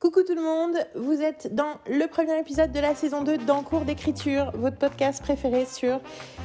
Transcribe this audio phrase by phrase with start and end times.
[0.00, 3.62] Coucou tout le monde, vous êtes dans le premier épisode de la saison 2 d'En
[3.84, 6.00] d'écriture, votre podcast préféré sur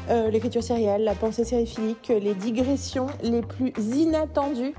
[0.09, 4.73] euh, l'écriture sérielle, la pensée sériphilique, les digressions les plus inattendues.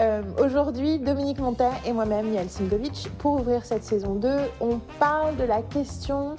[0.00, 4.28] Euh, aujourd'hui, Dominique Montet et moi-même, Yael Simgovic, pour ouvrir cette saison 2,
[4.60, 6.34] on parle de la question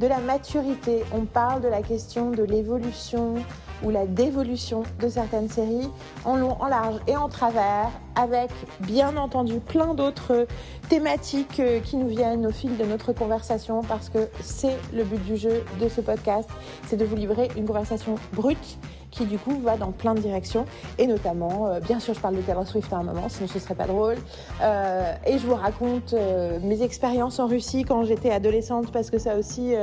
[0.00, 3.36] de la maturité, on parle de la question de l'évolution,
[3.82, 5.88] ou la dévolution de certaines séries
[6.24, 10.46] en long, en large et en travers, avec bien entendu plein d'autres
[10.88, 15.22] thématiques euh, qui nous viennent au fil de notre conversation parce que c'est le but
[15.24, 16.48] du jeu de ce podcast,
[16.86, 18.78] c'est de vous livrer une conversation brute
[19.10, 20.64] qui du coup va dans plein de directions
[20.98, 23.58] et notamment, euh, bien sûr je parle de Taylor Swift à un moment, sinon ce
[23.58, 24.16] serait pas drôle,
[24.62, 29.18] euh, et je vous raconte euh, mes expériences en Russie quand j'étais adolescente parce que
[29.18, 29.74] ça aussi,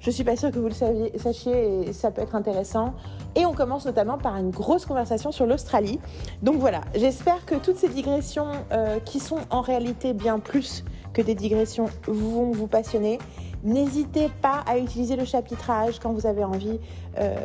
[0.00, 2.94] je suis pas sûre que vous le sachiez et ça peut être intéressant.
[3.36, 6.00] Et on commence notamment par une grosse conversation sur l'Australie.
[6.42, 8.50] Donc voilà, j'espère que toutes ces digressions
[9.04, 13.18] qui sont en réalité bien plus que des digressions vont vous passionner.
[13.62, 16.78] N'hésitez pas à utiliser le chapitrage quand vous avez envie
[17.18, 17.36] euh,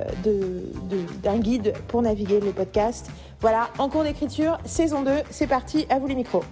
[1.22, 3.10] d'un guide pour naviguer le podcast.
[3.42, 6.44] Voilà, en cours d'écriture, saison 2, c'est parti, à vous les micros.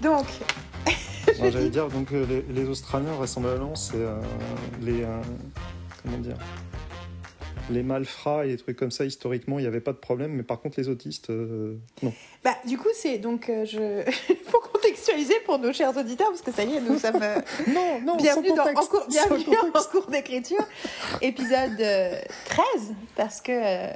[0.00, 0.26] Donc,
[1.40, 4.18] j'allais dire donc euh, les, Australiens vraisemblablement c'est euh,
[4.80, 5.04] les
[6.02, 6.36] comment dire
[7.70, 10.42] les malfrats et des trucs comme ça, historiquement, il n'y avait pas de problème, mais
[10.42, 12.12] par contre, les autistes, euh, non.
[12.44, 14.04] Bah, du coup, c'est donc, euh, je...
[14.50, 17.22] pour contextualiser pour nos chers auditeurs, parce que ça y est, nous sommes.
[17.22, 20.64] Euh, non, non, bienvenue, dans, en, cours, bienvenue en cours d'écriture,
[21.22, 21.78] épisode
[22.46, 23.86] 13, parce que,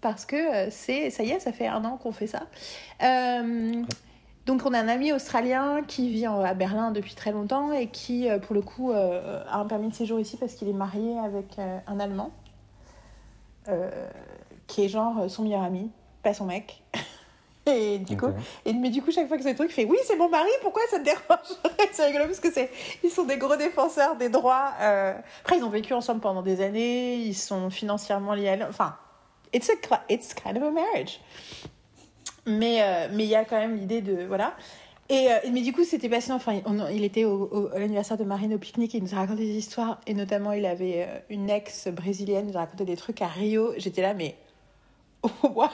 [0.00, 2.46] parce que c'est, ça y est, ça fait un an qu'on fait ça.
[4.44, 8.26] Donc on a un ami australien qui vit à Berlin depuis très longtemps et qui,
[8.42, 12.00] pour le coup, a un permis de séjour ici parce qu'il est marié avec un
[12.00, 12.32] Allemand.
[13.68, 14.08] Euh,
[14.66, 15.90] qui est genre euh, son meilleur ami,
[16.22, 16.82] pas son mec.
[17.66, 18.26] Et du coup,
[18.64, 20.50] et, mais du coup, chaque fois que c'est truc, il fait oui, c'est mon mari,
[20.62, 21.46] pourquoi ça te dérange?
[21.92, 22.68] C'est rigolo parce que c'est,
[23.04, 24.72] ils sont des gros défenseurs des droits.
[24.80, 25.14] Euh...
[25.42, 28.68] Après, ils ont vécu ensemble pendant des années, ils sont financièrement liés à.
[28.68, 28.96] Enfin,
[29.52, 31.20] it's, a, it's kind of a marriage.
[32.46, 34.24] Mais euh, mais il y a quand même l'idée de.
[34.24, 34.54] Voilà.
[35.12, 36.36] Et, euh, mais du coup, c'était passionnant.
[36.36, 39.58] Enfin, il était au, à l'anniversaire de Marine au pique-nique il nous a raconté des
[39.58, 40.00] histoires.
[40.06, 43.26] Et notamment, il avait euh, une ex brésilienne, il nous a raconté des trucs à
[43.26, 43.74] Rio.
[43.76, 44.38] J'étais là, mais
[45.42, 45.68] waouh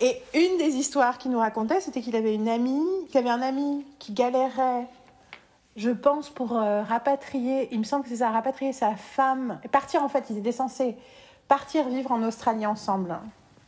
[0.00, 3.42] Et une des histoires qu'il nous racontait, c'était qu'il avait une amie, qu'il avait un
[3.42, 4.86] ami qui galérait,
[5.76, 7.68] je pense, pour euh, rapatrier.
[7.72, 9.60] Il me semble que c'est ça, rapatrier sa femme.
[9.70, 10.96] Partir, en fait, ils étaient censés
[11.46, 13.18] partir vivre en Australie ensemble.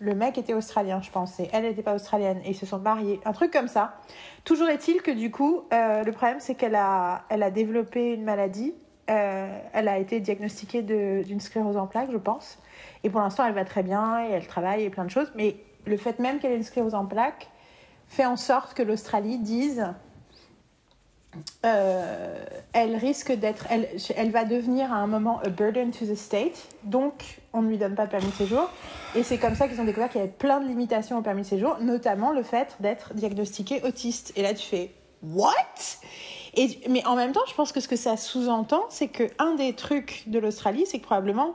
[0.02, 1.50] Le mec était australien, je pensais.
[1.52, 3.20] Elle n'était pas australienne et ils se sont mariés.
[3.26, 3.98] Un truc comme ça.
[4.44, 8.24] Toujours est-il que du coup, euh, le problème c'est qu'elle a, elle a développé une
[8.24, 8.72] maladie.
[9.10, 12.58] Euh, elle a été diagnostiquée d'une sclérose en plaques, je pense.
[13.04, 15.30] Et pour l'instant, elle va très bien et elle travaille et plein de choses.
[15.34, 17.50] Mais le fait même qu'elle ait une sclérose en plaques
[18.06, 19.86] fait en sorte que l'Australie dise
[21.64, 26.68] euh, elle risque d'être, elle, va devenir à un moment a burden to the state,
[26.84, 28.68] donc on ne lui donne pas de permis de séjour.
[29.14, 31.42] Et c'est comme ça qu'ils ont découvert qu'il y avait plein de limitations au permis
[31.42, 34.32] de séjour, notamment le fait d'être diagnostiqué autiste.
[34.36, 34.92] Et là, tu fais
[35.22, 35.52] what?
[36.88, 39.74] Mais en même temps, je pense que ce que ça sous-entend, c'est que un des
[39.74, 41.54] trucs de l'Australie, c'est que probablement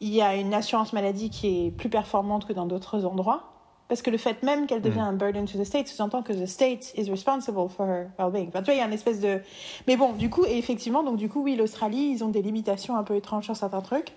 [0.00, 3.55] il y a une assurance maladie qui est plus performante que dans d'autres endroits.
[3.88, 5.10] Parce que le fait même qu'elle devient mm.
[5.10, 8.48] un burden to the state sous-entend que the state is responsible for her well-being.
[8.48, 9.40] Enfin, tu vois, il y a une espèce de.
[9.86, 12.96] Mais bon, du coup, et effectivement, donc du coup, oui, l'Australie, ils ont des limitations
[12.96, 14.12] un peu étranges sur certains trucs.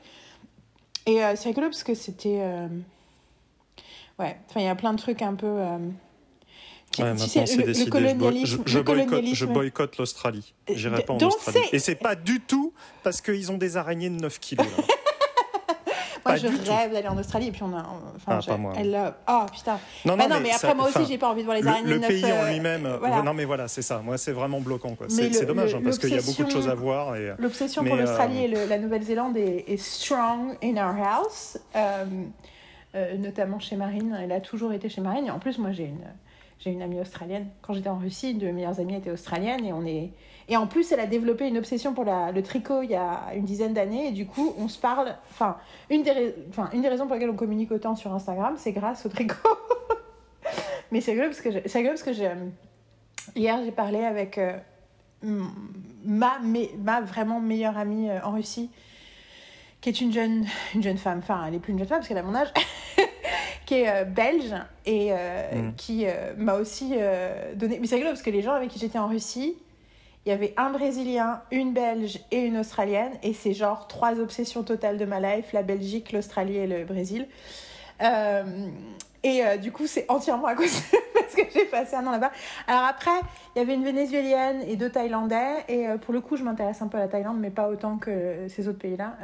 [1.06, 2.40] Et euh, c'est rigolo parce que c'était.
[2.41, 2.68] Euh,
[4.18, 5.47] ouais, enfin, il y a plein de trucs un peu.
[5.47, 5.78] Euh...
[6.97, 8.80] Ouais, tu sais, le, le, colonialisme, je,
[9.36, 10.56] je, boycotte, l'Australie.
[10.68, 11.59] J'irai pas en Australie.
[11.72, 14.66] Et c'est pas du tout parce qu'ils ont des araignées de 9 kilos.
[14.66, 14.84] Là.
[16.29, 17.85] Moi, je rêve d'aller en Australie et puis on a.
[18.16, 18.73] Enfin, ah, pas moi.
[18.78, 19.79] Elle, oh putain.
[20.06, 21.95] Non, non, bah, non mais, après, moi aussi, j'ai pas envie de voir les araignées.
[21.95, 22.85] Le, pays en lui-même.
[22.85, 24.01] Euh, non, mais voilà, c'est ça.
[24.03, 24.95] Moi, c'est vraiment bloquant.
[25.07, 27.16] C'est dommage hein, parce qu'il y a beaucoup de choses à voir.
[27.38, 31.57] L'obsession pour l'Australie euh, et la Nouvelle-Zélande est, strong in our house.
[32.95, 34.18] Euh, notamment chez Marine.
[34.19, 35.27] Elle a toujours été chez Marine.
[35.27, 36.07] Et en plus, moi, j'ai une
[36.59, 37.48] j'ai une amie australienne.
[37.62, 40.12] Quand j'étais en Russie, une de mes meilleures amies était australienne et on est
[40.50, 43.34] et en plus elle a développé une obsession pour la, le tricot il y a
[43.36, 45.16] une dizaine d'années et du coup on se parle.
[45.30, 45.57] Enfin
[45.92, 49.06] une des enfin une des raisons pour lesquelles on communique autant sur Instagram, c'est grâce
[49.06, 49.36] au tricot.
[50.92, 52.31] Mais c'est rigolo parce que c'est parce que j'ai
[53.36, 54.57] hier j'ai parlé avec euh,
[56.04, 56.40] ma
[56.80, 58.72] ma vraiment meilleure amie euh, en Russie
[59.81, 61.19] qui est une jeune une jeune femme.
[61.19, 62.52] Enfin elle est plus une jeune femme parce qu'elle a mon âge.
[63.68, 64.56] qui est euh, belge
[64.88, 65.75] et mm.
[65.78, 66.07] qui
[66.38, 66.95] m'a aussi
[67.54, 67.78] donné.
[67.80, 69.57] Mais c'est rigolo parce que les gens avec qui j'étais en Russie,
[70.25, 73.13] il y avait un Brésilien, une Belge et une Australienne.
[73.24, 77.27] Et c'est genre trois obsessions totales de ma life, la Belgique, l'Australie et le Brésil.
[78.01, 78.68] Euh,
[79.24, 80.81] et euh, du coup, c'est entièrement à cause
[81.13, 82.31] parce que j'ai passé un an là-bas.
[82.68, 83.19] Alors après,
[83.56, 85.63] il y avait une Vénézuélienne et deux Thaïlandais.
[85.69, 87.98] Et euh, pour le coup, je m'intéresse un peu à la Thaïlande, mais pas autant
[87.98, 89.18] que ces autres pays-là.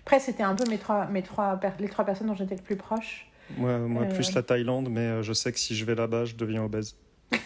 [0.00, 2.76] après, c'était un peu mes trois, mes trois, les trois personnes dont j'étais le plus
[2.76, 3.26] proche.
[3.58, 6.96] moi, plus la Thaïlande, mais je sais que si je vais là-bas, je deviens obèse.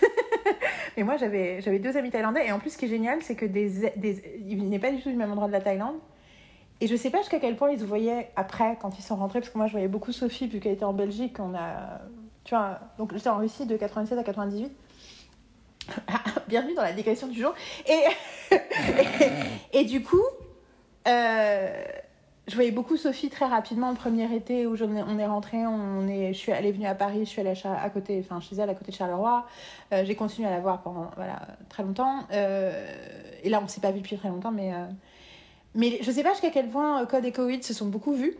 [0.96, 2.46] Et moi, j'avais, deux amis thaïlandais.
[2.46, 5.02] Et en plus, ce qui est génial, c'est que des, des, ils venaient pas du
[5.02, 5.96] tout du même endroit de la Thaïlande.
[6.80, 9.40] Et je sais pas jusqu'à quel point ils se voyaient après, quand ils sont rentrés,
[9.40, 11.38] parce que moi, je voyais beaucoup Sophie, vu qu'elle était en Belgique.
[11.40, 12.00] On a,
[12.44, 14.72] tu vois, donc j'étais en Russie de 97 à 98.
[16.48, 17.54] Bienvenue dans la digression du jour.
[17.86, 18.54] Et,
[19.72, 20.22] et, et, du coup,
[21.08, 21.84] euh,
[22.46, 26.34] je voyais beaucoup Sophie très rapidement le premier été où on est rentré, on est,
[26.34, 28.74] je suis allée venue à Paris, je suis allée à, côté, enfin chez elle à
[28.74, 29.46] côté de Charleroi.
[29.92, 31.10] Euh, j'ai continué à la voir pendant
[31.70, 32.24] très longtemps.
[32.32, 32.86] Euh,
[33.42, 34.84] et là, on s'est pas vu depuis très longtemps, mais euh,
[35.74, 38.36] mais je sais pas jusqu'à quel point Code et Covid se sont beaucoup vus.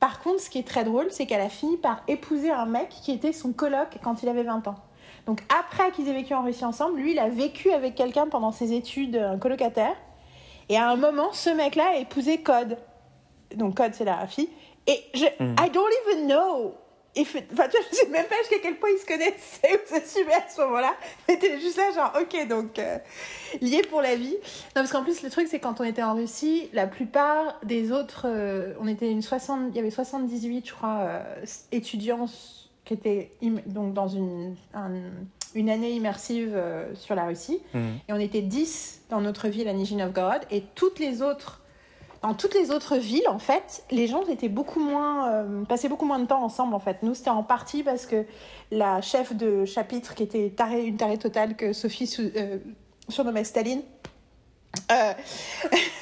[0.00, 2.88] Par contre, ce qui est très drôle, c'est qu'elle a fini par épouser un mec
[2.88, 4.76] qui était son coloc quand il avait 20 ans.
[5.26, 8.52] Donc après qu'ils aient vécu en Russie ensemble, lui, il a vécu avec quelqu'un pendant
[8.52, 9.94] ses études, un colocataire.
[10.70, 12.78] Et à un moment, ce mec-là a épousé Code
[13.54, 14.48] donc Code c'est la fille,
[14.88, 15.54] et je, mm.
[15.60, 16.74] I don't even know.
[17.14, 20.00] If enfin, tu vois, je sais même pas jusqu'à quel point ils se connaissaient ou
[20.00, 20.94] se suivaient à ce moment-là.
[21.28, 22.98] Mais t'es juste là, genre, ok, donc euh,
[23.60, 24.34] lié pour la vie.
[24.34, 27.92] Non, parce qu'en plus, le truc, c'est quand on était en Russie, la plupart des
[27.92, 32.26] autres, euh, on était une 60, il y avait 78, je crois, euh, étudiants
[32.84, 33.32] qui étaient
[33.66, 34.54] donc dans une,
[35.54, 36.58] une année immersive
[36.94, 37.60] sur la Russie.
[37.74, 37.78] Mm.
[38.08, 40.42] Et on était 10 dans notre ville à Nijni Novgorod.
[40.50, 41.60] Et toutes les autres
[42.22, 46.06] dans toutes les autres villes, en fait, les gens étaient beaucoup moins, euh, passaient beaucoup
[46.06, 47.02] moins de temps ensemble, en fait.
[47.02, 48.24] Nous, c'était en partie parce que
[48.70, 52.58] la chef de chapitre, qui était tarée, une tarée totale que Sophie euh,
[53.08, 53.82] surnommait Staline,
[54.90, 55.12] euh,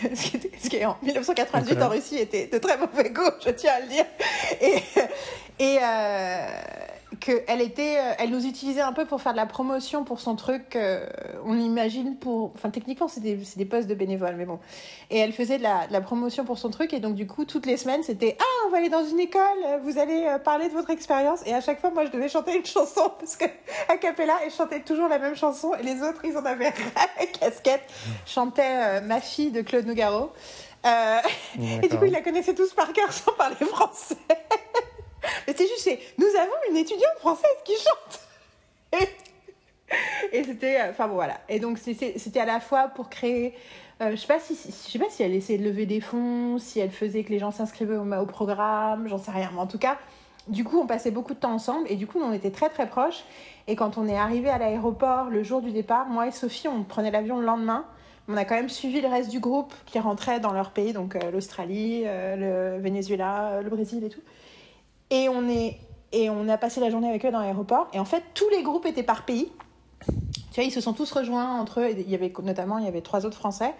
[0.14, 3.80] ce, qui est en 1998 en Russie était de très mauvais goût, je tiens à
[3.80, 4.04] le dire.
[4.60, 4.82] Et,
[5.58, 5.78] et
[7.20, 10.34] qu'elle était, euh, elle nous utilisait un peu pour faire de la promotion pour son
[10.34, 10.74] truc.
[10.74, 11.06] Euh,
[11.44, 14.58] on imagine pour, enfin techniquement c'est des, des, postes de bénévoles, mais bon.
[15.10, 17.44] Et elle faisait de la, de la, promotion pour son truc et donc du coup
[17.44, 19.40] toutes les semaines c'était ah on va aller dans une école,
[19.82, 22.56] vous allez euh, parler de votre expérience et à chaque fois moi je devais chanter
[22.56, 23.44] une chanson parce que
[23.88, 26.72] a cappella et je chantais toujours la même chanson et les autres ils en avaient
[27.18, 27.82] la casquette.
[28.26, 30.32] Je chantais ma fille de Claude Nougaro.
[31.82, 34.16] et du coup ils la connaissaient tous par cœur sans parler français.
[35.46, 35.88] Mais c'est juste,
[36.18, 38.20] nous avons une étudiante française qui chante.
[40.32, 41.38] Et c'était, euh, enfin bon voilà.
[41.48, 43.54] Et donc c'était à la fois pour créer,
[44.00, 46.80] euh, je sais pas si, sais pas si elle essayait de lever des fonds, si
[46.80, 49.50] elle faisait que les gens s'inscrivaient au, au, programme, j'en sais rien.
[49.54, 49.98] Mais en tout cas,
[50.48, 52.88] du coup, on passait beaucoup de temps ensemble et du coup, on était très très
[52.88, 53.24] proches.
[53.68, 56.84] Et quand on est arrivé à l'aéroport le jour du départ, moi et Sophie, on
[56.84, 57.84] prenait l'avion le lendemain.
[58.28, 61.14] On a quand même suivi le reste du groupe qui rentrait dans leur pays, donc
[61.14, 64.20] euh, l'Australie, le Venezuela, le Brésil et tout.
[65.10, 65.78] Et on, est,
[66.12, 67.88] et on a passé la journée avec eux dans l'aéroport.
[67.92, 69.50] Et en fait, tous les groupes étaient par pays.
[70.06, 71.90] Tu vois, ils se sont tous rejoints entre eux.
[71.90, 73.74] Il y avait notamment, il y avait trois autres Français.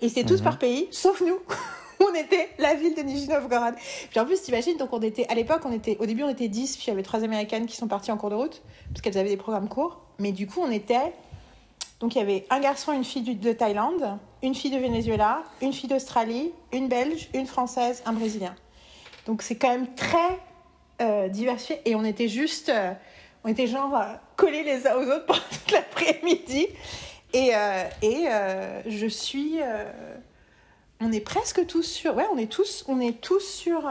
[0.00, 0.44] Et c'était tous mhm.
[0.44, 1.38] par pays, sauf nous.
[2.00, 3.74] on était la ville de Nijni Novgorod.
[4.10, 6.48] Puis en plus, t'imagines, donc on était, à l'époque, on était, au début, on était
[6.48, 9.00] 10, puis il y avait trois Américaines qui sont parties en cours de route, parce
[9.00, 10.00] qu'elles avaient des programmes courts.
[10.18, 11.12] Mais du coup, on était,
[12.00, 15.72] donc il y avait un garçon, une fille de Thaïlande, une fille de Venezuela, une
[15.72, 18.54] fille d'Australie, une Belge, une Française, un Brésilien.
[19.26, 20.38] Donc c'est quand même très
[21.02, 21.80] euh, diversifié.
[21.84, 22.92] Et on était juste, euh,
[23.44, 24.04] on était genre euh,
[24.36, 26.68] collés les uns aux autres pendant toute l'après-midi.
[27.34, 27.52] Et,
[28.02, 28.26] et
[28.86, 29.60] je suis,
[31.00, 33.90] on est presque tous sur, ouais, on est tous, on est tous sur,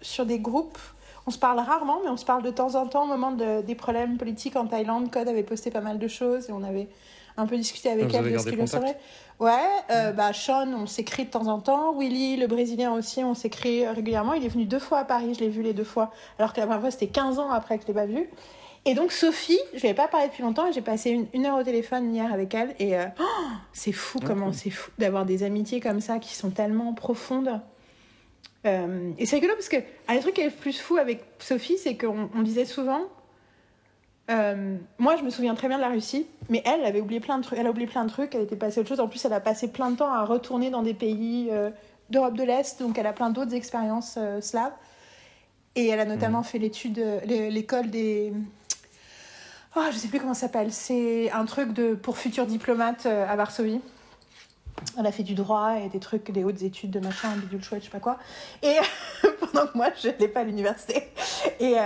[0.00, 0.78] sur des groupes.
[1.26, 3.60] On se parle rarement, mais on se parle de temps en temps au moment de,
[3.60, 5.10] des problèmes politiques en Thaïlande.
[5.10, 6.88] Code avait posté pas mal de choses et on avait
[7.36, 8.98] un peu discuté avec elle de ce qu'il serait.
[9.40, 9.52] Ouais,
[9.90, 11.96] euh, bah Sean, on s'écrit de temps en temps.
[11.96, 14.32] Willy, le Brésilien aussi, on s'écrit régulièrement.
[14.32, 16.10] Il est venu deux fois à Paris, je l'ai vu les deux fois.
[16.38, 18.28] Alors que la première fois, c'était 15 ans après que je l'ai pas vu.
[18.84, 21.62] Et donc Sophie, je ne pas parlé depuis longtemps, j'ai passé une, une, heure au
[21.62, 22.74] téléphone hier avec elle.
[22.78, 23.24] Et euh, oh,
[23.72, 27.60] c'est fou comment c'est fou d'avoir des amitiés comme ça qui sont tellement profondes.
[28.66, 29.76] Euh, et c'est rigolo parce que
[30.08, 33.02] un des trucs qui est le plus fou avec Sophie, c'est qu'on disait souvent
[34.30, 37.38] euh, moi, je me souviens très bien de la Russie, mais elle, avait oublié plein
[37.38, 37.58] de trucs.
[37.58, 38.34] Elle a oublié plein de trucs.
[38.34, 39.00] Elle était passée autre chose.
[39.00, 41.70] En plus, elle a passé plein de temps à retourner dans des pays euh,
[42.10, 44.72] d'Europe de l'Est, donc elle a plein d'autres expériences euh, slaves.
[45.76, 46.44] Et elle a notamment mmh.
[46.44, 48.32] fait l'étude, l'école des.
[49.76, 50.72] Oh, je sais plus comment ça s'appelle.
[50.72, 53.80] C'est un truc de pour futurs diplomates à Varsovie.
[54.98, 57.82] Elle a fait du droit et des trucs, des hautes études de machin, bidule chouette,
[57.82, 58.18] je sais pas quoi.
[58.62, 58.76] Et
[59.40, 61.08] pendant que moi, je n'allais pas à l'université.
[61.60, 61.76] Et,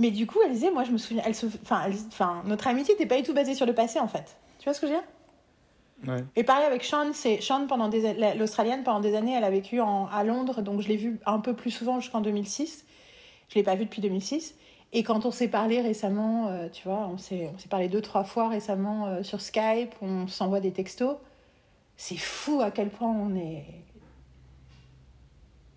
[0.00, 3.04] mais du coup, elle disait, moi je me souviens, elle enfin, enfin, notre amitié n'était
[3.04, 4.38] pas du tout basée sur le passé en fait.
[4.58, 5.06] Tu vois ce que je veux dire?
[6.08, 6.24] Ouais.
[6.36, 9.78] Et pareil avec Sean, c'est Sean pendant des l'australienne pendant des années, elle a vécu
[9.78, 12.86] en, à Londres, donc je l'ai vue un peu plus souvent jusqu'en 2006.
[13.50, 14.54] Je l'ai pas vue depuis 2006.
[14.92, 18.48] Et quand on s'est parlé récemment, euh, tu vois, on s'est parlé deux trois fois
[18.48, 21.16] récemment euh, sur Skype, on s'envoie des textos.
[21.98, 23.66] C'est fou à quel point on est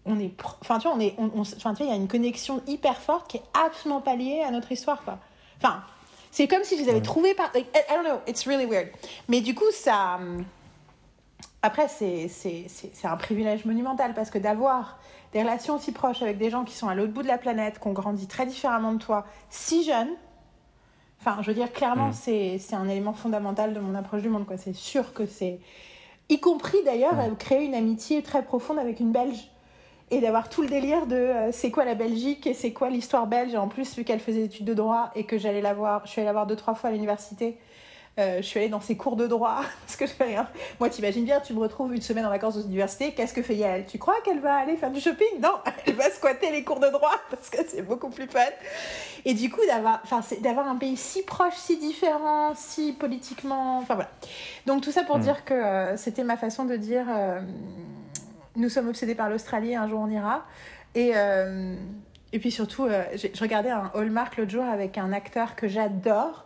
[0.06, 2.08] on est enfin tu vois on est on, enfin tu vois il y a une
[2.08, 5.20] connexion hyper forte qui est absolument pas liée à notre histoire quoi.
[5.58, 5.84] Enfin
[6.32, 8.90] c'est comme si je les avais trouvés par I don't know it's really weird.
[9.30, 10.20] Mais du coup ça
[11.62, 15.00] après c'est c'est un privilège monumental parce que d'avoir
[15.32, 17.80] des relations aussi proches avec des gens qui sont à l'autre bout de la planète
[17.80, 20.12] qui ont grandi très différemment de toi si jeunes
[21.22, 22.14] enfin je veux dire clairement mm.
[22.14, 24.58] c'est c'est un élément fondamental de mon approche du monde quoi.
[24.58, 25.60] C'est sûr que c'est
[26.28, 27.38] y compris d'ailleurs mm.
[27.38, 29.53] créer une amitié très profonde avec une Belge
[30.12, 33.28] et d'avoir tout le délire de euh, c'est quoi la Belgique et c'est quoi l'histoire
[33.28, 33.54] belge.
[33.54, 36.02] Et en plus, vu qu'elle faisait des études de droit et que j'allais la voir,
[36.06, 37.58] je suis allée la voir deux, trois fois à l'université.
[38.20, 40.48] Euh, je suis allée dans ses cours de droit parce que je fais rien.
[40.80, 43.14] Moi, t'imagines bien, tu me retrouves une semaine en vacances aux universités.
[43.14, 43.86] Qu'est-ce que fait Yael?
[43.88, 45.40] Tu crois qu'elle va aller faire du shopping?
[45.42, 45.56] Non,
[45.88, 48.40] elle va squatter les cours de droit parce que c'est beaucoup plus fun.
[49.26, 53.96] Et du coup, d'avoir, enfin, d'avoir un pays si proche, si différent, si politiquement, enfin
[53.96, 54.12] voilà.
[54.68, 55.22] Donc tout ça pour mm.
[55.22, 57.08] dire que euh, c'était ma façon de dire
[58.56, 60.46] nous sommes obsédés par l'Australie, un jour on ira.
[60.96, 61.76] Et, euh,
[62.32, 66.46] et puis surtout, euh, je regardais un Hallmark l'autre jour avec un acteur que j'adore,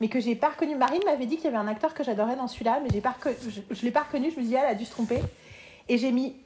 [0.00, 0.76] mais que j'ai pas reconnu.
[0.76, 3.16] Marine m'avait dit qu'il y avait un acteur que j'adorais dans celui-là, mais pas
[3.70, 4.30] je l'ai pas reconnu.
[4.30, 5.20] Je me dis, ah, elle a dû se tromper.
[5.88, 6.36] Et j'ai mis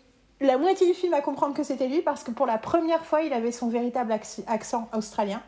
[0.40, 3.22] la moitié du film à comprendre que c'était lui parce que pour la première fois,
[3.22, 4.12] il avait son véritable
[4.46, 5.42] accent australien.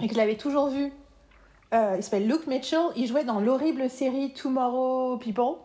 [0.00, 0.92] Et que je l'avais toujours vu.
[1.72, 2.86] Euh, il s'appelle Luke Mitchell.
[2.96, 5.56] Il jouait dans l'horrible série Tomorrow People.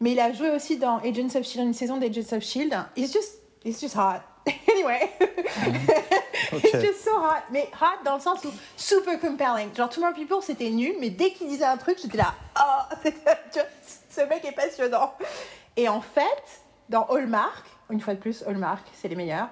[0.00, 2.72] Mais il a joué aussi dans Agents of Shield, une saison d'Agents of Shield.
[2.96, 4.22] He's just, he's just hot.
[4.68, 5.10] anyway.
[6.52, 6.68] okay.
[6.68, 7.42] He's just so hot.
[7.50, 9.74] Mais hot dans le sens où super compelling.
[9.74, 12.94] Genre Tomorrow People, c'était nul, mais dès qu'il disait un truc, j'étais là, oh,
[14.10, 15.14] ce mec est passionnant.
[15.76, 19.48] Et en fait, dans Hallmark, une fois de plus, Hallmark, c'est les meilleurs,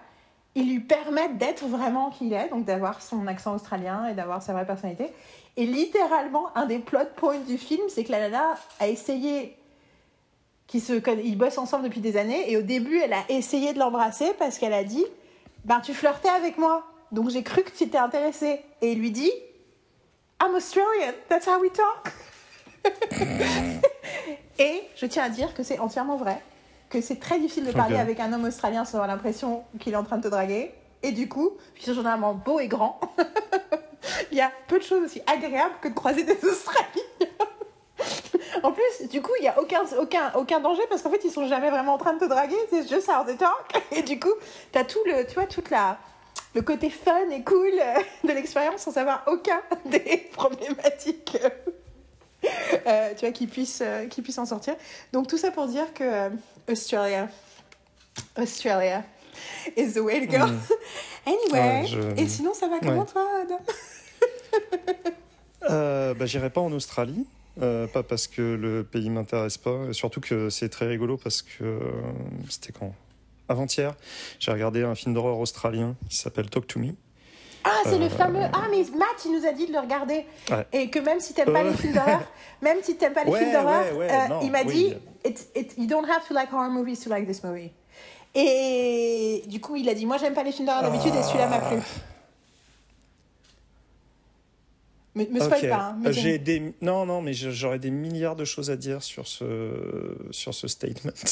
[0.54, 4.42] ils lui permettent d'être vraiment qui il est, donc d'avoir son accent australien et d'avoir
[4.42, 5.12] sa vraie personnalité.
[5.58, 9.55] Et littéralement, un des plot points du film, c'est que la nana a essayé
[10.66, 10.92] qui se
[11.22, 14.58] ils bossent ensemble depuis des années et au début elle a essayé de l'embrasser parce
[14.58, 15.04] qu'elle a dit
[15.64, 16.84] ben tu flirtais avec moi.
[17.12, 19.30] Donc j'ai cru que tu étais intéressé et il lui dit
[20.42, 21.12] I'm Australian.
[21.28, 22.12] That's how we talk
[24.60, 26.40] et je tiens à dire que c'est entièrement vrai
[26.88, 29.96] que c'est très difficile de parler avec un homme australien sans avoir l'impression qu'il est
[29.96, 30.72] en train de te draguer.
[31.02, 33.00] Et du coup puisque généralement beau et grand
[34.32, 36.86] il y a peu de choses aussi agréables que de croiser des Australiens
[38.62, 41.30] en plus, du coup, il n'y a aucun, aucun, aucun danger parce qu'en fait, ils
[41.30, 42.56] sont jamais vraiment en train de te draguer.
[42.70, 43.82] C'est juste how they talk.
[43.92, 44.32] Et du coup,
[44.72, 45.98] tu as tout le, tu vois, toute la,
[46.54, 47.72] le côté fun et cool
[48.24, 51.38] de l'expérience sans savoir aucun des problématiques.
[52.86, 54.76] Euh, tu vois, qui puissent, euh, qui puissent en sortir.
[55.12, 56.28] Donc, tout ça pour dire que euh,
[56.70, 57.28] Australia,
[58.38, 59.02] Australia
[59.76, 60.46] is the way to go.
[60.46, 60.60] Mm.
[61.26, 63.58] anyway, et sinon, ça va comment toi, Adam?
[65.68, 67.26] Euh, bah, J'irai pas en Australie.
[67.62, 71.64] Euh, pas parce que le pays m'intéresse pas, surtout que c'est très rigolo parce que
[71.64, 71.80] euh,
[72.50, 72.92] c'était quand?
[73.48, 73.94] Avant-hier,
[74.38, 76.88] j'ai regardé un film d'horreur australien qui s'appelle Talk to Me.
[77.64, 78.42] Ah, c'est le euh, fameux.
[78.52, 80.26] Ah, mais Matt, il nous a dit de le regarder.
[80.72, 82.22] Et que même si t'aimes pas les films d'horreur,
[82.62, 83.84] même si t'aimes pas les films d'horreur,
[84.42, 84.94] il m'a dit
[85.78, 87.72] You don't have to like horror movies to like this movie.
[88.34, 91.48] Et du coup, il a dit Moi, j'aime pas les films d'horreur d'habitude et celui-là
[91.48, 91.78] m'a plu.
[95.16, 95.96] Me, me spoil pas.
[96.04, 96.74] Hein, J'ai des...
[96.82, 101.12] Non, non, mais j'aurais des milliards de choses à dire sur ce, sur ce statement.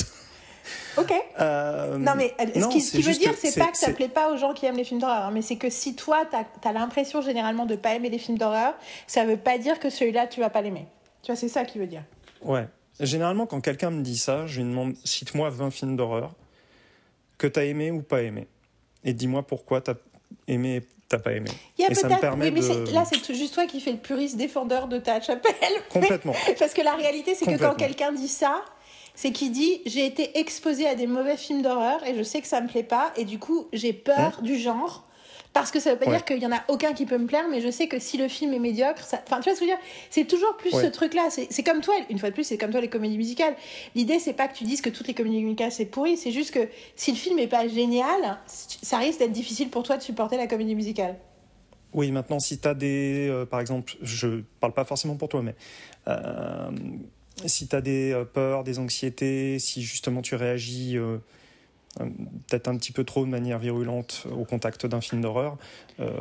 [0.97, 1.13] Ok.
[1.41, 4.39] Euh, non, mais euh, ce qui, veut dire, c'est pas que ça plaît pas aux
[4.39, 7.21] gens qui aiment les films d'horreur, hein, mais c'est que si toi, tu as, l'impression
[7.21, 8.75] généralement de pas aimer les films d'horreur,
[9.07, 10.87] ça veut pas dire que celui-là, tu vas pas l'aimer.
[11.23, 12.05] Tu vois, c'est ça qui veut dire.
[12.43, 12.67] Ouais.
[13.01, 16.35] Généralement, quand quelqu'un me dit ça, je lui demande cite-moi 20 films d'horreur
[17.37, 18.47] que tu as aimé ou pas aimé.
[19.05, 19.97] Et dis-moi pourquoi tu as
[20.47, 20.83] aimé
[21.17, 21.51] t'as pas aimé.
[21.79, 22.61] et ça me permet mais
[22.93, 25.53] là, c'est juste toi qui fais le puriste défendeur de ta chapelle.
[25.91, 26.35] Complètement.
[26.59, 28.63] Parce que la réalité, c'est que quand quelqu'un dit ça,
[29.15, 32.47] c'est qu'il dit j'ai été exposé à des mauvais films d'horreur et je sais que
[32.47, 34.45] ça me plaît pas et du coup j'ai peur mmh.
[34.45, 35.05] du genre
[35.55, 37.45] parce que ça veut pas dire qu'il y en a aucun qui peut me plaire
[37.51, 39.23] mais je sais que si le film est médiocre ça...
[39.25, 39.87] enfin tu vois ce que je veux dire?
[40.11, 42.71] C'est toujours plus ce truc là c'est comme toi une fois de plus c'est comme
[42.71, 43.55] toi les comédies musicales.
[43.95, 46.19] L'idée c'est pas que tu dises que toutes les comédies musicales c'est pourri.
[46.19, 49.97] C'est juste que si le film est pas génial ça risque d'être difficile pour toi
[49.97, 51.17] de supporter la comédie musicale.
[51.95, 53.29] Oui, maintenant, si tu as des.
[53.31, 55.55] Euh, par exemple, je parle pas forcément pour toi, mais
[56.09, 56.71] euh,
[57.47, 60.99] si tu as des euh, peurs, des anxiétés, si justement tu réagis
[61.99, 65.57] peut-être un petit peu trop de manière virulente au contact d'un film d'horreur.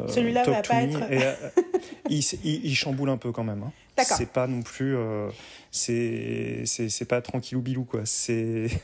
[0.08, 1.00] Celui-là va pas être.
[2.10, 3.63] il, il, chamboule un peu quand même.
[3.63, 4.03] Hein.
[4.03, 4.96] c'est pas non plus.
[4.96, 5.30] Euh,
[5.72, 8.01] c'est pas tranquillou bilou, quoi.
[8.06, 8.68] C'est.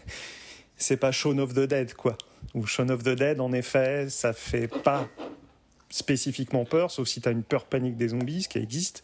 [0.82, 2.18] C'est pas Shaun of the Dead, quoi.
[2.56, 5.10] Ou Shaun of the Dead, en effet, ça fait pas
[5.90, 9.04] spécifiquement peur, sauf si tu as une peur panique des zombies, ce qui existe.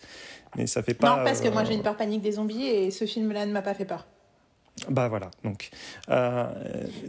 [0.56, 1.18] Mais ça fait pas.
[1.18, 3.62] Non, parce que moi j'ai une peur panique des zombies et ce film-là ne m'a
[3.62, 4.08] pas fait peur.
[4.90, 5.70] Bah voilà, donc.
[6.10, 6.48] Euh,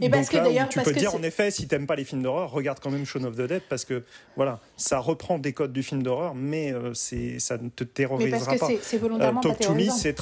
[0.01, 2.51] et parce que d'ailleurs, tu peux dire en effet, si t'aimes pas les films d'horreur,
[2.51, 4.03] regarde quand même Shaun of the Dead parce que
[4.37, 8.39] voilà, ça reprend des codes du film d'horreur, mais euh, c'est ça ne te terrorisera
[8.51, 10.15] mais parce que C'est volontairement euh, Talk, to me, c'est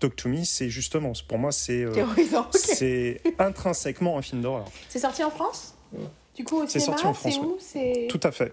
[0.00, 1.86] Talk to Me, c'est justement, pour moi, c'est
[2.54, 4.70] c'est intrinsèquement un film d'horreur.
[4.88, 5.74] C'est sorti en France?
[6.38, 7.40] Du coup, c'est sorti en France.
[8.08, 8.52] Tout à fait.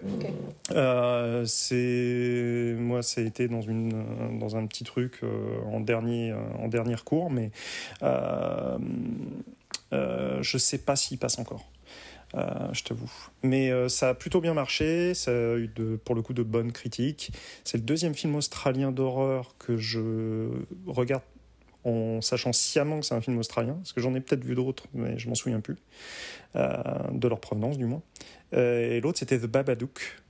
[0.72, 6.32] Euh, c'est moi, ça a été dans une dans un petit truc euh, en dernier
[6.32, 7.52] euh, en dernier recours, mais
[8.02, 8.76] euh,
[9.92, 11.64] je sais pas s'il passe encore.
[12.34, 13.12] je t'avoue.
[13.44, 16.72] Mais ça a plutôt bien marché, ça a eu de, pour le coup de bonnes
[16.72, 17.30] critiques.
[17.62, 20.48] C'est le deuxième film australien d'horreur que je
[20.88, 21.22] regarde
[21.86, 24.84] en sachant sciemment que c'est un film australien, parce que j'en ai peut-être vu d'autres,
[24.92, 25.76] mais je m'en souviens plus,
[26.56, 26.76] euh,
[27.12, 28.02] de leur provenance du moins.
[28.54, 30.20] Euh, et l'autre, c'était The Babadook.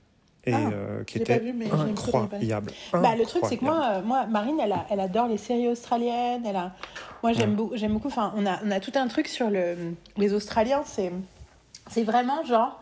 [0.45, 2.71] Et, ah, euh, qui était vu, incroyable.
[2.93, 6.45] Bah, le truc, c'est que moi, moi, Marine, elle, a, elle adore les séries australiennes.
[6.45, 6.73] Elle a...
[7.21, 7.75] Moi, j'aime beaucoup.
[7.75, 9.75] J'aime beaucoup enfin, on, a, on a tout un truc sur le,
[10.15, 10.83] les Australiens.
[10.85, 12.81] C'est, vraiment genre.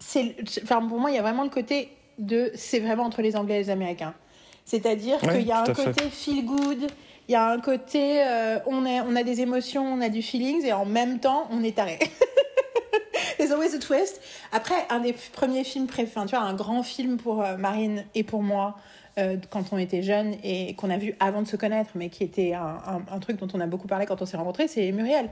[0.00, 0.34] C'est,
[0.64, 2.50] enfin, pour moi, il y a vraiment le côté de.
[2.56, 4.14] C'est vraiment entre les Anglais et les Américains.
[4.64, 6.90] C'est-à-dire qu'il y a un côté feel good,
[7.28, 10.22] il y a un côté, euh, on, est, on a des émotions, on a du
[10.22, 11.98] feelings, et en même temps, on est taré.
[13.38, 14.20] There's always a twist.
[14.50, 18.22] Après, un des premiers films préférés, tu vois, un grand film pour euh, Marine et
[18.22, 18.76] pour moi,
[19.18, 22.24] euh, quand on était jeunes et qu'on a vu avant de se connaître, mais qui
[22.24, 25.28] était un, un, truc dont on a beaucoup parlé quand on s'est rencontrés, c'est Muriel.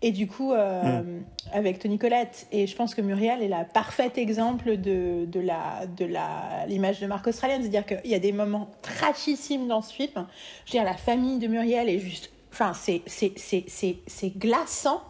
[0.00, 1.24] Et du coup, euh, mm.
[1.52, 5.86] avec Tony Colette, et je pense que Muriel est la parfaite exemple de, de la
[5.86, 9.92] de la l'image de marque australienne, c'est-à-dire qu'il y a des moments trachissimes dans ce
[9.92, 10.26] film.
[10.66, 13.64] Je veux dire, la famille de Muriel est juste, enfin, c'est c'est c'est
[14.06, 15.02] c'est glaçant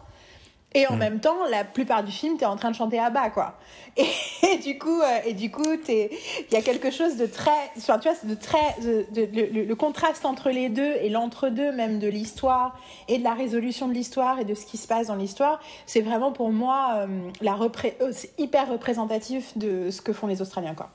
[0.75, 0.99] et en mm.
[0.99, 3.57] même temps, la plupart du film, tu es en train de chanter à bas, quoi.
[3.97, 6.09] Et, du coup, euh, et du coup, il
[6.51, 10.69] y a quelque chose de très, enfin, tu vois, de très, le, contraste entre les
[10.69, 14.65] deux et l'entre-deux même de l'histoire et de la résolution de l'histoire et de ce
[14.65, 19.57] qui se passe dans l'histoire, c'est vraiment pour moi euh, la repré euh, hyper représentatif
[19.57, 20.91] de ce que font les Australiens, quoi.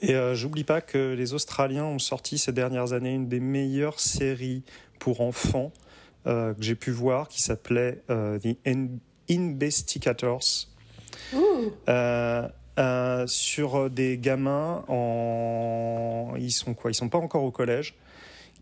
[0.00, 4.64] Et j'oublie pas que les Australiens ont sorti ces dernières années une des meilleures séries
[4.98, 5.70] pour enfants
[6.26, 8.56] euh, que j'ai pu voir qui s'appelait euh, The
[9.30, 10.68] Investigators.
[12.78, 16.90] Euh, sur des gamins en ils sont quoi?
[16.90, 17.94] Ils sont pas encore au collège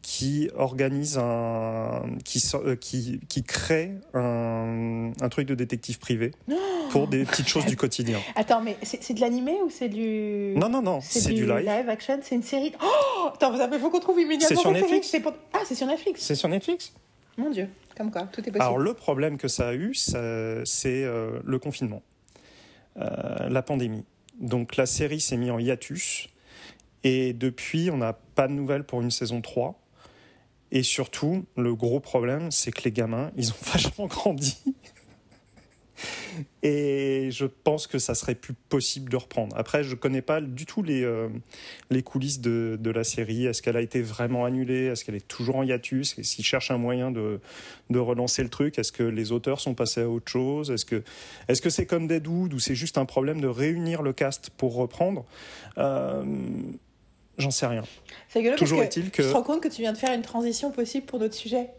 [0.02, 2.42] qui organisent un qui
[2.80, 6.32] qui qui crée un, un truc de détective privé
[6.90, 8.18] pour des petites choses du quotidien.
[8.34, 11.66] Attends mais c'est de l'animé ou c'est du Non non non, c'est du, live.
[11.66, 12.72] live action, c'est une série.
[12.82, 15.16] Oh Attends, il faut qu'on trouve immédiatement C'est sur Netflix.
[15.52, 16.22] Ah, c'est sur Netflix.
[16.22, 16.92] C'est sur Netflix.
[17.40, 18.62] Mon Dieu, comme quoi, tout est possible.
[18.62, 22.02] Alors le problème que ça a eu, c'est euh, le confinement,
[22.98, 24.04] euh, la pandémie.
[24.40, 26.28] Donc la série s'est mise en hiatus
[27.02, 29.80] et depuis, on n'a pas de nouvelles pour une saison 3.
[30.72, 34.58] Et surtout, le gros problème, c'est que les gamins, ils ont vachement grandi.
[36.62, 39.56] Et je pense que ça serait plus possible de reprendre.
[39.56, 41.28] Après, je connais pas du tout les, euh,
[41.90, 43.46] les coulisses de, de la série.
[43.46, 44.86] Est-ce qu'elle a été vraiment annulée?
[44.86, 46.20] Est-ce qu'elle est toujours en hiatus?
[46.22, 47.40] S'ils cherchent un moyen de,
[47.88, 50.70] de relancer le truc, est-ce que les auteurs sont passés à autre chose?
[50.70, 51.02] Est-ce que
[51.48, 54.74] est-ce que c'est comme Deadwood ou c'est juste un problème de réunir le cast pour
[54.74, 55.24] reprendre?
[55.78, 56.22] Euh,
[57.38, 57.84] J'en sais rien.
[58.58, 59.22] Toujours est-il que.
[59.22, 61.70] Je te rends compte que tu viens de faire une transition possible pour notre sujet.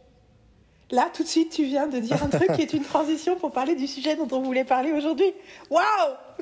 [0.92, 3.52] Là, tout de suite, tu viens de dire un truc qui est une transition pour
[3.52, 5.34] parler du sujet dont on voulait parler aujourd'hui.
[5.70, 5.80] Wow!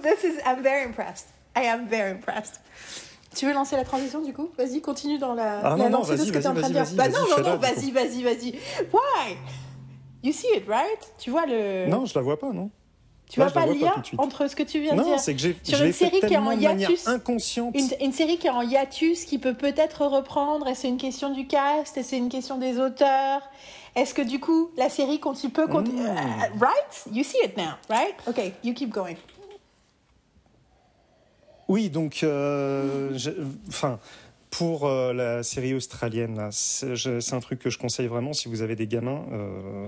[0.02, 1.28] This is, I'm very impressed.
[1.56, 2.60] I am very impressed.
[3.36, 4.50] Tu veux lancer la transition du coup?
[4.58, 6.74] Vas-y, continue dans la, ah, non, non, de ce que tu es en train de
[6.74, 6.86] dire.
[6.96, 8.56] Bah non, non, non, vas-y, vas-y, vas-y.
[8.92, 9.38] Why?
[10.24, 11.14] You see it, right?
[11.20, 11.88] Tu vois le.
[11.88, 12.72] Non, je la vois pas, non.
[13.30, 15.40] Tu vois pas le lien entre ce que tu viens de dire Non, c'est que
[15.40, 17.76] j'ai sur une série qui est en hiatus, inconsciente.
[17.78, 20.68] Une, une, série qui est en hiatus, qui peut peut-être reprendre.
[20.68, 23.44] Et c'est une question du cast, et c'est une question des auteurs.
[23.96, 26.16] Est-ce que du coup, la série continue peut continuer mm.
[26.16, 27.06] uh, Right?
[27.12, 28.16] You see it now, right?
[28.28, 29.16] Okay, you keep going.
[31.68, 33.18] Oui, donc, euh,
[33.68, 34.00] enfin.
[34.50, 38.76] Pour euh, la série australienne, c'est un truc que je conseille vraiment si vous avez
[38.76, 39.24] des gamins.
[39.32, 39.88] Euh,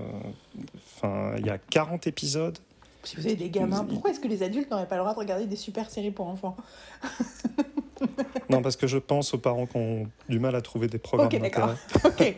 [0.76, 2.56] enfin, il y a 40 épisodes.
[3.02, 5.18] Si vous avez des gamins, pourquoi est-ce que les adultes n'auraient pas le droit de
[5.18, 6.56] regarder des super séries pour enfants?
[8.50, 11.28] Non, parce que je pense aux parents qui ont du mal à trouver des programmes.
[11.32, 11.74] Ok, d'accord.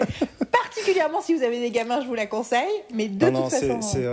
[0.53, 2.83] particulièrement si vous avez des gamins, je vous la conseille.
[2.93, 3.81] Mais de toute façon.
[3.81, 4.07] C'est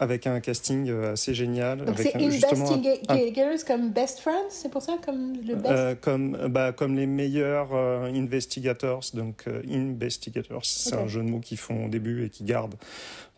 [0.00, 1.84] avec un casting assez génial.
[1.84, 6.00] Donc c'est Investigators comme Best Friends, c'est pour ça comme le best?
[6.00, 11.86] comme bah, comme les meilleurs investigators, donc investigators, c'est un jeu de mots qu'ils font
[11.86, 12.74] au début et qui gardent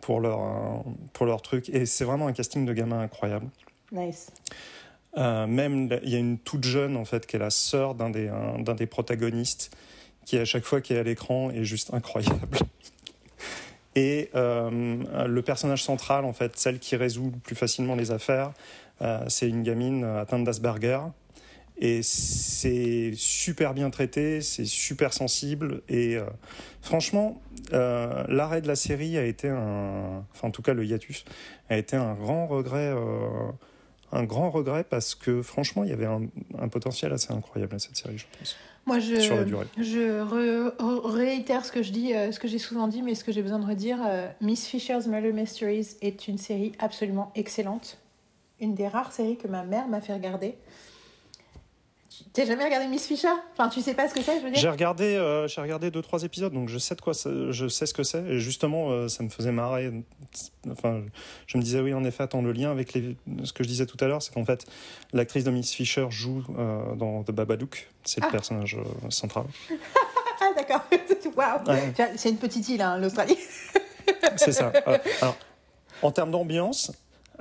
[0.01, 1.68] pour leur pour leur truc.
[1.68, 3.47] Et c'est vraiment un casting de gamins incroyable.
[3.92, 4.31] Nice.
[5.16, 8.11] Euh, même, il y a une toute jeune, en fait, qui est la sœur d'un
[8.11, 9.77] des, d'un des protagonistes,
[10.24, 12.59] qui à chaque fois qui est à l'écran est juste incroyable.
[13.96, 18.53] Et euh, le personnage central, en fait, celle qui résout plus facilement les affaires,
[19.03, 20.98] euh, c'est une gamine atteinte d'Asperger.
[21.79, 25.83] Et c'est super bien traité, c'est super sensible.
[25.88, 26.16] Et
[26.83, 30.24] franchement, l'arrêt de la série a été un.
[30.33, 31.24] Enfin, en tout cas, le hiatus
[31.68, 32.92] a été un grand regret
[34.14, 37.96] un grand regret parce que franchement, il y avait un, potentiel assez incroyable à cette
[37.96, 38.57] série, je pense.
[38.87, 39.14] Moi, je,
[39.79, 43.33] je réitère ce que je dis, euh, ce que j'ai souvent dit, mais ce que
[43.33, 43.98] j'ai besoin de redire.
[44.07, 47.98] Euh, Miss Fisher's Murder Mysteries est une série absolument excellente.
[48.61, 50.55] Une des rares séries que ma mère m'a fait regarder.
[52.33, 53.29] T'as jamais regardé Miss Fisher?
[53.53, 54.61] Enfin, tu sais pas ce que c'est, je veux dire?
[54.61, 57.87] J'ai regardé, euh, j'ai regardé deux trois épisodes, donc je sais de quoi, je sais
[57.87, 58.22] ce que c'est.
[58.24, 59.90] Et justement, euh, ça me faisait marrer.
[60.70, 61.03] Enfin,
[61.46, 63.87] je me disais oui, en effet, attends, le lien avec les, ce que je disais
[63.87, 64.64] tout à l'heure, c'est qu'en fait,
[65.12, 67.88] l'actrice de Miss Fisher joue euh, dans The Babadook.
[68.05, 68.33] C'est le ah.
[68.33, 68.77] personnage
[69.11, 69.44] central.
[70.40, 70.85] ah d'accord.
[71.37, 71.77] Waouh.
[72.16, 73.38] C'est une petite île, hein, l'Australie.
[74.37, 74.72] c'est ça.
[75.20, 75.37] alors,
[76.03, 76.92] en termes d'ambiance,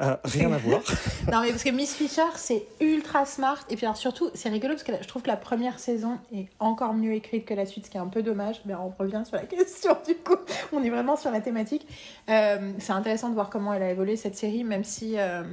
[0.02, 0.82] euh, rien à voir.
[1.32, 3.60] non, mais parce que Miss Fisher, c'est ultra smart.
[3.70, 6.48] Et puis, alors, surtout, c'est rigolo parce que je trouve que la première saison est
[6.60, 8.62] encore mieux écrite que la suite, ce qui est un peu dommage.
[8.66, 10.38] Mais on revient sur la question, du coup.
[10.72, 11.88] On est vraiment sur la thématique.
[12.30, 15.44] Euh, c'est intéressant de voir comment elle a évolué, cette série, même si euh,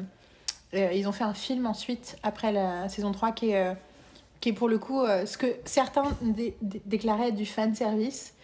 [0.72, 3.76] ils ont fait un film ensuite, après la saison 3, qui est,
[4.40, 6.05] qui est pour le coup ce que certains
[6.87, 8.35] déclaraient du fan service.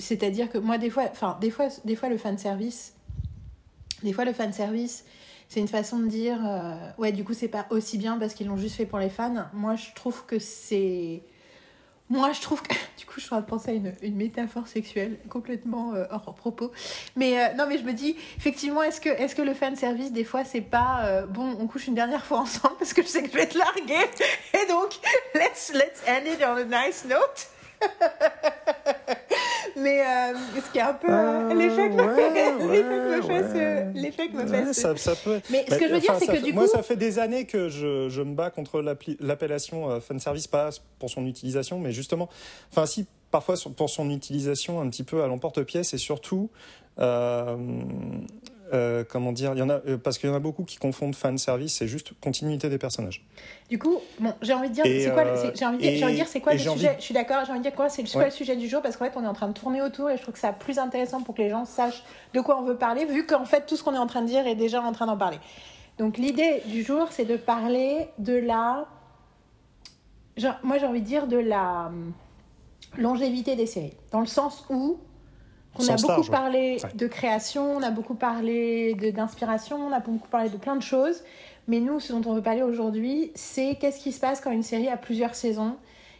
[0.00, 2.94] C'est-à-dire que moi, des fois, enfin, des fois, des fois, le fan service,
[4.02, 5.04] des fois, le fan service,
[5.48, 8.46] c'est une façon de dire, euh, ouais, du coup, c'est pas aussi bien parce qu'ils
[8.46, 9.46] l'ont juste fait pour les fans.
[9.52, 11.22] Moi, je trouve que c'est.
[12.08, 12.74] Moi, je trouve que.
[13.00, 16.34] Du coup, je suis en train de penser à une, métaphore sexuelle complètement euh, hors
[16.34, 16.70] propos.
[17.16, 20.12] Mais euh, non, mais je me dis, effectivement, est-ce que, est que le fan service,
[20.12, 23.22] des fois, c'est pas bon, on couche une dernière fois ensemble parce que je sais
[23.22, 24.06] que je vais te larguer.
[24.54, 24.92] Et donc,
[25.34, 27.48] let's, let's end it on a nice note.
[29.80, 31.08] Mais euh, ce qui est un peu.
[31.10, 33.92] Euh, l'échec me fait.
[33.94, 34.72] L'échec me fait.
[34.72, 35.40] Ça, ça, peut...
[35.50, 36.58] Mais ce que je veux dire, c'est que du coup.
[36.58, 38.82] Moi, ça fait des années que je, je me bats contre
[39.20, 42.28] l'appellation euh, fan service, pas pour son utilisation, mais justement.
[42.70, 46.50] Enfin, si, parfois pour son utilisation un petit peu à l'emporte-pièce et surtout.
[46.98, 47.56] Euh,
[48.72, 50.76] euh, comment dire, il y en a, euh, parce qu'il y en a beaucoup qui
[50.76, 53.24] confondent fan service et juste continuité des personnages.
[53.68, 56.40] Du coup, bon, j'ai envie de dire, c'est quoi, euh, j'ai envie, de dire, c'est
[56.40, 58.68] quoi le sujet Je suis d'accord, j'ai envie de dire quoi, c'est le sujet du
[58.68, 60.40] jour parce qu'en fait, on est en train de tourner autour et je trouve que
[60.40, 62.02] c'est plus intéressant pour que les gens sachent
[62.34, 64.26] de quoi on veut parler, vu qu'en fait, tout ce qu'on est en train de
[64.26, 65.38] dire est déjà en train d'en parler.
[65.98, 68.86] Donc, l'idée du jour, c'est de parler de la,
[70.36, 72.12] genre, moi, j'ai envie de dire de la hum,
[72.96, 74.98] longévité des séries, dans le sens où
[75.78, 80.48] on a beaucoup parlé de création, on a beaucoup parlé d'inspiration, on a beaucoup parlé
[80.50, 81.22] de plein de choses.
[81.68, 84.62] Mais nous, ce dont on veut parler aujourd'hui, c'est qu'est-ce qui se passe quand une
[84.62, 85.76] série a plusieurs saisons?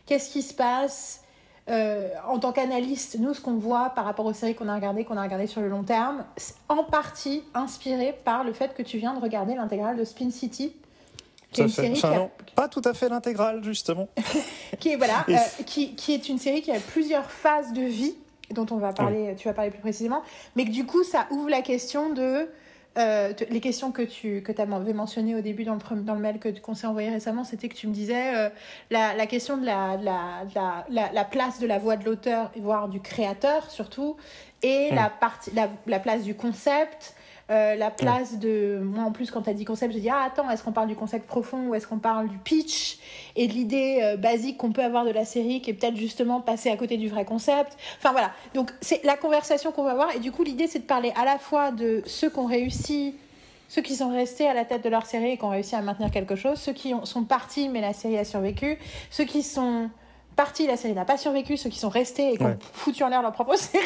[0.07, 1.23] Qu'est-ce qui se passe
[1.69, 5.05] euh, en tant qu'analyste Nous, ce qu'on voit par rapport aux séries qu'on a regardées,
[5.05, 6.25] qu'on a regardées sur le long terme,
[6.69, 10.73] en partie inspiré par le fait que tu viens de regarder l'intégrale de Spin City.
[11.53, 14.09] Qui est une série pas tout à fait l'intégrale, justement.
[14.79, 15.35] qui, est, voilà, euh,
[15.67, 18.15] qui, qui est une série qui a plusieurs phases de vie
[18.53, 20.23] dont on va parler, tu vas parler plus précisément,
[20.57, 22.49] mais que du coup, ça ouvre la question de
[22.99, 26.41] euh, les questions que tu que avais mentionnées au début dans le, dans le mail
[26.41, 28.49] que qu'on s'est envoyé récemment, c'était que tu me disais euh,
[28.91, 30.45] la, la, question de la, la,
[30.89, 34.17] la, la, place de la voix de l'auteur, voire du créateur surtout,
[34.65, 35.53] et la, partie,
[35.87, 37.15] la, place du concept,
[37.51, 38.79] euh, la place de.
[38.81, 40.87] Moi, en plus, quand tu as dit concept, j'ai dit Ah, attends, est-ce qu'on parle
[40.87, 42.99] du concept profond ou est-ce qu'on parle du pitch
[43.35, 46.41] et de l'idée euh, basique qu'on peut avoir de la série qui est peut-être justement
[46.41, 48.31] passer à côté du vrai concept Enfin, voilà.
[48.55, 50.15] Donc, c'est la conversation qu'on va avoir.
[50.15, 53.17] Et du coup, l'idée, c'est de parler à la fois de ceux qui ont réussi,
[53.69, 55.83] ceux qui sont restés à la tête de leur série et qui ont réussi à
[55.83, 58.79] maintenir quelque chose, ceux qui sont partis mais la série a survécu,
[59.11, 59.91] ceux qui sont
[60.37, 63.09] partis, la série n'a pas survécu, ceux qui sont restés et qui ont foutu en
[63.09, 63.85] l'air leur propre série.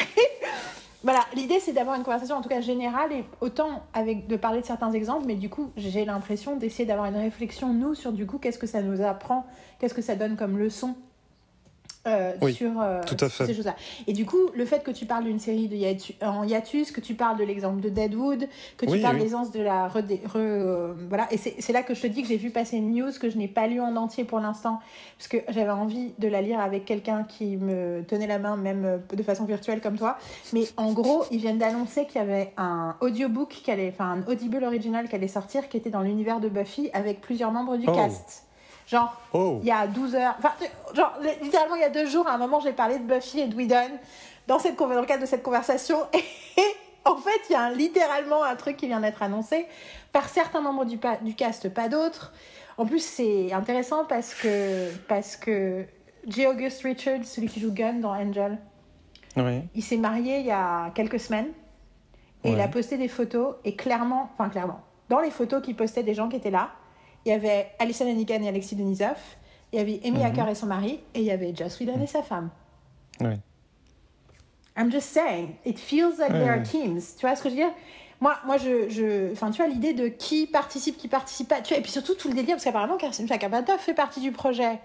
[1.05, 4.61] Voilà, l'idée c'est d'avoir une conversation en tout cas générale et autant avec de parler
[4.61, 8.25] de certains exemples, mais du coup j'ai l'impression d'essayer d'avoir une réflexion nous sur du
[8.25, 9.45] coup qu'est-ce que ça nous apprend,
[9.77, 10.95] qu'est-ce que ça donne comme leçon
[12.07, 13.45] euh, sur, euh, tout à fait.
[13.47, 13.75] ces choses-là.
[14.07, 17.01] Et du coup, le fait que tu parles d'une série de hiatu- en hiatus, que
[17.01, 19.19] tu parles de l'exemple de Deadwood, que tu Oui, parles oui.
[19.21, 19.87] de l'essence de la...
[19.87, 20.03] re-
[20.35, 23.11] euh, voilà, et c'est là que je te dis que j'ai vu passer une news
[23.19, 24.79] que je n'ai pas lu en entier pour l'instant,
[25.17, 29.01] parce que j'avais envie de la lire avec quelqu'un qui me tenait la main, même
[29.11, 30.17] de façon virtuelle comme toi.
[30.53, 34.31] Mais en gros, ils viennent d'annoncer qu'il y avait un audiobook, qui allait, enfin un
[34.31, 37.85] Audible original qui allait sortir, qui était dans l'univers de Buffy, avec plusieurs membres du
[37.87, 37.91] Oh.
[37.93, 38.44] cast.
[38.87, 40.51] Genre, Oh, il y a 12 heures, enfin,
[40.93, 43.47] genre, littéralement, il y a deux jours, à un moment, j'ai parlé de Buffy et
[43.47, 43.97] de Whedon
[44.47, 45.97] dans, cette, dans le cadre de cette conversation.
[46.13, 46.63] Et
[47.03, 49.65] en fait, il y a un- littéralement un truc qui vient d'être annoncé
[50.11, 50.99] par certains membres du,
[51.35, 52.31] cast, pas d'autres.
[52.77, 55.85] En plus, c'est intéressant parce que, parce que
[56.27, 56.45] J.
[56.47, 58.57] August Richards, celui qui joue Gunn dans Angel,
[59.37, 59.61] oui.
[59.73, 61.49] il s'est marié il y a quelques semaines
[62.43, 66.03] et il a posté des photos et clairement, enfin clairement, dans les photos qu'il postait
[66.03, 66.69] des gens qui étaient là,
[67.25, 69.17] il y avait Alison Hannigan et Alexis Denisov,
[69.73, 70.25] il y avait Amy Mhm.
[70.25, 72.49] Hacker et son mari et il y avait Joss Whedon et sa femme.
[73.21, 73.33] Oui.
[74.77, 76.63] I'm just saying, it feels like Ouais, there are ouais.
[76.63, 76.99] teams.
[77.17, 77.71] Tu vois ce que je veux dire?
[78.21, 81.61] Moi, moi, je, je, enfin, tu vois l'idée de qui participe, qui participe pas.
[81.61, 84.31] Tu vois, et puis surtout tout le délire parce qu'apparemment Kirsten Chakabata fait partie du
[84.31, 84.79] projet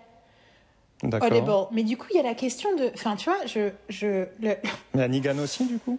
[1.02, 1.70] D'accord.
[1.72, 4.54] Mais du coup, il y a la question de, enfin, tu vois, je, je, le,
[4.94, 5.98] Mais Annigan aussi, du coup?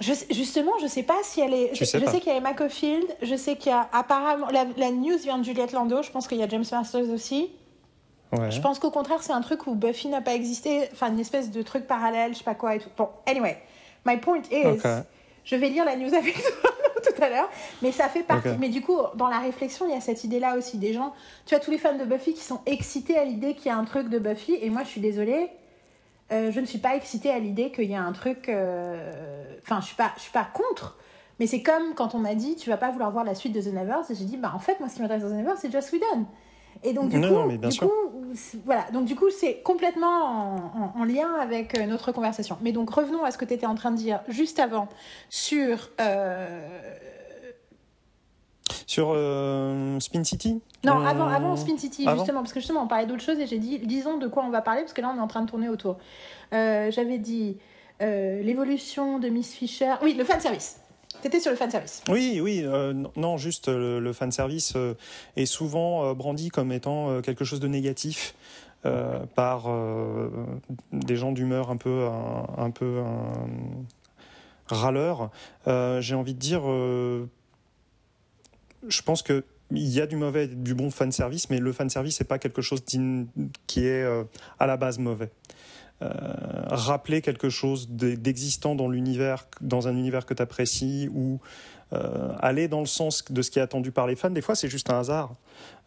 [0.00, 1.72] Je sais- justement, je sais pas si elle est.
[1.72, 4.48] Tu je sais qu'il y a Emma Caulfield, je sais qu'il y a apparemment.
[4.50, 7.50] La, la news vient de Juliette Lando, je pense qu'il y a James Masters aussi.
[8.32, 8.50] Ouais.
[8.50, 11.50] Je pense qu'au contraire, c'est un truc où Buffy n'a pas existé, enfin une espèce
[11.50, 12.88] de truc parallèle, je sais pas quoi et tout.
[12.98, 13.56] Bon, anyway,
[14.04, 14.78] my point is.
[15.44, 16.70] Je vais lire la news avec toi
[17.14, 17.48] tout à l'heure,
[17.82, 18.48] mais ça fait partie.
[18.58, 21.14] Mais du coup, dans la réflexion, il y a cette idée-là aussi des gens.
[21.46, 23.76] Tu as tous les fans de Buffy qui sont excités à l'idée qu'il y a
[23.76, 25.48] un truc de Buffy, et moi, je suis désolée,
[26.32, 28.48] euh, je ne suis pas excitée à l'idée qu'il y a un truc.
[28.48, 30.96] euh, Enfin, je suis pas, je suis pas contre.
[31.38, 33.60] Mais c'est comme quand on m'a dit, tu vas pas vouloir voir la suite de
[33.60, 35.56] The Nevers, et j'ai dit, bah en fait, moi, ce qui m'intéresse dans The Nevers,
[35.58, 36.26] c'est Joss Whedon.
[36.82, 37.88] Et donc du Non, coup, non, mais bien du sûr.
[37.88, 38.84] coup, c'est- voilà.
[38.92, 40.56] Donc du coup, c'est complètement en,
[40.96, 42.58] en- en lien avec euh, notre conversation.
[42.60, 44.88] Mais donc revenons à ce que tu étais en train de dire juste avant
[45.30, 45.90] sur.
[46.00, 46.68] euh,
[48.86, 52.82] Sur euh, Spin City Non, Euh, avant, avant Spin City, avant justement, parce que justement,
[52.84, 55.00] on parlait d'autre chose et j'ai dit, disons de quoi on va parler, parce que
[55.02, 55.98] là, on est en train de tourner autour.
[56.52, 57.56] Euh, J'avais dit
[58.00, 59.94] l'évolution de Miss Fisher.
[60.02, 60.80] Oui, le fan service.
[61.22, 62.02] T'étais sur le fan service.
[62.08, 64.94] Oui, oui, euh, non, juste le, le fanservice euh,
[65.36, 68.34] est souvent euh, brandi comme étant quelque chose de négatif
[69.34, 69.64] par
[70.92, 75.30] des gens d'humeur un peu, un, un peu un, râleur.
[75.66, 76.62] J'ai envie de dire,
[78.88, 82.20] je pense que il y a du mauvais et du bon fanservice, mais le fanservice
[82.20, 82.84] n'est pas quelque chose
[83.66, 84.22] qui est euh,
[84.60, 85.30] à la base mauvais.
[86.02, 86.08] Euh,
[86.68, 90.42] rappeler quelque chose d'e- d'existant dans l'univers, dans un univers que tu
[91.08, 91.40] ou
[91.92, 94.54] euh, aller dans le sens de ce qui est attendu par les fans, des fois
[94.56, 95.34] c'est juste un hasard.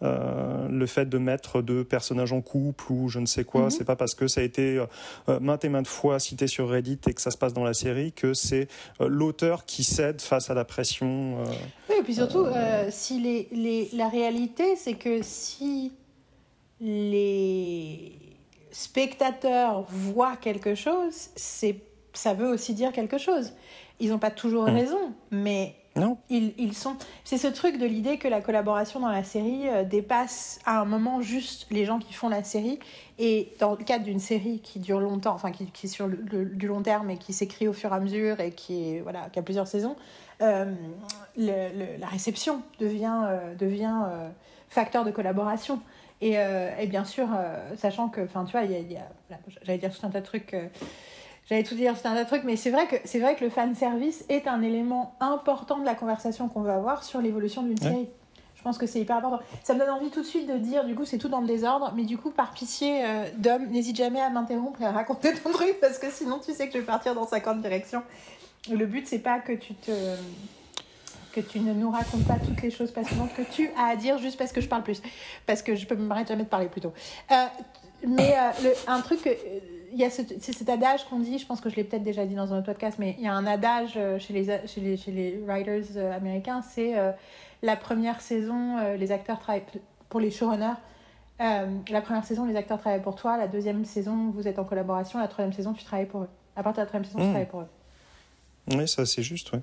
[0.02, 3.70] Euh, le fait de mettre deux personnages en couple ou je ne sais quoi, Mhm.
[3.70, 4.82] c'est pas parce que ça a été
[5.28, 7.74] euh, maintes et maintes fois cité sur Reddit et que ça se passe dans la
[7.74, 8.70] série que c'est
[9.02, 11.44] l'auteur qui cède face à la pression.
[11.90, 12.46] Oui, et puis surtout,
[12.90, 15.92] si les, les, la réalité, c'est que si
[16.80, 18.14] les
[18.72, 21.76] spectateurs voient quelque chose, c'est
[22.14, 23.54] ça veut aussi dire quelque chose.
[24.00, 24.74] Ils n'ont pas toujours Mm.
[24.76, 26.96] raison, mais Non, ils, ils sont.
[27.24, 30.86] C'est ce truc de l'idée que la collaboration dans la série euh, dépasse à un
[30.86, 32.80] moment juste les gens qui font la série.
[33.18, 36.68] Et dans le cadre d'une série qui dure longtemps, enfin qui, qui est sur du
[36.68, 39.40] long terme et qui s'écrit au fur et à mesure et qui, est, voilà, qui
[39.40, 39.96] a plusieurs saisons,
[40.42, 40.74] euh,
[41.36, 44.02] la réception devient, euh, devient
[44.70, 45.82] facteur de collaboration.
[46.22, 47.28] Et, et bien sûr,
[47.78, 49.08] sachant que, enfin, tu vois, il y a,
[49.64, 50.54] j'allais dire tout un tas de trucs.
[51.50, 53.44] J'allais tout dire, c'est un tas de trucs, mais c'est vrai que c'est vrai que
[53.44, 57.64] le fan service est un élément important de la conversation qu'on va avoir sur l'évolution
[57.64, 57.90] d'une Ouais.
[57.92, 58.10] série.
[58.56, 59.40] Je pense que c'est hyper important.
[59.64, 61.48] Ça me donne envie tout de suite de dire, du coup, c'est tout dans le
[61.48, 65.34] désordre, mais du coup, par pitié, euh, Dom, n'hésite jamais à m'interrompre et à raconter
[65.34, 68.04] ton truc, parce que sinon, tu sais que je vais partir dans 50 directions.
[68.70, 69.92] Le but, c'est pas que tu te
[71.32, 74.18] que tu ne nous racontes pas toutes les choses passionnantes que tu as à dire
[74.18, 75.00] juste parce que je parle plus.
[75.46, 76.92] Parce que je peux m'arrêter jamais de parler plus tôt.
[77.32, 77.46] Euh,
[78.08, 79.34] mais euh, le- un truc, euh,
[79.94, 82.04] il y a ce- c'est cet adage qu'on dit, je pense que je l'ai peut-être
[82.04, 84.46] déjà dit dans un autre podcast, mais il y a un adage euh, chez les,
[84.68, 87.12] chez les, chez les writers euh, américains, c'est euh,
[87.62, 89.64] la première saison, euh, les acteurs travaillent
[90.10, 90.74] pour les showrunners.
[91.42, 93.38] euh, la première saison, les acteurs travaillent pour toi.
[93.38, 95.20] La deuxième saison, vous êtes en collaboration.
[95.20, 96.30] La troisième saison, tu travailles pour eux.
[96.56, 97.30] À partir de la troisième saison, tu Mm.
[97.30, 97.68] travailles pour eux.
[98.78, 99.62] oui, ça c'est juste, ouais.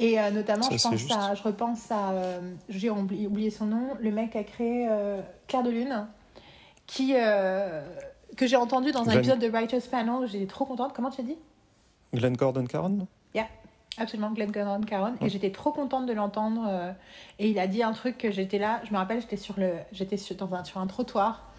[0.00, 1.12] Et notamment, Ça, je, c'est pense juste.
[1.16, 2.12] à, je repense à,
[2.68, 4.88] j'ai oublié, oublié son nom, le mec qui a créé
[5.48, 6.06] Claire de Lune,
[6.86, 7.14] qui,
[8.38, 10.26] que j'ai entendu dans un Glenn- épisode de Writers Panel.
[10.26, 10.92] J'étais trop contente.
[10.94, 11.36] Comment tu as dit
[12.14, 13.06] Glenn Gordon Caron
[14.00, 15.14] Absolument, Glenn Gordon Caron.
[15.20, 16.64] Et j'étais trop contente de l'entendre.
[16.68, 16.92] euh,
[17.40, 19.72] et il a dit un truc que j'étais là, je me rappelle, j'étais sur, le,
[19.90, 21.50] j'étais sur, dans un, sur un trottoir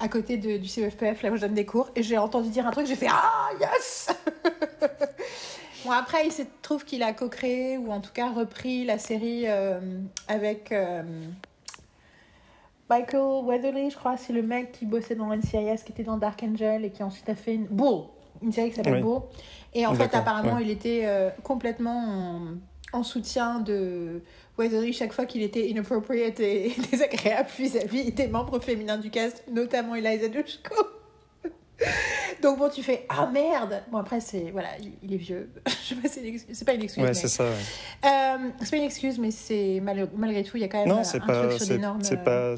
[0.00, 2.66] à côté de, du CEFPF, là où je donne des cours, et j'ai entendu dire
[2.66, 4.08] un truc, j'ai fait Ah, yes
[5.84, 9.42] Bon, après, il se trouve qu'il a co-créé, ou en tout cas repris la série
[9.46, 9.78] euh,
[10.28, 11.02] avec euh,
[12.92, 14.16] Michael Weatherly, je crois.
[14.18, 17.28] C'est le mec qui bossait dans NCIS, qui était dans Dark Angel, et qui ensuite
[17.30, 18.04] a fait une Bull,
[18.42, 19.02] une série qui s'appelle Oui.
[19.02, 19.22] Bull.
[19.72, 20.64] Et en fait, apparemment, ouais.
[20.64, 22.58] il était euh, complètement
[22.92, 24.22] en, en soutien de
[24.58, 29.94] Weatherly chaque fois qu'il était inappropriate et désagréable vis-à-vis des membres féminins du cast, notamment
[29.94, 30.74] Eliza Dushku.
[32.42, 33.82] Donc bon, tu fais ah merde.
[33.90, 34.68] Bon après c'est voilà,
[35.02, 35.50] il, est vieux.
[35.66, 37.02] Je sais pas, c'est pas une excuse.
[37.04, 37.44] Ouais, c'est ça.
[37.44, 37.50] ouais.
[38.04, 40.88] Euh, c'est pas une excuse, mais c'est mal- malgré tout, il y a quand même
[40.88, 42.54] Non, c'est pas, c'est euh, pas,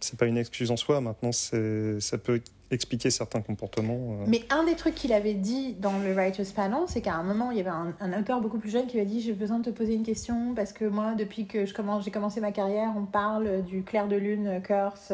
[0.00, 1.00] c'est pas une excuse en soi.
[1.00, 4.18] Maintenant, c'est, ça peut expliquer certains comportements.
[4.20, 4.24] euh.
[4.26, 7.50] Mais un des trucs qu'il avait dit dans le Writers Panel, c'est qu'à un moment,
[7.52, 9.60] il y avait un, un auteur beaucoup plus jeune qui lui a dit J'ai besoin
[9.60, 12.52] de te poser une question parce que moi, depuis que je commence, j'ai commencé ma
[12.52, 15.12] carrière, on parle du clair de lune curse,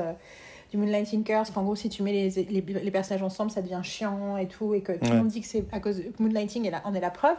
[0.73, 3.81] du moonlighting curse, qu'en gros, si tu mets les, les, les personnages ensemble, ça devient
[3.85, 5.17] chiant et tout, et que tout le Ouais.
[5.19, 7.37] monde dit que c'est à cause de moonlighting, et là, en est la preuve.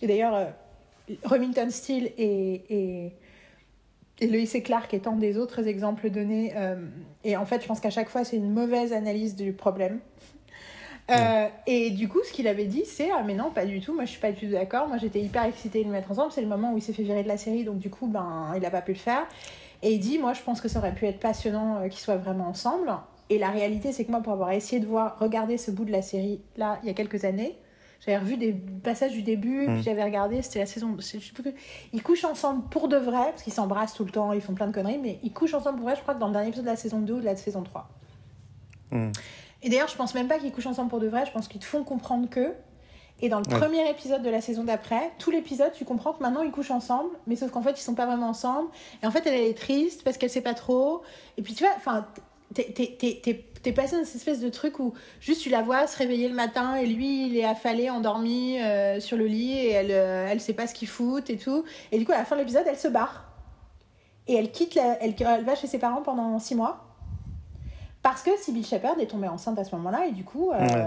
[0.00, 0.46] Et d'ailleurs, euh,
[1.24, 2.64] Remington Steele et.
[2.70, 3.12] et
[4.20, 6.52] et et Clark étant des autres exemples donnés.
[6.56, 6.76] euh,
[7.24, 9.98] et en fait, je pense qu'à chaque fois, c'est une mauvaise analyse du problème.
[11.10, 13.92] Euh, Et du coup, ce qu'il avait dit, c'est Ah, mais non, pas du tout.
[13.92, 14.88] Moi, je suis pas du tout d'accord.
[14.88, 16.32] Moi, j'étais hyper excitée de le mettre ensemble.
[16.32, 18.54] C'est le moment où il s'est fait virer de la série, donc du coup, ben,
[18.56, 19.26] il a pas pu le faire.
[19.84, 22.16] Et il dit Moi, je pense que ça aurait pu être passionnant euh, qu'ils soient
[22.16, 22.92] vraiment ensemble.
[23.30, 25.92] Et la réalité, c'est que moi, pour avoir essayé de voir, regarder ce bout de
[25.92, 27.56] la série là, il y a quelques années,
[28.00, 29.74] j'avais revu des passages du début, Mm.
[29.74, 30.94] puis j'avais regardé, c'était la saison.
[30.98, 31.54] je sais plus-
[31.94, 34.66] Ils couchent ensemble pour de vrai, parce qu'ils s'embrassent tout le temps, ils font plein
[34.66, 36.66] de conneries, mais ils couchent ensemble pour vrai, je crois que dans le dernier épisode
[36.66, 37.88] de la saison 2 ou de la saison 3.
[38.90, 39.10] Hmm.
[39.62, 41.60] Et d'ailleurs, je pense même pas qu'ils couchent ensemble pour de vrai, je pense qu'ils
[41.60, 42.52] te font comprendre que.
[43.22, 43.58] Et dans le Ouais.
[43.58, 47.10] premier épisode de la saison d'après, tout l'épisode, tu comprends que maintenant ils couchent ensemble,
[47.26, 48.68] mais sauf qu'en fait, ils sont pas vraiment ensemble.
[49.02, 51.02] Et en fait, elle, elle est triste parce qu'elle sait pas trop.
[51.38, 52.06] Et puis, tu vois, enfin,
[52.54, 56.34] t'es- passé dans cette espèce de truc où juste tu la vois se réveiller le
[56.34, 60.40] matin et lui, il est affalé, endormi euh, sur le lit et elle, euh, elle
[60.40, 61.64] sait pas ce qu'il fout et tout.
[61.92, 63.24] Et du coup, à la fin de l'épisode, elle se barre.
[64.26, 66.84] Et elle quitte, la- elle, elle va chez ses parents pendant six mois.
[68.02, 70.50] Parce que Sybil Shepherd est tombée enceinte à ce moment-là et du coup.
[70.52, 70.86] euh, Ouais.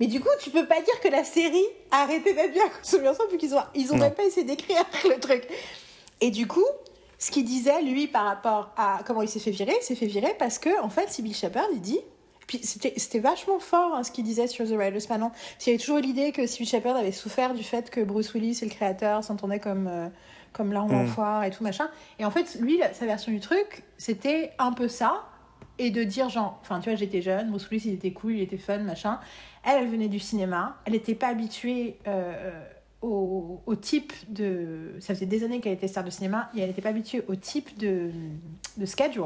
[0.00, 3.08] Mais du coup, tu peux pas dire que la série a arrêté d'être bien consommer
[3.08, 4.04] ensemble vu qu'ils ont, ils ont Non.
[4.04, 5.46] même pas essayé d'écrire le truc.
[6.20, 6.64] Et du coup,
[7.18, 10.06] ce qu'il disait, lui, par rapport à comment il s'est fait virer, il s'est fait
[10.06, 12.00] virer parce que, en fait, Sybil Shepherd, il dit.
[12.46, 15.30] Puis c'était vachement fort hein, ce qu'il disait sur The Writers Panel.
[15.30, 18.32] Parce qu'il y avait toujours l'idée que Sybil Shepherd avait souffert du fait que Bruce
[18.34, 20.06] Willis et le créateur s'entendaient comme, euh,
[20.52, 21.08] comme l'arme en Mm.
[21.08, 21.88] foire et tout machin.
[22.20, 25.24] Et en fait, lui, la- sa version du truc, c'était un peu ça.
[25.78, 28.56] Et de dire, genre, enfin, tu vois, j'étais jeune, Willis, il était cool, il était
[28.56, 29.20] fun, machin.
[29.64, 30.76] Elle, elle venait du cinéma.
[30.84, 32.60] Elle n'était pas habituée euh,
[33.02, 34.94] au, au type de.
[35.00, 37.34] Ça faisait des années qu'elle était star de cinéma et elle n'était pas habituée au
[37.34, 38.10] type de,
[38.76, 39.24] de schedule.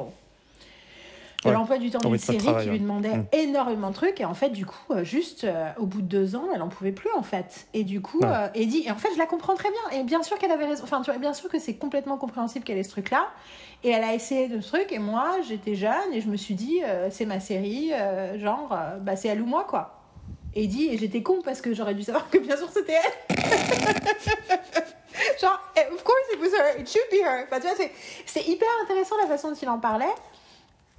[1.42, 1.54] De Ouais.
[1.54, 3.26] l'emploi du temps Au d'une série travail, qui lui demandait Mm.
[3.32, 4.20] énormément de trucs.
[4.20, 6.68] Et en fait, du coup, euh, juste euh, au bout de deux ans, elle en
[6.68, 7.66] pouvait plus, en fait.
[7.72, 8.28] Et du coup, Ouais.
[8.28, 9.98] euh, et dit, et en fait, je la comprends très bien.
[9.98, 10.84] Et bien sûr qu'elle avait raison.
[10.84, 13.26] Enfin, tu vois, bien sûr que c'est complètement compréhensible qu'elle ait ce truc-là.
[13.84, 14.92] Et elle a essayé de ce truc.
[14.92, 17.90] Et moi, j'étais jeune et je me suis dit, euh, c'est ma série,
[18.36, 19.96] genre, bah, c'est elle ou moi, quoi.
[20.54, 22.98] Dit, et j'étais con parce que j'aurais dû savoir que bien sûr c'était
[23.30, 23.36] elle.
[25.40, 27.44] Genre, eh, of course it was her, it should be her.
[27.46, 27.90] Enfin, tu vois, c'est-
[28.26, 30.06] c'est hyper intéressant la façon dont il en parlait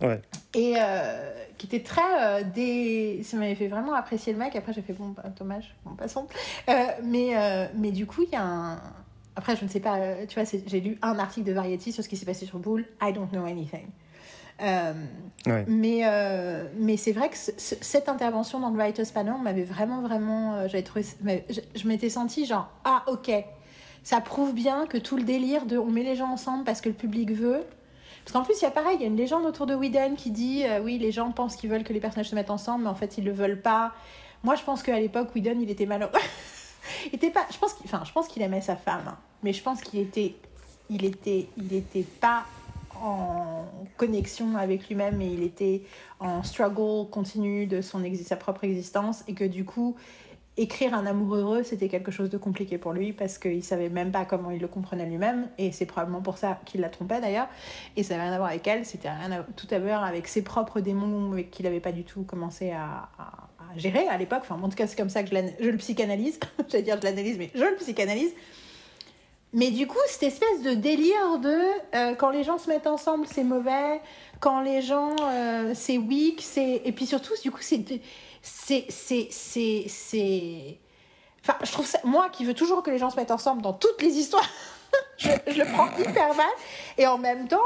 [0.02, 0.20] Ouais.
[0.56, 4.56] et euh, qui était très euh, des ça m'avait fait vraiment apprécier le mec.
[4.56, 6.28] Après j'ai fait bon bah, dommage bon passons.
[6.70, 8.82] Euh, mais mais du coup il y a un
[9.36, 12.10] après je ne sais pas tu vois j'ai lu un article de Variety sur ce
[12.10, 13.88] qui s'est passé sur Bull I don't know anything.
[15.48, 15.66] Ouais.
[15.68, 16.02] mais
[16.76, 20.68] mais c'est vrai que ce- ce- cette intervention dans le Writers Panel m'avait vraiment vraiment
[20.68, 21.04] j'avais trouvé
[21.50, 23.32] je, je m'étais sentie genre ah ok.
[24.04, 26.90] Ça prouve bien que tout le délire de on met les gens ensemble parce que
[26.90, 27.64] le public veut
[28.32, 30.16] parce qu'en plus, il y a pareil, il y a une légende autour de Whedon
[30.16, 32.86] qui dit euh, oui, les gens pensent qu'ils veulent que les personnages se mettent ensemble,
[32.86, 33.92] mais en fait, ils le veulent pas.
[34.44, 36.14] Moi, je pense qu'à l'époque, Whedon, il était malheureux.
[37.08, 37.46] il était pas.
[37.52, 39.18] Je pense qu'il, enfin, je pense qu'il aimait sa femme, hein.
[39.44, 40.36] mais je pense qu'il était,
[40.90, 42.46] il était, il était pas
[43.04, 43.66] en
[43.98, 45.82] connexion avec lui-même et il était
[46.22, 49.98] en struggle continu de son exi- sa propre existence et que du coup
[50.62, 54.12] écrire un amour heureux c'était quelque chose de compliqué pour lui parce qu'il savait même
[54.12, 55.48] pas comment il le comprenait lui-même.
[55.58, 57.48] Et c'est probablement pour ça qu'il la trompait d'ailleurs.
[57.96, 60.42] Et ça n'avait rien à voir avec elle c'était rien tout à voir avec ses
[60.42, 63.10] propres démons qu'il n'avait pas du tout commencé à,
[63.78, 64.42] gérer à l'époque.
[64.42, 66.40] Enfin en tout cas c'est comme ça que je, je le psychanalyse.
[66.70, 68.34] J'allais dire je l'analyse mais je le psychanalyse.
[69.54, 71.60] Mais du coup, cette espèce de délire de
[71.96, 74.00] euh, quand les gens se mettent ensemble, c'est mauvais.
[74.40, 77.84] Quand les gens, euh, c'est weak, et puis surtout, du coup, c'est
[78.42, 80.78] c'est c'est.
[81.44, 82.00] Enfin, je trouve ça.
[82.04, 84.48] Moi, qui veux toujours que les gens se mettent ensemble dans toutes les histoires,
[85.18, 86.48] je, je le prends hyper mal.
[86.98, 87.60] Et en même temps,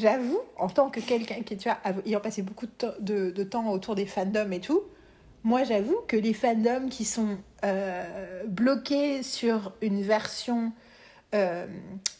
[0.00, 2.66] j'avoue, en tant que quelqu'un qui, tu vois, ayant passé beaucoup
[3.00, 4.82] de, de, temps autour des fandoms et tout,
[5.42, 10.72] moi j'avoue que les fandoms qui sont euh, bloqués sur une version
[11.32, 11.66] euh,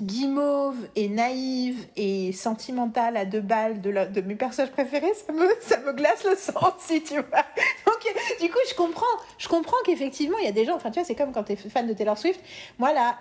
[0.01, 6.25] guimauve et naïve et sentimentale à deux balles de, mes personnages préférés, ça me, glace
[6.25, 7.23] le sang si tu vois.
[7.87, 9.05] Donc, du coup, je comprends,
[9.37, 11.53] je comprends qu'effectivement, il y a des gens, enfin, tu vois, c'est comme quand tu
[11.53, 12.41] es fan de Taylor Swift.
[12.79, 13.19] Moi, là,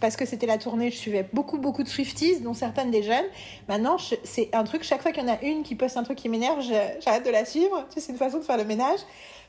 [0.00, 3.26] parce que c'était la tournée, je suivais beaucoup, beaucoup de Swifties, dont certaines des jeunes.
[3.68, 6.18] Maintenant, c'est un truc, chaque fois qu'il y en a une qui poste un truc
[6.18, 6.60] qui m'énerve,
[7.00, 7.86] j'arrête de la suivre.
[7.88, 9.00] Tu sais, c'est une façon de faire le ménage.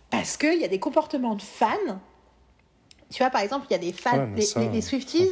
[0.09, 1.99] Parce qu'il y a des comportements de fans
[3.15, 5.31] tu vois, par exemple, il y a des fans, les, Swifties,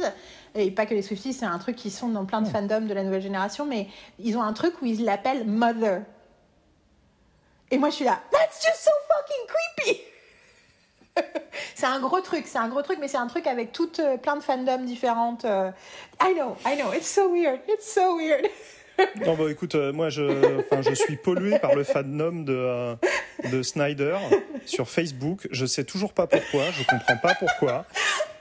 [0.54, 2.94] et pas que les Swifties, c'est un truc qui sont dans plein de fandoms de
[2.94, 6.00] la nouvelle génération, mais ils ont un truc où ils l'appellent Mother.
[7.70, 9.46] Et moi, je suis là, that's just so fucking
[9.84, 10.00] creepy!
[11.74, 14.16] c'est un gros truc, c'est un gros truc, mais c'est un truc avec toutes euh,
[14.16, 15.44] plein de fandoms différentes.
[15.44, 15.70] Euh.
[16.22, 18.48] I know, I know, it's so weird, it's so weird.
[19.26, 20.22] non, bah écoute, euh, moi je,
[20.82, 22.94] je suis pollué par le fandom de, euh,
[23.50, 24.16] de Snyder
[24.66, 25.48] sur Facebook.
[25.50, 27.86] Je sais toujours pas pourquoi, je comprends pas pourquoi.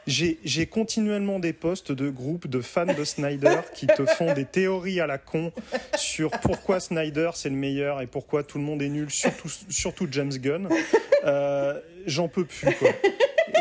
[0.05, 4.99] J'ai continuellement des posts de groupes de fans de Snyder qui te font des théories
[4.99, 5.53] à la con
[5.95, 10.07] sur pourquoi Snyder c'est le meilleur et pourquoi tout le monde est nul, surtout, surtout
[10.11, 10.67] James Gunn.
[11.25, 12.89] Euh, J'en peux plus, quoi.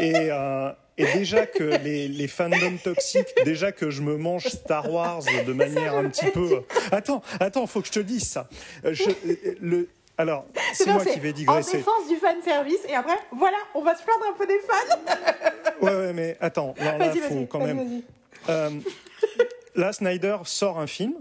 [0.00, 4.92] Et, euh, et déjà que les, les fandoms toxiques, déjà que je me mange Star
[4.92, 6.62] Wars de manière un petit peu.
[6.90, 8.48] Attends, attends, faut que je te dise ça.
[8.84, 9.04] Euh, je,
[9.60, 9.88] le,
[10.18, 11.76] alors, c'est moi qui vais digresser.
[11.76, 14.58] En défense du fan service, et après, voilà, on va se plaindre un peu des
[14.60, 15.82] fans.
[15.82, 18.02] ouais, ouais, mais attends, là, là faut quand même.
[18.48, 18.70] Euh,
[19.74, 21.14] là, Snyder sort un film.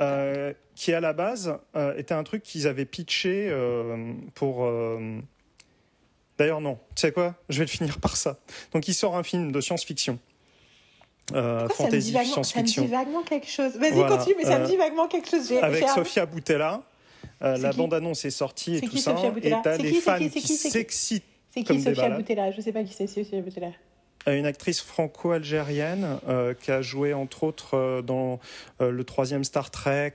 [0.00, 4.66] Euh, qui à la base euh, était un truc qu'ils avaient pitché euh, pour
[6.38, 6.78] D'ailleurs, non.
[6.94, 7.34] Tu sais quoi?
[7.48, 8.38] Je vais le finir par ça.
[8.72, 10.18] Donc, il sort un film de science-fiction.
[11.34, 12.42] Euh, fantasy, science-fiction.
[12.42, 13.76] Ça me dit vaguement quelque chose.
[13.76, 15.52] Vas-y, continue, mais ça me dit euh, vaguement quelque chose.
[15.62, 16.82] Avec Sofia Boutella.
[17.42, 19.16] Euh, la bande-annonce est sortie et tout ça.
[19.42, 21.24] Et t'as les fans qui s'excitent.
[21.50, 23.72] C'est qui Sofia Boutella Je ne sais pas qui c'est Sofia Boutella.
[24.26, 28.38] Une actrice franco-algérienne euh, qui a joué entre autres euh, dans
[28.80, 30.14] euh, le troisième Star Trek,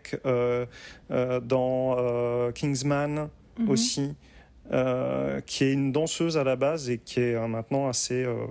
[1.10, 3.70] dans Kingsman mhm.
[3.70, 4.16] aussi.
[4.72, 8.46] Euh, qui est une danseuse à la base et qui est euh, maintenant assez, euh,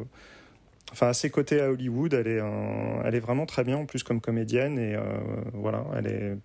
[0.90, 2.14] enfin assez cotée à Hollywood.
[2.14, 2.40] Elle est,
[3.04, 4.96] elle est vraiment très bien en plus comme comédienne et
[5.52, 6.36] voilà, elle est.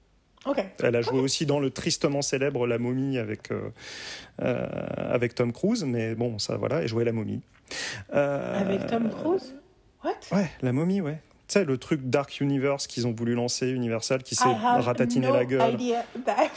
[0.80, 3.50] Elle a joué aussi dans le tristement célèbre La Momie avec
[4.40, 7.42] avec Tom Cruise, mais bon, ça voilà, elle jouait La Momie.
[8.12, 9.56] avec Tom Cruise?
[10.04, 10.36] What?
[10.36, 11.20] Ouais, La Momie, ouais
[11.52, 15.78] sais, le truc Dark Universe qu'ils ont voulu lancer, Universal, qui s'est ratatiné la gueule.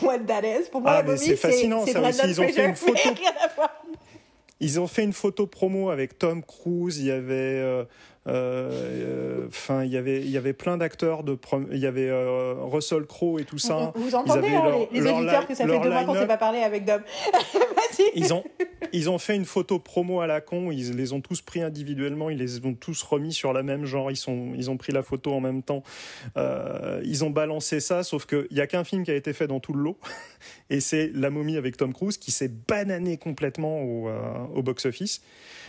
[0.02, 0.68] what that is.
[0.70, 2.20] Pour moi, ah, mais c'est fascinant, ça aussi.
[2.28, 3.00] Ils ont fait une photo.
[4.60, 6.98] Ils ont fait une photo promo avec Tom Cruise.
[6.98, 7.84] Il y avait euh,
[8.26, 11.38] enfin, il y avait, il y avait plein d'acteurs de,
[11.72, 13.92] il y avait euh, Russell Crowe et tout ça.
[13.94, 16.60] Vous entendez hein, les, les auditeurs que ça fait deux mois qu'on s'est pas parlé
[16.60, 17.02] avec Dom.
[18.14, 18.44] ils ont,
[18.92, 20.70] ils ont fait une photo promo à la con.
[20.70, 22.30] Ils les ont tous pris individuellement.
[22.30, 24.10] Ils les ont tous remis sur la même genre.
[24.10, 25.82] Ils sont, ils ont pris la photo en même temps.
[26.36, 28.02] Euh, ils ont balancé ça.
[28.02, 29.98] Sauf que il y a qu'un film qui a été fait dans tout le lot,
[30.70, 34.08] et c'est La Momie avec Tom Cruise qui s'est banané complètement au,
[34.54, 35.20] au box office.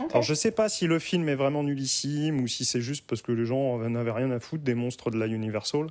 [0.09, 3.23] Alors je sais pas si le film est vraiment nullissime ou si c'est juste parce
[3.23, 5.87] que les gens n'avaient rien à foutre des monstres de la Universal.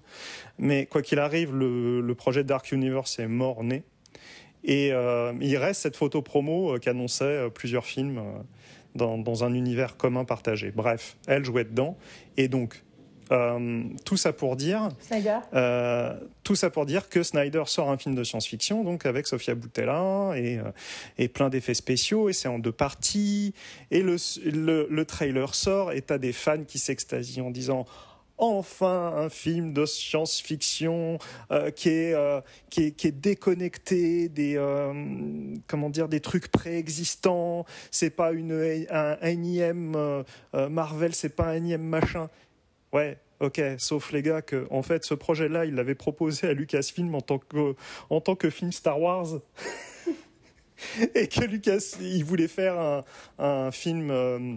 [0.59, 3.83] Mais quoi qu'il arrive, le, projet Dark Universe est mort-né.
[4.63, 8.23] Et euh, il reste cette photo promo euh, qu'annonçait euh, plusieurs films
[8.95, 10.71] dans, un univers commun partagé.
[10.71, 11.99] Bref, elle jouait dedans.
[12.37, 12.83] Et donc,
[13.33, 14.89] euh, tout ça pour dire.
[15.55, 19.55] Euh, tout ça pour dire que Snyder sort un film de science-fiction, donc avec Sofia
[19.55, 20.71] Boutella et, euh,
[21.19, 23.55] et plein d'effets spéciaux, et c'est en deux parties.
[23.91, 24.17] Et le,
[24.91, 27.87] le, trailer sort, et t'as des fans qui s'extasient en disant
[28.37, 31.19] enfin un film de science-fiction
[31.77, 32.17] qui, est,
[32.69, 34.61] qui, est, qui est déconnecté des
[35.69, 41.85] comment dire des trucs préexistants c'est pas une un énième Marvel c'est pas un énième
[41.85, 42.29] machin
[42.95, 47.13] Ouais, ok, sauf les gars que, en fait, ce projet-là, il l'avait proposé à Lucasfilm
[47.17, 47.75] en tant que,
[48.09, 49.41] en tant que film Star Wars.
[51.15, 53.05] et que Lucas, il voulait faire un,
[53.39, 54.55] un film euh,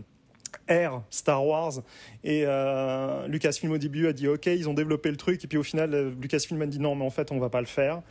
[0.67, 1.81] Air Star Wars.
[2.23, 5.43] Et euh, Lucasfilm au début a dit ok, ils ont développé le truc.
[5.43, 7.67] Et puis au final, Lucasfilm a dit non, mais en fait, on va pas le
[7.67, 8.03] faire.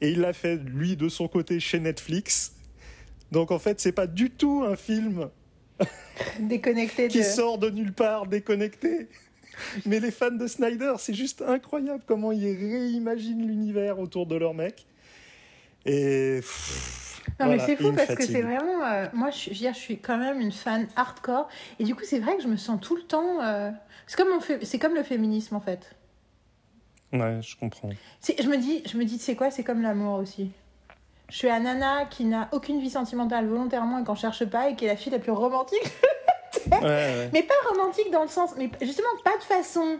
[0.00, 2.54] Et il l'a fait lui de son côté chez Netflix.
[3.32, 5.28] Donc en fait, c'est pas du tout un film
[6.40, 9.08] déconnecté qui sort de nulle part, déconnecté.
[9.86, 14.54] Mais les fans de Snyder, c'est juste incroyable comment ils réimaginent l'univers autour de leur
[14.54, 14.86] mec.
[15.86, 16.40] Et.
[17.40, 18.84] non, mais c'est fou parce que c'est vraiment.
[18.84, 21.48] Euh, moi, je, je, suis quand même une fan hardcore.
[21.78, 23.42] Et du coup, c'est vrai que je me sens tout le temps.
[23.42, 23.70] Euh,
[24.06, 24.40] c'est comme,
[24.80, 25.94] comme le féminisme, en fait.
[27.12, 27.90] Ouais, je comprends.
[28.22, 30.50] Je me dis, je me dis, c'est quoi C'est comme l'amour aussi.
[31.30, 34.76] Je suis un nana qui n'a aucune vie sentimentale volontairement et qu'on cherche pas et
[34.76, 35.80] qui est la fille la plus romantique.
[37.32, 39.98] Mais pas romantique dans le sens, mais justement pas de façon.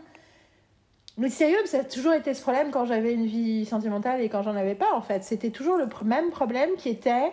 [1.17, 4.43] Mais sérieux, ça a toujours été ce problème quand j'avais une vie sentimentale et quand
[4.43, 5.25] j'en avais pas en fait.
[5.25, 7.33] C'était toujours le même problème qui était.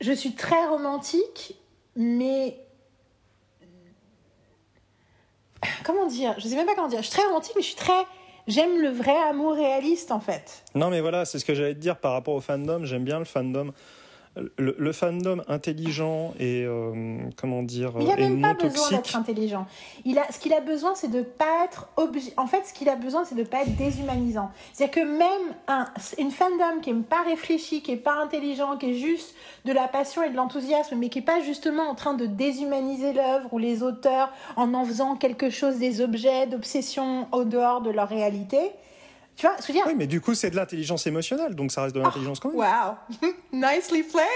[0.00, 1.56] Je suis très romantique,
[1.94, 2.58] mais
[5.84, 7.02] comment dire Je sais même pas comment dire.
[7.02, 8.04] Je suis très romantique, mais je suis très
[8.46, 10.64] j'aime le vrai amour réaliste en fait.
[10.74, 12.84] Non mais voilà, c'est ce que j'allais te dire par rapport au fandom.
[12.84, 13.72] J'aime bien le fandom
[14.58, 19.66] le, fandom intelligent et euh, comment dire il n'a même pas besoin d'être intelligent.
[20.04, 21.88] Il a ce qu'il a besoin c'est de pas être
[22.36, 24.50] en fait ce qu'il a besoin c'est de pas être déshumanisant.
[24.72, 25.86] C'est à dire que même un,
[26.18, 29.34] une fandom qui est pas réfléchi qui est pas intelligent qui est juste
[29.64, 33.12] de la passion et de l'enthousiasme mais qui est pas justement en train de déshumaniser
[33.12, 37.90] l'œuvre ou les auteurs en en faisant quelque chose des objets d'obsession au dehors de
[37.90, 38.72] leur réalité
[39.36, 39.84] tu vois, dire...
[39.86, 42.58] Oui, mais du coup, c'est de l'intelligence émotionnelle, donc ça reste de l'intelligence quand même.
[42.58, 42.96] Wow,
[43.52, 44.24] nicely played.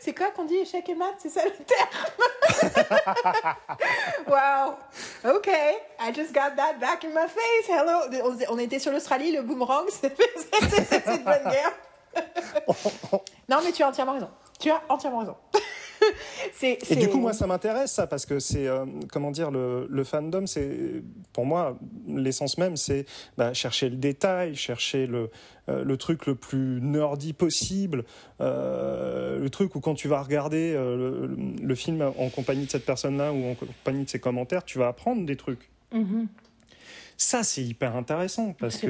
[0.00, 1.88] c'est quoi qu'on dit échec et maths C'est ça le terme
[4.28, 4.76] Wow,
[5.36, 5.48] ok,
[6.00, 7.68] I just got that back in my face.
[7.68, 8.02] Hello,
[8.48, 10.16] on était sur l'Australie, le boomerang, c'est
[11.08, 11.72] une bonne guerre.
[13.48, 14.30] non, mais tu as entièrement raison.
[14.60, 15.36] Tu as entièrement raison.
[16.62, 20.04] Et du coup, moi, ça m'intéresse, ça, parce que c'est, euh, comment dire, le, le
[20.04, 21.02] fandom, c'est,
[21.32, 21.78] pour moi,
[22.08, 25.30] l'essence même, c'est bah, chercher le détail, chercher le,
[25.68, 28.04] euh, le truc le plus nerdy possible,
[28.40, 33.32] euh, le truc où quand tu vas regarder le, film en compagnie de cette personne-là
[33.32, 35.70] ou en compagnie de ses commentaires, tu vas apprendre des trucs.
[35.92, 36.26] Mm-hmm.
[37.18, 38.88] Ça, c'est hyper intéressant, parce que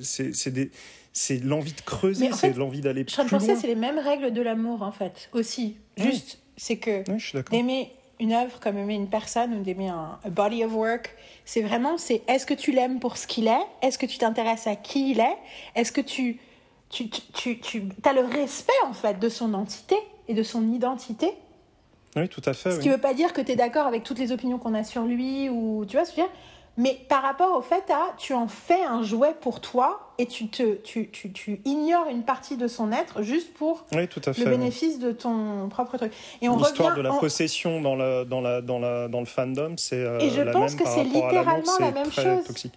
[0.00, 0.70] c'est des
[1.16, 3.24] c'est l'envie de creuser, c'est l'envie d'aller plus loin.
[3.24, 5.78] Je penser, c'est les mêmes règles de l'amour en fait, aussi.
[5.96, 7.04] Juste, c'est que
[7.50, 11.98] d'aimer une œuvre comme aimer une personne ou d'aimer un body of work, c'est vraiment,
[11.98, 13.66] c'est est-ce que tu l'aimes pour ce qu'il est?
[13.82, 15.36] Est-ce que tu t'intéresses à qui il est?
[15.74, 16.38] Est-ce que tu,
[16.88, 19.96] tu, tu, tu, as le respect en fait de son entité
[20.28, 21.30] et de son identité?
[22.16, 22.70] Oui, tout à fait.
[22.70, 24.72] Ce qui ne veut pas dire que tu es d'accord avec toutes les opinions qu'on
[24.72, 26.36] a sur lui ou tu vois ce que je veux dire?
[26.76, 30.48] Mais par rapport au fait à, tu en fais un jouet pour toi et tu,
[30.48, 35.12] te, tu, tu, tu ignores une partie de son être juste pour le bénéfice de
[35.12, 36.12] ton propre truc.
[36.42, 39.74] Et on L'histoire de la possession dans, la, dans, la, dans, la, dans le fandom,
[39.76, 42.44] c'est euh, Et je pense que c'est littéralement la même chose.
[42.46, 42.74] Toxique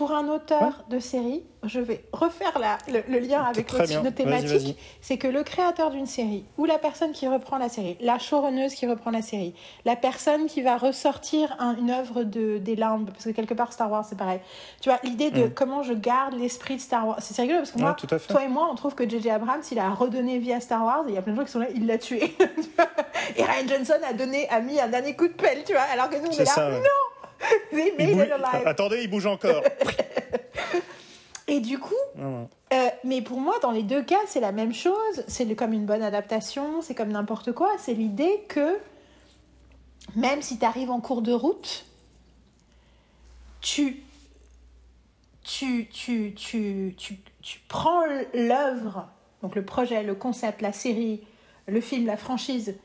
[0.00, 5.18] pour un auteur de série, je vais refaire la, le, lien avec notre, thématique, c'est
[5.18, 8.86] que le créateur d'une série, ou la personne qui reprend la série, la showrunneuse qui
[8.86, 13.30] reprend la série, la personne qui va ressortir une œuvre de, des limbes, parce que
[13.32, 14.40] quelque part Star Wars c'est pareil,
[14.80, 15.50] tu vois, l'idée de mm.
[15.52, 17.94] comment je garde l'esprit de Star Wars, c'est rigolo parce que moi,
[18.26, 19.28] toi et moi, on trouve que J.J.
[19.28, 21.44] Abrams, il a redonné vie à Star Wars, et il y a plein de gens
[21.44, 22.34] qui sont là, il l'a tué.
[23.36, 26.08] et Ryan Johnson a, donné, a mis un dernier coup de pelle, tu vois, alors
[26.08, 27.19] que nous on est, là, non
[28.66, 29.62] Attendez, il bouge encore.
[31.46, 35.24] Et du coup, euh, mais pour moi, dans les deux cas, c'est la même chose.
[35.26, 37.70] C'est comme une bonne adaptation, c'est comme n'importe quoi.
[37.78, 38.78] C'est l'idée que
[40.14, 41.86] même si tu arrives en cours de route,
[43.60, 44.04] tu,
[45.42, 49.08] tu, tu, tu, tu, tu prends l'œuvre,
[49.42, 51.24] donc le projet, le concept, la série,
[51.66, 52.76] le film, la franchise,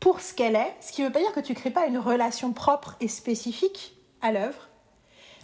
[0.00, 1.86] pour ce qu'elle est, ce qui ne veut pas dire que tu ne crées pas
[1.86, 4.68] une relation propre et spécifique à l'œuvre,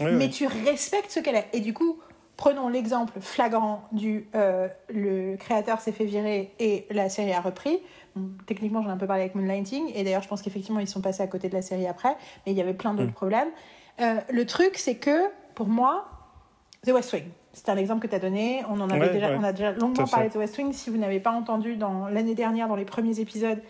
[0.02, 1.48] mais tu respectes ce qu'elle est.
[1.52, 2.00] Et du coup,
[2.36, 7.80] prenons l'exemple flagrant du euh, le créateur s'est fait virer et la série a repris.
[8.46, 11.00] techniquement, j'en ai un peu parlé avec Moonlighting, et d'ailleurs, je pense qu'effectivement, ils sont
[11.02, 13.14] passés à côté de la série après, mais il y avait plein d'autres mm.
[13.14, 13.48] problèmes.
[14.00, 16.06] Euh, le truc, c'est que, pour moi,
[16.86, 18.62] The West Wing, c'est un exemple que tu as donné.
[18.68, 20.74] On en avait déjà, on a déjà longuement parlé de The West Wing.
[20.74, 23.62] Si vous n'avez pas entendu dans l'année dernière, dans les premiers épisodes,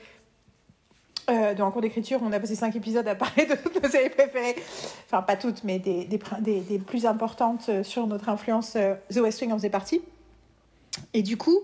[1.28, 4.10] euh, dans cours d'écriture, on a passé cinq épisodes à parler de toutes nos séries
[4.10, 4.56] préférées.
[5.06, 8.74] Enfin, pas toutes, mais des, des, des, plus importantes euh, sur notre influence.
[8.76, 10.02] Euh, The West Wing en faisait partie.
[11.14, 11.60] Et du coup,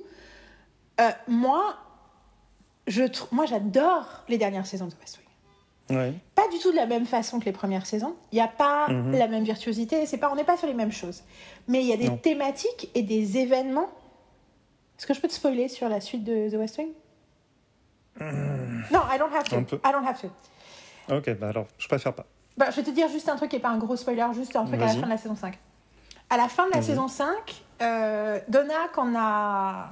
[1.27, 1.77] moi,
[2.87, 6.13] je moi, j'adore les dernières saisons de The West Wing.
[6.35, 8.15] Pas du tout de la même façon que les premières saisons.
[8.31, 9.13] Il n'y a pas mhm.
[9.13, 10.07] la même virtuosité.
[10.07, 11.23] C'est pas, on n'est pas sur les mêmes choses.
[11.69, 13.89] Mais il y a des thématiques et des événements.
[14.99, 16.91] Est-ce que je peux te spoiler sur la suite de The West Wing?
[18.21, 19.77] Non, I don't have to.
[19.77, 20.29] I don't have to.
[21.15, 22.27] Ok, bah alors, je préfère pas.
[22.57, 24.55] Bah, je vais te dire juste un truc qui n'est pas un gros spoiler, juste
[24.57, 25.59] un truc à la fin de la saison 5.
[26.31, 27.27] À la fin de la saison 5,
[27.83, 29.91] euh, Donna, qu'on a.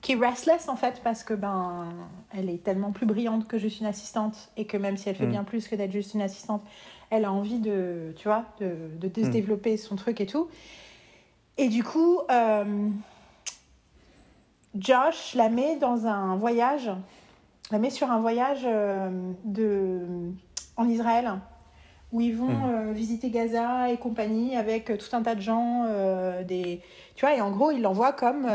[0.00, 1.88] qui est restless en fait, parce que ben,
[2.32, 5.26] elle est tellement plus brillante que juste une assistante, et que même si elle fait
[5.26, 5.30] mm.
[5.30, 6.62] bien plus que d'être juste une assistante,
[7.10, 9.30] elle a envie de, tu vois, de, de, mm.
[9.30, 10.48] développer son truc et tout.
[11.58, 12.88] Et du coup, euh,
[14.78, 16.90] Josh la met dans un voyage
[17.72, 18.62] la met sur un voyage
[19.44, 20.00] de,
[20.76, 21.32] en Israël
[22.12, 22.92] où ils vont mhm.
[22.92, 25.84] visiter Gaza et compagnie avec tout un tas de gens,
[26.46, 26.80] des,
[27.16, 28.46] tu vois, et en gros, ils l'envoient comme,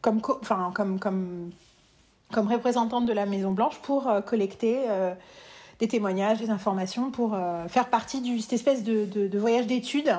[0.00, 1.50] comme, enfin, comme, comme,
[2.32, 4.78] comme représentante de la Maison Blanche pour collecter
[5.78, 7.36] des témoignages, des informations, pour
[7.68, 10.16] faire partie de cette espèce de, de, de voyage d'études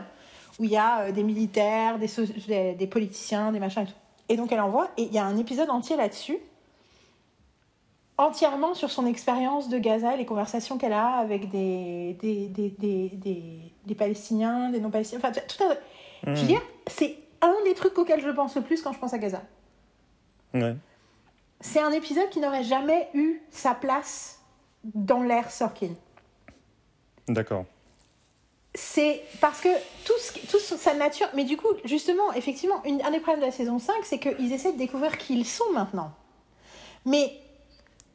[0.60, 3.94] où il y a euh, des militaires, des, des, politiciens, des machins et tout.
[4.30, 6.38] Et donc elle envoie, et il y a un épisode entier là-dessus,
[8.18, 13.72] entièrement sur son expérience de Gaza et les conversations qu'elle a avec des, des, des,
[13.86, 15.22] des, Palestiniens, des non-Palestiniens.
[15.24, 15.76] Enfin, tout un...
[16.24, 16.48] Je veux hmm.
[16.48, 19.44] dire, c'est un des trucs auxquels je pense le plus quand je pense à Gaza.
[20.54, 20.76] Ouais.
[21.60, 24.42] C'est un épisode qui n'aurait jamais eu sa place
[24.84, 25.92] dans l'ère Sorkin.
[27.28, 27.66] D'accord
[28.78, 29.70] c'est parce que
[30.06, 30.14] tout,
[30.52, 31.28] tout sa nature.
[31.34, 34.54] Mais du coup, justement, effectivement, une, un des problèmes de la saison 5, c'est qu'ils
[34.54, 36.12] essaient de découvrir qui ils sont maintenant.
[37.04, 37.34] Mais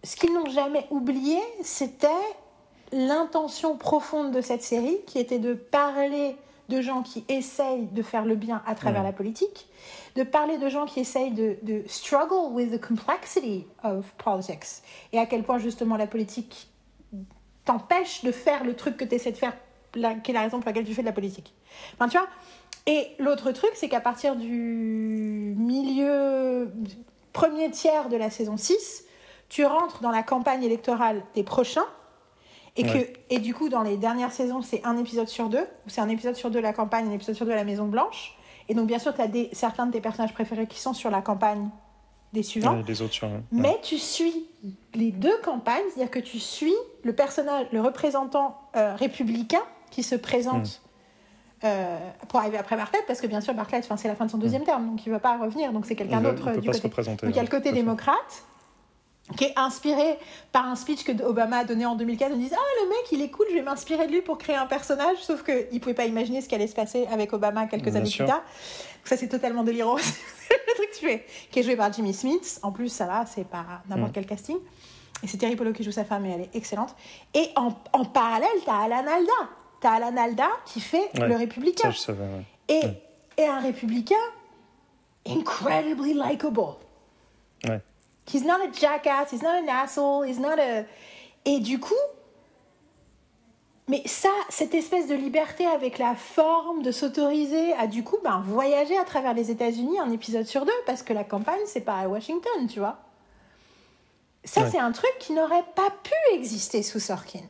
[0.04, 2.08] ce qu'ils n'ont jamais oublié, c'était
[2.92, 6.36] l'intention profonde de cette série, qui était de parler
[6.68, 9.66] de gens qui essayent de faire le bien à travers la politique,
[10.14, 14.82] de parler de gens qui essayent de, de struggle with the complexity of politics,
[15.12, 16.68] et à quel point justement la politique
[17.64, 19.56] t'empêche de faire le truc que tu essaies de faire
[19.94, 21.54] la, qui est la raison pour laquelle tu fais de la politique.
[21.94, 22.28] Enfin, tu vois
[22.86, 26.72] Et l'autre truc, c'est qu'à partir du milieu,
[27.32, 29.04] premier tiers de la saison 6,
[29.48, 31.86] tu rentres dans la campagne électorale des prochains.
[32.76, 35.90] Et, que, et du coup, dans les dernières saisons, c'est un épisode sur deux, ou
[35.90, 38.38] c'est un épisode sur deux la campagne, un épisode sur deux la Maison Blanche.
[38.70, 41.10] Et donc, bien sûr, tu as des, certains de tes personnages préférés qui sont sur
[41.10, 41.68] la campagne
[42.32, 42.78] des suivants.
[43.02, 43.12] autres
[43.50, 44.46] Mais tu suis
[44.94, 49.62] les deux campagnes, c'est-à-dire que tu suis le personnage, le représentant euh, républicain
[49.92, 50.80] qui se présente
[51.62, 51.66] mm.
[51.66, 54.38] euh, pour arriver après Bartlett, parce que bien sûr, Bartlett, c'est la fin de son
[54.38, 56.88] deuxième terme, donc il ne va pas revenir, donc c'est quelqu'un d'autre du côté.
[56.88, 58.42] Donc il y a le côté démocrate,
[59.36, 60.18] qui est inspiré
[60.50, 62.32] par un speech que Obama a donné en 2004.
[62.32, 64.56] On disait Ah, le mec, il est cool, je vais m'inspirer de lui pour créer
[64.56, 65.18] un personnage.
[65.20, 68.10] Sauf qu'il ne pouvait pas imaginer ce qui allait se passer avec Obama quelques années
[68.10, 68.42] plus tard.
[69.04, 69.96] ça, c'est totalement délirant.
[70.50, 71.24] le truc que tu fais.
[71.50, 72.58] Qui est joué par Jimmy Smith.
[72.62, 74.14] En plus, ça va, c'est pas n'importe mm.
[74.14, 74.56] quel casting.
[75.22, 76.94] Et c'est Terry Polo qui joue sa femme et elle est excellente.
[77.34, 79.50] Et en, en parallèle, tu as Alan Alda
[79.82, 81.92] t'as Alan Alda qui fait le républicain.
[82.68, 82.82] et,
[83.36, 84.14] et, un républicain
[85.26, 86.76] incredibly likable.
[87.64, 87.80] Ouais.
[88.32, 90.84] He's not a jackass, he's not an asshole, he's not a.
[91.44, 91.94] Et du coup,
[93.88, 98.42] mais ça, cette espèce de liberté avec la forme de s'autoriser à du coup ben,
[98.46, 101.96] voyager à travers les États-Unis un épisode sur deux, parce que la campagne, c'est pas
[101.96, 102.98] à Washington, tu vois.
[104.44, 107.42] Ça, c'est un truc qui n'aurait pas pu exister sous Sorkin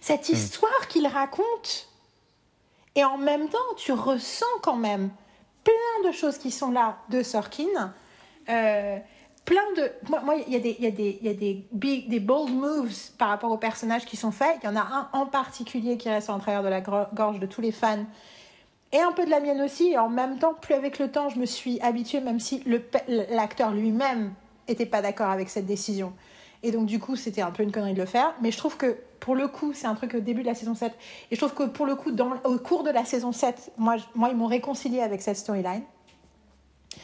[0.00, 0.34] cette hmm.
[0.34, 1.88] histoire qu'il raconte.
[2.96, 5.10] Et en même temps, tu ressens quand même
[5.64, 7.92] plein de choses qui sont là de Sorkin.
[8.48, 8.98] Euh,
[9.44, 9.92] plein de.
[10.08, 12.94] Moi, il y a, des, y a, des, y a des, big, des bold moves
[13.18, 14.58] par rapport aux personnages qui sont faits.
[14.62, 17.46] Il y en a un en particulier qui reste en travers de la gorge de
[17.46, 18.04] tous les fans.
[18.92, 19.90] Et un peu de la mienne aussi.
[19.90, 22.64] Et en même temps, plus avec le temps, je me suis habituée, même si
[23.06, 24.32] l'acteur lui-même
[24.68, 26.12] n'était pas d'accord avec cette décision.
[26.62, 28.34] Et donc, du coup, c'était un peu une connerie de le faire.
[28.42, 30.74] Mais je trouve que, pour le coup, c'est un truc au début de la saison
[30.74, 30.92] 7.
[31.30, 33.96] Et je trouve que, pour le coup, dans, au cours de la saison 7, moi,
[34.14, 35.82] moi ils m'ont réconcilié avec cette storyline.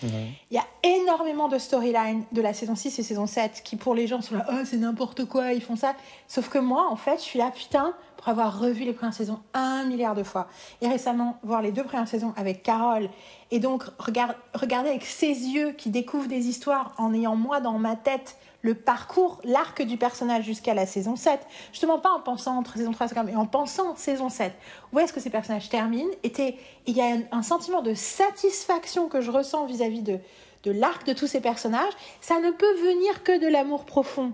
[0.02, 3.94] Il y a énormément de storylines de la saison 6 et saison 7 qui, pour
[3.94, 5.94] les gens, sont là, oh, c'est n'importe quoi, ils font ça.
[6.28, 9.40] Sauf que moi, en fait, je suis là, putain, pour avoir revu les premières saisons
[9.54, 10.48] un milliard de fois.
[10.82, 13.08] Et récemment, voir les deux premières saisons avec Carole.
[13.50, 17.96] Et donc, regarder avec ses yeux qui découvrent des histoires en ayant moi dans ma
[17.96, 18.36] tête
[18.66, 21.40] le parcours, l'arc du personnage jusqu'à la saison 7.
[21.70, 24.52] Justement, pas en pensant entre saison 3 et 5, mais en pensant saison 7.
[24.92, 26.10] Où est-ce que ces personnages terminent?
[26.24, 30.18] Il y a un, sentiment de satisfaction que je ressens vis-à-vis de,
[30.64, 31.92] de l'arc de tous ces personnages.
[32.20, 34.32] Ça ne peut venir que de l'amour profond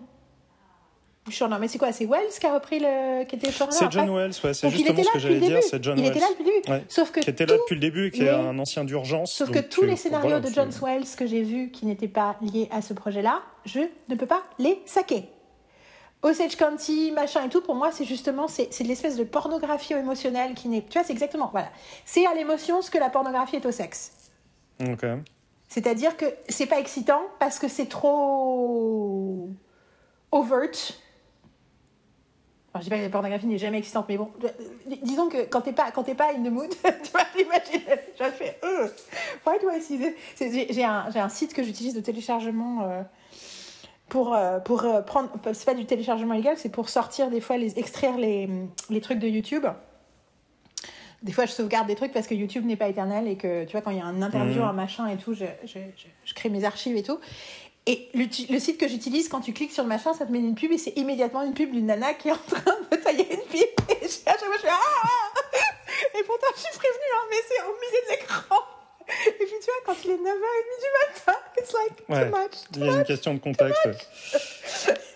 [1.49, 3.25] non, mais c'est quoi C'est Wells qui a repris le.
[3.25, 6.03] qui était C'est John Wells, ouais, c'est justement ce que j'allais dire, c'est John il
[6.03, 6.11] Wells.
[6.17, 6.85] était là depuis le début.
[6.89, 9.33] Sauf que qui était là depuis le début, qui est un ancien d'urgence.
[9.33, 12.69] Sauf que tous les scénarios de John Wells que j'ai vus qui n'étaient pas liés
[12.71, 15.29] à ce projet-là, je ne peux pas les saquer.
[16.23, 20.55] Osage County, machin et tout, pour moi, c'est justement, c'est de l'espèce de pornographie émotionnelle
[20.55, 20.83] qui n'est.
[20.83, 21.49] Tu vois, c'est exactement.
[21.51, 21.69] Voilà.
[22.05, 24.13] C'est à l'émotion ce que la pornographie est au sexe.
[24.89, 25.05] Ok.
[25.69, 29.49] C'est-à-dire que c'est pas excitant parce que c'est trop
[30.31, 30.71] overt
[32.81, 34.49] je dis pas que la pornographie n'est jamais excitante, mais bon, euh,
[35.03, 38.59] disons que quand t'es pas, quand pas in the mood, tu vas t'imaginer, je fais,
[38.65, 38.89] euh,
[39.47, 40.67] why do I see this?
[40.71, 43.03] J'ai un, un, site que j'utilise de téléchargement euh,
[44.09, 47.79] pour, euh, pour prendre, c'est pas du téléchargement illégal, c'est pour sortir des fois, les,
[47.79, 48.49] extraire les,
[48.89, 49.67] les trucs de YouTube.
[51.23, 53.73] Des fois, je sauvegarde des trucs parce que YouTube n'est pas éternel et que, tu
[53.73, 54.67] vois, quand il y a un interview, mmh.
[54.67, 57.19] un machin et tout, je, je, je, je crée mes archives et tout.
[57.87, 60.39] Et le, le site que j'utilise, quand tu cliques sur le machin, ça te met
[60.39, 63.27] une pub et c'est immédiatement une pub d'une nana qui est en train de tailler
[63.35, 63.81] une pipe.
[63.89, 67.63] Et à chaque fois, je fais Ah Et pourtant, je suis prévenue, hein, mais c'est
[67.63, 68.57] au milieu de l'écran.
[69.27, 70.23] Et puis tu vois, quand il est 9h30
[70.79, 72.31] du matin, it's like Ouais.
[72.31, 72.57] too much.
[72.77, 73.89] Il y a une question de contexte.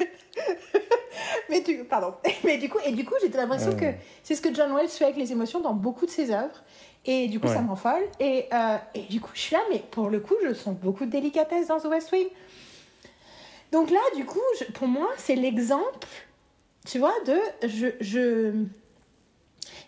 [1.48, 2.14] Mais du, pardon.
[2.44, 3.76] Mais du coup, et du coup, j'ai l'impression Ouais.
[3.76, 3.86] que
[4.22, 6.62] c'est ce que John Wells fait avec les émotions dans beaucoup de ses œuvres.
[7.06, 7.62] Et du coup, ça Ouais.
[7.62, 8.02] me rend folle.
[8.20, 11.04] Et, euh, et du coup, je suis là, mais pour le coup, je sens beaucoup
[11.06, 12.26] de délicatesse dans The West Wing.
[13.72, 16.06] Donc là, du coup, je- pour moi, c'est l'exemple,
[16.86, 17.38] tu vois, de
[17.68, 18.52] je, je...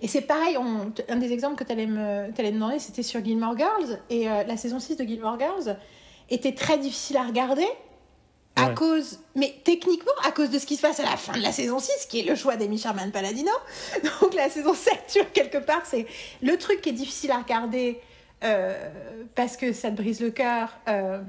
[0.00, 3.56] Et c'est pareil, on- un des exemples que tu allais me demander, c'était sur Gilmore
[3.58, 3.98] Girls.
[4.10, 5.76] Et euh, la saison 6 de Gilmore Girls
[6.30, 7.66] était très difficile à regarder
[8.58, 8.74] à Ouais.
[8.74, 11.52] cause, mais techniquement, à cause de ce qui se passe à la fin de la
[11.52, 13.50] saison 6, qui est le choix d'Amy Sherman Paladino.
[14.20, 16.06] Donc la saison 7, tu vois, quelque part, c'est
[16.42, 18.00] le truc qui est difficile à regarder
[18.44, 18.88] euh,
[19.34, 20.70] parce que ça te brise le cœur.
[20.88, 21.20] euh,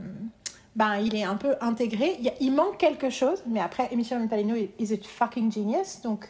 [0.76, 2.16] ben, il est un peu intégré.
[2.20, 5.52] Il, y a- il manque quelque chose, mais après, Amy Sherman Paladino is a fucking
[5.52, 6.02] genius.
[6.04, 6.30] Donc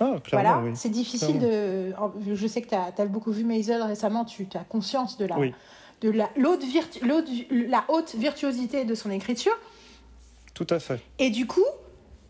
[0.00, 0.70] Ah, voilà, oui.
[0.74, 1.92] c'est difficile de.
[2.34, 5.54] Je sais que tu as, beaucoup vu Maisel récemment, tu as conscience de la, Oui.
[6.00, 6.10] de
[6.66, 7.00] virtu-
[7.50, 9.56] la haute virtuosité de son écriture.
[10.54, 11.00] Tout à fait.
[11.18, 11.66] Et du coup,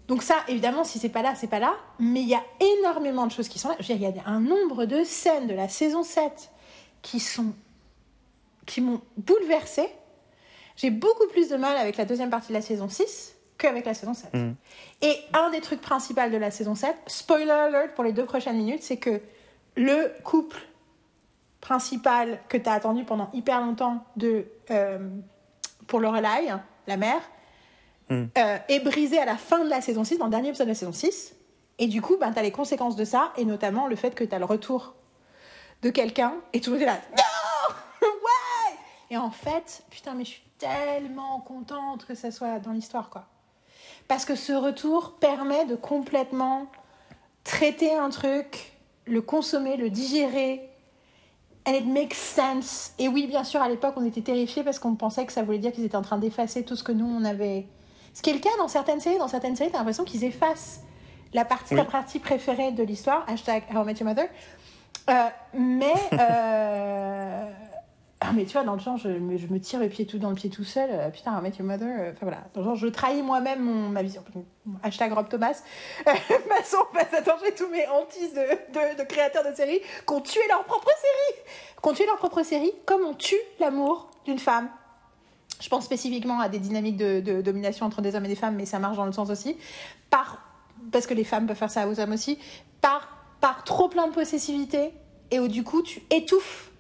[0.09, 1.75] donc ça, évidemment, si c'est pas là, c'est pas là.
[1.99, 2.43] Mais il y a
[2.79, 3.77] énormément de choses qui sont là.
[3.81, 6.51] Je veux dire, il y a un nombre de scènes de la saison 7
[7.03, 7.53] qui sont
[8.67, 9.89] qui m'ont bouleversée.
[10.77, 13.95] J'ai beaucoup plus de mal avec la deuxième partie de la saison 6 qu'avec la
[13.95, 14.33] saison 7.
[14.35, 14.57] Mhm.
[15.03, 18.57] Et un des trucs principaux de la saison 7, spoiler alert pour les deux prochaines
[18.57, 19.21] minutes, c'est que
[19.77, 20.61] le couple
[21.61, 24.99] principal que tu as attendu pendant hyper longtemps de, euh,
[25.87, 26.53] pour Lorelai,
[26.87, 27.21] la mère,
[28.11, 28.29] Mhm.
[28.37, 30.73] euh, est brisé à la fin de la saison 6, dans le dernier épisode de
[30.73, 31.35] la saison 6.
[31.79, 34.25] Et du coup, ben, tu as les conséquences de ça, et notamment le fait que
[34.25, 34.95] tu as le retour
[35.83, 37.23] de quelqu'un, et tout le monde est là, non
[38.03, 38.77] Ouais
[39.11, 43.27] Et en fait, putain, mais je suis tellement contente que ça soit dans l'histoire, quoi.
[44.07, 46.67] Parce que ce retour permet de complètement
[47.43, 48.73] traiter un truc,
[49.07, 50.69] le consommer, le digérer,
[51.67, 52.93] and it makes sense.
[52.99, 55.59] Et oui, bien sûr, à l'époque, on était terrifiés parce qu'on pensait que ça voulait
[55.59, 57.67] dire qu'ils étaient en train d'effacer tout ce que nous, on avait.
[58.15, 59.19] Ce qui est le cas dans certaines séries.
[59.19, 60.81] Dans certaines séries, t'as l'impression qu'ils effacent
[61.35, 61.81] la partie, Oui.
[61.81, 63.25] ta partie préférée de l'histoire.
[63.29, 64.29] Hashtag How I Met Your Mother.
[65.11, 65.13] Euh,
[65.53, 65.93] mais.
[66.13, 67.45] euh,
[68.21, 70.19] ah, mais tu vois, dans le genre, je me, je me tire le pied tout
[70.19, 70.89] dans le pied tout seul.
[70.91, 72.13] euh, putain, How I Met Your Mother.
[72.13, 72.39] Enfin voilà.
[72.55, 74.23] Dans le genre, je trahis moi-même mon, ma vision.
[74.83, 75.61] Hashtag Rob Thomas.
[76.07, 78.41] Masson passe à danger tous mes hantises de,
[78.73, 81.43] de, de créateurs de séries qui ont tué leur propre série.
[81.83, 84.71] Qui ont tué leur propre série comme on tue l'amour d'une femme.
[85.65, 88.67] Je pense spécifiquement à des dynamiques de, domination entre des hommes et des femmes, mais
[88.67, 89.57] ça marche dans le sens aussi.
[90.11, 90.47] Par,
[90.93, 92.39] parce que les femmes peuvent faire ça aux hommes aussi.
[92.83, 93.09] Par,
[93.41, 94.91] par trop plein de possessivité
[95.31, 96.71] et où du coup tu étouffes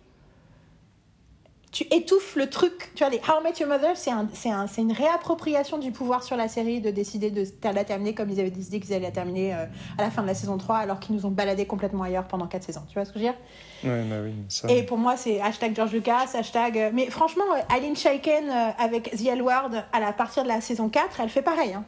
[1.74, 2.92] tu étouffes le truc.
[2.94, 5.76] Tu vois, les How I Met Your Mother, c'est un, c'est un, c'est une réappropriation
[5.76, 8.94] du pouvoir sur la série de décider de la terminer comme ils avaient décidé qu'ils
[8.94, 9.66] allaient la terminer euh,
[9.98, 12.46] à la fin de la saison 3, alors qu'ils nous ont baladé complètement ailleurs pendant
[12.46, 12.82] 4 saisons.
[12.88, 13.38] Tu vois ce que je veux dire?
[13.82, 14.70] Ouais, bah oui, ça.
[14.70, 16.78] Et pour moi, c'est hashtag George Lucas, hashtag.
[16.78, 20.48] euh, Mais franchement, euh, Aline Chaiken euh, avec The L Word à la partir de
[20.48, 21.74] la saison 4, elle fait pareil.
[21.74, 21.84] hein.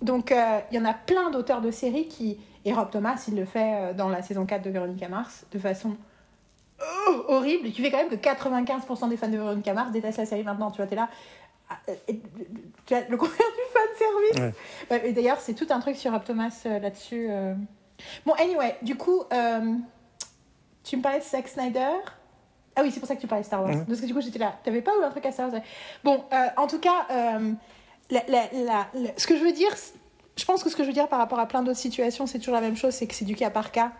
[0.00, 2.38] Donc euh, il y en a plein d'auteurs de séries qui.
[2.64, 5.96] Et Rob Thomas, il le fait dans la saison 4 de Véronica Mars de façon
[6.80, 7.68] oh, horrible.
[7.68, 10.42] Et qui fait quand même que 95% des fans de Véronica Mars détestent la série
[10.44, 10.70] maintenant.
[10.70, 11.08] Tu vois, t'es là.
[11.70, 11.76] ah,
[12.86, 14.54] Tu as le contraire du fan service?
[14.90, 17.26] Ouais, et d'ailleurs, c'est tout un truc sur Rob Thomas euh, là-dessus.
[17.30, 17.54] euh.
[18.24, 19.74] Bon, anyway, du coup, euh,
[20.84, 21.90] tu me parlais de Zack Snyder.
[22.76, 23.72] Ah oui, c'est pour ça que tu parlais de Star Wars.
[23.86, 24.54] Parce que du coup, j'étais là.
[24.62, 25.60] T'avais pas eu un truc à Star Wars?
[26.04, 26.22] Bon,
[26.56, 27.06] en tout cas,
[28.10, 29.74] la- la- ce que je veux dire,
[30.36, 32.38] je pense que ce que je veux dire par rapport à plein d'autres situations, c'est
[32.38, 33.90] toujours la même chose, c'est que c'est du cas par cas.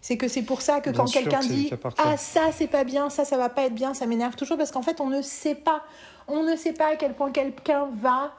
[0.00, 1.70] C'est que c'est pour ça que Bien quand quelqu'un que dit.
[1.98, 4.70] Ah, ça, c'est pas bien, ça, ça va pas être bien, ça m'énerve toujours parce
[4.70, 5.82] qu'en fait, on ne sait pas.
[6.28, 8.32] On ne sait pas à quel point quelqu'un va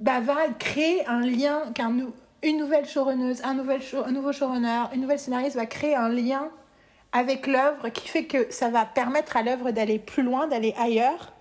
[0.00, 1.94] bah, va créer un lien, qu'un
[2.42, 6.08] une nouvelle showrunneuse, un, nouvel show- un nouveau showrunner, une nouvelle scénariste va créer un
[6.08, 6.48] lien
[7.12, 11.32] avec l'œuvre qui fait que ça va permettre à l'œuvre d'aller plus loin, d'aller ailleurs,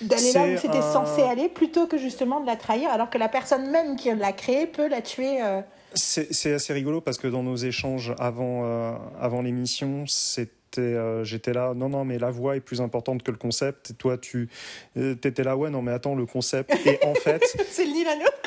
[0.00, 3.18] d'aller là où c'était un- censé aller, plutôt que justement de la trahir, alors que
[3.18, 5.42] la personne même qui l'a créée peut la tuer.
[5.42, 5.60] euh,
[5.94, 10.80] C'est assez rigolo parce que dans nos échanges avant, euh, avant l'émission, c'était.
[10.80, 13.90] euh, J'étais là, non, non, mais la voix est plus importante que le concept.
[13.90, 14.48] Et toi, tu
[14.96, 16.74] euh, t'étais là, ouais, non, mais attends, le concept.
[16.86, 18.38] Et en fait, C'est ni l'un ni l'autre.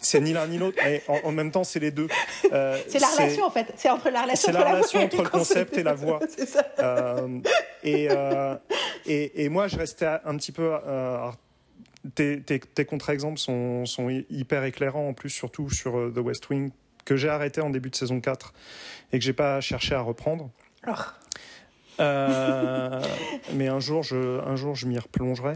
[0.00, 2.06] c'est ni l'un ni l'autre, mais en, en même temps, c'est les deux.
[2.52, 3.72] Euh, C'est la relation en fait.
[3.76, 6.20] C'est entre la relation entre la la relation voix entre le concept et la voix.
[6.36, 6.64] C'est ça.
[7.82, 8.08] Et,
[9.06, 10.70] et, et moi, je restais un petit peu.
[12.06, 16.12] Euh, tes, tes, tes contre-exemples sont, sont hy- hyper éclairants, en plus, surtout sur euh,
[16.14, 16.70] The West Wing,
[17.04, 18.52] que j'ai arrêté en début de saison 4
[19.12, 20.50] et que j'ai pas cherché à reprendre.
[20.82, 21.14] Alors,
[23.54, 25.54] mais un jour, je, un jour, je m'y replongerai.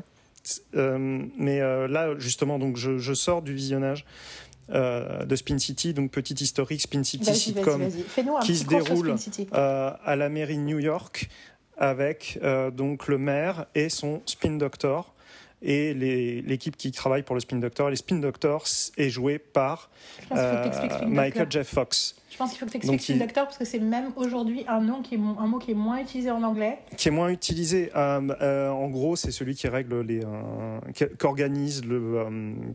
[0.75, 4.05] mais là, justement, donc, je, je sors du visionnage
[4.71, 7.83] euh, de Spin City, donc petite historique Spin City sitcom
[8.43, 9.15] qui se déroule
[9.55, 11.29] euh, à la mairie de New York
[11.79, 15.15] avec euh, donc le maire et son Spin Doctor
[15.63, 17.91] et l'équipe qui travaille pour le Spin Doctor.
[17.91, 19.91] Les Spin Doctors est joué par
[21.07, 22.15] Michael Jeff Fox.
[22.31, 24.81] Je pense qu'il faut que tu expliques Spin Doctor parce que c'est même aujourd'hui un
[24.81, 26.79] nom qui est un mot qui est moins utilisé en anglais.
[26.99, 27.91] Qui est moins utilisé.
[27.97, 30.79] Euh, euh, en gros, c'est celui qui règle les, euh,
[31.19, 32.27] qu'organise le,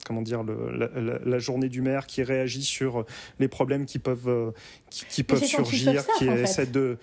[0.04, 3.06] comment dire, le, la, journée du maire, qui réagit sur
[3.40, 4.52] les problèmes qui peuvent,
[4.90, 6.98] qui, peuvent surgir, qui essaie de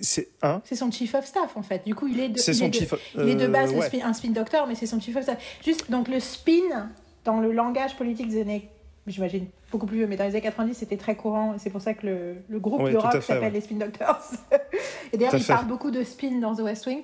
[0.00, 0.28] c'est
[0.74, 1.84] son chief of staff en fait.
[1.84, 4.12] Du coup, il est de, il son est de, chief il est de base un
[4.12, 5.38] spin doctor, mais c'est son chief of staff.
[5.64, 6.90] Juste donc le spin
[7.24, 8.68] dans le langage politique des années
[9.06, 11.54] j'imagine, beaucoup plus vieux, mais dans les années 90, c'était très courant.
[11.58, 14.22] C'est pour ça que le, le groupe de rock s'appelle les Spin Doctors.
[15.12, 17.02] et d'ailleurs, il parle beaucoup de spin dans The West Wing.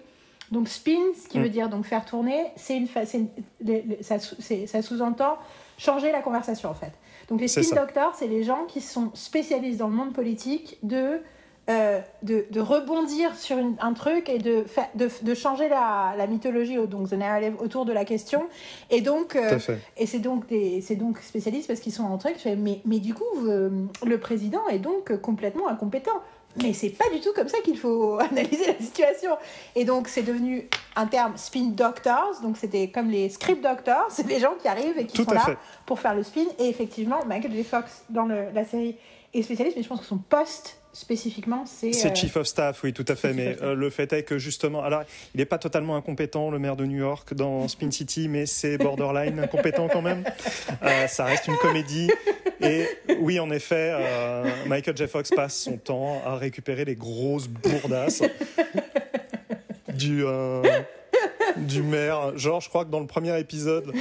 [0.51, 1.43] Donc, spin, ce qui mm.
[1.43, 2.89] veut dire donc faire tourner, c'est une,
[4.01, 5.39] ça, ça sous-entend
[5.77, 6.93] changer la conversation, en fait.
[7.29, 11.21] Donc, les Spin Doctors, c'est les gens qui sont spécialistes dans le monde politique de
[11.69, 14.65] euh, de, de, rebondir sur un truc et de,
[14.95, 18.49] de, de changer la, la, mythologie, donc the narrative autour de la question.
[18.89, 19.59] Et donc, euh,
[19.99, 22.37] et c'est donc des, c'est donc spécialiste parce qu'ils sont en truc.
[22.57, 23.69] Mais, mais du coup, euh,
[24.03, 26.23] le président est donc complètement incompétent.
[26.63, 29.33] Mais c'est pas du tout comme ça qu'il faut analyser la situation.
[29.77, 32.41] Et donc, c'est devenu un terme spin doctors.
[32.43, 34.07] Donc, c'était comme les script doctors.
[34.09, 35.45] C'est les gens qui arrivent et qui sont là
[35.85, 36.47] pour faire le spin.
[36.59, 37.63] Et effectivement, Michael J.
[37.63, 38.97] Fox, dans le, la série,
[39.35, 39.77] est spécialiste.
[39.77, 41.93] Mais je pense que son poste spécifiquement, c'est.
[41.93, 43.33] C'est euh, Chief of Staff, oui, tout à fait.
[43.33, 45.03] Mais euh, le fait est que justement, alors,
[45.35, 48.79] il n'est pas totalement incompétent, le maire de New York, dans Spin City, mais c'est
[48.79, 50.25] borderline incompétent quand même.
[50.83, 52.11] Euh, ça reste une comédie.
[52.61, 52.87] Et
[53.21, 53.95] oui, en effet,
[54.67, 55.07] Michael J.
[55.07, 58.23] Fox passe son temps à récupérer les grosses bourdasses
[59.95, 60.25] du
[61.57, 62.37] du maire.
[62.37, 63.93] Genre, je crois que dans le premier épisode,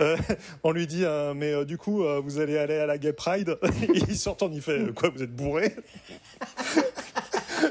[0.00, 0.16] euh,
[0.62, 3.58] on lui dit euh, mais euh, du coup vous allez aller à la Gay Pride
[4.08, 5.66] il sort il fait quoi vous êtes bourré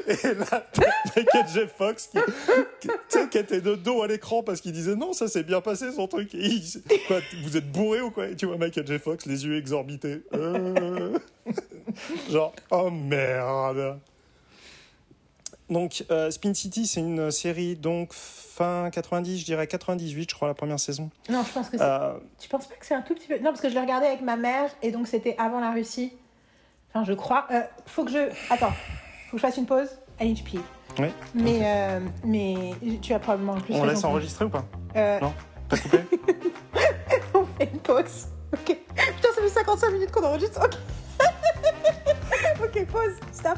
[0.08, 0.68] et là
[1.16, 2.10] Michael Jeff Fox
[2.82, 2.90] qui,
[3.30, 6.08] qui, était de dos à l'écran parce qu'il disait non ça s'est bien passé son
[6.08, 6.36] truc.
[7.08, 8.28] Quoi vous êtes bourré ou quoi?
[8.28, 9.00] Et tu vois Michael J.
[9.00, 10.22] Fox les yeux exorbités.
[12.30, 14.00] Genre oh merde
[15.70, 18.14] donc Spin City c'est une série donc
[18.56, 21.10] fin 90, je dirais 98, je crois, la première saison.
[21.30, 21.84] Non, je pense que c'est.
[21.84, 22.14] Euh...
[22.40, 23.38] Tu penses pas que c'est un tout petit peu.
[23.38, 26.14] Non, parce que je l'ai regardé avec ma mère et donc c'était avant la Russie.
[26.90, 27.48] Enfin, je crois.
[27.52, 28.30] Euh, faut que je.
[28.50, 28.72] Attends,
[29.30, 29.90] faut que je fasse une pause.
[30.22, 30.40] I need
[30.98, 31.08] Oui.
[31.34, 33.76] Mais, euh, mais tu as probablement plus.
[33.76, 34.64] On laisse enregistrer ou pas
[34.96, 35.20] euh...
[35.20, 35.34] Non
[35.68, 35.98] T'as coupé
[37.34, 38.28] On fait une pause.
[38.54, 38.78] Ok.
[38.96, 40.62] Putain, ça fait 55 minutes qu'on enregistre.
[40.64, 40.78] Ok.
[42.64, 43.20] ok, pause.
[43.34, 43.58] Stop.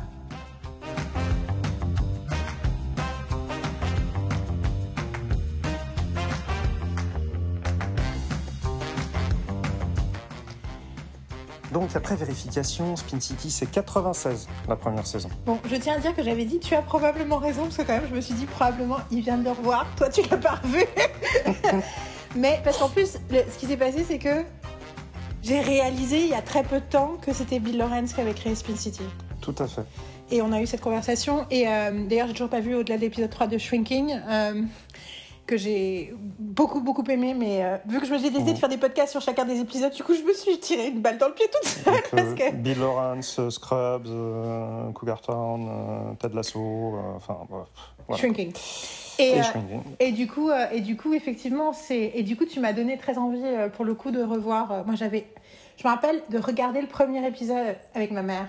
[11.80, 15.30] Donc après vérification, Spin City c'est 96 la première saison.
[15.46, 17.94] Bon, je tiens à dire que j'avais dit tu as probablement raison parce que quand
[17.94, 20.56] même je me suis dit probablement il vient de le revoir, toi tu l'as pas
[20.56, 20.84] revu.
[22.36, 24.44] Mais parce qu'en plus ce qui s'est passé c'est que
[25.44, 28.34] j'ai réalisé il y a très peu de temps que c'était Bill Lawrence qui avait
[28.34, 29.04] créé Spin City.
[29.40, 29.84] Tout à fait.
[30.32, 33.02] Et on a eu cette conversation et euh, d'ailleurs j'ai toujours pas vu au-delà de
[33.02, 34.20] l'épisode 3 de Shrinking.
[34.28, 34.64] Euh,
[35.48, 38.70] que j'ai beaucoup beaucoup aimé mais euh, vu que je me suis décidé de faire
[38.70, 41.30] des podcasts sur chacun des épisodes du coup je me suis tiré une balle dans
[41.30, 42.54] le pied toute seule parce que...
[42.54, 48.54] Bill Lawrence euh, Scrubs euh, Cougar Town euh, Ted Lasso enfin bref Shrinking.
[49.20, 49.42] Et,
[50.00, 53.18] et, du coup et du coup effectivement c'est et du coup tu m'as donné très
[53.18, 53.42] envie
[53.74, 55.26] pour le coup de revoir moi j'avais
[55.78, 58.48] je me rappelle de regarder le premier épisode avec ma mère.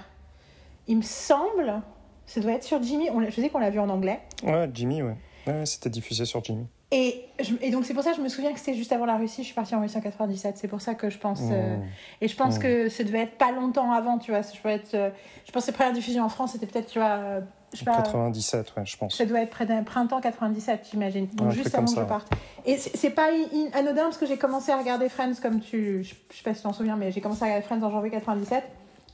[0.88, 1.80] Il me semble
[2.26, 4.20] ça doit être sur Jimmy on, je sais qu'on l'a vu en anglais.
[4.42, 7.26] Ouais Jimmy ouais, ouais c'était diffusé sur Jimmy et,
[7.60, 9.42] et, donc c'est pour ça que je me souviens que c'était juste avant la Russie.
[9.42, 10.56] Je suis partie en Russie en 97.
[10.56, 11.40] C'est pour ça que je pense.
[11.42, 11.82] Euh, mmh.
[12.22, 12.62] et je pense mmh.
[12.62, 14.40] que ça devait être pas longtemps avant, tu vois.
[14.40, 15.10] Je, être, euh,
[15.44, 17.08] je pense que les premières diffusions en France, c'était peut-être, tu vois.
[17.08, 17.40] Euh,
[17.74, 19.18] je 97, ouais, je pense.
[19.18, 21.26] Ça doit être près d'un printemps 97, j'imagine.
[21.34, 22.32] Donc juste avant que je parte.
[22.64, 23.28] Et c'est pas
[23.74, 26.02] anodin parce que j'ai commencé à regarder Friends comme tu.
[26.02, 28.10] Je, sais pas si tu t'en souviens, mais j'ai commencé à regarder Friends en janvier
[28.10, 28.64] 97.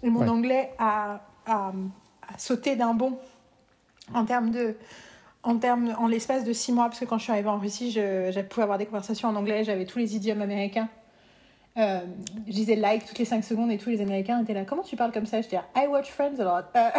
[0.04, 3.18] Et mon anglais a, a, a sauté d'un bond
[4.14, 4.76] en termes de
[5.44, 7.90] en termes, en l'espace de six mois, parce que quand je suis arrivée en Russie,
[7.90, 10.88] je, je pouvais avoir des conversations en anglais, j'avais tous les idiomes américains.
[11.76, 12.00] Euh,
[12.46, 14.64] je disais like toutes les 5 secondes et tous les Américains étaient là.
[14.64, 15.40] Comment tu parles comme ça?
[15.40, 16.66] Je disais I watch Friends a lot.
[16.76, 16.90] Euh,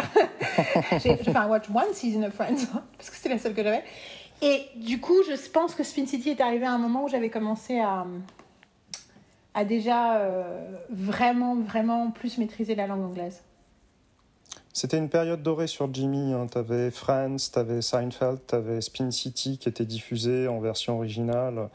[1.02, 2.66] j'ai, enfin, I watch one season of Friends
[2.98, 3.82] parce que c'était la seule que j'avais.
[4.42, 7.30] Et du coup, je pense que Spin City est arrivé à un moment où j'avais
[7.30, 8.06] commencé à,
[9.54, 13.42] à déjà euh, vraiment, vraiment plus maîtriser la langue anglaise.
[14.76, 16.34] C'était une période dorée sur Jimmy.
[16.34, 16.48] Hein.
[16.48, 21.70] T'avais Friends, t'avais Seinfeld, t'avais Spin City qui était diffusé en version originale.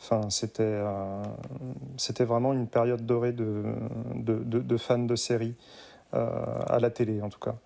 [0.00, 1.24] Enfin, c'était euh,
[1.96, 3.64] c'était vraiment une période dorée de,
[4.14, 5.56] de, fans de séries,
[6.14, 6.28] euh,
[6.68, 7.56] à la télé en tout cas.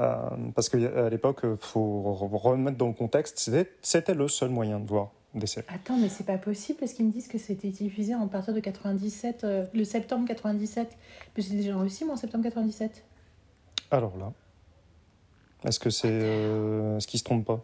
[0.00, 0.14] Euh,
[0.54, 3.50] parce qu'à l'époque, faut remettre dans le contexte,
[3.82, 5.66] c'était le seul moyen de voir des séries.
[5.68, 8.60] Attends, mais c'est pas possible parce qu'ils me disent que c'était diffusé en partir de
[8.60, 10.88] 97, le septembre 97.
[11.36, 13.04] Mais j'ai déjà réussi moi en septembre 97.
[13.92, 14.32] Alors là,
[15.64, 16.08] est-ce que c'est.
[16.10, 17.60] Euh, est-ce qu'il se trompe pas?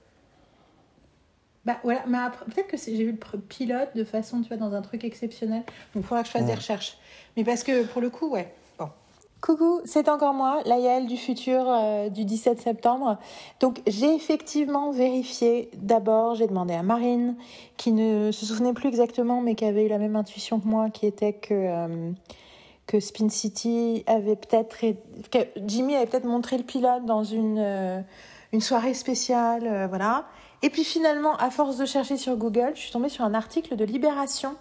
[1.65, 2.19] Bah voilà, mais
[2.55, 5.63] peut-être que j'ai vu le pilote de façon, tu vois, dans un truc exceptionnel.
[5.95, 6.99] Donc il faudra que je fasse des recherches.
[7.37, 8.55] Mais parce que pour le coup, ouais.
[8.79, 8.89] Bon.
[9.41, 13.19] Coucou, c'est encore moi, Laïel du futur euh, du 17 septembre.
[13.61, 15.71] Donc j'ai effectivement vérifié.
[15.77, 17.37] D'abord, j'ai demandé à Marine,
[17.79, 20.91] qui ne se souvenait plus exactement, mais qui avait eu la même intuition que moi,
[20.91, 21.55] qui était que.
[21.55, 22.13] Euh,
[22.89, 24.77] que Spin City avait peut-être.
[25.65, 28.01] Jimmy avait peut-être montré le pilote dans une, euh,
[28.53, 30.27] une soirée spéciale, euh, voilà.
[30.63, 33.77] Et puis finalement, à force de chercher sur Google, je suis tombée sur un article
[33.77, 34.57] de Libération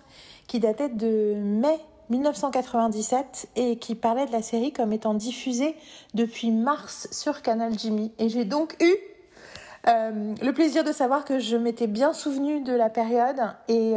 [0.46, 5.76] qui datait de mai 1997 et qui parlait de la série comme étant diffusée
[6.14, 8.12] depuis mars sur Canal Jimmy.
[8.20, 8.94] Et j'ai donc eu
[9.88, 13.96] euh, le plaisir de savoir que je m'étais bien souvenue de la période et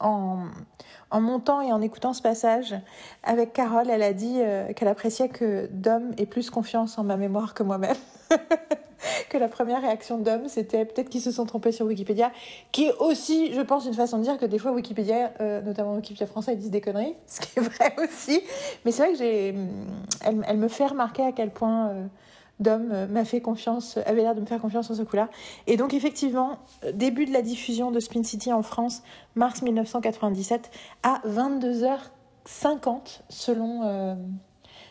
[0.00, 0.46] en,
[1.10, 2.74] en montant et en écoutant ce passage
[3.22, 7.16] avec Carole, elle a dit euh, qu'elle appréciait que Dom ait plus confiance en ma
[7.16, 7.96] mémoire que moi-même.
[9.28, 12.30] que la première réaction d'Om, c'était peut-être qu'ils se sont trompés sur Wikipédia,
[12.70, 15.94] qui est aussi, je pense, une façon de dire que des fois Wikipédia, euh, notamment
[15.94, 18.42] Wikipédia français, ils disent des conneries, ce qui est vrai aussi.
[18.84, 19.54] Mais c'est vrai que j'ai,
[20.22, 22.06] elle, me fait remarquer à quel point euh,
[22.66, 25.28] Euh, m'a fait confiance, avait l'air de me faire confiance sur ce coup-là.
[25.66, 29.02] Et donc effectivement, euh, début de la diffusion de Spin City en France,
[29.34, 30.70] mars 1997,
[31.02, 34.14] à 22h50 selon, euh,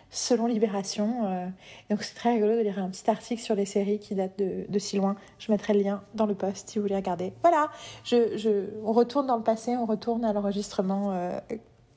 [0.10, 1.52] selon Libération.
[1.92, 4.80] donc c'est très rigolo de lire un petit article sur les séries qui datent de,
[4.80, 5.16] si loin.
[5.38, 7.34] Je mettrai le lien dans le post si vous voulez regarder.
[7.44, 7.70] Voilà,
[8.04, 11.32] je, je, on retourne dans le passé, on retourne à l'enregistrement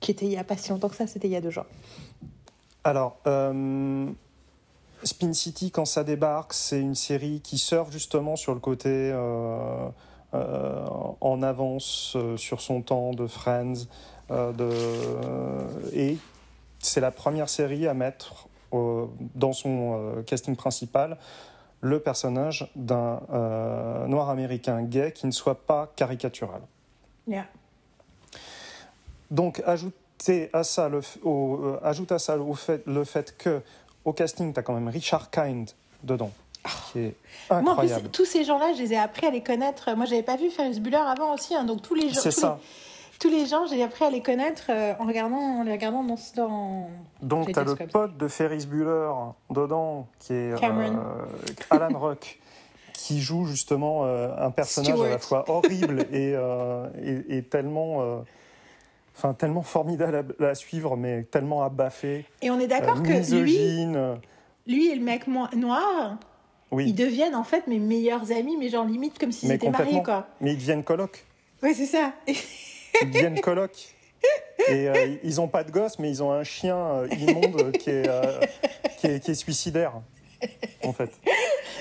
[0.01, 1.49] qui était il y a pas si longtemps que ça, c'était il y a deux
[1.49, 1.65] jours.
[2.85, 3.17] Alors,
[5.05, 9.89] Spin City, quand ça débarque, c'est une série qui surfe justement sur le côté euh,
[10.35, 10.87] euh,
[11.21, 13.87] en avance euh, sur son temps de Friends.
[14.31, 14.71] de,
[15.93, 16.17] et
[16.79, 21.19] c'est la première série à mettre dans son casting principal
[21.83, 23.21] le personnage d'un
[24.09, 26.63] noir américain gay qui ne soit pas caricatural.
[29.31, 31.01] Donc, ajouter à ça le,
[31.83, 33.61] ajoute à ça fait, le fait que
[34.05, 35.71] au casting, tu as quand même Richard Kind
[36.03, 36.31] dedans.
[36.93, 37.17] Qui est
[37.51, 38.03] incroyable.
[38.03, 39.95] Moi, tous ces gens-là, je les ai appris à les connaître.
[39.97, 42.21] Moi, j'avais pas vu Ferris Bueller avant aussi, hein, donc tous les gens.
[42.21, 42.61] C'est ça.
[43.19, 46.19] tous les gens, j'ai appris à les connaître euh, en regardant, en les regardant dans.
[46.37, 46.91] dans...
[47.21, 49.11] Donc, tu as le pote de Ferris Bueller
[49.51, 50.95] dedans, qui est euh,
[51.71, 52.39] Alan Rock,
[52.93, 56.37] qui joue justement euh, un personnage à la fois horrible et,
[57.29, 58.23] et, tellement
[59.17, 62.25] enfin tellement formidable à, suivre, mais tellement abaffé.
[62.41, 63.87] Et on est d'accord euh, que lui,
[64.67, 66.19] lui et le mec noir,
[66.71, 66.87] oui.
[66.89, 70.29] ils deviennent en fait mes meilleurs amis, mais genre limite comme s'ils étaient mariés quoi.
[70.41, 71.25] Mais ils deviennent coloc.
[71.63, 72.13] Oui, c'est ça.
[72.27, 73.95] ils deviennent coloc.
[74.69, 77.91] Et euh, ils n'ont pas de gosse, mais ils ont un chien euh, immonde qui
[77.91, 78.09] est,
[78.99, 79.95] qui, est, qui est suicidaire,
[80.85, 81.11] en fait.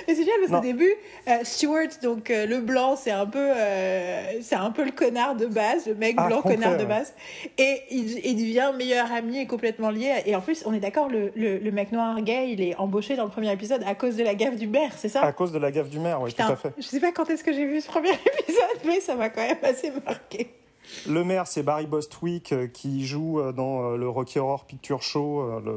[0.08, 0.94] Mais c'est génial parce qu'au début,
[1.28, 5.36] euh, Stuart, donc euh, le blanc, c'est un peu, euh, c'est un peu le connard
[5.36, 7.14] de base, le mec ah, blanc connard de base,
[7.58, 10.22] et il, il, devient meilleur ami et complètement lié.
[10.26, 13.26] Et en plus, on est d'accord, le, le, mec noir gay, il est embauché dans
[13.26, 15.22] le premier épisode à cause de la gaffe du maire, c'est ça?
[15.22, 16.74] À cause de la gaffe du maire, oui, tout à fait.
[16.78, 19.46] Je sais pas quand est-ce que j'ai vu ce premier épisode, mais ça m'a quand
[19.46, 20.50] même assez marqué.
[21.08, 25.62] Le maire, c'est Barry Bostwick qui joue dans le Rocky Horror Picture Show.
[25.64, 25.74] Le,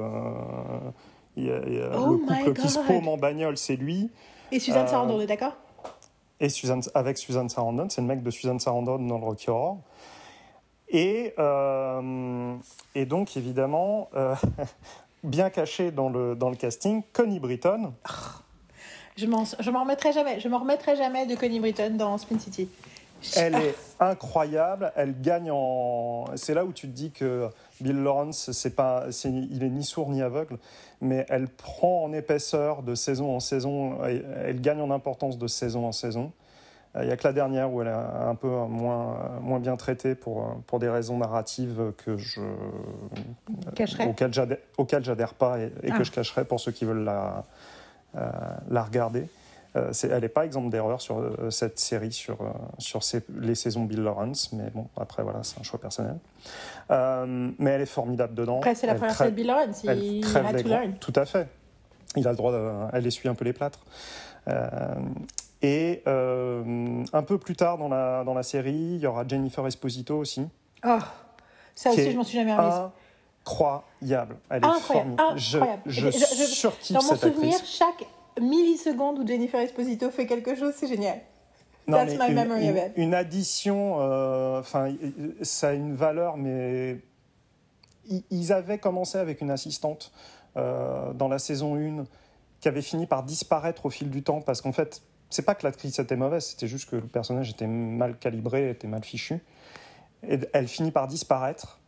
[1.36, 1.60] il y a,
[1.98, 4.10] oh le couple qui se paume en bagnole, c'est lui.
[4.52, 5.56] Et Suzanne Sarandon, on est d'accord?
[6.40, 9.78] Et Suzanne, avec Suzanne Sarandon, c'est le mec de Suzanne Sarandon dans le Rocky Horror.
[10.88, 12.54] Et, euh,
[12.94, 14.34] et donc, évidemment, euh,
[15.24, 17.94] bien caché dans le, dans le casting, Connie Britton.
[19.16, 19.44] Je m'en
[19.80, 20.40] remettrai jamais.
[20.40, 22.68] Je m'en remettrai jamais de Connie Britton dans Spin City.
[23.36, 24.92] Elle est incroyable.
[24.96, 26.26] Elle gagne en.
[26.36, 27.48] C'est là où tu te dis que
[27.80, 30.58] Bill Lawrence, c'est pas, il est ni sourd ni aveugle,
[31.00, 33.98] mais elle prend en épaisseur de saison en saison.
[34.04, 36.32] Elle, gagne en importance de saison en saison.
[36.96, 39.76] Euh, il n'y a que la dernière où elle est un peu moins, moins bien
[39.76, 42.40] traitée pour, pour des raisons narratives que je,
[44.78, 46.02] auxquelles j'adhère pas et, que ah.
[46.02, 47.44] je cacherai pour ceux qui veulent la,
[48.16, 48.30] euh,
[48.70, 49.26] la regarder.
[49.76, 52.46] Euh, elle n'est pas exemple d'erreur sur euh, cette série, sur, euh,
[52.78, 53.00] sur
[53.40, 56.16] les saisons Bill Lawrence, mais bon, après, voilà, c'est un choix personnel.
[56.88, 58.58] mais elle est formidable dedans.
[58.58, 61.48] Après, c'est la première série de Bill Lawrence, il, a tout, tout à fait.
[62.14, 63.80] il a le droit, de, elle essuie un peu les plâtres.
[65.62, 70.16] et un peu plus tard dans la, dans la série, il y aura Jennifer Esposito
[70.16, 70.46] aussi.
[70.86, 70.98] Oh,
[71.74, 72.90] ça aussi, je m'en suis jamais remise.
[73.46, 74.36] Incroyable.
[74.48, 75.16] Elle est incroyable.
[75.18, 75.82] incroyable.
[75.86, 78.06] Je, je, je, Dans mon souvenir, chaque
[78.40, 81.20] milliseconde où Jennifer Esposito fait quelque chose, c'est génial.
[81.86, 82.92] That's my une, memory of it.
[82.96, 83.96] Une addition,
[84.58, 84.94] enfin,
[85.42, 86.98] ça a une valeur, mais
[88.30, 90.12] ils avaient commencé avec une assistante
[90.56, 92.04] euh, dans la saison 1
[92.60, 95.66] qui avait fini par disparaître au fil du temps parce qu'en fait, c'est pas que
[95.66, 99.40] l'actrice était mauvaise, c'était juste que le personnage était mal calibré, était mal fichu.
[100.26, 101.80] Et elle finit par disparaître.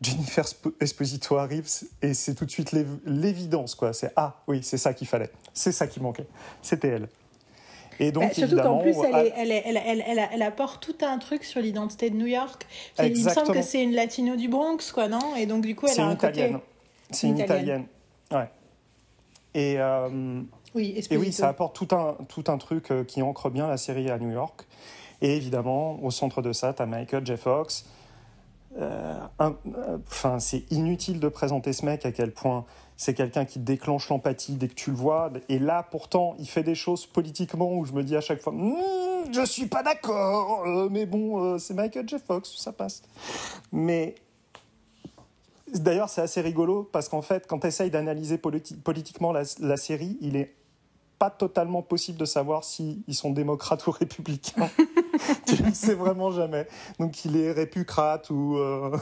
[0.00, 0.44] Jennifer
[0.80, 1.66] Esposito arrive
[2.02, 2.74] et c'est tout de suite
[3.06, 3.92] l'évidence quoi.
[3.92, 6.26] C'est ah oui, c'est ça qu'il fallait, c'est ça qui manquait,
[6.62, 7.08] c'était elle.
[7.98, 11.60] Et donc, bah, surtout qu'en plus, elle, elle, elle, elle, apporte tout un truc sur
[11.60, 12.66] l'identité de New York.
[13.02, 15.34] Il me semble que c'est une latino du Bronx, quoi, non?
[15.36, 16.52] Et donc, du coup, elle a un italienne.
[16.52, 16.64] côté.
[17.10, 17.86] C'est une italienne.
[18.30, 18.50] Ouais.
[19.54, 20.42] Et, euh,
[20.74, 23.78] oui, et oui, ça apporte tout un, tout un truc euh, qui ancre bien la
[23.78, 24.66] série à New York.
[25.22, 27.38] Et évidemment, au centre de ça, tu as Michael J.
[27.38, 27.86] Fox.
[28.78, 29.18] Euh,
[30.06, 32.64] enfin, c'est inutile de présenter ce mec à quel point
[32.96, 35.30] c'est quelqu'un qui déclenche l'empathie dès que tu le vois.
[35.48, 38.52] Et là, pourtant, il fait des choses politiquement où je me dis à chaque fois,
[38.52, 42.16] hmm, je suis pas d'accord, euh, mais bon, euh, c'est Michael J.
[42.18, 43.02] Fox, ça passe.
[43.72, 44.14] Mais
[45.74, 50.36] d'ailleurs, c'est assez rigolo parce qu'en fait, quand tu essayes d'analyser politiquement la, série, il
[50.36, 50.54] est
[51.18, 54.68] pas totalement possible de savoir s'ils sont démocrates ou républicains.
[55.46, 56.66] tu ne sais vraiment jamais.
[56.98, 58.56] Donc, il est répucrate ou.
[58.56, 58.96] Euh,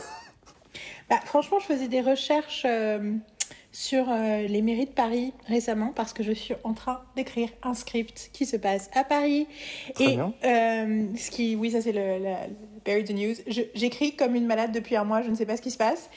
[1.11, 2.67] bah, franchement, je faisais des recherches
[3.75, 7.75] sur euh, les mairies de Paris récemment parce que je suis en train d'écrire un
[7.75, 9.49] script qui se passe à Paris.
[9.97, 12.25] Très et euh, ce qui, oui, ça c'est le,
[12.87, 13.35] le, the News.
[13.75, 16.09] J'écris comme une malade depuis un mois, je ne sais pas ce qui se passe.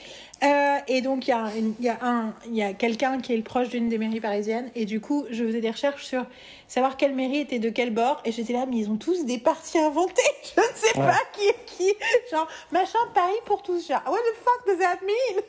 [0.43, 1.49] Euh, et donc il y a,
[1.81, 4.85] y a, un, y a quelqu'un qui est le proche d'une des mairies parisiennes et
[4.85, 6.27] du coup je faisais des recherches sur
[6.67, 9.39] savoir quelle mairie était de quel bord et j'étais là mais ils ont tous des
[9.39, 10.21] parties inventées.
[10.55, 11.91] Je ne sais pas qui est qui.
[12.31, 13.87] Genre machin Paris pour tous.
[13.87, 15.41] Genre what the fuck does that mean?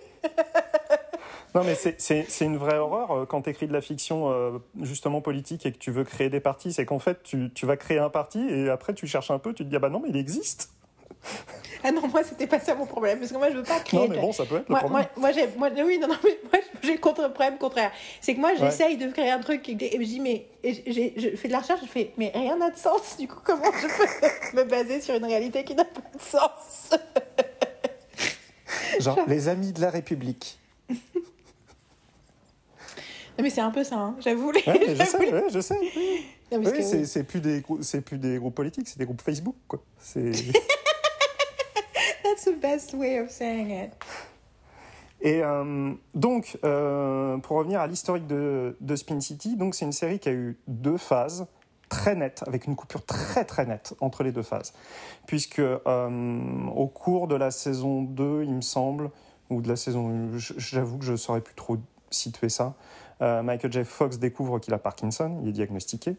[1.55, 5.21] Non, mais c'est une vraie horreur euh, quand tu écris de la fiction euh, justement
[5.21, 6.73] politique et que tu veux créer des partis.
[6.73, 9.55] C'est qu'en fait, tu, tu, vas créer un parti et après tu cherches un peu,
[9.55, 10.71] tu te dis ah bah non, mais il existe.
[11.85, 14.01] Ah non, moi c'était pas ça mon problème parce que moi je veux pas créer.
[14.01, 15.07] Non, mais bon, ça peut être le moi, problème.
[15.17, 17.93] Moi, j'ai, moi, oui, non, non, mais moi j'ai le contre problème contraire.
[18.21, 21.53] C'est que moi j'essaye de créer un truc et, je dis mais je fais de
[21.53, 23.17] la recherche, je fais mais rien n'a de sens.
[23.17, 26.99] Du coup, comment je peux me baser sur une réalité qui n'a pas de sens?
[28.99, 30.59] Genre les amis de la République
[33.43, 34.17] mais c'est un peu ça, hein.
[34.21, 34.53] j'avoue.
[34.55, 34.61] je
[35.05, 35.79] sais, ouais, je sais.
[36.53, 37.63] oui, c'est plus, des,
[38.01, 39.57] plus des groupes politiques, c'est des groupes Facebook.
[39.67, 39.81] Quoi.
[42.25, 43.93] That's the best way of saying it.
[45.21, 49.93] Et euh, donc, euh, pour revenir à l'historique de, de, Spin City, donc c'est une
[49.93, 51.47] série qui a eu deux phases
[51.89, 54.73] très nettes, avec une coupure très très nette entre les deux phases.
[55.27, 59.11] Puisque euh, au cours de la saison 2, il me semble,
[59.51, 61.79] ou de la saison, j'avoue que je ne saurais plus trop
[62.11, 62.75] situer ça,
[63.21, 63.85] Michael J.
[63.85, 66.17] Fox découvre qu'il a Parkinson, il est diagnostiqué.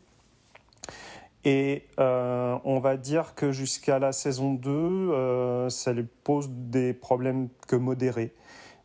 [1.46, 6.94] Et euh, on va dire que jusqu'à la saison 2, euh, ça lui pose des
[6.94, 8.34] problèmes que modérés.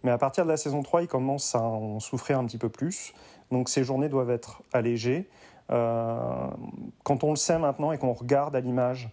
[0.05, 2.69] Mais à partir de la saison 3, il commence à en souffrir un petit peu
[2.69, 3.13] plus.
[3.51, 5.29] Donc ses journées doivent être allégées.
[5.69, 9.11] quand on le sait maintenant et qu'on regarde à l'image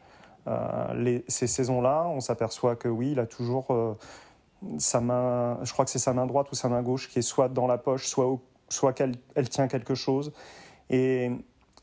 [1.28, 3.68] ces saisons-là, on s'aperçoit que oui, il a toujours
[4.78, 7.24] sa main, je crois que c'est sa main droite ou sa main gauche qui est
[7.24, 8.42] soit dans la poche, soit au
[8.72, 10.34] soit qu'elle elle tient quelque chose.
[10.90, 11.32] Et,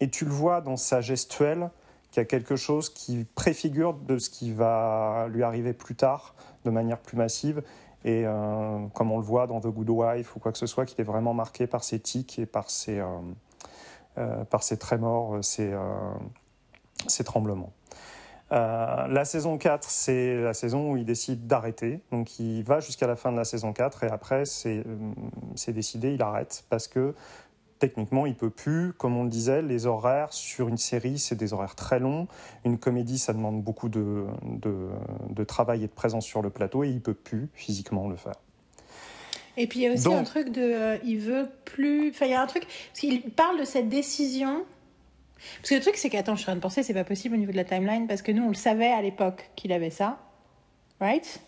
[0.00, 1.70] et, tu le vois dans sa gestuelle
[2.10, 6.34] qu'il y a quelque chose qui préfigure de ce qui va lui arriver plus tard
[6.64, 7.62] de manière plus massive.
[8.04, 10.86] Et euh, comme on le voit dans The Good Wife ou quoi que ce soit,
[10.86, 13.06] qu'il est vraiment marqué par ses tics et par ses, euh,
[14.18, 15.74] euh, par trémors, ses
[17.24, 17.72] tremblements.
[18.50, 22.00] Euh, la saison 4, c'est la saison où il décide d'arrêter.
[22.10, 26.14] Donc il va jusqu'à la fin de la saison 4 et après, c'est euh, décidé,
[26.14, 27.14] il arrête parce que
[27.78, 28.92] techniquement, il peut plus.
[28.92, 32.26] Comme on le disait, les horaires sur une série, c'est des horaires très longs.
[32.64, 36.88] Une comédie, ça demande beaucoup de, de, travail et de présence sur le plateau et
[36.88, 38.34] il peut plus physiquement le faire.
[39.56, 42.10] Et puis il y a aussi un truc de, euh, il veut plus.
[42.10, 44.64] Enfin, il y a un truc parce qu'il parle de cette décision
[45.60, 47.34] parce que le truc, c'est qu'attends, je suis en train de penser, c'est pas possible
[47.34, 49.90] au niveau de la timeline, parce que nous, on le savait à l'époque qu'il avait
[49.90, 50.18] ça.
[51.00, 51.40] Right?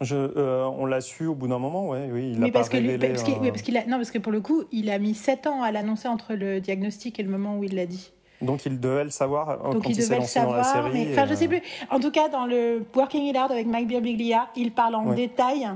[0.00, 2.32] Je, euh, on l'a su au bout d'un moment, ouais, oui.
[2.32, 4.90] Il Mais parce que oui, parce qu'il a, non, parce que pour le coup, il
[4.90, 7.86] a mis 7 ans à l'annoncer entre le diagnostic et le moment où il l'a
[7.86, 8.12] dit.
[8.40, 11.06] Donc il devait le savoir euh, Donc quand il, devait le savoir, dans la série.
[11.06, 11.62] Mais, enfin, je sais plus.
[11.90, 15.68] En tout cas, dans le Working It Out avec Mike Birbiglia, il parle en détail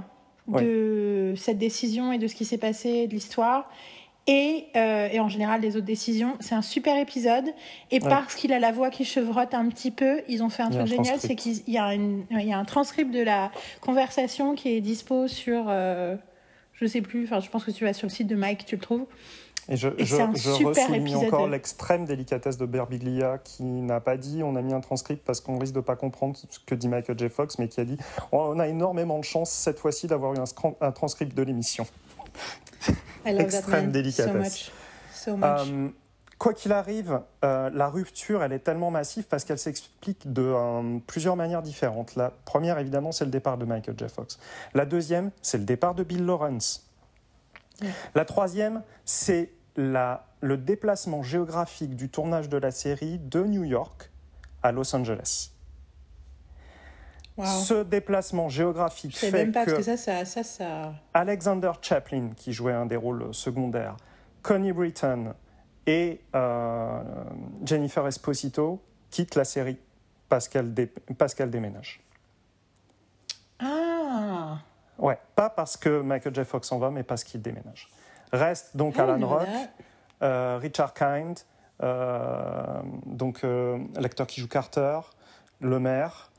[0.48, 3.68] de cette décision et de ce qui s'est passé, de l'histoire.
[4.28, 6.36] Et, euh, et, en général les autres décisions.
[6.40, 7.44] C'est un super épisode.
[7.90, 10.70] Et parce qu'il a la voix qui chevrotte un petit peu, ils ont fait un
[10.70, 14.70] truc génial, c'est qu'il y, a il y a un transcript de la conversation qui
[14.70, 16.16] est dispo sur, euh,
[16.72, 18.74] je sais plus, enfin je pense que tu vas sur le site de Mike, tu
[18.74, 19.06] le trouves.
[19.68, 24.62] Et je, je, je encore l'extrême délicatesse de Berbiglia qui n'a pas dit on a
[24.62, 27.28] mis un transcript parce qu'on risque de pas comprendre ce que dit Michael J.
[27.28, 27.98] Fox, mais qui a dit
[28.30, 30.44] on a énormément de chance cette fois-ci d'avoir eu un,
[30.80, 31.84] un, transcript de l'émission.
[33.24, 34.70] Extrême délicatesse.
[35.12, 35.44] So much.
[35.44, 35.88] Euh,
[36.38, 40.98] quoi qu'il arrive, euh, la rupture, elle est tellement massive parce qu'elle s'explique de euh,
[41.06, 42.14] plusieurs manières différentes.
[42.14, 44.06] La première, évidemment, c'est le départ de Michael J.
[44.08, 44.38] Fox.
[44.74, 46.88] La deuxième, c'est le départ de Bill Lawrence.
[48.14, 54.10] La troisième, c'est le déplacement géographique du tournage de la série de New York
[54.62, 55.50] à Los Angeles.
[57.44, 59.82] Ce déplacement géographique fait que,
[60.42, 63.96] ça, Alexander Chaplin, qui jouait un des rôles secondaires,
[64.42, 65.34] Connie Britton
[65.86, 67.02] et euh,
[67.64, 69.78] Jennifer Esposito quittent la série
[70.28, 70.72] parce qu'elle
[71.50, 72.00] déménage.
[73.60, 74.58] Ah
[74.98, 76.44] Ouais, pas parce que Michael J.
[76.44, 77.88] Fox s'en va, mais parce qu'il déménage.
[78.32, 79.46] Reste donc Alan Rock,
[80.22, 81.38] euh, Richard Kind,
[81.82, 83.44] euh, donc
[83.94, 85.00] l'acteur qui joue Carter,
[85.60, 86.30] le maire,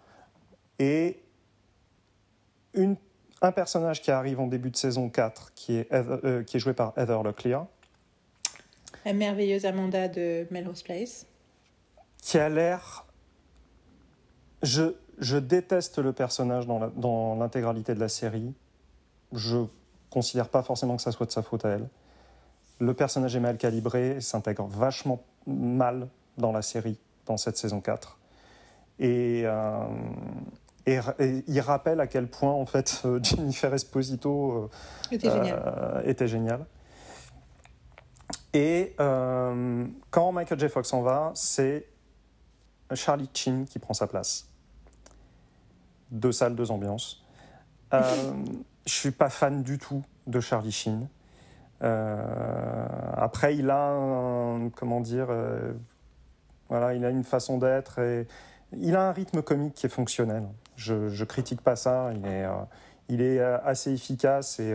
[0.80, 1.22] et
[2.74, 2.96] une,
[3.42, 6.94] un personnage qui arrive en début de saison 4, qui est, qui est joué par
[6.98, 7.66] Heather Locklear.
[9.06, 11.26] La merveilleuse Amanda de Melrose Place.
[12.22, 13.06] Qui a l'air...
[14.64, 18.54] Je, je déteste le personnage dans l'intégralité de la série.
[19.34, 19.66] Je
[20.10, 21.88] considère pas forcément que ça soit de sa faute à elle.
[22.80, 28.18] Le personnage est mal calibré, s'intègre vachement mal dans la série, dans cette saison 4.
[29.02, 29.88] Euh,
[30.88, 36.04] et, et, il rappelle à quel point, en fait, Jennifer Esposito euh, était, génial.
[36.06, 36.66] était génial.
[38.54, 40.70] Et euh, quand Michael J.
[40.70, 41.88] Fox s'en va, c'est
[42.94, 44.48] Charlie Chin qui prend sa place.
[46.10, 47.24] Deux salles, deux ambiances.
[47.92, 51.08] Je suis pas fan du tout de Charlie Sheen.
[51.84, 52.86] Euh,
[53.16, 55.74] après, il a un, comment dire, euh,
[56.70, 58.28] voilà, il a une façon d'être et
[58.78, 60.44] il a un rythme comique qui est fonctionnel.
[60.78, 62.12] Je, critique pas ça.
[62.14, 62.60] Il est, euh,
[63.10, 64.74] est assez efficace et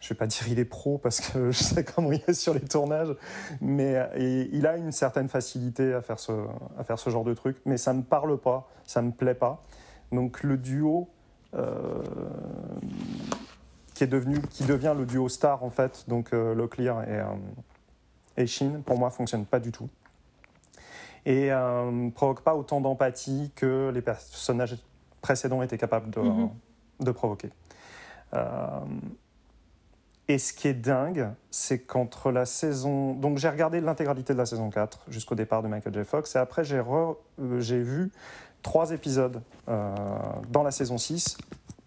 [0.00, 2.54] je vais pas dire il est pro parce que je sais comment il est sur
[2.54, 3.14] les tournages,
[3.60, 7.56] mais il a une certaine facilité à faire ce, genre de truc.
[7.64, 9.64] Mais ça me parle pas, ça me plaît pas.
[10.12, 11.08] Donc le duo
[11.54, 12.02] euh,
[13.94, 17.20] qui est devenu, qui devient le duo star en fait, donc euh, Locklear et,
[18.40, 19.88] euh, Shin, pour moi fonctionne pas du tout
[21.26, 24.78] et ne provoque pas autant d'empathie que les personnages
[25.28, 26.48] précédents étaient capables de, mhm.
[27.00, 27.50] de provoquer.
[30.26, 33.12] et ce qui est dingue, c'est qu'entre la saison.
[33.12, 36.04] Donc j'ai regardé l'intégralité de la saison 4 jusqu'au départ de Michael J.
[36.04, 36.82] Fox, et après j'ai,
[37.58, 38.10] j'ai vu
[38.62, 39.94] trois épisodes euh,
[40.48, 41.36] dans la saison 6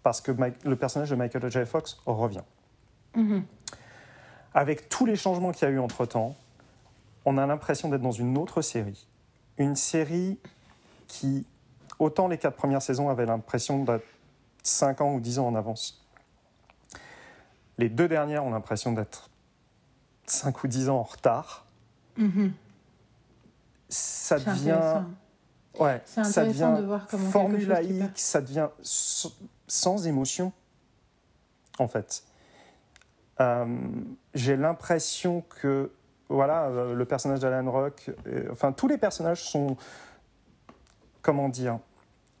[0.04, 0.30] parce que
[0.64, 1.66] le personnage de Michael J.
[1.66, 2.46] Fox revient.
[3.16, 3.42] Mm-hmm.
[4.54, 6.36] Avec tous les changements qu'il y a eu entre-temps,
[7.24, 9.08] on a l'impression d'être dans une autre série.
[9.58, 10.38] Une série
[11.08, 11.44] qui,
[12.02, 14.04] autant les quatre premières saisons avaient l'impression d'être
[14.62, 16.06] 5 ans ou 10 ans en avance.
[17.78, 19.30] Les deux dernières ont l'impression d'être
[20.26, 21.66] 5 ou 10 ans en retard.
[22.18, 22.50] Mm-hmm.
[23.88, 25.04] Ça devient
[25.78, 30.52] Ouais, ça devient de voir comment formulaïque, ça devient sans émotion,
[31.78, 32.24] en fait.
[33.40, 33.64] Euh,
[34.34, 35.90] j'ai l'impression que,
[36.28, 39.78] voilà, euh, le personnage d'Alan Rock, euh, enfin, tous les personnages sont,
[41.22, 41.78] comment dire,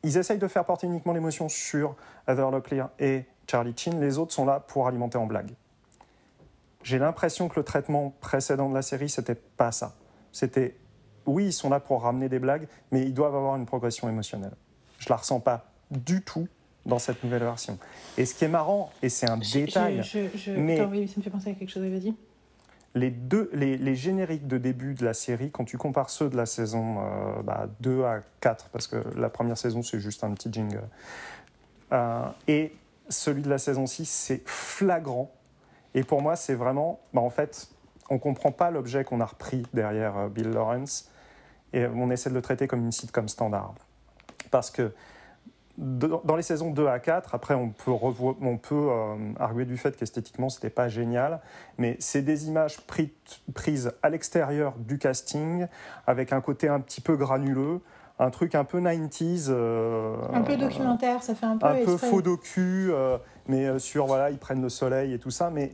[0.02, 1.96] ils essayent de faire porter uniquement l'émotion sur
[2.26, 5.50] Heather Locklear et Charlie Chin, les autres sont là pour alimenter en blague.
[6.82, 9.94] J'ai l'impression que le traitement précédent de la série, c'était pas ça.
[10.32, 10.76] C'était
[11.26, 14.54] oui, ils sont là pour ramener des blagues, mais ils doivent avoir une progression émotionnelle.
[14.98, 16.48] Je la ressens pas du tout
[16.84, 17.78] dans cette nouvelle version.
[18.18, 20.02] Et ce qui est marrant, et c'est un détail,
[20.56, 21.84] mais Attends, oui, ça me fait penser à quelque chose.
[21.84, 22.14] Vas-y.
[22.94, 26.44] Les, deux, les, génériques de début de la série, quand tu compares ceux de la
[26.44, 26.96] saison
[27.80, 30.82] 2 euh, bah, à 4, parce que la première saison c'est juste un petit jingle,
[31.92, 32.72] euh, et
[33.08, 35.30] celui de la saison 6, c'est flagrant.
[35.94, 37.68] Et pour moi, c'est vraiment, bah, en fait,
[38.10, 41.10] on comprend pas l'objet qu'on a repris derrière euh, Bill Lawrence
[41.72, 43.74] et on essaie de le traiter comme une sitcom standard.
[44.50, 44.92] Parce que
[45.82, 49.96] dans les saisons 2 à 4, après on peut, on peut euh, arguer du fait
[49.96, 51.40] qu'esthétiquement c'était pas génial,
[51.76, 52.78] mais c'est des images
[53.54, 55.66] prises à l'extérieur du casting,
[56.06, 57.80] avec un côté un petit peu granuleux,
[58.20, 59.46] un truc un peu 90s.
[59.48, 61.66] Euh, un peu documentaire, ça fait un peu.
[61.66, 62.92] Un peu faux docu,
[63.48, 65.72] mais sur voilà, ils prennent le soleil et tout ça, mais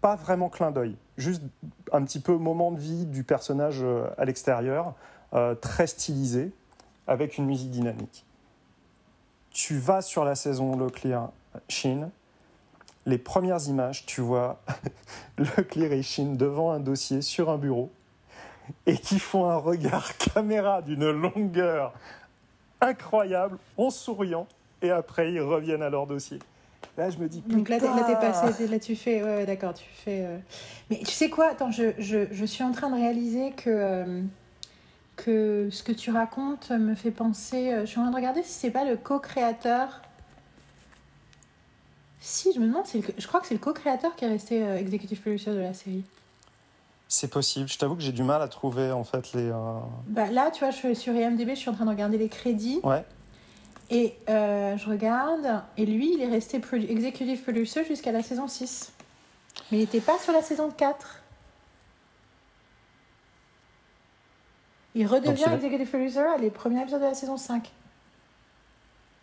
[0.00, 1.42] pas vraiment clin d'œil, juste
[1.92, 3.84] un petit peu moment de vie du personnage
[4.16, 4.94] à l'extérieur,
[5.60, 6.50] très stylisé,
[7.06, 8.24] avec une musique dynamique.
[9.58, 11.30] Tu vas sur la saison Leclerc
[11.68, 12.10] Chine,
[13.06, 14.60] les premières images, tu vois
[15.36, 17.90] Leclerc et Chine devant un dossier sur un bureau
[18.86, 21.92] et qui font un regard caméra d'une longueur
[22.80, 24.46] incroyable en souriant
[24.80, 26.38] et après ils reviennent à leur dossier.
[26.96, 27.40] Là, je me dis.
[27.40, 30.24] Donc là, t'es passé, là tu fais, ouais, d'accord, tu fais.
[30.24, 30.38] Euh,
[30.88, 31.48] mais tu sais quoi?
[31.48, 34.22] Attends, je, je, je, suis en train de réaliser que euh,
[35.24, 37.72] que ce que tu racontes me fait penser.
[37.72, 40.02] Euh, je suis en train de regarder si c'est pas le co-créateur.
[42.20, 45.52] Si, je me demande, je crois que c'est le co-créateur qui est resté executive producer
[45.52, 46.04] de la série.
[47.06, 47.68] C'est possible.
[47.68, 49.50] Je t'avoue que j'ai du mal à trouver en fait les.
[50.08, 52.28] Bah, là, tu vois, je suis sur IMDb, je suis en train de regarder les
[52.28, 52.80] crédits.
[52.82, 53.04] Ouais.
[53.90, 58.92] Et euh, je regarde, et lui, il est resté executive producer jusqu'à la saison 6.
[59.70, 61.17] Mais il n'était pas sur la saison 4.
[64.98, 67.70] Il redevient executive producer à les premiers épisodes de la saison 5.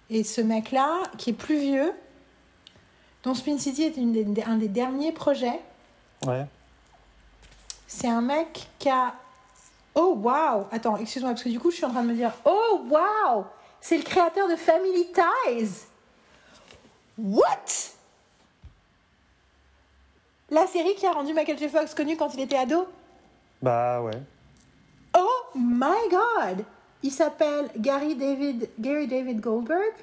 [0.10, 1.92] Et ce mec-là, qui est plus vieux,
[3.24, 5.60] dont Spin City est une un des derniers projets.
[6.26, 6.46] Ouais.
[7.88, 9.16] C'est un mec qui a.
[9.96, 12.32] Oh waouh Attends, excuse-moi, parce que du coup, je suis en train de me dire
[12.46, 13.44] Oh waouh
[13.82, 15.88] c'est le créateur de Family Ties.
[17.18, 17.92] What?
[20.50, 21.68] La série qui a rendu Michael J.
[21.68, 22.88] Fox connu quand il était ado?
[23.62, 24.22] Bah ouais.
[25.56, 26.66] My god!
[27.04, 29.94] Il s'appelle Gary David, Gary David Goldberg?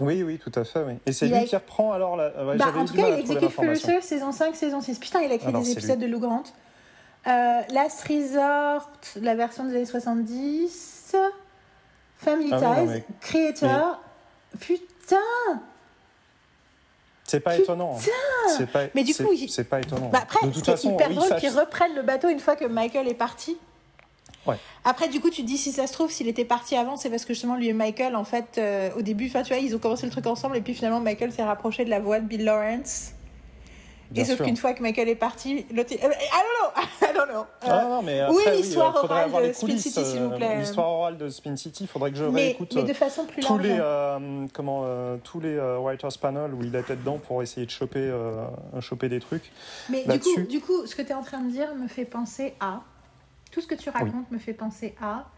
[0.00, 0.94] Oui, oui, tout à fait, oui.
[1.04, 2.30] Et c'est lui qui reprend alors la.
[2.30, 4.98] bah, en tout cas, il exécute Producer, saison 5, saison 6.
[4.98, 6.44] Putain, il a écrit des épisodes de Lou Grant.
[7.26, 8.88] Euh, Last Resort,
[9.20, 11.16] la version des années 70.
[12.16, 14.00] Family ah Ties, créateur.
[14.60, 15.16] Putain
[17.32, 17.98] c'est pas étonnant.
[18.56, 20.08] C'est pas, mais du coup, c'est pas étonnant.
[20.08, 23.56] Bah après, façon, hyper drôle qu'ils reprennent le bateau une fois que Michael est parti.
[24.46, 24.56] Ouais.
[24.84, 27.10] Après, du coup, tu te dis si ça se trouve, s'il était parti avant, c'est
[27.10, 29.74] parce que justement lui et Michael, en fait, euh, au début, enfin, tu vois, ils
[29.74, 32.26] ont commencé le truc ensemble et puis finalement, Michael s'est rapproché de la voix de
[32.26, 33.12] Bill Lawrence
[34.14, 35.92] et sauf qu'une fois que Michael est parti, l'autre.
[35.92, 37.46] I don't know, I don't know.
[37.62, 40.58] ah non, mais après, oui, l'histoire orale de Spin City, s'il vous plaît.
[40.58, 42.74] L'histoire orale de Spin City, il faudrait que je réécoute.
[42.74, 46.62] Mais de façon plus tous les euh, comment euh, tous les euh, writers panel où
[46.62, 48.46] il était dedans pour essayer de choper euh,
[48.80, 49.50] choper des trucs.
[49.88, 52.04] Mais du coup, du coup, ce que tu es en train de dire me fait
[52.04, 52.80] penser à
[53.52, 55.30] tout ce que tu racontes me fait penser à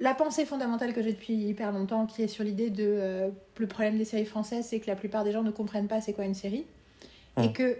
[0.00, 3.66] la pensée fondamentale que j'ai depuis hyper longtemps, qui est sur l'idée de euh, le
[3.66, 6.24] problème des séries françaises, c'est que la plupart des gens ne comprennent pas c'est quoi
[6.24, 6.64] une série.
[7.40, 7.78] Et que,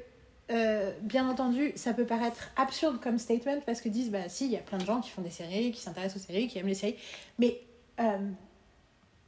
[0.53, 4.53] euh, bien entendu, ça peut paraître absurde comme statement parce que disent, bah si, il
[4.53, 6.69] y a plein de gens qui font des séries, qui s'intéressent aux séries, qui aiment
[6.69, 6.95] les séries.
[7.41, 7.61] Mais
[7.99, 8.19] euh,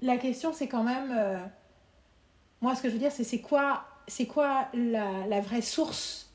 [0.02, 1.40] la question, c'est quand même.
[2.60, 6.29] moi, ce que je veux dire, c'est c'est quoi, c'est quoi la, la, vraie source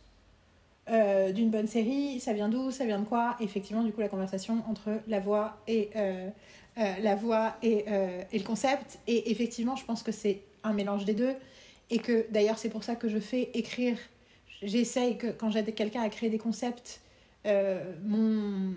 [0.87, 3.35] d'une bonne série, ça vient d'où, ça vient de quoi?
[3.39, 5.89] Effectivement, du coup, la conversation entre la voix et
[6.77, 8.99] euh, la voix euh, et, le concept.
[9.07, 11.33] Et effectivement, je pense que c'est un mélange des deux.
[11.89, 13.97] Et que d'ailleurs, c'est pour ça que je fais écrire.
[14.61, 17.01] J'essaye que quand j'aide quelqu'un à créer des concepts,
[17.45, 18.73] euh, mon,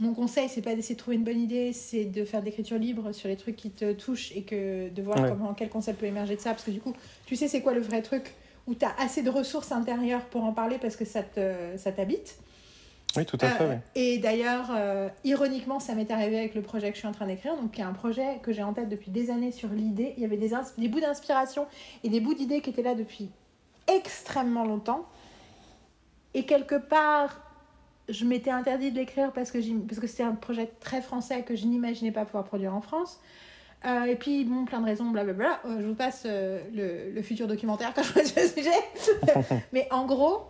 [0.00, 2.78] mon conseil, c'est pas d'essayer de trouver une bonne idée, c'est de faire de l'écriture
[2.78, 6.06] libre sur les trucs qui te touchent et que de voir comment quel concept peut
[6.06, 6.50] émerger de ça.
[6.50, 6.94] Parce que du coup,
[7.26, 8.34] tu sais c'est quoi le vrai truc?
[8.66, 12.38] Où tu as assez de ressources intérieures pour en parler parce que ça t'habite.
[13.16, 13.64] Oui, tout à fait.
[13.64, 17.12] Euh, et d'ailleurs, euh, ironiquement, ça m'est arrivé avec le projet que je suis en
[17.12, 19.68] train d'écrire, donc qui est un projet que j'ai en tête depuis des années sur
[19.68, 20.14] l'idée.
[20.16, 21.66] Il y avait des, des bouts d'inspiration
[22.04, 23.30] et des bouts d'idées qui étaient là depuis
[23.86, 25.06] extrêmement longtemps.
[26.32, 27.40] Et quelque part,
[28.08, 31.54] je m'étais interdit de l'écrire parce que, parce que c'était un projet très français que
[31.54, 33.20] je n'imaginais pas pouvoir produire en France.
[33.84, 35.60] Euh, et puis, bon, plein de raisons, blablabla.
[35.64, 39.50] je vous passe le, le, futur documentaire quand je choisis le sujet.
[39.72, 40.44] Mais en gros,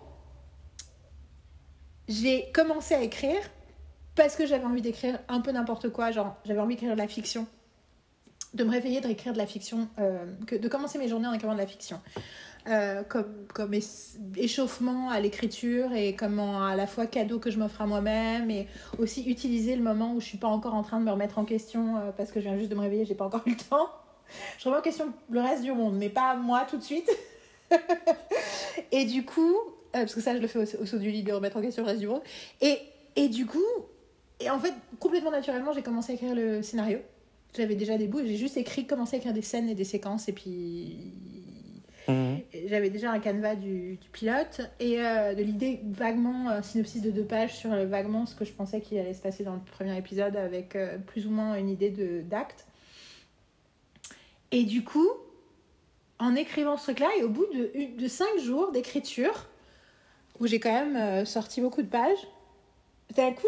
[2.08, 3.40] j'ai commencé à écrire
[4.14, 7.08] parce que j'avais envie d'écrire un peu n'importe quoi, genre j'avais envie d'écrire de la
[7.08, 7.46] fiction,
[8.54, 11.54] de me réveiller, d'écrire de la fiction, euh, que, de commencer mes journées en écrivant
[11.54, 12.00] de la fiction.
[12.68, 13.74] Euh, comme, comme
[14.36, 18.68] échauffement à l'écriture et comme à la fois cadeau que je m'offre à moi-même et
[19.00, 21.44] aussi utiliser le moment où je suis pas encore en train de me remettre en
[21.44, 23.56] question euh, parce que je viens juste de me réveiller, j'ai pas encore eu le
[23.56, 23.88] temps.
[24.58, 27.10] Je remets en question le reste du monde, mais pas moi tout de suite.
[28.92, 31.32] et du coup, euh, parce que ça, je le fais au, saut du lit de
[31.32, 32.22] remettre en question le reste du monde.
[32.60, 32.78] Et,
[33.16, 33.58] et du coup,
[34.38, 37.00] et en fait, complètement naturellement, j'ai commencé à écrire le scénario.
[37.56, 39.84] J'avais déjà des bouts et j'ai juste écrit, commencé à écrire des scènes et des
[39.84, 40.28] séquences.
[40.28, 41.41] Et puis.
[42.66, 47.24] J'avais déjà un canevas du, pilote et euh, de l'idée vaguement, un synopsis de deux
[47.24, 50.36] pages sur vaguement ce que je pensais qu'il allait se passer dans le premier épisode
[50.36, 51.90] avec euh, plus ou moins une idée
[52.22, 52.66] d'acte.
[54.50, 55.08] Et du coup,
[56.18, 59.48] en écrivant ce truc-là, et au bout de, de cinq jours d'écriture,
[60.38, 62.28] où j'ai quand même euh, sorti beaucoup de pages,
[63.16, 63.46] d'un coup,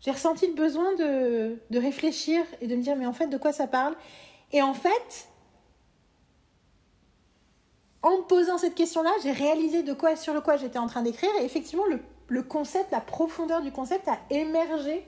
[0.00, 3.36] j'ai ressenti le besoin de, de réfléchir et de me dire, mais en fait, de
[3.36, 3.96] quoi ça parle?
[4.52, 5.28] Et en fait,
[8.04, 11.02] en me posant cette question-là, j'ai réalisé de quoi, sur le quoi j'étais en train
[11.02, 11.98] d'écrire, et effectivement, le,
[12.28, 15.04] le, concept, la profondeur du concept a émergé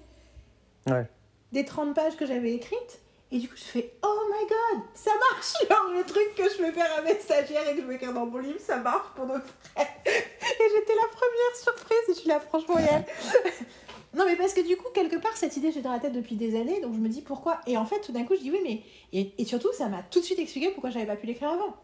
[0.88, 1.06] Ouais.
[1.52, 3.00] des 30 pages que j'avais écrites.
[3.32, 6.62] Et du coup, je fais Oh my god, ça marche Genre, le truc que je
[6.62, 9.08] vais faire à mes stagiaires et que je vais écrire dans mon livre, ça marche
[9.16, 9.42] pour de vrai.
[9.76, 13.04] Et j'étais la première surprise, et je suis là, franchement, Yann.
[14.14, 16.36] Non, mais parce que du coup, quelque part, cette idée, j'ai dans la tête depuis
[16.36, 17.60] des années, donc je me dis pourquoi?
[17.66, 18.80] Et en fait, tout d'un coup, je dis oui, mais.
[19.12, 21.74] Et, et surtout, ça m'a tout de suite expliqué pourquoi j'avais pas pu l'écrire avant.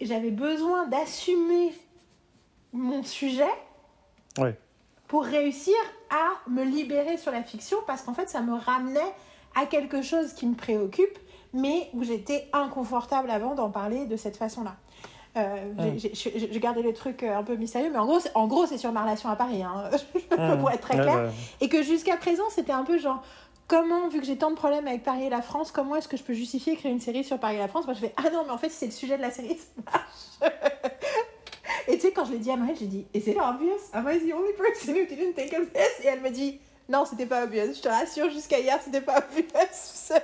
[0.00, 1.72] J'avais besoin d'assumer
[2.72, 3.44] mon sujet
[4.38, 4.54] Ouais.
[5.08, 5.74] pour réussir
[6.10, 9.12] à me libérer sur la fiction parce qu'en fait ça me ramenait
[9.54, 11.18] à quelque chose qui me préoccupe
[11.54, 14.76] mais où j'étais inconfortable avant d'en parler de cette façon-là.
[15.38, 18.64] Euh, j'ai gardé les trucs euh, un peu mystérieux, mais en gros, c'est- en gros,
[18.66, 19.90] c'est sur ma relation à Paris, hein,
[20.60, 21.16] pour être très Ouais, clair.
[21.24, 21.30] ouais.
[21.60, 23.22] Et que jusqu'à présent, c'était un peu genre,
[23.68, 26.16] comment, vu que j'ai tant de problèmes avec Paris et la France, comment est-ce que
[26.16, 27.86] je peux justifier écrire une série sur Paris et la France?
[27.86, 29.82] Moi, je fais, ah non, mais en fait, c'est le sujet de la série, ça
[29.92, 30.52] marche.
[31.88, 33.90] et tu sais, quand je l'ai dit à Marie, j'ai dit, is it obvious?
[33.92, 36.04] Am I the only person who didn't think of this?
[36.04, 37.74] Et elle me dit, non, c'était pas obvious.
[37.74, 39.46] Je te rassure, jusqu'à hier, c'était pas obvious.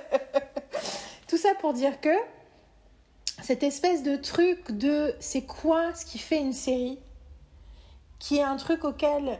[1.27, 2.15] Tout ça pour dire que
[3.41, 6.99] cette espèce de truc de c'est quoi ce qui fait une série,
[8.19, 9.39] qui est un truc auquel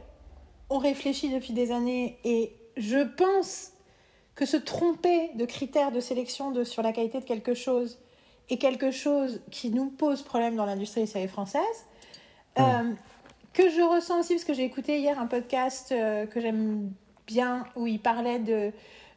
[0.70, 3.73] on réfléchit depuis des années et je pense
[4.36, 8.00] que se tromper de critères de sélection de, sur la qualité de quelque chose
[8.50, 11.62] est quelque chose qui nous pose problème dans l'industrie des séries françaises.
[12.60, 12.92] Euh,
[13.54, 16.92] que je ressens aussi parce que j'ai écouté hier un podcast euh, que j'aime
[17.28, 18.72] bien où il parlait de,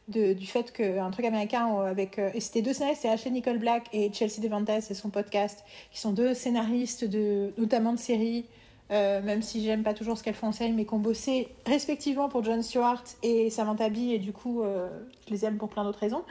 [0.07, 3.31] de- du fait qu'un truc américain euh, avec euh, et c'était deux scénaristes c'est Ashley
[3.31, 7.99] Nicole Black et Chelsea Devantes et son podcast qui sont deux scénaristes de notamment de
[7.99, 8.45] séries
[8.91, 11.47] euh, même si j'aime pas toujours ce qu'elles font en série mais qui ont bossé
[11.65, 14.87] respectivement pour Jon Stewart et Samantha Bee et du coup euh,
[15.27, 16.23] je les aime pour plein d'autres raisons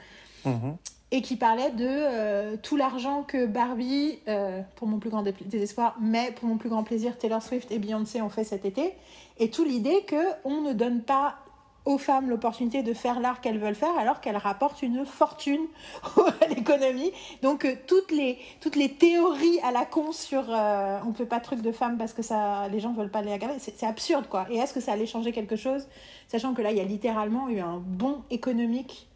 [0.45, 0.77] Mhm.
[1.11, 4.21] et qui parlait de euh, tout l'argent que Barbie,
[4.77, 7.79] pour mon plus grand dé- désespoir, mais pour mon plus grand plaisir, Taylor Swift et
[7.81, 8.93] Beyoncé ont fait cet été,
[9.41, 11.35] et tout l'idée que on ne donne pas
[11.87, 15.63] aux femmes l'opportunité de faire l'art qu'elles veulent faire alors qu'elles rapportent une fortune
[16.41, 17.13] à l'économie.
[17.43, 21.39] Donc euh, toutes les toutes les théories à la con sur euh, on fait pas
[21.39, 24.27] de trucs de femmes parce que ça les gens veulent pas les regarder, c'est absurde
[24.29, 24.47] quoi.
[24.51, 25.87] Et est-ce que ça allait changer quelque chose,
[26.29, 29.09] sachant que là il y a littéralement eu un bond économique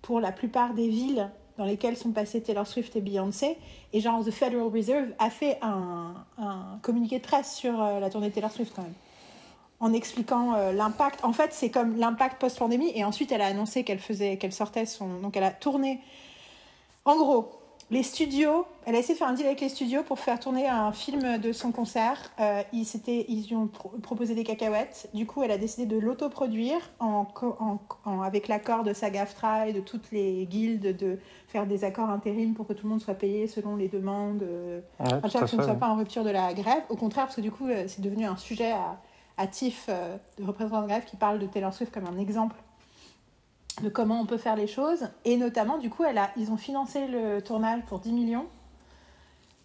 [0.00, 3.56] pour la plupart des villes dans lesquelles sont passées Taylor Swift et Beyoncé?
[3.92, 8.10] Et genre, The Federal Reserve a fait un, un communiqué de presse sur euh, la
[8.10, 8.94] tournée Taylor Swift quand même.
[9.82, 11.24] En expliquant euh, l'impact.
[11.24, 12.92] En fait, c'est comme l'impact post-pandémie.
[12.94, 15.08] Et ensuite, elle a annoncé qu'elle faisait, qu'elle sortait son.
[15.20, 16.00] Donc, elle a tourné.
[17.04, 17.50] En gros,
[17.90, 18.64] les studios.
[18.86, 21.36] Elle a essayé de faire un deal avec les studios pour faire tourner un film
[21.38, 22.30] de son concert.
[22.40, 25.08] Euh, ils, s'étaient- ils lui ont pro- proposé des cacahuètes.
[25.14, 29.68] Du coup, elle a décidé de l'autoproduire en, co- en, en- avec l'accord de SAG-AFTRA
[29.68, 31.18] et de toutes les guildes de
[31.48, 34.42] faire des accords intérim pour que tout le monde soit payé selon les demandes.
[34.42, 36.82] euh, Ouais, Enfin, tout que ce ne soit pas en rupture de la grève.
[36.88, 38.96] Au contraire, parce que du coup, euh, c'est devenu un sujet à,
[39.88, 42.56] euh, de représentants de grève qui parle de Taylor Swift comme un exemple
[43.82, 45.08] de comment on peut faire les choses.
[45.24, 48.46] Et notamment, du coup, elle a, ils ont financé le tournage pour 10 millions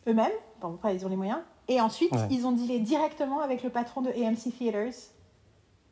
[0.08, 0.32] eux-mêmes.
[0.62, 1.40] Bon, après, ils ont les moyens.
[1.68, 2.28] Et ensuite, Ouais.
[2.32, 4.94] ils ont dealé directement avec le patron de AMC Theaters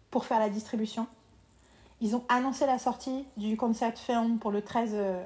[0.09, 1.07] pour faire la distribution.
[1.99, 5.25] Ils ont annoncé la sortie du concept film pour le 13, euh,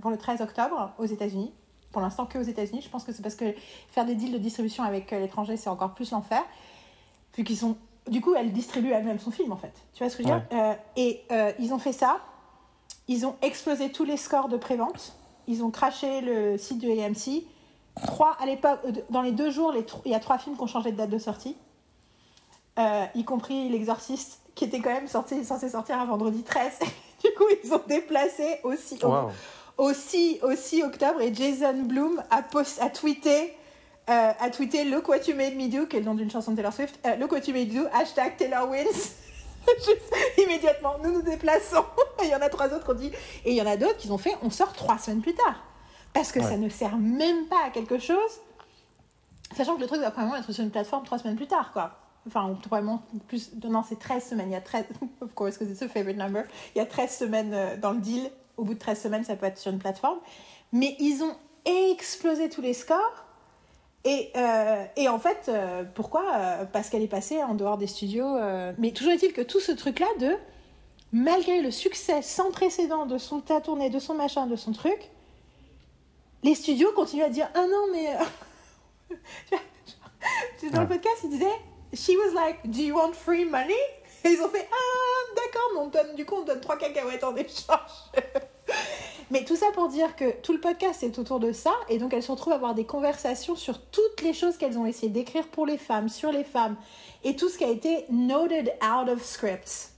[0.00, 1.52] pour le 13 octobre aux États-Unis.
[1.90, 2.82] Pour l'instant, que aux États-Unis.
[2.82, 3.52] Je pense que c'est parce que
[3.88, 6.42] faire des deals de distribution avec euh, l'étranger, c'est encore plus l'enfer.
[7.36, 7.76] Vu qu'ils sont.
[8.08, 9.72] Du coup, elle distribue elle-même son film, en fait.
[9.94, 12.20] Tu vois ce que je veux dire Euh, Et euh, ils ont fait ça.
[13.06, 15.14] Ils ont explosé tous les scores de prévente.
[15.46, 17.44] Ils ont craché le site de AMC.
[18.06, 20.62] Trois, à l'époque, euh, dans les deux jours, les il y a trois films qui
[20.62, 21.56] ont changé de date de sortie.
[22.78, 26.78] Euh, y compris L'Exorciste, qui était quand même sorti, censé sortir un vendredi 13.
[27.24, 28.98] du coup, ils ont déplacé aussi
[29.78, 31.20] aussi, aussi octobre.
[31.20, 33.54] Et Jason Bloom a, post, a tweeté.
[34.08, 36.52] Euh, a tweeté Look What You Made Me Do, qui est le nom d'une chanson
[36.52, 36.98] de Taylor Swift.
[37.06, 39.12] Euh, Look What You Made Me Do, hashtag Taylor Wins.
[39.84, 41.84] Juste immédiatement, nous nous déplaçons.
[42.22, 43.12] Il y en a trois autres qui ont dit.
[43.44, 45.62] Et il y en a d'autres qui ont fait on sort trois semaines plus tard.
[46.14, 46.46] Parce que Ouais.
[46.46, 48.40] ça ne sert même pas à quelque chose.
[49.56, 51.98] Sachant que le truc va probablement être sur une plateforme trois semaines plus tard, quoi.
[52.26, 53.50] Enfin, probablement plus.
[53.64, 54.48] Non, c'est 13 semaines.
[54.50, 54.84] Il y a 13.
[55.20, 56.44] Of course, because it's a favorite number.
[56.74, 58.30] Il y a 13 semaines euh, dans le deal.
[58.56, 60.18] Au bout de 13 semaines, ça peut être sur une plateforme.
[60.72, 63.24] Mais ils ont explosé tous les scores.
[64.04, 67.86] Et, euh, et en fait, euh, pourquoi Euh, Parce qu'elle est passée en dehors des
[67.88, 68.36] studios.
[68.36, 70.36] euh, Mais toujours est-il que tout ce truc-là de,
[71.12, 75.10] malgré le succès sans précédent de son ta tournée, de son machin, de son truc,
[76.44, 78.16] les studios continuent à dire Ah non, mais.
[80.72, 81.46] Dans le podcast, ils disaient
[81.94, 83.74] She was like, Do you want free money?
[84.24, 87.24] Et ils ont fait Ah, d'accord, mais on donne, du coup, on donne trois cacahuètes
[87.24, 88.12] en échange.
[89.30, 92.14] Mais tout ça pour dire que tout le podcast est autour de ça, et donc
[92.14, 95.46] elles se retrouvent à avoir des conversations sur toutes les choses qu'elles ont essayé d'écrire
[95.48, 96.76] pour les femmes, sur les femmes,
[97.24, 99.92] et tout ce qui a été noted out of scripts.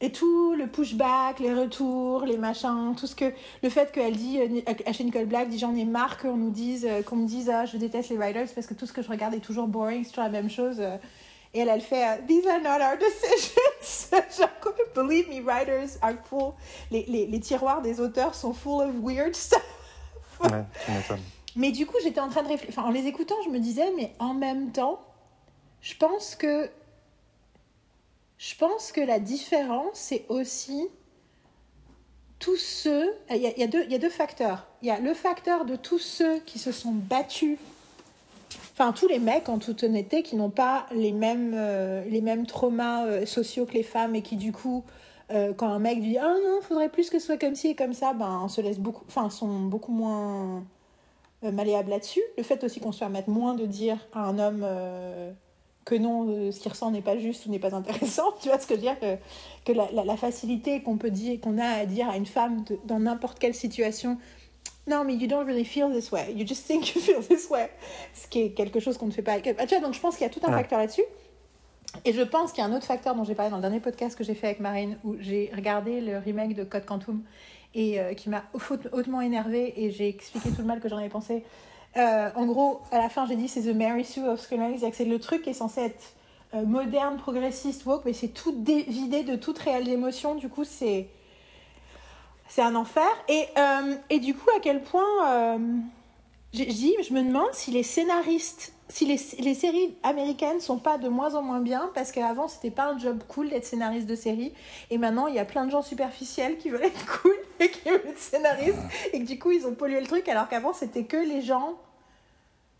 [0.00, 3.32] Et tout le pushback, les retours, les machins, tout ce que.
[3.62, 4.38] Le fait qu'elle dit,
[4.86, 7.64] Ashley Nicole Black dit J'en ai marre qu'on nous dise, euh, qu'on me dise Ah,
[7.64, 10.10] je déteste les writers parce que tout ce que je regarde est toujours boring, c'est
[10.10, 10.82] toujours la même chose.
[11.54, 14.10] Et elle, elle fait euh, These are not our decisions.
[14.36, 16.54] Genre, believe me, writers are full.
[16.90, 19.62] Les, les, les, tiroirs des auteurs sont full of weird stuff.
[20.40, 20.64] ouais,
[21.54, 22.74] Mais du coup, j'étais en train de réfléchir.
[22.76, 25.00] Enfin, en les écoutant, je me disais Mais en même temps,
[25.80, 26.68] je pense que
[28.38, 30.88] je pense que la différence, c'est aussi
[32.38, 33.14] tous ceux.
[33.30, 34.66] Il y, a, deux, il y a deux facteurs.
[34.82, 37.58] Il y a le facteur de tous ceux qui se sont battus.
[38.76, 43.24] Enfin, tous les mecs, en toute honnêteté, qui n'ont pas les mêmes, euh, traumas euh,
[43.24, 44.82] sociaux que les femmes et qui, du coup,
[45.30, 47.74] euh, quand un mec dit Ah non, faudrait plus que ce soit comme ci et
[47.76, 49.04] comme ça, ben, se laisse beaucoup.
[49.06, 50.64] Enfin, sont beaucoup moins
[51.42, 52.22] malléables là-dessus.
[52.36, 54.66] Le fait aussi qu'on se permette moins de dire à un homme
[55.84, 58.32] que non, ce qu'il ressent n'est pas juste ou n'est pas intéressant.
[58.40, 59.18] Tu vois ce que je veux dire
[59.64, 63.38] Que, la, facilité qu'on peut dire, qu'on a à dire à une femme dans n'importe
[63.38, 64.18] quelle situation,
[64.86, 66.32] non, mais you don't really feel this way.
[66.34, 67.70] You just think you feel this way.
[68.12, 69.36] Ce qui est quelque chose qu'on ne fait pas.
[69.58, 71.04] Ah, tu vois, donc je pense qu'il y a tout un facteur là-dessus.
[72.04, 73.80] Et je pense qu'il y a un autre facteur dont j'ai parlé dans le dernier
[73.80, 77.22] podcast que j'ai fait avec Marine, où j'ai regardé le remake de Code Quantum
[77.74, 78.44] et euh, qui m'a
[78.92, 81.44] hautement énervé et j'ai expliqué tout le mal que j'en avais pensé.
[81.96, 85.04] Euh, en gros, à la fin, j'ai dit c'est The Mary Sue of Screenwriting, c'est
[85.04, 86.14] le truc qui est censé être
[86.54, 90.34] euh, moderne, progressiste, woke, mais c'est tout vidé de toute réelle émotion.
[90.34, 91.08] Du coup, c'est
[92.48, 93.08] c'est un enfer.
[93.28, 95.58] Et, euh, et du coup, à quel point
[96.54, 100.98] je dis, je me demande si les scénaristes, si les, les, séries américaines sont pas
[100.98, 104.14] de moins en moins bien, parce qu'avant c'était pas un job cool d'être scénariste de
[104.14, 104.52] série,
[104.90, 107.88] et maintenant il y a plein de gens superficiels qui veulent être cool et qui
[107.88, 108.78] veulent être scénaristes,
[109.12, 111.74] et que du coup ils ont pollué le truc, alors qu'avant c'était que les gens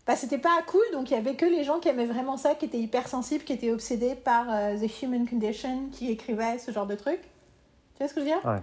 [0.07, 2.55] bah, c'était pas cool, donc il y avait que les gens qui aimaient vraiment ça,
[2.55, 6.85] qui étaient hypersensibles, qui étaient obsédés par euh, The Human Condition, qui écrivaient ce genre
[6.85, 7.19] de truc.
[7.21, 8.45] Tu vois ce que je veux dire?
[8.45, 8.61] Ouais.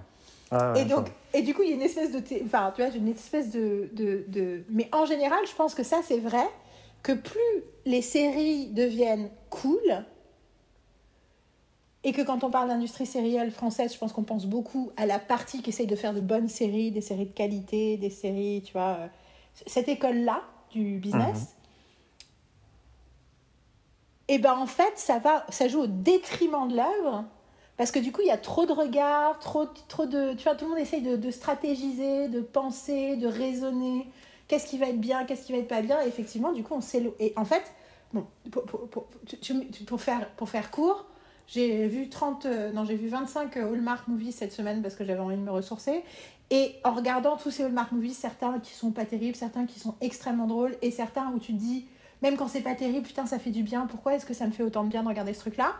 [0.77, 3.09] Et donc, et du coup, il y a une espèce de, enfin, tu vois, une
[3.09, 6.47] espèce de, de, de, mais en général, je pense que ça c'est vrai,
[7.03, 10.05] que plus les séries deviennent cool,
[12.05, 15.19] et que quand on parle d'industrie sérielle française, je pense qu'on pense beaucoup à la
[15.19, 18.73] partie qui essaye de faire de bonnes séries, des séries de qualité, des séries, tu
[18.73, 19.07] vois, euh,
[19.67, 21.47] cette école-là du business, mhm.
[24.29, 27.25] et ben en fait, ça, va, ça joue au détriment de l'œuvre.
[27.77, 30.35] Parce que du coup, il y a trop de regards, trop, trop de.
[30.35, 34.07] Tu vois, tout le monde essaye de, stratégiser, de penser, de raisonner.
[34.49, 36.03] Qu'est-ce qui va être bien, qu'est-ce qui va être pas bien?
[36.03, 37.15] Et effectivement, du coup, on s'éloigne.
[37.19, 37.63] Et en fait,
[38.13, 41.07] bon, pour, faire, court,
[41.47, 45.21] j'ai vu 30, euh, non, j'ai vu 25 Hallmark movies cette semaine parce que j'avais
[45.21, 46.05] envie de me ressourcer.
[46.51, 49.95] Et en regardant tous ces Hallmark movies, certains qui sont pas terribles, certains qui sont
[50.03, 51.87] extrêmement drôles, et certains où tu te dis,
[52.21, 54.53] même quand c'est pas terrible, putain, ça fait du bien, pourquoi est-ce que ça me
[54.53, 55.75] fait autant de bien de regarder ce truc-là?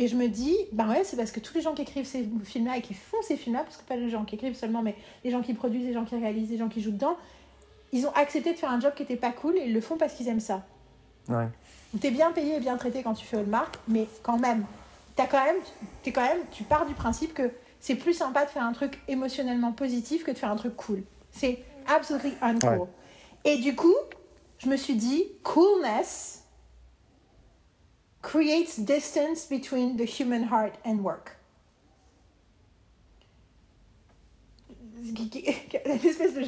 [0.00, 2.26] Et je me dis, bah ouais, c'est parce que tous les gens qui écrivent ces
[2.44, 4.96] films-là et qui font ces films-là, parce que pas les gens qui écrivent seulement, mais
[5.24, 7.18] les gens qui produisent, les gens qui réalisent, les gens qui jouent dedans,
[7.92, 9.98] ils ont accepté de faire un job qui était pas cool et ils le font
[9.98, 10.64] parce qu'ils aiment ça.
[11.28, 11.48] Ouais.
[12.00, 14.64] T'es bien payé et bien traité quand tu fais Hallmark, mais quand même,
[15.18, 15.56] as quand même,
[16.06, 18.98] es quand même, tu pars du principe que c'est plus sympa de faire un truc
[19.06, 21.02] émotionnellement positif que de faire un truc cool.
[21.30, 22.88] C'est absolutely uncool.
[23.44, 23.96] Et du coup,
[24.56, 26.39] je me suis dit, coolness
[28.22, 31.36] creates distance between the human heart and work.
[35.02, 36.44] Une espèce de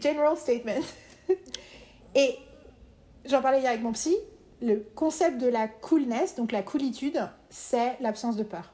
[0.00, 0.84] general statement.
[2.14, 2.38] Et
[3.24, 4.16] j'en parlais hier avec mon psy,
[4.62, 8.72] le concept de la coolness, donc la coolitude, c'est l'absence de peur.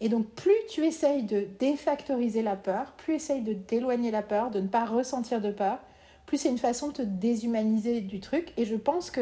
[0.00, 4.22] Et donc, plus tu essayes de défactoriser la peur, plus tu essayes de d'éloigner la
[4.22, 5.78] peur, de ne pas ressentir de peur,
[6.26, 8.52] plus c'est une façon de te déshumaniser du truc.
[8.56, 9.20] Et je pense que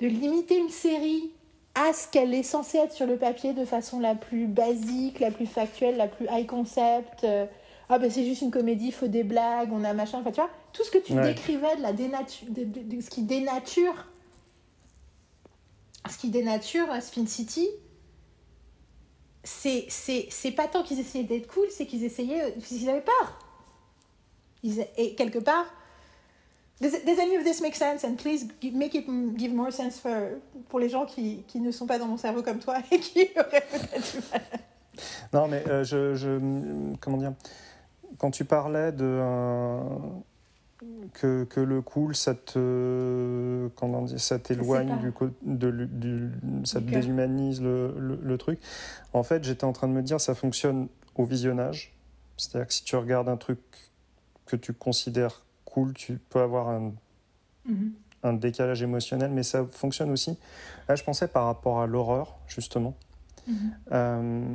[0.00, 1.30] de limiter une série
[1.74, 5.30] à ce qu'elle est censée être sur le papier de façon la plus basique, la
[5.30, 7.24] plus factuelle, la plus high concept.
[7.24, 7.46] Euh,
[7.88, 10.18] ah ben c'est juste une comédie, il faut des blagues, on a machin.
[10.20, 14.06] Enfin, tu vois, tout ce que tu décrivais de la dénature, de, ce qui dénature,
[16.08, 17.68] ce qui dénature euh, Spin City,
[19.44, 23.38] c'est, c'est, c'est pas tant qu'ils essayaient d'être cool, c'est qu'ils essayaient, qu'ils avaient peur.
[24.62, 25.66] Ils, et quelque part,
[26.80, 28.04] does, does, any of this make sense?
[28.04, 29.06] And please make it
[29.36, 30.12] give more sense for,
[30.68, 33.28] pour les gens qui, qui ne sont pas dans mon cerveau comme toi et qui
[33.36, 34.42] auraient peut-être du mal.
[35.32, 36.38] Non, mais euh, je, je,
[37.00, 37.34] Comment dire
[38.18, 39.20] quand tu parlais de
[41.14, 46.30] que, que, le cool, ça te comment dire, ça t'éloigne du, de, du,
[46.64, 48.60] ça te déshumanise le, le, truc.
[49.12, 51.94] En fait, j'étais en train de me dire, ça fonctionne au visionnage.
[52.36, 53.58] C'est-à-dire que si tu regardes un truc
[54.46, 55.42] que tu considères
[55.78, 56.92] cool, tu peux avoir un,
[57.66, 57.92] mhm.
[58.22, 60.36] un décalage émotionnel, mais ça fonctionne aussi.
[60.88, 62.96] Là, je pensais par rapport à l'horreur, justement.
[63.46, 63.56] Mhm.
[63.92, 64.54] Euh,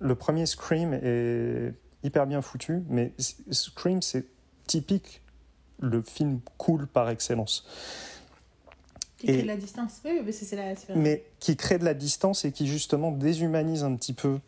[0.00, 3.12] le premier Scream est hyper bien foutu, mais
[3.50, 4.26] Scream, c'est
[4.66, 5.22] typique
[5.80, 7.66] le film cool par excellence.
[9.18, 10.00] Qui crée de la distance.
[10.04, 10.74] Oui, mais c'est la.
[10.96, 14.38] Mais qui crée de la distance et qui justement déshumanise un petit peu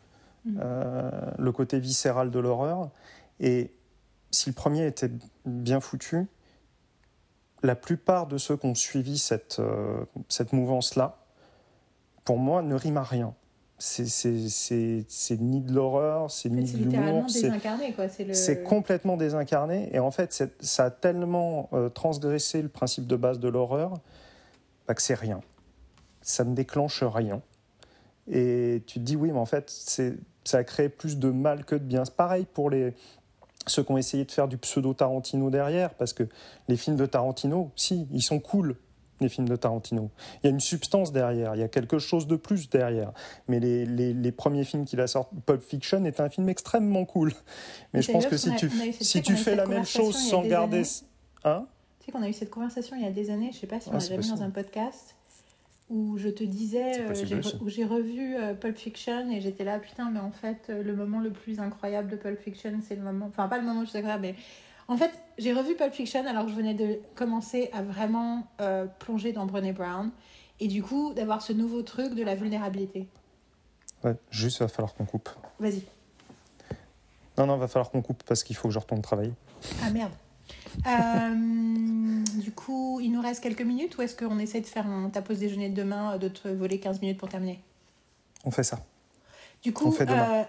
[0.45, 0.59] mhm.
[0.61, 2.89] euh, le côté viscéral de l'horreur.
[3.39, 3.71] Et
[4.35, 5.11] si le premier était
[5.45, 6.27] bien foutu,
[7.63, 11.17] la plupart de ceux qui ont suivi cette, euh, cette mouvance-là,
[12.23, 13.35] pour moi, ne riment à rien
[13.77, 17.25] c'est ni de l'horreur, c'est ni de l'humour.
[17.29, 19.89] C'est complètement désincarné.
[19.93, 23.93] Et en fait, ça a tellement euh, transgressé le principe de base de l'horreur
[24.87, 25.41] bah, que c'est rien.
[26.21, 27.41] Ça ne déclenche rien.
[28.31, 29.69] Et tu te dis, oui, mais en fait,
[30.43, 32.05] ça a créé plus de mal que de bien.
[32.05, 32.93] C'est pareil pour les,
[33.67, 36.23] ceux qui ont essayé de faire du pseudo-Tarantino derrière, parce que
[36.67, 38.77] les films de Tarantino, si, ils sont cool,
[39.21, 40.09] les films de Tarantino.
[40.43, 43.11] Il y a une substance derrière, il y a quelque chose de plus derrière.
[43.47, 47.33] Mais les, les, premiers films qu'il a sortis, Pulp Fiction est un film extrêmement cool.
[47.93, 48.69] Mais je pense que si tu,
[48.99, 50.83] si tu fais la même chose sans garder...
[51.43, 51.65] Hein?
[51.99, 53.67] Tu sais qu'on a eu cette conversation il y a des années, je ne sais
[53.67, 55.14] pas si on l'a déjà mis dans un podcast,
[55.89, 60.09] où je te disais, euh, où j'ai revu euh, Pulp Fiction et j'étais là, putain,
[60.09, 63.27] mais en fait, euh, le moment le plus incroyable de Pulp Fiction, c'est le moment...
[63.27, 64.35] Enfin, pas le moment le plus incroyable, mais
[64.87, 68.47] en fait, j'ai revu Pulp Fiction alors que je venais de commencer à vraiment
[68.99, 70.11] plonger dans Brené Brown.
[70.59, 73.07] Et du coup, d'avoir ce nouveau truc de la vulnérabilité.
[74.03, 75.29] Ouais, juste, il va falloir qu'on coupe.
[75.59, 75.83] Vas-y.
[77.37, 79.33] Non, non, il va falloir qu'on coupe parce qu'il faut que je retourne travailler.
[79.83, 80.13] Ah merde.
[80.87, 85.09] Euh, du coup, il nous reste quelques minutes ou est-ce qu'on essaie de faire un,
[85.09, 87.59] ta pause déjeuner de demain, de te voler 15 minutes pour terminer?
[88.43, 88.79] On fait ça.
[89.63, 90.41] Du coup, On fait demain.
[90.41, 90.43] Euh,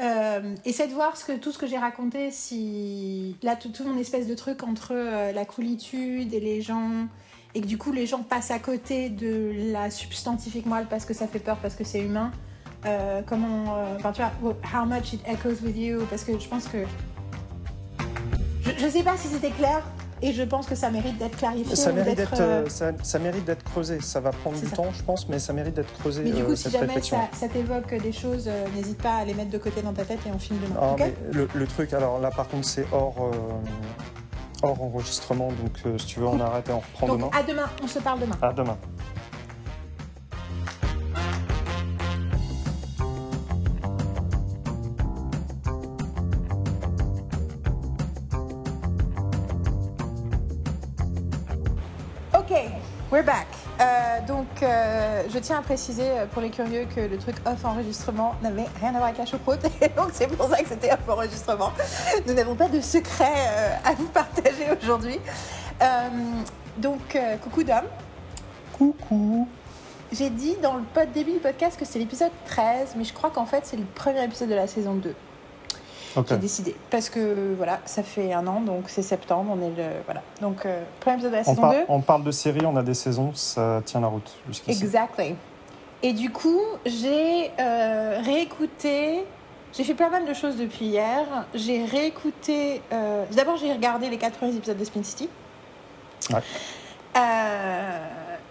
[0.00, 3.84] euh, essaie de voir ce que, tout ce que j'ai raconté, si là tout, tout,
[3.84, 7.06] mon espèce de truc entre euh, la coolitude et les gens,
[7.54, 11.14] et que du coup les gens passent à côté de la substantifique moelle parce que
[11.14, 12.32] ça fait peur, parce que c'est humain.
[12.86, 16.48] Euh, comment, euh, enfin tu vois, how much it echoes with you, parce que je
[16.48, 16.78] pense que
[18.76, 19.82] je, je sais pas si c'était clair,
[20.22, 21.76] et je pense que ça mérite d'être clarifié.
[21.76, 24.00] Ça mérite d'être, euh, ça, ça, mérite d'être creusé.
[24.00, 26.22] Ça va prendre du temps, je pense, mais ça mérite d'être creusé.
[26.22, 29.24] Mais du coup, euh, si jamais ça, ça t'évoque des choses, euh, n'hésite pas à
[29.24, 30.80] les mettre de côté dans ta tête et on filme demain.
[30.80, 30.96] Ah,
[31.32, 33.30] le, le, truc, alors là, par contre, c'est hors.
[34.62, 37.30] hors enregistrement, donc si tu veux, on arrête et on reprend donc, demain.
[37.38, 38.38] À demain, on se parle demain.
[38.40, 38.78] À demain.
[55.34, 58.90] Je tiens à préciser euh, pour les curieux que le truc off enregistrement n'avait rien
[58.90, 59.58] à voir avec la choucroute.
[59.82, 61.72] Et donc, c'est pour ça que c'était off enregistrement.
[62.26, 63.32] Nous n'avons pas de secret
[63.84, 65.18] à vous partager aujourd'hui.
[66.78, 67.82] donc, coucou Dom.
[68.78, 69.48] Coucou.
[70.12, 70.82] J'ai dit dans le
[71.12, 74.22] début du podcast que c'est l'épisode 13, mais je crois qu'en fait, c'est le premier
[74.22, 75.14] épisode de la saison 2.
[76.28, 76.74] J'ai décidé.
[76.90, 79.90] Parce que voilà, ça fait un an, donc c'est septembre, on est le.
[80.04, 80.22] Voilà.
[80.40, 81.76] Donc, euh, premier épisode de la saison 2.
[81.88, 84.30] On parle de série, on a des saisons, ça tient la route
[84.68, 85.34] Exactly.
[86.02, 89.24] Et du coup, j'ai euh, réécouté.
[89.72, 91.24] J'ai fait pas mal de choses depuis hier.
[91.54, 92.80] J'ai réécouté.
[92.92, 95.28] Euh, d'abord, j'ai regardé les quatre premiers épisodes de Spin City.
[96.30, 96.40] Ouais.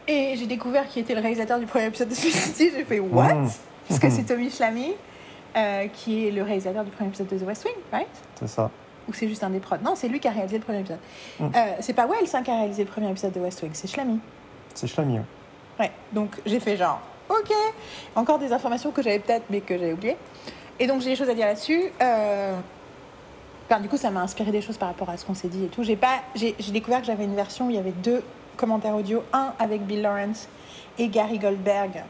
[0.07, 2.71] et j'ai découvert qui était le réalisateur du premier épisode de Spin City.
[2.75, 3.33] J'ai fait What?
[3.33, 3.49] Mmh.
[3.87, 4.93] Parce que c'est Tommy Schlamme.
[5.55, 8.07] Euh, qui est le réalisateur du premier épisode de The West Wing, right?
[8.39, 8.71] C'est ça.
[9.07, 10.97] Ou c'est juste un des prods Non, c'est lui qui a réalisé le premier épisode.
[11.39, 11.45] Mm.
[11.45, 11.49] Euh,
[11.79, 14.19] c'est pas Wells hein, qui a réalisé le premier épisode de West Wing, c'est Schlamy.
[14.73, 15.25] C'est Schlamy, oui.
[15.79, 16.99] Ouais, donc j'ai fait genre,
[17.29, 17.53] ok,
[18.15, 20.17] encore des informations que j'avais peut-être, mais que j'avais oubliées.
[20.79, 21.83] Et donc j'ai des choses à dire là-dessus.
[22.01, 22.55] Euh...
[23.69, 25.65] Enfin, du coup, ça m'a inspiré des choses par rapport à ce qu'on s'est dit
[25.65, 25.83] et tout.
[25.83, 28.23] J'ai pas, j'ai découvert que j'avais une version où il y avait deux
[28.57, 30.47] commentaires audio, un avec Bill Lawrence
[30.97, 32.03] et Gary Goldberg,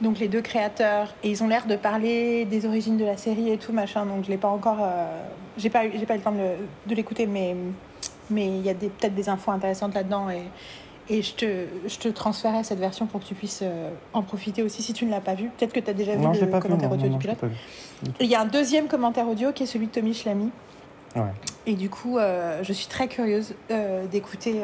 [0.00, 3.50] donc les deux créateurs, et ils ont l'air de parler des origines de la série
[3.50, 4.06] et tout machin.
[4.06, 5.06] Donc je l'ai pas encore, euh,
[5.56, 6.56] j'ai pas, j'ai pas eu le temps de,
[6.86, 7.54] de l'écouter, mais
[8.30, 10.42] mais il y a peut-être des infos intéressantes là-dedans et
[11.08, 11.46] et je te,
[11.86, 15.04] je te transférerai cette version pour que tu puisses euh, en profiter aussi si tu
[15.04, 15.50] ne l'as pas vu.
[15.58, 17.38] Peut-être que tu as déjà vu le commentaire audio du pilote.
[18.20, 20.50] Il y a un deuxième commentaire audio qui est celui de Tommy Schlamy.
[21.16, 21.22] Ouais.
[21.66, 23.54] Et du coup, euh, je suis très curieuse
[24.10, 24.60] d'écouter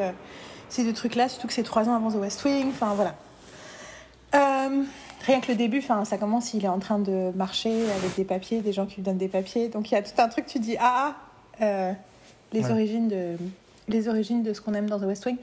[0.69, 2.69] ces deux trucs-là, surtout que c'est trois ans avant The West Wing.
[2.69, 3.15] Enfin, voilà.
[5.25, 8.61] Rien que le début, ça commence, il est en train de marcher avec des papiers,
[8.61, 9.69] des gens qui lui donnent des papiers.
[9.69, 11.15] Donc il y a tout un truc, tu dis, ah,
[11.59, 11.93] ah euh,
[12.53, 13.35] les, origines de,
[13.87, 15.37] les origines de ce qu'on aime dans The West Wing.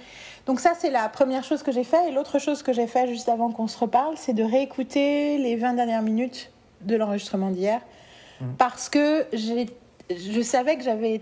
[0.47, 2.09] Donc ça, c'est la première chose que j'ai fait.
[2.09, 5.57] Et l'autre chose que j'ai fait juste avant qu'on se reparle, c'est de réécouter les
[5.57, 6.51] 20 dernières minutes
[6.83, 7.81] de l'enregistrement d'hier.
[8.41, 8.45] Mmh.
[8.59, 11.21] Parce que je savais que j'avais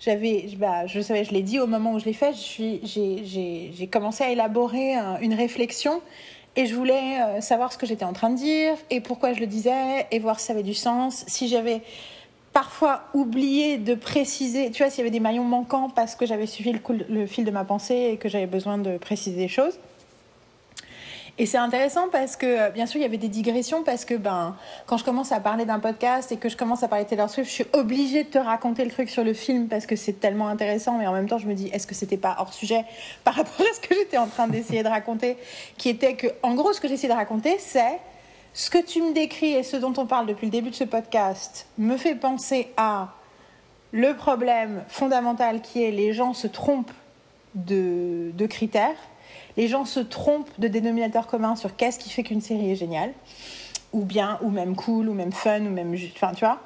[0.00, 4.24] j'avais, bah, je savais, je l'ai dit au moment où je l'ai fait, j'ai commencé
[4.24, 6.00] à élaborer une réflexion
[6.56, 9.40] et je voulais euh, savoir ce que j'étais en train de dire et pourquoi je
[9.40, 11.24] le disais et voir si ça avait du sens.
[11.28, 11.82] Si j'avais
[12.52, 16.46] parfois oublié de préciser, tu vois, s'il y avait des maillons manquants parce que j'avais
[16.46, 19.78] suivi le, le, fil de ma pensée et que j'avais besoin de préciser des choses.
[21.40, 24.12] Et c'est intéressant parce que, euh, bien sûr, il y avait des digressions parce que,
[24.12, 24.54] ben,
[24.84, 27.30] quand je commence à parler d'un podcast et que je commence à parler de Taylor
[27.30, 30.20] Swift, je suis obligée de te raconter le truc sur le film parce que c'est
[30.20, 30.98] tellement intéressant.
[30.98, 32.84] Mais en même temps, je me dis, est-ce que c'était pas hors sujet
[33.24, 35.38] par rapport à ce que j'étais en train d'essayer de raconter,
[35.78, 38.00] qui était que, en gros, ce que j'essaie de raconter, c'est
[38.52, 40.84] ce que tu me décris et ce dont on parle depuis le début de ce
[40.84, 43.14] podcast me fait penser à
[43.92, 46.92] le problème fondamental qui est les gens se trompent
[47.54, 48.98] de, de critères
[49.60, 53.12] les gens se trompent de dénominateur commun sur qu'est-ce qui fait qu'une série est géniale,
[53.92, 55.94] ou bien, ou même cool, ou même fun, ou même.
[56.14, 56.60] Enfin, tu vois.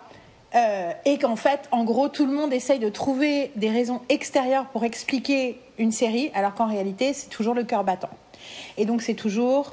[0.54, 4.66] Euh, et qu'en fait, en gros, tout le monde essaye de trouver des raisons extérieures
[4.66, 8.10] pour expliquer une série, alors qu'en réalité, c'est toujours le cœur battant.
[8.76, 9.72] Et donc, c'est toujours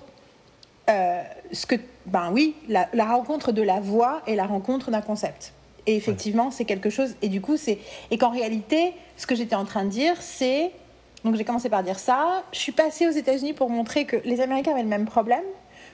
[0.89, 1.21] euh,
[1.51, 1.75] ce que,
[2.07, 5.53] ben oui, la, rencontre de la voix et la rencontre d'un concept.
[5.85, 7.13] Et effectivement, c'est quelque chose.
[7.21, 7.77] Et du coup, c'est
[8.09, 10.71] et qu'en réalité, ce que j'étais en train de dire, c'est
[11.23, 12.43] donc j'ai commencé par dire ça.
[12.51, 15.43] Je suis passée aux États-Unis pour montrer que les Américains avaient le même problème,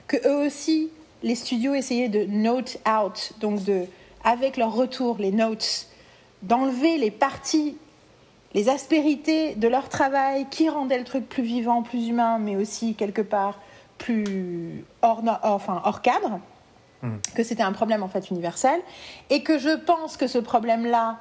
[0.06, 0.90] que eux aussi,
[1.22, 3.84] les studios essayaient de note out, donc de,
[4.24, 5.86] avec leur retour, les notes,
[6.42, 7.76] d'enlever les parties,
[8.54, 12.94] les aspérités de leur travail qui rendaient le truc plus vivant, plus humain, mais aussi
[12.94, 13.58] quelque part
[13.98, 16.40] plus hors, enfin, hors cadre,
[17.02, 17.16] hmm.
[17.34, 18.80] que c'était un problème en fait universel,
[19.28, 21.18] et que je pense que ce problème-là,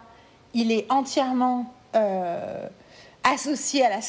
[0.53, 2.67] il est entièrement euh,
[3.33, 4.01] associé à la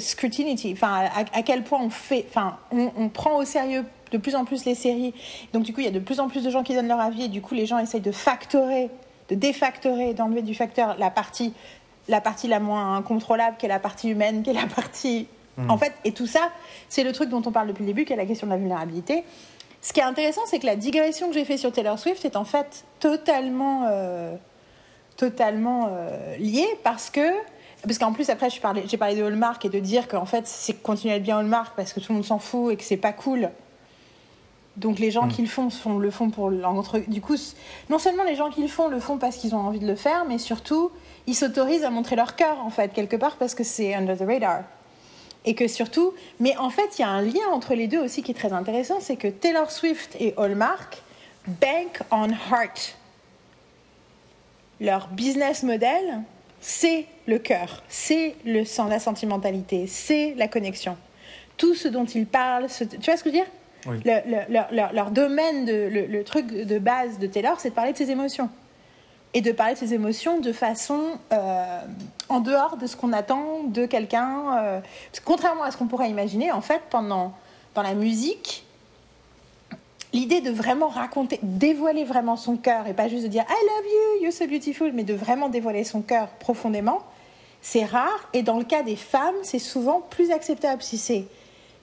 [0.00, 4.44] scrutinity, enfin à, quel point on fait, enfin on, prend au sérieux de plus en
[4.44, 5.14] plus les séries.
[5.52, 7.00] Donc du coup, il y a de plus en plus de gens qui donnent leur
[7.00, 8.90] avis et du coup, les gens essayent de factorer,
[9.28, 11.52] de défactorer, d'enlever du facteur la partie,
[12.08, 15.26] la partie la moins incontrôlable, qui est la partie humaine, qui est la partie,
[15.56, 15.70] hmm.
[15.70, 16.50] en fait, et tout ça,
[16.88, 18.58] c'est le truc dont on parle depuis le début, qui est la question de la
[18.58, 19.24] vulnérabilité.
[19.82, 22.36] Ce qui est intéressant, c'est que la digression que j'ai fait sur Taylor Swift est
[22.36, 24.34] en fait totalement, euh,
[25.16, 27.20] totalement euh, liée parce que
[27.82, 30.74] parce qu'en plus, après, j'ai parlé, parlé de Hallmark et de dire qu'en fait, c'est
[30.82, 32.96] continuer à être bien Hallmark parce que tout le monde s'en fout et que c'est
[32.96, 33.50] pas cool.
[34.76, 35.32] Donc les gens mm.
[35.32, 36.98] qui le font, font le font pour l'entre.
[37.08, 37.36] Du coup,
[37.88, 39.96] non seulement les gens qui le font le font parce qu'ils ont envie de le
[39.96, 40.90] faire, mais surtout
[41.26, 44.22] ils s'autorisent à montrer leur cœur en fait quelque part parce que c'est under the
[44.22, 44.62] radar.
[45.44, 48.22] Et que surtout, mais en fait, il y a un lien entre les deux aussi
[48.22, 51.02] qui est très intéressant, c'est que Taylor Swift et Hallmark
[51.46, 52.96] bank on heart.
[54.80, 56.22] Leur business model,
[56.60, 60.96] c'est le cœur, c'est le sang, la sentimentalité, c'est la connexion.
[61.56, 63.46] Tout ce dont ils parlent, tu vois ce que je veux dire?
[64.92, 68.50] Leur, domaine, de, le, truc de base de Taylor, c'est de parler de ses émotions.
[69.34, 71.80] Et de parler de ses émotions de façon euh,
[72.28, 74.58] en dehors de ce qu'on attend de quelqu'un.
[74.58, 74.80] Euh,
[75.24, 77.32] contrairement à ce qu'on pourrait imaginer, en fait, pendant,
[77.74, 78.65] dans la musique,
[80.16, 83.86] l'idée de vraiment raconter, dévoiler vraiment son cœur et pas juste de dire I love
[83.86, 87.02] you, you're so beautiful, mais de vraiment dévoiler son cœur profondément,
[87.60, 88.28] c'est rare.
[88.32, 91.26] Et dans le cas des femmes, c'est souvent plus acceptable si c'est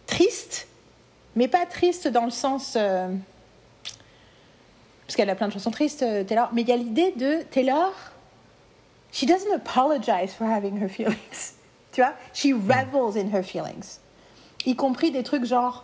[0.07, 0.67] triste,
[1.35, 2.73] mais pas triste dans le sens.
[2.75, 3.09] Euh,
[5.05, 6.49] parce qu'elle a plein de chansons tristes, euh, Taylor.
[6.53, 7.93] Mais il y a l'idée de Taylor,
[9.11, 11.53] she doesn't apologize for having her feelings.
[11.91, 12.13] tu vois?
[12.33, 13.99] She revels in her feelings.
[14.65, 15.83] Y compris des trucs genre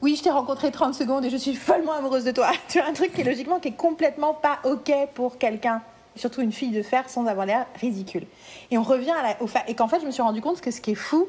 [0.00, 2.50] oui, je t'ai rencontré 30 secondes et je suis follement amoureuse de toi.
[2.68, 5.82] Tu vois, un truc qui logiquement qui est complètement pas OK pour quelqu'un,
[6.16, 8.26] surtout une fille de faire sans avoir l'air ridicule.
[8.70, 10.60] Et on revient à la, au fait, et qu'en fait, je me suis rendu compte
[10.60, 11.26] que ce qui est fou,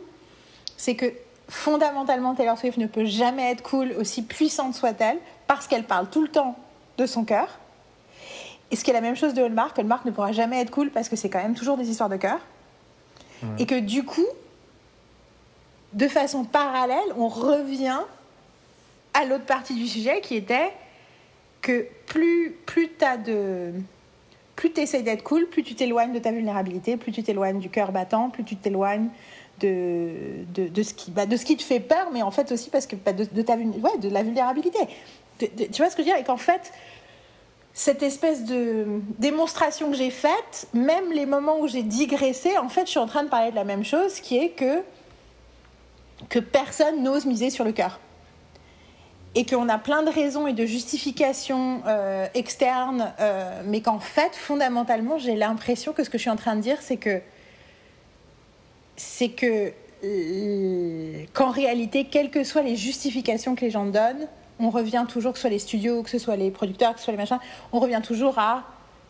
[0.77, 1.11] c'est que
[1.47, 5.17] fondamentalement, Taylor Swift ne peut jamais être cool, aussi puissante soit-elle,
[5.47, 6.55] parce qu'elle parle tout le temps
[6.97, 7.47] de son cœur.
[8.71, 10.91] Et ce qui est la même chose de Hallmark, Hallmark ne pourra jamais être cool
[10.91, 12.39] parce que c'est quand même toujours des histoires de cœur.
[13.57, 14.27] Et que du coup,
[15.93, 17.99] de façon parallèle, on revient
[19.13, 20.71] à l'autre partie du sujet qui était
[21.61, 23.73] que plus, plus tu de.
[24.55, 27.69] Plus tu essayes d'être cool, plus tu t'éloignes de ta vulnérabilité, plus tu t'éloignes du
[27.69, 29.07] cœur battant, plus tu t'éloignes
[29.61, 30.11] de,
[30.53, 32.69] de, de, ce qui, bah, de ce qui te fait peur, mais en fait aussi
[32.69, 34.79] parce que bah, de, ta, de la vulnérabilité.
[35.37, 36.17] tu vois ce que je veux dire?
[36.17, 36.73] Et qu'en fait,
[37.73, 42.85] cette espèce de démonstration que j'ai faite, même les moments où j'ai digressé, en fait,
[42.85, 44.81] je suis en train de parler de la même chose, qui est que,
[46.27, 47.99] que personne n'ose miser sur le cœur.
[49.35, 54.35] Et qu'on a plein de raisons et de justifications euh, externes, euh, mais qu'en fait,
[54.35, 57.21] fondamentalement, j'ai l'impression que ce que je suis en train de dire, c'est que
[58.95, 59.71] c'est que
[60.03, 64.27] euh, qu'en réalité, quelles que soient les justifications que les gens donnent,
[64.59, 67.05] on revient toujours, que ce soit les studios, que ce soit les producteurs, que ce
[67.05, 67.39] soit les machins,
[67.71, 68.63] on revient toujours à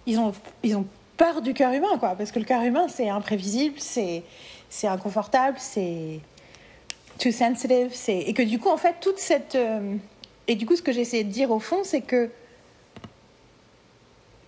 [0.06, 0.34] ils ont
[0.64, 0.86] ils ont
[1.18, 4.24] peur du cœur humain, quoi, parce que le cœur humain, c'est imprévisible, c'est
[4.70, 6.20] c'est inconfortable, c'est
[7.20, 9.96] too sensitive, c'est et que du coup, en fait, toute cette euh,
[10.48, 12.32] et du coup, ce que j'essaie de dire au fond, c'est que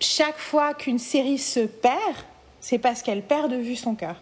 [0.00, 2.16] chaque fois qu'une série se perd,
[2.60, 4.20] c'est parce qu'elle perd de vue son cœur.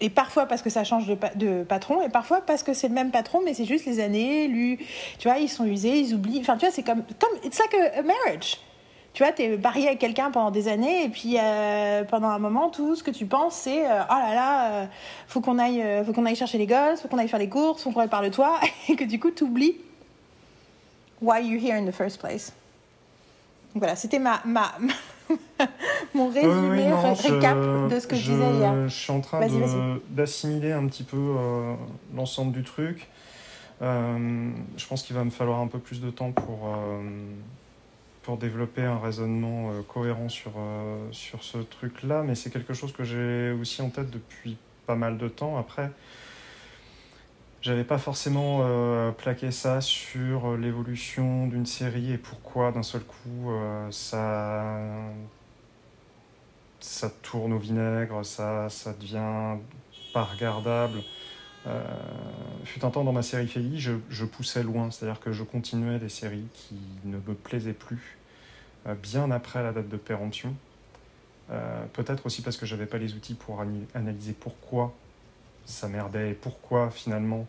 [0.00, 3.10] Et parfois parce que ça change de patron, et parfois parce que c'est le même
[3.10, 4.78] patron, mais c'est juste les années, lui,
[5.18, 6.40] tu vois, ils sont usés, ils oublient.
[6.40, 8.58] Enfin, tu vois, c'est comme, comme, it's like a, a marriage.
[9.20, 12.70] Tu vois, t'es marié avec quelqu'un pendant des années, et puis euh, pendant un moment,
[12.70, 14.86] tout ce que tu penses, c'est, euh, oh là là, euh,
[15.28, 17.82] faut qu'on aille, faut qu'on aille chercher les gosses, faut qu'on aille faire les courses,
[17.82, 19.76] faut qu'on répare le toit, et que du coup, t'oublies
[21.20, 22.50] why you're here in the first place.
[23.74, 24.72] Donc voilà, c'était ma, ma,
[26.14, 27.58] mon résumé, oui, non, ré- je- récap
[27.90, 28.88] de ce que je, disais hier.
[28.88, 29.40] Je suis en train
[30.08, 31.74] d'assimiler un petit peu euh,
[32.16, 33.06] l'ensemble du truc.
[33.82, 34.48] Euh,
[34.78, 37.02] je pense qu'il va me falloir un peu plus de temps pour, euh,
[38.22, 42.92] pour développer un raisonnement euh, cohérent sur, euh, sur ce truc-là, mais c'est quelque chose
[42.92, 44.56] que j'ai aussi en tête depuis
[44.86, 45.58] pas mal de temps.
[45.58, 45.90] Après,
[47.62, 53.52] j'avais pas forcément euh, plaqué ça sur l'évolution d'une série et pourquoi d'un seul coup
[53.90, 54.78] ça
[56.80, 59.58] ça tourne au vinaigre, ça, ça devient
[60.14, 61.02] pas regardable.
[61.66, 61.84] Euh,
[62.64, 66.08] fut un temps dans ma série FEI, je, poussais loin, c'est-à-dire que je continuais des
[66.08, 68.18] séries qui ne me plaisaient plus
[68.86, 70.54] euh, bien après la date de péremption.
[71.50, 73.62] Euh, Peut-être aussi parce que j'avais pas les outils pour
[73.94, 74.94] analyser pourquoi
[75.66, 77.46] ça merdait et pourquoi finalement,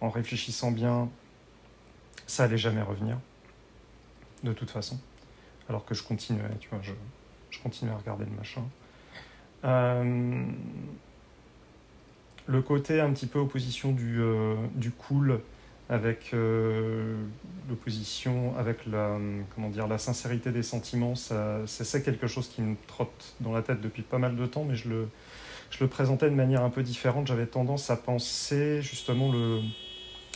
[0.00, 1.08] en réfléchissant bien,
[2.26, 3.16] ça allait jamais revenir,
[4.42, 4.98] de toute façon.
[5.68, 8.62] Alors que je continuais, tu vois, je continuais à regarder le machin.
[12.46, 15.40] Le côté un petit peu opposition du, euh, du cool
[15.88, 17.14] avec euh,
[17.68, 19.18] l'opposition, avec la,
[19.98, 24.36] sincérité des sentiments, c'est quelque chose qui me trotte dans la tête depuis pas mal
[24.36, 27.26] de temps, mais je le, présentais de manière un peu différente.
[27.26, 29.32] J'avais tendance à penser justement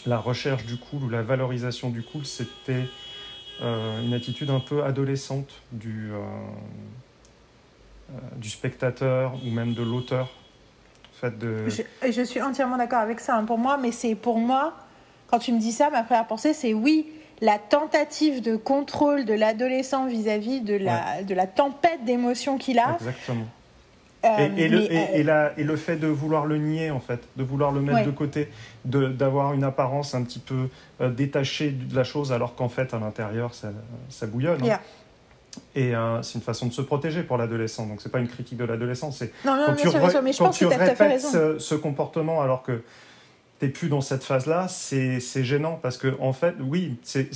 [0.04, 2.84] la recherche du cool ou la valorisation du cool, c'était
[3.62, 6.10] euh, une attitude un peu adolescente du
[8.42, 10.28] spectateur ou même de l'auteur.
[11.16, 11.68] En fait, de...
[12.10, 13.36] Je, suis entièrement d'accord avec ça.
[13.36, 14.74] hein, pour moi, mais c'est pour moi,
[15.28, 17.06] quand tu me dis ça, ma première pensée, c'est oui,
[17.40, 22.94] la tentative de contrôle de l'adolescent vis-à-vis de la, de la tempête d'émotions qu'il a.
[22.98, 23.47] Exactement.
[24.24, 26.90] Euh, Et, et le, et, euh, et la- et le fait de vouloir le nier,
[26.90, 28.05] en fait, de vouloir le mettre Ouais.
[28.06, 28.48] de côté,
[28.84, 30.68] de- d'avoir une apparence un petit peu
[31.01, 33.68] euh, détachée de la chose, alors qu'en fait, à l'intérieur, ça,
[34.10, 34.62] ça bouillonne.
[34.68, 34.80] hein.
[35.74, 37.86] Et euh, c'est une façon de se protéger pour l'adolescent.
[37.86, 40.08] Donc, c'est pas une critique de l'adolescent, c'est non, non, quand bien tu, sûr, bien
[40.08, 41.30] re- sûr, mais je quand pense tu que tu as tout à fait répètes raison.
[41.32, 42.82] ce, ce comportement alors que
[43.58, 47.28] t'es plus dans cette phase-là, c'est gênant parce que en fait, oui, c'est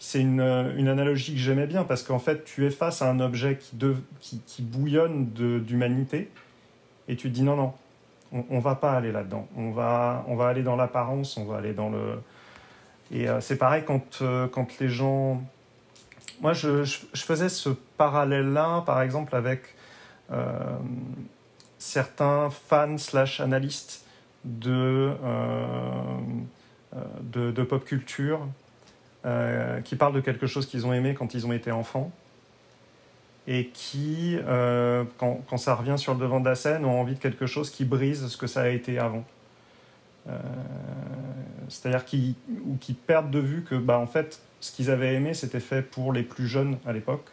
[0.00, 3.10] c'est une, euh, une analogie que j'aimais bien parce qu'en fait, tu es face à
[3.10, 6.30] un objet qui, de- qui, qui bouillonne d'humanité
[7.08, 7.72] et tu te dis non, non,
[8.32, 9.48] on, on va pas aller là-dedans.
[9.56, 12.20] On va, on va aller dans l'apparence, on va aller dans le.
[13.10, 15.42] Et euh, c'est pareil quand, euh, quand les gens.
[16.40, 19.74] Moi, je, je, faisais ce parallèle-là, par exemple, avec
[20.30, 20.76] euh,
[21.78, 24.04] certains fans slash analystes
[24.44, 25.92] de, euh,
[26.94, 28.46] euh, de, pop culture
[29.84, 32.10] qui parlent de quelque chose qu'ils ont aimé quand ils ont été enfants
[33.46, 34.38] et qui,
[35.18, 37.70] quand, quand ça revient sur le devant de la scène, ont envie de quelque chose
[37.70, 39.24] qui brise ce que ça a été avant.
[41.68, 42.04] C'est-à-dire
[42.64, 45.82] ou qui perdent de vue que, bah, en fait, ce qu'ils avaient aimé, c'était fait
[45.82, 47.26] pour les plus jeunes à l'époque.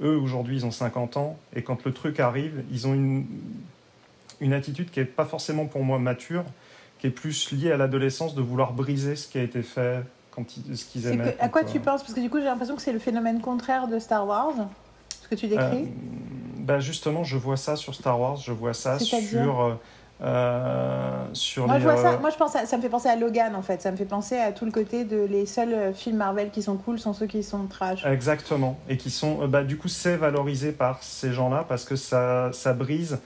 [0.00, 3.26] Eux, aujourd'hui, ils ont 50 ans, et quand le truc arrive, ils ont une,
[4.40, 6.44] une attitude qui n'est pas forcément pour moi mature,
[6.98, 10.56] qui est plus liée à l'adolescence de vouloir briser ce qui a été fait quand
[10.56, 11.32] ils, ce qu'ils aimaient.
[11.38, 12.02] que- à quoi tu euh, penses?
[12.02, 14.54] Parce que du coup, j'ai l'impression que c'est le phénomène contraire de Star Wars,
[15.22, 15.84] ce que tu décris.
[15.84, 15.84] Euh,
[16.58, 19.78] bah justement, je vois ça sur Star Wars, je vois ça sur,
[20.24, 21.80] euh, sur moi, les.
[21.82, 23.62] je vois ça, euh, moi, je pense à- ça me fait penser à Logan, en
[23.62, 23.82] fait.
[23.82, 26.62] Ça me fait penser à tout le côté de les seuls euh, films Marvel qui
[26.62, 28.04] sont cool sont ceux qui sont trash.
[28.06, 28.78] Exactement.
[28.88, 29.46] Et qui sont.
[29.48, 33.18] Bah, du coup, c'est valorisé par ces gens-là parce que ça, ça brise,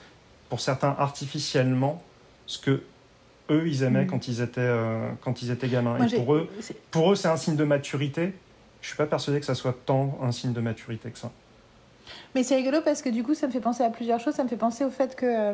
[0.49, 2.01] pour certains artificiellement,
[2.45, 2.81] ce que
[3.51, 4.07] eux, ils aimaient Mm.
[4.07, 5.97] quand, ils étaient, euh, quand ils étaient gamins.
[5.97, 6.47] Moi, Et pour eux,
[6.91, 8.33] pour eux, c'est un signe de maturité.
[8.81, 11.31] Je suis pas persuadé que ça soit tant un signe de maturité que ça.
[12.35, 14.35] Mais c'est rigolo parce que du coup, ça me fait penser à plusieurs choses.
[14.35, 15.53] Ça me fait penser au fait que euh,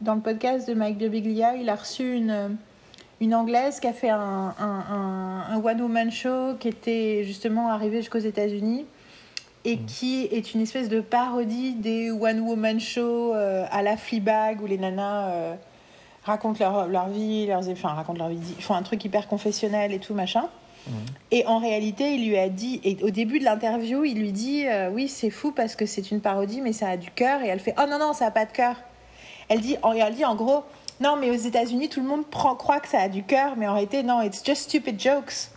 [0.00, 2.48] dans le podcast de Mike de Biglia, il a reçu une, euh,
[3.20, 8.18] une anglaise qui a fait un, un, un, one-woman show qui était justement arrivé jusqu'aux
[8.18, 8.84] États-Unis
[9.64, 9.86] et mm.
[9.86, 14.78] qui est une espèce de parodie des one-woman shows euh, à la Fleabag où les
[14.78, 15.54] nanas euh,
[16.24, 19.98] racontent leur, leur vie, leurs, enfin, racontent leur vie, font un truc hyper confessionnel et
[19.98, 20.48] tout machin.
[21.30, 24.66] Et en réalité, il lui a dit, et au début de l'interview, il lui dit
[24.66, 27.42] euh, Oui, c'est fou parce que c'est une parodie, mais ça a du cœur.
[27.42, 28.76] Et elle fait Oh non, non, ça n'a pas de cœur.
[29.48, 30.64] Elle dit, elle dit en gros
[31.00, 33.66] non, mais aux États-Unis, tout le monde prend, croit que ça a du cœur, mais
[33.66, 35.50] en réalité, non, it's just stupid jokes.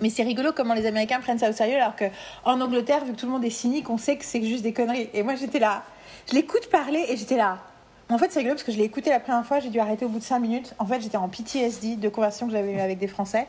[0.00, 3.16] Mais c'est rigolo comment les Américains prennent ça au sérieux, alors qu'en Angleterre, vu que
[3.16, 5.10] tout le monde est cynique, on sait que c'est juste des conneries.
[5.12, 5.82] Et moi, j'étais là.
[6.30, 7.58] Je l'écoute parler et j'étais là.
[8.14, 10.04] En fait, c'est rigolo parce que je l'ai écouté la première fois, j'ai dû arrêter
[10.04, 10.72] au bout de 5 minutes.
[10.78, 13.48] En fait, j'étais en PTSD de conversation que j'avais eu avec des Français.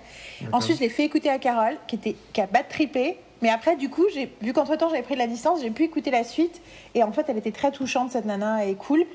[0.51, 3.19] Ensuite, je l'ai fait écouter à Carole, qui, était, qui a bat trippé.
[3.43, 5.83] Mais après, du coup, j'ai vu qu'entre temps, j'avais pris de la distance, j'ai pu
[5.83, 6.63] écouter la suite.
[6.95, 9.05] Et en fait, elle était très touchante, cette nana, et cool.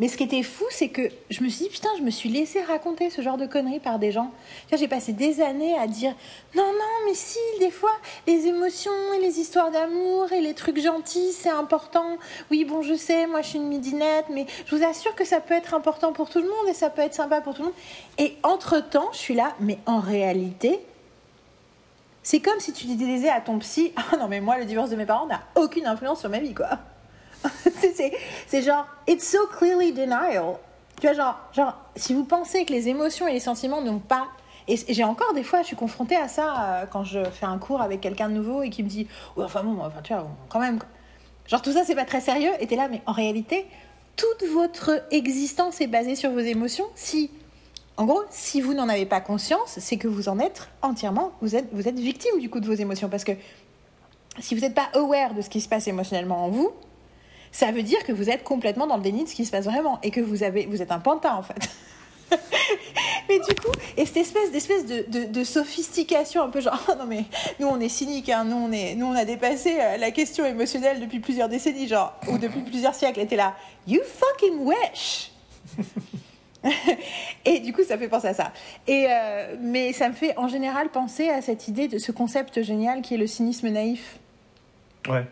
[0.00, 2.28] Mais ce qui était fou, c'est que je me suis dit, putain, je me suis
[2.28, 4.32] laissé raconter ce genre de conneries par des gens.
[4.72, 6.12] J'ai passé des années à dire,
[6.56, 7.92] non, non, mais si, des fois,
[8.26, 12.18] les émotions et les histoires d'amour et les trucs gentils, c'est important.
[12.50, 15.40] Oui, bon, je sais, moi, je suis une midinette, mais je vous assure que ça
[15.40, 17.68] peut être important pour tout le monde et ça peut être sympa pour tout le
[17.68, 17.76] monde.
[18.18, 20.80] Et entre-temps, je suis là, mais en réalité,
[22.24, 24.96] c'est comme si tu disais à ton psy, ah non, mais moi, le divorce de
[24.96, 26.80] mes parents n'a aucune influence sur ma vie, quoi.
[28.46, 30.56] c'est genre, it's so clearly denial.
[31.00, 34.28] Tu vois, genre, genre, si vous pensez que les émotions et les sentiments n'ont pas.
[34.66, 37.58] Et j'ai encore des fois, je suis confrontée à ça euh, quand je fais un
[37.58, 39.06] cours avec quelqu'un de nouveau et qui me dit,
[39.36, 40.78] ouais, enfin bon, enfin, tu vois, quand même.
[41.46, 42.52] Genre, tout ça, c'est pas très sérieux.
[42.60, 43.66] Et t'es là, mais en réalité,
[44.16, 46.86] toute votre existence est basée sur vos émotions.
[46.94, 47.30] Si,
[47.96, 51.56] en gros, si vous n'en avez pas conscience, c'est que vous en êtes entièrement, vous
[51.56, 53.10] êtes, vous êtes victime du coup de vos émotions.
[53.10, 53.32] Parce que
[54.38, 56.72] si vous n'êtes pas aware de ce qui se passe émotionnellement en vous,
[57.54, 59.66] ça veut dire que vous êtes complètement dans le déni de ce qui se passe
[59.66, 61.70] vraiment et que vous, êtes un pantin en fait.
[63.28, 67.24] mais du coup, et cette espèce d'espèce de, de, sophistication un peu genre, non mais
[67.60, 70.44] nous on est cynique, hein, nous, on est, nous on a dépassé euh, la question
[70.44, 73.54] émotionnelle depuis plusieurs décennies, genre, ou depuis plusieurs siècles, t'es là,
[73.86, 75.30] you fucking wish
[77.44, 78.52] et du coup, ça fait penser à ça.
[78.88, 82.62] Et euh, mais ça me fait en général penser à cette idée de ce concept
[82.62, 84.18] génial qui est le cynisme naïf.
[85.08, 85.24] Ouais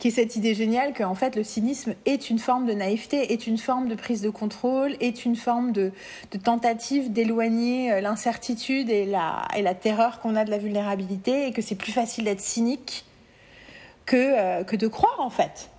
[0.00, 3.46] qui est cette idée géniale qu'en fait le cynisme est une forme de naïveté, est
[3.46, 5.92] une forme de prise de contrôle, est une forme de,
[6.42, 11.52] tentative d'éloigner euh, l'incertitude et la, et la terreur qu'on a de la vulnérabilité et
[11.52, 13.04] que c'est plus facile d'être cynique
[14.06, 15.70] que, euh, que de croire en fait,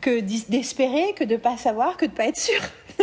[0.00, 2.60] que d'espérer, que de pas savoir, que de pas être sûr.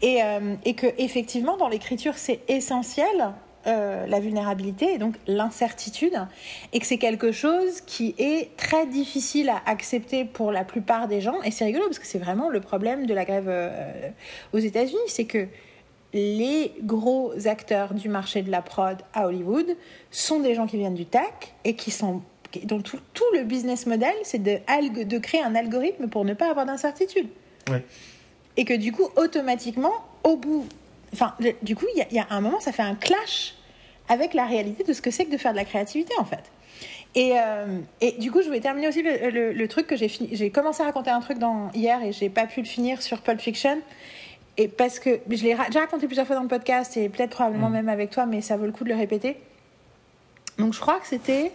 [0.00, 3.34] et, euh, et que effectivement dans l'écriture c'est essentiel
[3.66, 6.14] euh, la vulnérabilité et donc l'incertitude,
[6.72, 11.20] et que c'est quelque chose qui est très difficile à accepter pour la plupart des
[11.20, 11.40] gens.
[11.42, 14.10] Et c'est rigolo parce que c'est vraiment le problème de la grève euh,
[14.52, 15.46] aux États-Unis, c'est que
[16.12, 19.76] les gros acteurs du marché de la prod à Hollywood
[20.10, 21.32] sont des gens qui viennent du tech
[21.64, 22.22] et qui sont
[22.62, 24.58] dont tout, le business model, c'est de,
[25.04, 27.28] de créer un algorithme pour ne pas avoir d'incertitude.
[28.56, 29.92] Et que du coup, automatiquement,
[30.22, 30.66] au bout
[31.14, 33.54] Enfin, du coup, il y, a un moment, ça fait un clash
[34.08, 36.50] avec la réalité de ce que c'est que de faire de la créativité, en fait.
[37.14, 40.30] Et, euh, et, du coup, je voulais terminer aussi le, truc que j'ai fini.
[40.32, 43.20] J'ai commencé à raconter un truc dans, hier et j'ai pas pu le finir sur
[43.20, 43.78] Pulp Fiction.
[44.56, 47.70] Et parce que je l'ai déjà raconté plusieurs fois dans le podcast et peut-être probablement
[47.70, 47.74] mm.
[47.74, 49.36] même avec toi, mais ça vaut le coup de le répéter.
[50.58, 51.52] Donc, je crois que c'était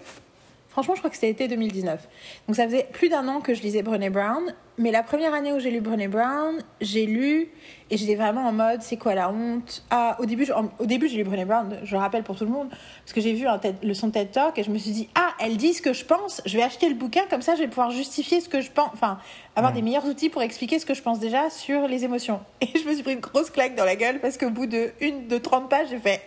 [0.79, 2.07] Franchement, je crois que c'était été 2019.
[2.47, 4.55] Donc ça faisait plus d'un an que je lisais Brené Brown.
[4.77, 7.49] Mais la première année où j'ai lu Brené Brown, j'ai lu
[7.89, 9.83] et j'étais vraiment en mode c'est quoi la honte?
[9.89, 10.47] Ah, Au début,
[10.79, 13.19] au début j'ai lu Brené Brown, je le rappelle pour tout le monde, parce que
[13.19, 15.73] j'ai vu un le son TED Talk et je me suis dit ah, elle dit
[15.73, 18.39] ce que je pense, je vais acheter le bouquin, comme ça je vais pouvoir justifier
[18.39, 19.19] ce que je pense, enfin
[19.57, 22.39] avoir des meilleurs outils pour expliquer ce que je pense déjà sur les émotions.
[22.61, 24.91] Et je me suis pris une grosse claque dans la gueule parce qu'au bout de
[25.01, 26.21] une de 30 pages, j'ai fait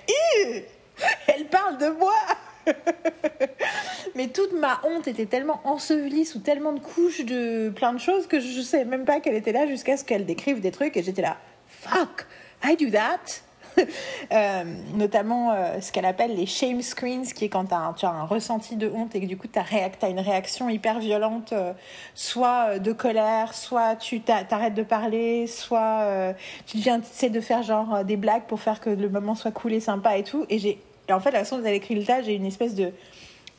[1.27, 2.13] elle parle de moi
[4.15, 8.27] Mais toute ma honte était tellement ensevelie sous tellement de couches de plein de choses
[8.27, 10.97] que je ne savais même pas qu'elle était là jusqu'à ce qu'elle décrive des trucs
[10.97, 11.37] et j'étais là,
[11.67, 12.27] fuck,
[12.65, 13.43] I do that.
[14.33, 14.65] Euh,
[14.95, 18.77] notamment euh, ce qu'elle appelle les shame screens, qui est quand tu as un ressenti
[18.77, 21.73] de honte et que du coup tu as, une réaction hyper violente, euh,
[22.15, 26.35] soit de colère, soit tu t'arrêtes de parler, soit
[26.67, 29.73] tu viens tu de faire genre des blagues pour faire que le moment soit cool
[29.73, 30.47] et sympa et tout.
[30.49, 30.79] Et
[31.09, 32.93] et en fait, la façon dont elle écrit le tas, j'ai une espèce de,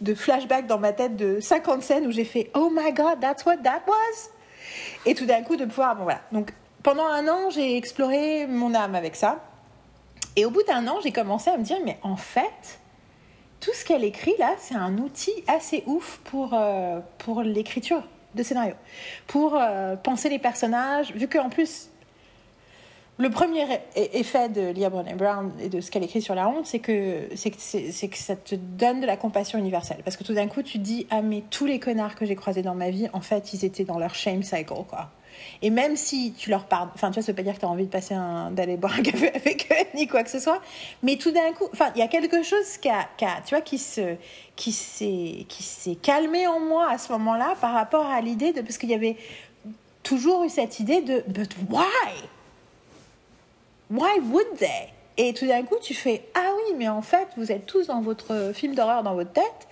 [0.03, 3.45] de flashback dans ma tête de 50 scènes où j'ai fait Oh my god, that's
[3.45, 4.29] what that was!
[5.05, 5.95] Et tout d'un coup, de pouvoir.
[5.95, 6.21] Bon, voilà.
[6.31, 6.53] Donc,
[6.83, 9.39] pendant un an, j'ai exploré mon âme avec ça.
[10.35, 12.79] Et au bout d'un an, j'ai commencé à me dire Mais en fait,
[13.61, 18.03] tout ce qu'elle écrit là, c'est un outil assez ouf pour, euh, pour l'écriture
[18.35, 18.73] de scénario.
[19.27, 21.89] Pour euh, penser les personnages, vu qu'en plus,
[23.17, 23.65] le premier
[23.95, 27.29] effet de Lia Brené Brown et de ce qu'elle écrit sur la honte, c'est que,
[27.29, 29.99] que, ça te donne de la compassion universelle.
[30.03, 32.63] Parce que tout d'un coup, tu dis, ah mais tous les connards que j'ai croisés
[32.63, 35.11] dans ma vie, en fait, ils étaient dans leur shame cycle, quoi.
[35.61, 37.65] Et même si tu leur parles, enfin, tu vois, ça veut pas dire que tu
[37.65, 38.15] as envie de passer
[38.51, 40.61] d'aller boire un café avec eux, ni quoi que ce soit,
[41.01, 43.55] mais tout d'un coup, enfin, il y a quelque chose qui a, qui a, tu
[43.55, 44.15] vois, qui se,
[44.57, 48.77] s'est, qui s'est calmé en moi à ce moment-là par rapport à l'idée de, parce
[48.77, 49.17] qu'il y avait
[50.03, 51.83] toujours eu cette idée de, but why?
[53.93, 54.91] Why would they?
[55.17, 58.01] Et tout d'un coup, tu fais Ah oui, mais en fait, vous êtes tous dans
[58.01, 59.67] votre film d'horreur dans votre tête,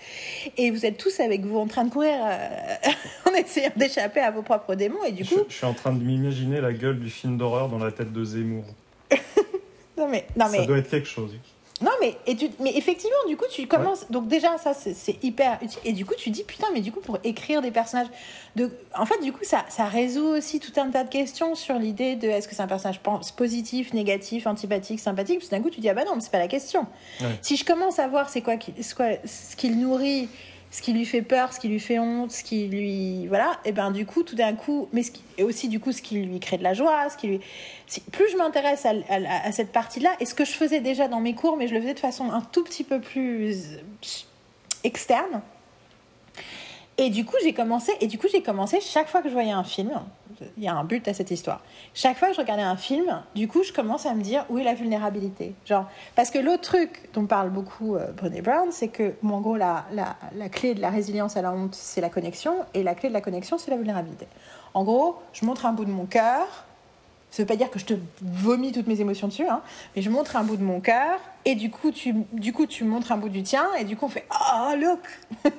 [0.58, 2.76] et vous êtes tous avec vous en train de courir euh,
[3.28, 5.04] en essayant d'échapper à vos propres démons.
[5.04, 5.42] Et du coup.
[5.50, 8.24] Je, suis en train de m'imaginer la gueule du film d'horreur dans la tête de
[8.24, 8.66] Zemmour.
[9.98, 10.60] non, mais, non, mais.
[10.60, 11.32] Ça doit être quelque chose.
[11.82, 14.10] Non, mais, et mais effectivement, du coup, tu commences.
[14.12, 15.80] Donc, déjà, ça, c'est hyper utile.
[15.84, 18.08] Et du coup, tu dis, putain, mais du coup, pour écrire des personnages.
[18.56, 18.70] De...
[18.96, 22.16] En fait, du coup, ça, ça résout aussi tout un tas de questions sur l'idée
[22.16, 23.00] de est-ce que c'est un personnage
[23.36, 25.40] positif, négatif, antipathique, sympathique.
[25.40, 26.86] Puis d'un coup, tu dis, ah bah non, mais c'est pas la question.
[27.42, 28.56] Si je commence à voir c'est quoi,
[28.96, 30.30] quoi ce qu'il nourrit
[30.72, 33.74] ce qui lui fait peur, ce qui lui fait honte, ce qui lui voilà, et
[33.74, 35.04] ben du coup tout d'un coup, mais
[35.38, 37.42] et aussi du coup ce qui lui crée de la joie, ce qui lui,
[38.12, 41.36] plus je m'intéresse à, à, cette partie-là, et ce que je faisais déjà dans mes
[41.36, 43.80] cours, mais je le faisais de façon un tout petit peu plus
[44.86, 45.42] externe,
[47.02, 49.52] et du coup, j'ai commencé, et du coup, j'ai commencé chaque fois que je voyais
[49.52, 49.90] un film,
[50.56, 51.62] il y a un but à cette histoire.
[51.96, 54.60] Chaque fois que je regardais un film, du coup, je commence à me dire où
[54.60, 55.56] est la vulnérabilité?
[55.66, 59.58] Genre, parce que l'autre truc dont parle beaucoup euh, Brené Brown, c'est que, en gros,
[59.58, 62.94] la, la, la, clé de la résilience à la honte, c'est la connexion, et la
[62.94, 64.28] clé de la connexion, c'est la vulnérabilité.
[64.76, 66.66] En gros, je montre un bout de mon cœur,
[67.32, 69.62] ça veut pas dire que je te vomis toutes mes émotions dessus, hein,
[69.96, 72.84] mais je montre un bout de mon cœur et du coup tu, du coup tu
[72.84, 75.00] montres un bout du tien et du coup on fait oh look!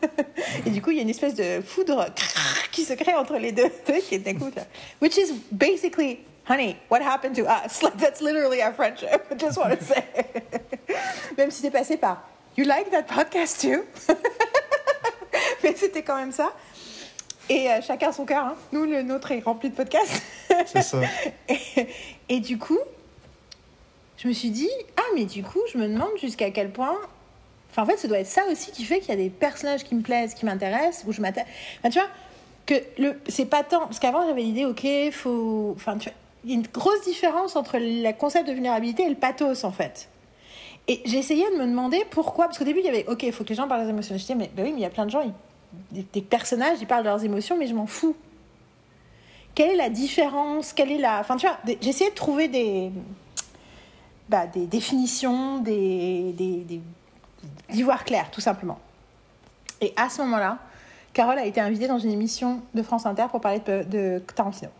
[0.66, 2.06] Et du coup il y a une espèce de foudre
[2.72, 3.70] qui se crée entre les deux
[4.08, 4.36] qui est
[5.00, 7.82] which is basically honey what happened to us?
[7.82, 10.04] Like that's literally our friendship I just want to say.
[11.38, 12.22] Même si c'est passé par
[12.56, 13.84] you like that podcast too?
[15.64, 16.52] Mais c'était quand même ça
[17.48, 18.44] et euh, chacun son cœur.
[18.44, 18.56] Hein.
[18.72, 20.22] Nous, le nôtre est rempli de podcasts.
[20.66, 21.00] C'est ça.
[22.28, 22.78] et, du coup,
[24.16, 26.96] je me suis dit, ah, mais du coup, je me demande jusqu'à quel point.
[27.70, 29.84] Enfin, en fait, ça doit être ça aussi qui fait qu'il y a des personnages
[29.84, 31.44] qui me plaisent, qui m'intéressent, où je m'attends.
[31.78, 32.08] Enfin, tu vois,
[32.66, 33.20] que le...
[33.28, 33.80] c'est pas tant.
[33.80, 35.72] Parce qu'avant, j'avais l'idée, ok, faut.
[35.76, 39.08] Enfin, tu vois, il y a une grosse différence entre le concept de vulnérabilité et
[39.08, 40.08] le pathos, en fait.
[40.88, 42.46] Et essayé de me demander pourquoi.
[42.46, 44.14] Parce qu'au début, il y avait, ok, il faut que les gens parlent des émotions.
[44.16, 45.32] Je disais, mais bah oui, mais il y a plein de gens, ils
[45.90, 48.16] des, personnages, ils parlent de leurs émotions, mais je m'en fous.
[49.54, 50.72] Quelle est la différence?
[50.72, 51.20] Quelle est la...
[51.20, 52.90] Enfin, tu vois, essayé de trouver des,
[54.28, 56.80] bah, des définitions, des, des,
[57.70, 58.78] d'y voir clair, tout simplement.
[59.80, 60.58] Et à ce moment-là,
[61.12, 64.70] Carole a été invitée dans une émission de France Inter pour parler de, de Tarantino.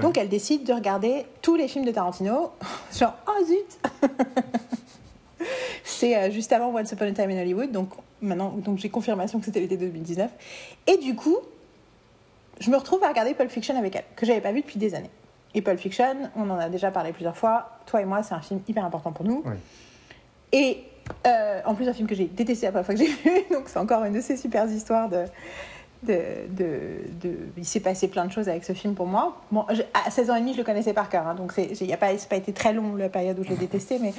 [0.00, 2.50] Donc elle décide de regarder tous les films de Tarantino,
[2.98, 4.10] genre oh zut
[5.84, 7.90] C'est euh, juste avant Once Upon a Time in Hollywood, donc
[8.20, 10.30] maintenant, donc j'ai confirmation que c'était l'été 2019.
[10.86, 11.38] Et du coup,
[12.60, 14.94] je me retrouve à regarder Pulp Fiction avec elle, que j'avais pas vu depuis des
[14.94, 15.10] années.
[15.54, 17.78] Et Pulp Fiction, on en a déjà parlé plusieurs fois.
[17.86, 19.44] Toi et moi, c'est un film hyper important pour nous.
[20.52, 20.84] Et
[21.26, 23.42] euh, en plus, un film que j'ai détesté la première fois que j'ai vu.
[23.52, 25.24] Donc, c'est encore une de ces super histoires de.
[26.02, 26.66] De, de,
[27.22, 27.34] de...
[27.56, 29.40] il s'est passé plein de choses avec ce film pour moi.
[29.50, 29.64] Bon,
[29.94, 32.08] à 16 ans et demi, je le connaissais par cœur, hein, donc il n'a pas,
[32.28, 34.12] pas été très long la période où je l'ai détesté, mais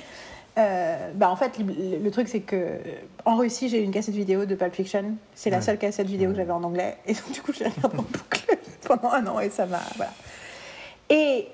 [0.57, 2.79] euh, bah en fait, le, truc, c'est que
[3.25, 5.15] en Russie, j'ai une cassette vidéo de Pulp Fiction.
[5.33, 6.97] C'est la seule cassette vidéo que j'avais en anglais.
[7.05, 8.57] Et donc, du coup, je l'ai regardée en boucle
[8.87, 9.81] pendant un an et ça m'a.
[9.95, 10.13] Voilà.
[11.09, 11.47] Et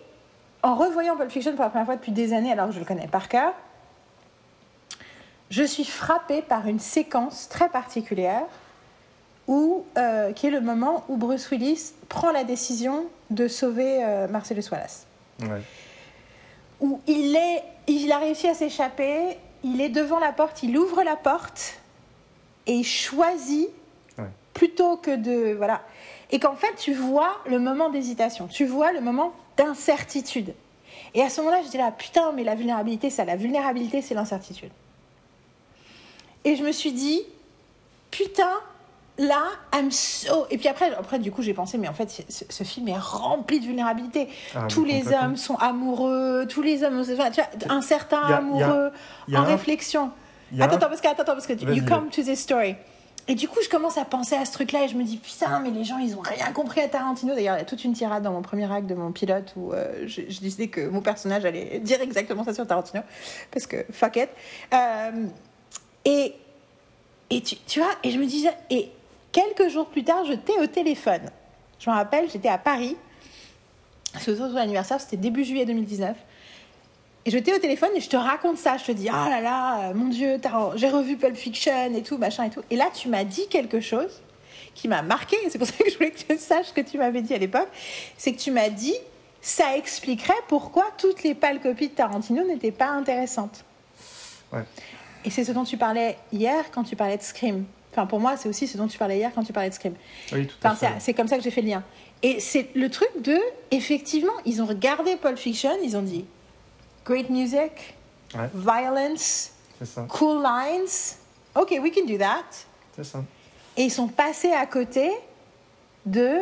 [0.63, 2.85] en revoyant Pulp Fiction pour la première fois depuis des années, alors que je le
[2.85, 3.53] connais par cœur,
[5.49, 8.43] je suis frappée par une séquence très particulière
[9.47, 14.27] où, euh, qui est le moment où Bruce Willis prend la décision de sauver euh,
[14.27, 15.07] Marcellus Wallace.
[15.41, 15.61] Ouais.
[16.81, 21.03] Où il est il a réussi à s'échapper, il est devant la porte, il ouvre
[21.03, 21.79] la porte
[22.67, 23.69] et il choisit
[24.53, 25.53] plutôt que de.
[25.53, 25.81] Voilà.
[26.31, 30.53] Et qu'en fait, tu vois le moment d'hésitation, tu vois le moment d'incertitude.
[31.13, 34.13] Et à ce moment-là, je dis là, putain, mais la vulnérabilité, ça, la vulnérabilité, c'est
[34.13, 34.71] l'incertitude.
[36.43, 37.21] Et je me suis dit,
[38.11, 38.53] putain,
[39.21, 39.43] là,
[39.73, 40.47] I'm so.
[40.49, 43.59] Et puis après, après du coup, j'ai pensé, mais en fait, ce, film est rempli
[43.59, 44.27] de vulnérabilité.
[44.55, 47.29] Ah, tous les hommes sont amoureux, tous les hommes, tu vois,
[47.69, 48.91] un certain amoureux
[49.33, 50.11] en réflexion.
[50.59, 52.75] Attends, attends, parce que, attends, parce que you come to this story.
[53.27, 55.59] Et du coup, je commence à penser à ce truc-là et je me dis, putain,
[55.59, 57.35] mais les gens, ils ont rien compris à Tarantino.
[57.35, 59.71] D'ailleurs, il y a toute une tirade dans mon premier acte de mon pilote où
[59.71, 63.03] euh, je, décidais que mon personnage allait dire exactement ça sur Tarantino.
[63.51, 64.29] Parce que fuck it.
[64.73, 65.27] Euh,
[66.03, 66.33] et,
[67.29, 68.91] et tu, tu vois, et je me disais, et
[69.31, 71.29] Quelques jours plus tard, j'étais au téléphone.
[71.79, 72.95] Je me rappelle, j'étais à Paris
[74.19, 76.15] c'est ton anniversaire, c'était début juillet 2019.
[77.23, 78.77] Et je t'ai au téléphone et je te raconte ça.
[78.77, 80.39] Je te dis, ah là là, mon Dieu,
[80.75, 82.63] j'ai revu Pulp Fiction et tout, machin et tout.
[82.69, 84.21] Et là, tu m'as dit quelque chose
[84.73, 85.37] qui m'a marqué.
[85.49, 87.37] C'est pour ça que je voulais que tu saches ce que tu m'avais dit à
[87.37, 87.69] l'époque.
[88.17, 88.95] C'est que tu m'as dit,
[89.39, 93.63] ça expliquerait pourquoi toutes les pâles copies de Tarantino n'étaient pas intéressantes.
[94.51, 94.63] Ouais.
[95.23, 97.65] Et c'est ce dont tu parlais hier quand tu parlais de Scream.
[97.91, 99.95] Enfin, pour moi, c'est aussi ce dont tu parlais hier quand tu parlais de Scream.
[100.31, 100.93] Oui, tout à fait.
[100.99, 101.83] C'est comme ça que j'ai fait le lien.
[102.23, 103.37] Et c'est le truc de,
[103.71, 106.25] effectivement, ils ont regardé Pulp Fiction, ils ont dit
[107.03, 107.95] great music,
[108.53, 109.51] violence,
[110.07, 111.17] cool lines.
[111.55, 112.45] Ok, we can do that.
[112.95, 113.23] C'est ça.
[113.75, 115.11] Et ils sont passés à côté
[116.05, 116.37] de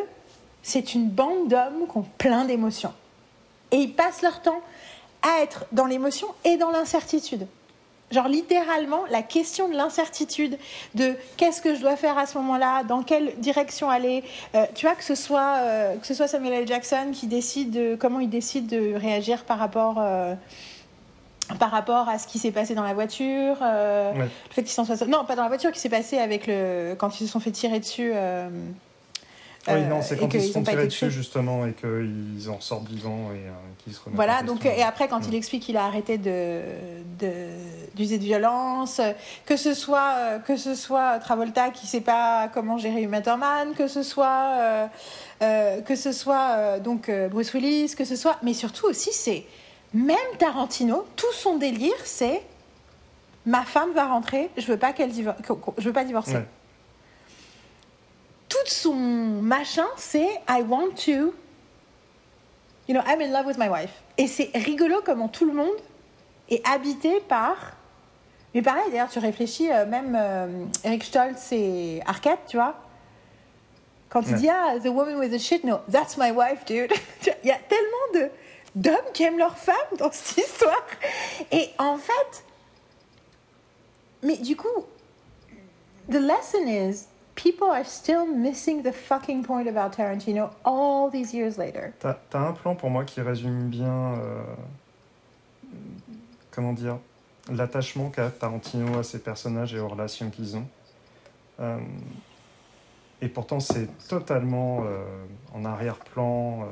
[0.62, 2.94] c'est une bande d'hommes qui ont plein d'émotions.
[3.72, 4.62] Et ils passent leur temps
[5.22, 7.48] à être dans l'émotion et dans l'incertitude.
[8.12, 10.58] Genre littéralement la question de l'incertitude,
[10.96, 14.24] de qu'est-ce que je dois faire à ce moment-là, dans quelle direction aller.
[14.56, 16.68] Euh, tu vois que ce soit euh, que ce soit Samuel L.
[16.68, 20.34] Jackson qui décide de comment il décide de réagir par rapport euh,
[21.60, 25.08] par rapport à ce qui s'est passé dans la voiture, le fait qu'ils s'en soient
[25.08, 27.52] non pas dans la voiture qui s'est passé avec le quand ils se sont fait
[27.52, 28.14] tirer dessus.
[29.74, 33.32] Oui, non, c'est quand ils se sont tirés dessus, justement, et qu'ils en sortent vivants
[33.34, 33.40] et
[33.84, 36.62] qu'ils se remettent Voilà, donc, et après, quand il explique qu'il a arrêté de,
[37.96, 39.02] d'user de, violence,
[39.46, 43.74] que ce soit, que ce soit Travolta qui ne sait pas comment gérer Uma Thurman,
[43.76, 44.88] que ce soit, euh,
[45.42, 48.38] euh, que ce soit euh, donc, Bruce Willis, que ce soit.
[48.44, 49.46] Mais surtout aussi, c'est.
[49.94, 52.44] Même Tarantino, tout son délire, c'est.
[53.46, 56.38] Ma femme va rentrer, je veux pas qu'elle je veux pas divorcer
[58.66, 61.34] tout son machin, c'est I want to,
[62.88, 63.92] you know, I'm in love with my wife.
[64.18, 65.78] Et c'est rigolo comment tout le monde
[66.50, 67.56] est habité par.
[68.54, 72.76] Mais pareil, d'ailleurs, tu réfléchis, euh, même euh, Eric Stoltz et Arquette, tu vois.
[74.10, 76.92] Quand il dit Ah, the woman with the shit, no, that's my wife, dude.
[77.44, 78.32] il y a tellement de
[78.76, 80.86] d'hommes qui aiment leur femme dans cette histoire.
[81.52, 82.44] Et en fait,
[84.22, 84.86] mais du coup,
[86.10, 87.08] the lesson is
[87.44, 91.94] people are still missing the fucking point about Tarantino all these years later.
[92.00, 94.44] T'as as un plan pour moi qui résume bien, euh,
[96.52, 96.98] comment dire,
[97.50, 100.68] l'attachement qu'a Tarantino à ses personnages et aux relations qu'ils ont.
[101.62, 101.80] Euh,
[103.22, 105.02] et pourtant, c'est totalement euh,
[105.54, 106.68] en arrière-plan.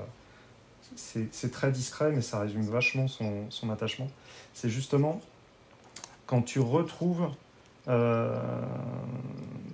[0.95, 4.09] c'est très discret, mais ça résume vachement son, attachement.
[4.53, 5.21] C'est justement
[6.25, 7.29] quand tu retrouves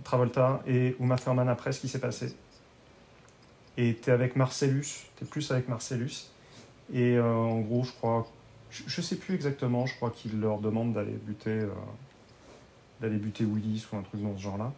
[0.03, 2.35] Travolta et Uma Thurman après ce qui s'est passé.
[3.77, 6.29] Et tu es avec Marcellus, tu es plus avec Marcellus.
[6.93, 8.27] Et euh, en gros, je crois,
[8.69, 11.69] je, sais plus exactement, je crois qu'il leur demande d'aller buter, euh,
[13.01, 14.71] d'aller buter Willis ou un truc dans ce genre-là.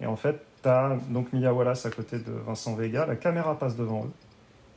[0.00, 3.58] Et en fait, tu as donc Mia Wallace à côté de Vincent Vega, la caméra
[3.58, 4.12] passe devant eux.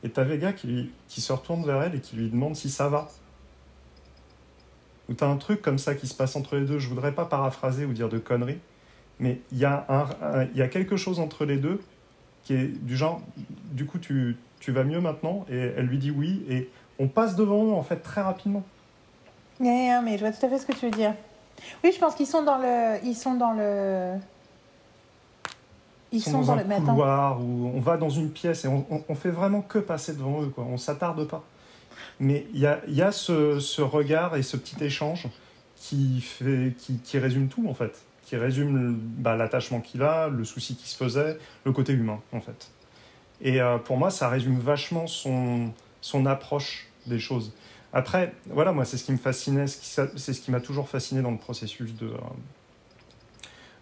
[0.02, 2.70] Et tu as Vega qui, qui se retourne vers elle et qui lui demande si
[2.70, 3.08] ça va
[5.10, 6.78] où tu as un truc comme ça qui se passe entre les deux.
[6.78, 8.60] Je voudrais pas paraphraser ou dire de conneries,
[9.18, 11.80] mais il y, a un, y a quelque chose entre les deux
[12.44, 13.20] qui est du genre,
[13.72, 15.44] du coup, tu, tu vas mieux maintenant?
[15.50, 18.62] Et elle lui dit oui, et on passe devant eux, en fait, très rapidement.
[20.02, 21.14] mais je vois tout à fait ce que tu veux dire.
[21.84, 22.96] Oui, je pense qu'ils sont dans le.
[23.04, 24.14] Ils sont dans le.
[26.12, 29.30] Ils sont, dans, le couloir où on va dans une pièce et on, on, fait
[29.30, 30.64] vraiment que passer devant eux, quoi.
[30.68, 31.44] On s'attarde pas.
[32.20, 35.26] Mais il y a, ce, regard et ce petit échange
[35.76, 38.02] qui, fait, qui, qui résume tout, en fait.
[38.24, 42.40] Qui résume bah, l'attachement qu'il a, le souci qu'il se faisait, le côté humain, en
[42.40, 42.70] fait.
[43.40, 45.72] Et euh, pour moi, ça résume vachement son,
[46.26, 47.54] approche des choses.
[47.92, 51.30] Après, voilà, moi, c'est ce qui me fascinait, c'est ce qui m'a toujours fasciné dans
[51.32, 52.12] le processus de,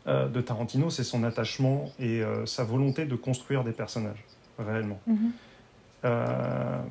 [0.08, 4.24] euh, de Tarantino, c'est son attachement et euh, sa volonté de construire des personnages,
[4.58, 5.00] réellement.
[5.06, 5.16] Mm-hmm.
[5.16, 5.47] Euh,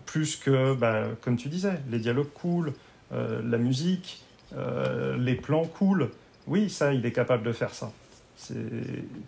[0.06, 2.74] plus que, bah, comme tu disais, les dialogues cool,
[3.14, 4.24] euh, la musique,
[4.56, 6.10] euh, les plans cool.
[6.48, 7.92] Oui, ça, il est capable de faire ça.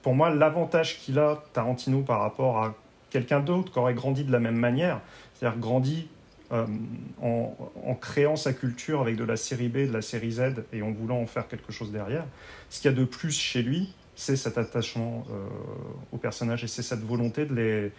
[0.02, 2.76] Pour moi, l'avantage qu'il a, Tarantino, par rapport à
[3.10, 5.02] quelqu'un d'autre qui aurait grandi de la même manière,
[5.34, 6.08] c'est-à-dire grandi
[6.52, 10.82] en, en, créant sa culture avec de la série B, de la série Z, et
[10.82, 12.26] en voulant en faire quelque chose derrière.
[12.70, 15.26] Ce qu'il y a de plus chez lui, c'est cet attachement
[16.12, 17.92] aux personnages et c'est cette volonté de les,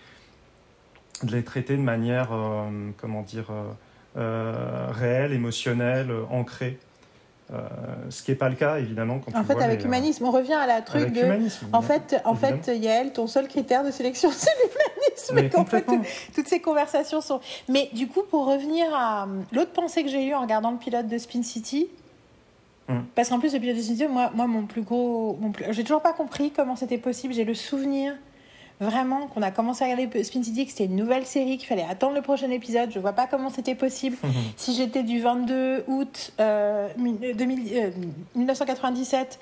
[1.25, 3.71] de les traiter de manière, euh, comment dire, euh,
[4.17, 6.79] euh, réelle, émotionnelle, ancrée.
[8.11, 10.69] ce qui n'est pas le cas évidemment quand en fait avec l'humanisme on revient à
[10.69, 14.51] la truc de en fait en fait Yael ton seul critère de sélection c'est
[15.35, 15.85] l'humanisme en fait
[16.33, 20.35] toutes ces conversations sont mais du coup pour revenir à l'autre pensée que j'ai eue
[20.35, 21.89] en regardant le pilote de Spin City
[22.89, 23.05] hum.
[23.17, 25.65] parce qu'en plus le pilote de Spin City moi, moi mon plus gros mon plus...
[25.71, 28.15] j'ai toujours pas compris comment c'était possible j'ai le souvenir
[28.81, 31.87] vraiment qu'on a commencé à regarder Spin City, que c'était une nouvelle série, qu'il fallait
[31.89, 32.91] attendre le prochain épisode.
[32.91, 34.17] Je vois pas comment c'était possible.
[34.57, 39.39] si j'étais du 22 août 1997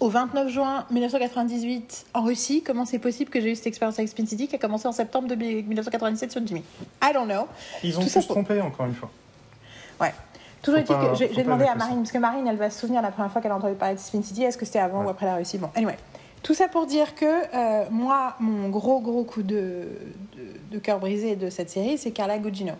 [0.00, 4.08] au 29 juin 1998 en Russie, comment c'est possible que j'ai eu cette expérience avec
[4.08, 6.62] Spin City qui a commencé en septembre 1997 sur Jimmy?
[7.02, 7.46] I don't know.
[7.82, 9.10] Ils ont pu se tromper encore une fois.
[10.00, 10.14] Ouais.
[10.62, 13.10] Toujours est-il que j'ai demandé à Marine, parce que Marine, elle va se souvenir la
[13.10, 15.26] première fois qu'elle a entendu parler de Spin City, est-ce que c'était avant ou après
[15.26, 15.58] la Russie?
[15.58, 15.98] Bon, anyway.
[16.44, 19.86] Tout ça pour dire que euh, moi, mon gros, gros coup de,
[20.70, 22.74] de, cœur brisé de cette série, c'est Carla Gugino.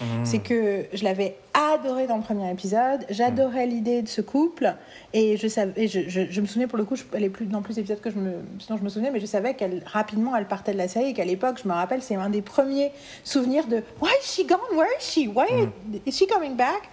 [0.00, 0.04] Mmh.
[0.24, 4.74] C'est que je l'avais adoré dans le premier épisode, j'adorais l'idée de ce couple,
[5.12, 7.76] et je, savais, je, je, me souvenais pour le coup, elle est plus dans plus
[7.76, 8.32] d'épisodes que je me,
[8.68, 11.14] dont je me souvenais, mais je savais qu'elle rapidement elle partait de la série et
[11.14, 12.90] qu'à l'époque, je me rappelle, c'est un des premiers
[13.22, 14.58] souvenirs de Why is she gone?
[14.76, 15.28] Where is she?
[15.28, 15.98] Why mmh.
[16.06, 16.90] is she coming back?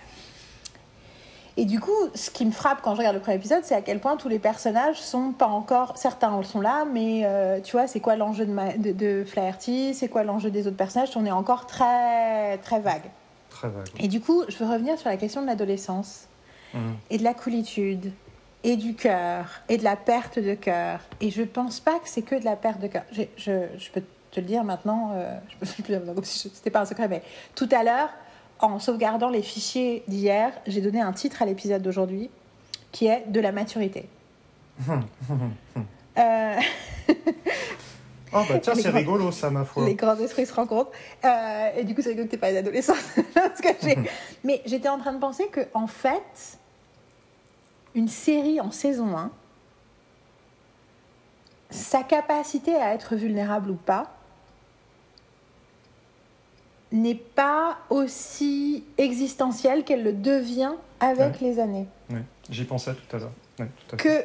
[1.56, 3.82] Et du coup, ce qui me frappe quand je regarde le premier épisode, c'est à
[3.82, 5.98] quel point tous les personnages sont pas encore.
[5.98, 10.24] Certains sont là, mais euh, tu vois, c'est quoi l'enjeu de, de, Flaherty C'est quoi
[10.24, 13.04] l'enjeu des autres personnages On est encore très, très vague.
[13.50, 13.88] Très vague.
[14.00, 16.28] Et du coup, je veux revenir sur la question de l'adolescence
[16.74, 16.80] mmh.
[17.12, 18.12] et de la coolitude
[18.64, 21.02] et du cœur et de la perte de cœur.
[21.22, 23.04] Et je pense pas que c'est que de la perte de cœur.
[23.12, 24.02] Je, je, peux
[24.32, 27.08] te le dire maintenant, euh, je peux plus dire comme si c'était pas un secret,
[27.08, 27.22] mais
[27.54, 28.10] tout à l'heure,
[28.64, 32.30] en sauvegardant les fichiers d'hier, j'ai donné un titre à l'épisode d'aujourd'hui
[32.92, 34.08] qui est De la maturité.
[36.18, 36.60] euh...
[38.36, 39.86] Oh bah tiens, c'est rigolo ça, ma foi.
[39.86, 40.92] Les grands esprits se rencontrent.
[41.26, 42.98] Euh, et du coup, c'est rigolo que t'es pas une adolescente.
[44.44, 46.58] Mais j'étais en train de penser que, en fait,
[47.96, 49.32] une série en saison 1,
[51.70, 54.13] sa capacité à être vulnérable ou pas,
[56.94, 61.88] n'est pas aussi existentielle qu'elle le devient avec les années.
[62.50, 63.32] J'y pensais tout à l'heure.
[63.98, 64.24] que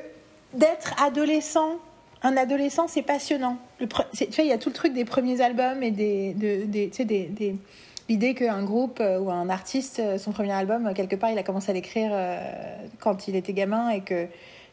[0.55, 1.79] d'être adolescent,
[2.23, 3.59] un adolescent, c'est passionnant.
[3.81, 6.91] Le tu vois, il y a tout le truc des premiers albums et des, des,
[6.91, 7.57] tu sais, des,
[8.09, 11.39] l'idée qu'un groupe euh, ou un artiste, euh, son premier album, euh, quelque part, il
[11.39, 12.11] a commencé à l'écrire
[12.99, 14.27] quand il était gamin et que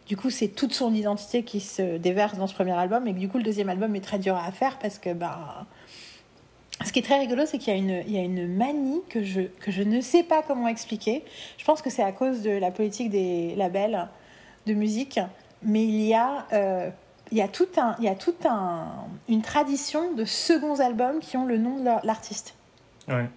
[0.08, 3.20] du coup, c'est toute son identité qui se déverse dans ce premier album et que
[3.20, 5.66] du coup, le deuxième album est très dur à faire parce que bah,
[6.84, 9.02] ce qui est très rigolo, c'est qu'il y, a une, il y a une manie
[9.10, 11.24] que je, que je ne sais pas comment expliquer.
[11.58, 14.08] Je pense que c'est à cause de la politique des labels
[14.66, 15.20] de musique,
[15.64, 16.90] mais il y a, euh,
[17.32, 18.88] il y a tout un, il y a tout un,
[19.30, 22.56] une tradition de seconds albums qui ont le nom de l'artiste.
[23.08, 23.30] Ouais.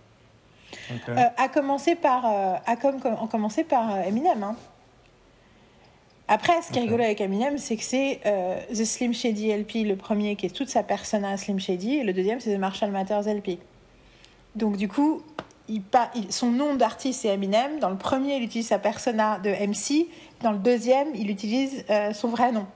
[1.08, 4.42] Euh, à commencer par, euh, à comme, comme, commencer par Eminem.
[4.42, 4.56] Hein.
[6.30, 9.86] Après, ce qui est rigolo avec Eminem, c'est que c'est euh, The Slim Shady LP,
[9.86, 12.90] le premier qui est toute sa persona Slim Shady, et le deuxième c'est The Marshall
[12.90, 13.58] Matters LP.
[14.54, 15.22] Donc du coup,
[15.68, 15.82] il,
[16.28, 17.78] son nom d'artiste c'est Eminem.
[17.80, 20.06] Dans le premier, il utilise sa persona de MC.
[20.42, 22.66] Dans le deuxième, il utilise euh, son vrai nom.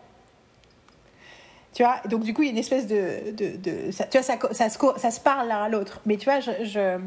[1.75, 4.17] Tu vois, donc du coup, il y a une espèce de, de, de ça, tu
[4.19, 6.01] vois, ça, ça, se, ça se parle l'un à l'autre.
[6.07, 6.99] Mais tu vois, je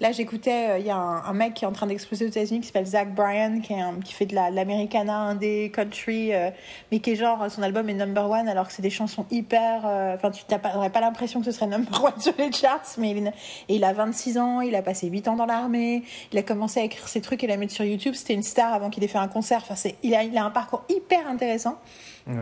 [0.00, 2.60] Là, j'écoutais, euh, il y a un, mec qui est en train d'exploser aux États-Unis
[2.60, 6.50] qui s'appelle Zach Bryan, qui, qui fait de l'americana, indé, country, euh,
[6.90, 9.82] mais qui est genre, son album est number one alors que c'est des chansons hyper.
[9.86, 13.12] Euh, enfin, tu n'aurais pas, l'impression que ce serait number one sur les charts, mais
[13.12, 13.32] il,
[13.68, 16.02] et il a 26 ans, il a passé 8 ans dans l'armée,
[16.32, 18.14] il a commencé à écrire ses trucs et les mettre sur YouTube.
[18.14, 19.62] C'était une star avant qu'il ait fait un concert.
[19.68, 21.78] Enfin, il a un parcours hyper intéressant.
[22.26, 22.34] Ouais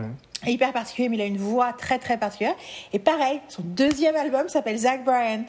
[0.51, 2.55] hyper particulier, mais il a une voix très très particulière.
[2.91, 5.43] Et pareil, son deuxième album s'appelle Zach Bryan.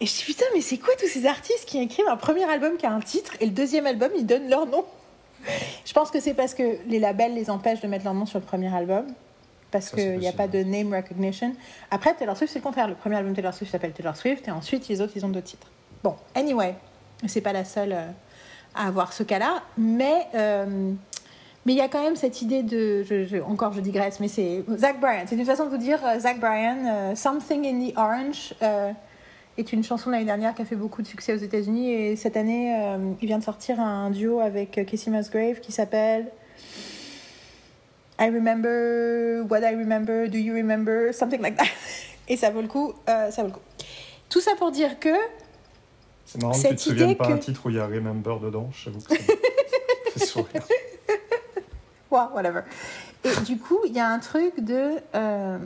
[0.00, 2.76] Et je dis putain, mais c'est quoi tous ces artistes qui écrivent un premier album
[2.76, 4.84] qui a un titre et le deuxième album ils donnent leur nom?
[5.84, 8.38] Je pense que c'est parce que les labels les empêchent de mettre leur nom sur
[8.38, 9.06] le premier album.
[9.70, 11.54] Parce qu'il n'y a pas de name recognition.
[11.90, 12.88] Après, Taylor Swift, c'est le contraire.
[12.88, 15.40] Le premier album Taylor Swift s'appelle Taylor Swift et ensuite les autres, ils ont deux
[15.40, 15.66] titres.
[16.04, 16.74] Bon, anyway,
[17.26, 18.06] c'est pas la seule euh,
[18.74, 19.62] à avoir ce cas-là.
[19.78, 20.26] Mais.
[20.34, 20.92] Euh,
[21.64, 23.04] mais il y a quand même cette idée de.
[23.04, 24.64] Je, encore, je digresse, mais c'est.
[24.76, 25.26] Zach Bryan.
[25.28, 28.90] C'est une façon de vous dire euh, Zach Bryan, euh, Something in the Orange euh,
[29.56, 31.92] est une chanson de l'année dernière qui a fait beaucoup de succès aux États-Unis.
[31.92, 32.74] Et cette année,
[33.20, 36.32] il vient de sortir un duo avec Casey Musgrave qui s'appelle.
[38.18, 41.64] I remember what I remember, do you remember, something like that.
[42.28, 43.60] Et ça vaut le coup, ça vaut le coup.
[44.30, 45.10] Tout ça pour dire que.
[46.24, 48.70] C'est marrant que tu te souviennes pas un titre où il y a Remember dedans,
[48.72, 49.22] j'avoue que ça
[50.14, 50.62] fait sourire
[52.12, 52.62] whatever.
[53.24, 54.98] Et du coup, il y a un truc de.
[55.14, 55.58] Euh,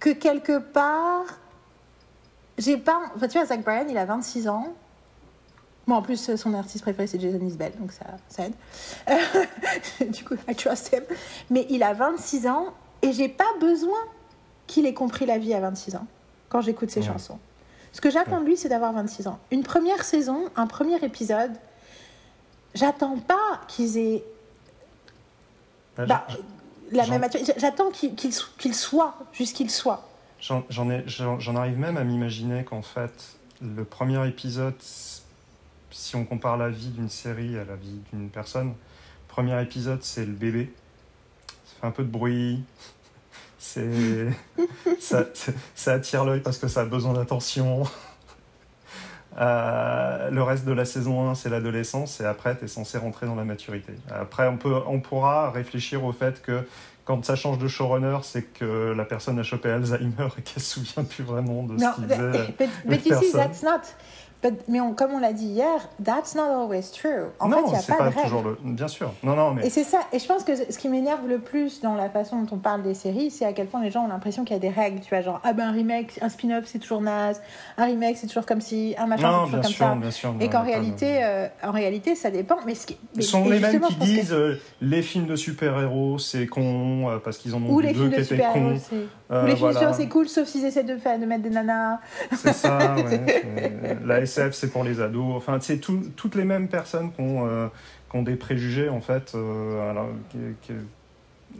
[0.00, 1.26] que quelque part.
[2.58, 3.00] J'ai pas.
[3.14, 4.74] Enfin, tu vois, Zach Bryan, il a 26 ans.
[5.86, 8.54] Bon, en plus, son artiste préféré, c'est Jason Isbell, donc ça, ça aide.
[9.08, 11.02] Euh, du coup, I trust him.
[11.48, 13.98] Mais il a 26 ans et j'ai pas besoin
[14.66, 16.06] qu'il ait compris la vie à 26 ans
[16.48, 17.38] quand j'écoute ses chansons.
[17.92, 19.38] Ce que j'attends de lui, c'est d'avoir 26 ans.
[19.50, 21.52] Une première saison, un premier épisode,
[22.76, 24.24] j'attends pas qu'ils aient.
[25.96, 26.26] Bah,
[26.92, 27.26] la même
[27.56, 30.08] J'attends qu'il soit, juste qu'il soit.
[30.40, 34.74] J'en arrive même à m'imaginer qu'en fait, le premier épisode,
[35.90, 40.02] si on compare la vie d'une série à la vie d'une personne, le premier épisode,
[40.02, 40.72] c'est le bébé.
[41.48, 42.62] Ça fait un peu de bruit.
[43.58, 44.28] C'est
[45.00, 45.26] ça,
[45.74, 47.84] ça, attire l'œil parce que ça a besoin d'attention.
[49.38, 53.26] Euh, le reste de la saison 1, c'est l'adolescence, et après, tu es censé rentrer
[53.26, 53.92] dans la maturité.
[54.10, 56.66] Après, on, peut, on pourra réfléchir au fait que
[57.04, 60.80] quand ça change de showrunner, c'est que la personne a chopé Alzheimer et qu'elle se
[60.80, 62.54] souvient plus vraiment de ce qu'il faisait.
[62.84, 63.82] Mais tu sais, that's not
[64.68, 67.26] mais comme on l'a dit hier, that's not always true.
[67.38, 68.58] En non, fait, il n'y a pas, pas toujours le...
[68.62, 69.12] Bien sûr.
[69.22, 69.66] Non, non, mais...
[69.66, 70.00] Et c'est ça.
[70.12, 72.82] Et je pense que ce qui m'énerve le plus dans la façon dont on parle
[72.82, 75.00] des séries, c'est à quel point les gens ont l'impression qu'il y a des règles.
[75.00, 77.40] Tu vois, genre, ah ben un remake, un spin-off, c'est toujours naze.
[77.76, 78.94] Un remake, c'est toujours comme si.
[78.98, 79.94] Un machin, c'est toujours comme sûr, ça.
[79.94, 82.58] Bien sûr, et qu'en réalité, euh, en réalité, ça dépend.
[82.66, 82.96] Mais ce qui...
[83.16, 87.38] Ce sont les mêmes qui disent euh, les films de super-héros, c'est con, euh, parce
[87.38, 88.76] qu'ils en ont Ou les deux qui étaient cons.
[89.30, 91.98] Ou les films de c'est cool, sauf s'ils essaient de, faire, de mettre des nanas.
[92.32, 93.96] C'est ça, ouais.
[94.26, 97.68] SF, c'est pour les ados Enfin, c'est toutes les mêmes personnes qui ont, euh,
[98.14, 100.72] des préjugés, en fait, euh, alors, qui,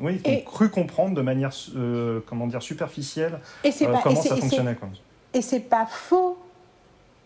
[0.01, 3.41] oui, qui ont cru comprendre de manière, euh, comment dire, superficielle
[4.03, 4.77] comment ça fonctionnait.
[5.35, 6.39] Et c'est pas faux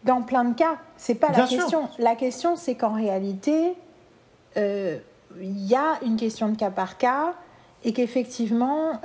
[0.03, 0.79] dans plein de cas.
[0.97, 1.89] C'est pas la question.
[2.01, 3.75] La question, c'est qu'en réalité,
[4.57, 5.01] il
[5.39, 7.35] y a une question de cas par cas
[7.85, 9.01] et qu'effectivement,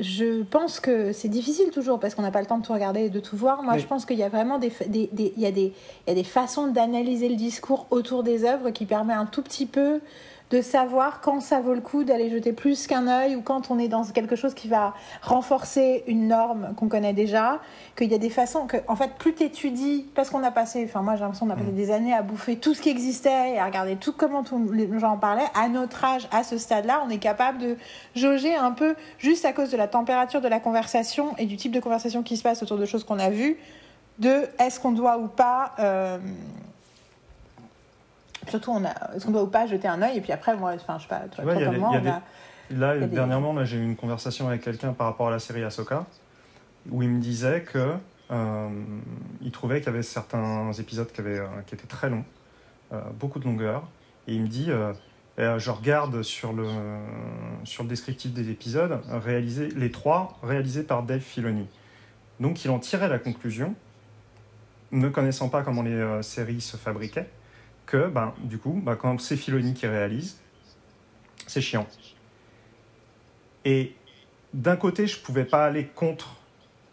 [0.00, 3.04] je pense que c'est difficile toujours parce qu'on n'a pas le temps de tout regarder
[3.04, 3.62] et de tout voir.
[3.62, 5.72] Moi, je pense qu'il y a vraiment des, des, des, il y a des,
[6.06, 9.42] il y a des façons d'analyser le discours autour des œuvres qui permet un tout
[9.42, 10.00] petit peu
[10.50, 13.78] de savoir quand ça vaut le coup d'aller jeter plus qu'un œil ou quand on
[13.78, 17.60] est dans quelque chose qui va renforcer une norme qu'on connaît déjà,
[17.96, 20.84] qu'il y a des façons que, en fait, plus tu étudies, parce qu'on a passé,
[20.88, 21.76] enfin moi j'ai l'impression qu'on a passé mm.
[21.76, 24.98] des années à bouffer tout ce qui existait et à regarder tout comment tout, les
[24.98, 27.76] gens en parlaient, à notre âge, à ce stade-là, on est capable de
[28.16, 31.72] jauger un peu, juste à cause de la température de la conversation et du type
[31.72, 33.56] de conversation qui se passe autour de choses qu'on a vues,
[34.18, 35.72] de est-ce qu'on doit ou pas...
[35.78, 36.18] Euh,
[38.48, 40.72] surtout, on a, est-ce qu'on doit ou pas jeter un œil Et puis après, moi,
[40.74, 42.00] enfin, je sais pas, toi, moi,
[42.70, 46.06] Là, dernièrement, j'ai eu une conversation avec quelqu'un par rapport à la série Ahsoka,
[46.88, 47.96] où il me disait que
[48.30, 48.68] euh,
[49.42, 52.24] il trouvait qu'il y avait certains épisodes qui, avaient, euh, qui étaient très longs,
[52.92, 53.88] euh, beaucoup de longueur,
[54.28, 54.70] et il me dit,
[55.38, 56.68] je regarde sur le,
[57.64, 61.66] sur le descriptif des épisodes, réalisé, les trois réalisés par Dave Filoni.
[62.38, 63.74] Donc il en tirait la conclusion,
[64.92, 67.28] ne connaissant pas comment les séries se fabriquaient,
[67.90, 70.36] que ben, du coup, ben, quand c'est Filoni qui réalise,
[71.46, 71.86] c'est chiant.
[73.64, 73.94] Et
[74.54, 76.36] d'un côté, je pouvais pas aller contre.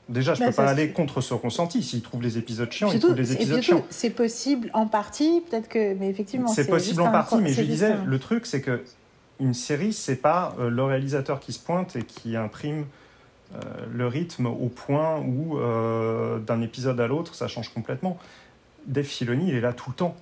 [0.10, 1.84] Déjà, je ne peux pas aller contre ce ressenti.
[1.84, 3.86] S'il trouve les épisodes chiants, il trouve les épisodes chiants.
[3.90, 6.48] C'est possible en partie, peut-être que, mais effectivement.
[6.48, 8.84] C'est possible en partie, mais je disais, le truc, c'est que
[9.40, 12.88] une série, c'est pas euh, le réalisateur qui se pointe et qui imprime
[13.54, 13.60] euh,
[13.94, 18.18] le rythme au point où euh, d'un épisode à l'autre, ça change complètement.
[18.88, 20.16] Dave Filoni, il est là tout le temps.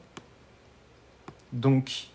[1.56, 2.08] Donc,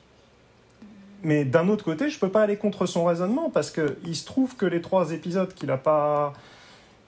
[1.23, 4.25] mais d'un autre côté, je peux pas aller contre son raisonnement parce que il se
[4.25, 6.35] trouve que les trois épisodes qu'il a pas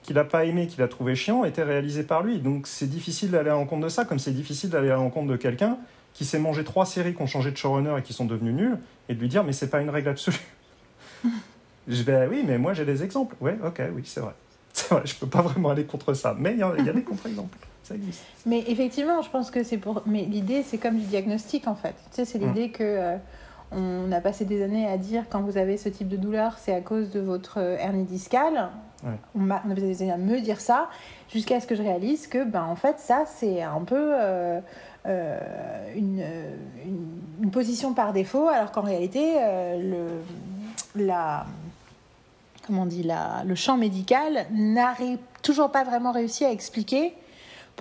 [0.03, 2.39] qu'il a pas aimé, qu'il a trouvé chiant, étaient réalisés par lui.
[2.39, 5.37] Donc c'est difficile d'aller à l'encontre de ça, comme c'est difficile d'aller à l'encontre de
[5.37, 5.79] quelqu'un
[6.13, 8.79] qui s'est mangé trois séries qui ont changé de showrunner et qui sont devenues nulles,
[9.09, 10.41] et de lui dire mais c'est pas une règle absolue.
[11.89, 13.37] je vais oui, mais moi j'ai des exemples.
[13.41, 14.35] Ouais, ok, oui, c'est vrai.
[14.73, 17.59] C'est vrai, je peux pas vraiment aller contre ça, mais il y, a des contre-exemples.
[18.47, 20.03] Mais effectivement, je pense que c'est pour.
[20.07, 21.95] Mais l'idée, c'est comme du diagnostic en fait.
[22.11, 22.73] Tu sais, c'est l'idée mm.
[22.73, 23.17] que euh,
[23.73, 26.75] on a passé des années à dire quand vous avez ce type de douleur, c'est
[26.75, 28.69] à cause de votre euh, hernie discale.
[29.35, 30.89] On, a, passé des années à me dire ça,
[31.29, 34.61] jusqu'à ce que je réalise que, ben, en fait, ça, c'est un peu euh,
[35.97, 36.25] une,
[37.41, 39.35] une, position par défaut, alors qu'en réalité,
[39.77, 40.07] le,
[40.95, 41.47] la,
[42.65, 47.13] comment on dit, la, le champ médical n'arrive toujours pas vraiment réussi à expliquer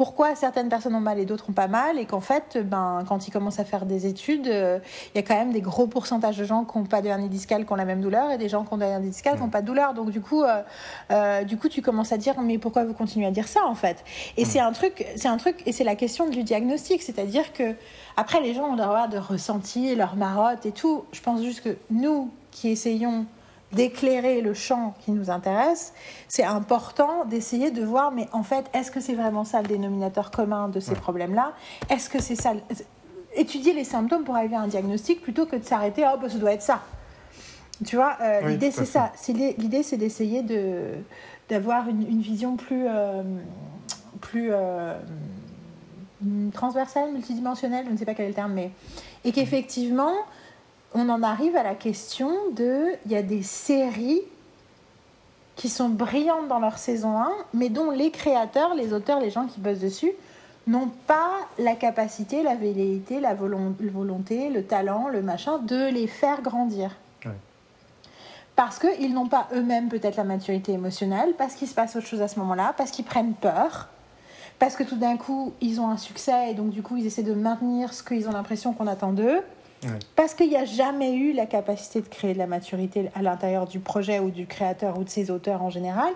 [0.01, 3.27] pourquoi certaines personnes ont mal et d'autres ont pas mal, et qu'en fait, ben, quand
[3.27, 4.79] ils commencent à faire des études, euh,
[5.13, 7.29] il y a quand même des gros pourcentages de gens qui n'ont pas de hernie
[7.29, 9.41] discale qui ont la même douleur, et des gens qui ont de hernie discale qui
[9.41, 9.93] n'ont pas de douleur.
[9.93, 10.63] Donc du coup, euh,
[11.11, 13.75] euh, du coup, tu commences à dire, mais pourquoi vous continuez à dire ça en
[13.75, 14.03] fait?
[14.37, 17.75] Et c'est un truc, c'est un truc, et c'est la question du diagnostic, c'est-à-dire que
[18.17, 21.03] après, les gens ont avoir de ressenti, leur marotte et tout.
[21.11, 23.27] Je pense juste que nous qui essayons
[23.73, 25.93] d'éclairer le champ qui nous intéresse,
[26.27, 30.31] c'est important d'essayer de voir, mais en fait, est-ce que c'est vraiment ça le dénominateur
[30.31, 31.53] commun de ces problèmes-là?
[31.89, 32.53] Est-ce que c'est ça
[33.33, 36.37] Étudier les symptômes pour arriver à un diagnostic plutôt que de s'arrêter, oh, bah, ça
[36.37, 36.81] doit être ça.
[37.85, 39.11] Tu vois, euh, l'idée c'est ça.
[39.27, 40.93] L'idée c'est d'essayer de,
[41.49, 43.23] d'avoir une, vision plus, euh,
[44.19, 44.93] plus euh,
[46.53, 48.71] transversale, multidimensionnelle, je ne sais pas quel est le terme, mais.
[49.23, 50.13] Et qu'effectivement,
[50.93, 54.21] on en arrive à la question de, il y a des séries
[55.55, 59.47] qui sont brillantes dans leur saison 1, mais dont les créateurs, les auteurs, les gens
[59.47, 60.11] qui bossent dessus,
[60.67, 66.41] n'ont pas la capacité, la velléité, la volonté, le talent, le machin, de les faire
[66.41, 66.95] grandir.
[68.55, 72.21] Parce qu'ils n'ont pas eux-mêmes peut-être la maturité émotionnelle, parce qu'il se passe autre chose
[72.21, 73.87] à ce moment-là, parce qu'ils prennent peur,
[74.59, 77.23] parce que tout d'un coup, ils ont un succès et donc du coup, ils essaient
[77.23, 79.41] de maintenir ce qu'ils ont l'impression qu'on attend d'eux.
[80.15, 83.65] Parce qu'il n'y a jamais eu la capacité de créer de la maturité à l'intérieur
[83.65, 86.13] du projet ou du créateur ou de ses auteurs en général.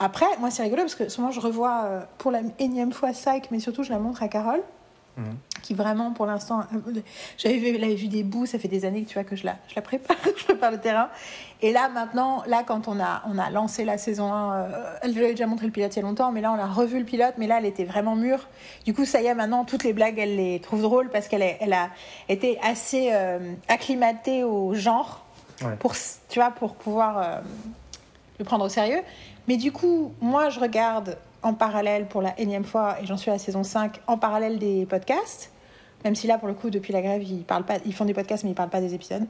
[0.00, 3.50] Après, moi, c'est rigolo parce que souvent, je revois euh, pour la énième fois Psych,
[3.50, 4.62] mais surtout, je la montre à Carole.
[5.62, 7.00] Qui vraiment pour l'instant euh,
[7.36, 9.56] j'avais vu, vu, des bouts ça fait des années que tu vois que je la,
[9.68, 11.10] je la prépare je prépare le terrain.
[11.60, 15.10] Et là maintenant là quand on a on a lancé la saison 1 euh, elle
[15.10, 17.04] avait déjà montré le pilote il y a longtemps mais là on a revu le
[17.04, 18.48] pilote mais là elle était vraiment mûre.
[18.86, 21.42] Du coup ça y est maintenant toutes les blagues elle les trouve drôles parce qu'elle
[21.42, 21.90] elle a
[22.30, 25.26] été assez euh, acclimatée au genre
[25.78, 25.94] pour
[26.28, 27.42] tu vois pour pouvoir
[28.38, 29.02] le prendre au sérieux.
[29.46, 33.30] Mais du coup moi je regarde en parallèle pour la énième fois, et j'en suis
[33.30, 35.52] à la saison 5, en parallèle des podcasts.
[36.04, 38.14] Même si là, pour le coup, depuis la grève, ils, parlent pas, ils font des
[38.14, 39.26] podcasts, mais ils parlent pas des épisodes.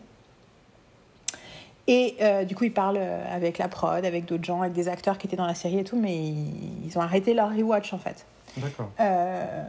[1.86, 4.88] Et euh, du coup, ils parlent euh, avec la prod, avec d'autres gens, avec des
[4.88, 7.98] acteurs qui étaient dans la série et tout, mais ils, ont arrêté leur rewatch en
[7.98, 8.24] fait.
[8.56, 8.90] D'accord.
[9.00, 9.64] Euh,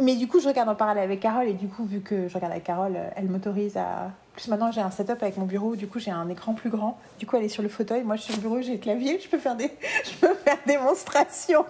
[0.00, 2.34] mais du coup, je regarde en parallèle avec Carole, et du coup, vu que je
[2.34, 4.10] regarde avec Carole, elle m'autorise à.
[4.34, 6.98] Plus maintenant, j'ai un setup avec mon bureau, du coup, j'ai un écran plus grand.
[7.18, 8.78] Du coup, elle est sur le fauteuil, moi, je suis sur le bureau, j'ai le
[8.78, 9.70] clavier, je peux faire des,
[10.04, 11.64] je peux faire démonstrations.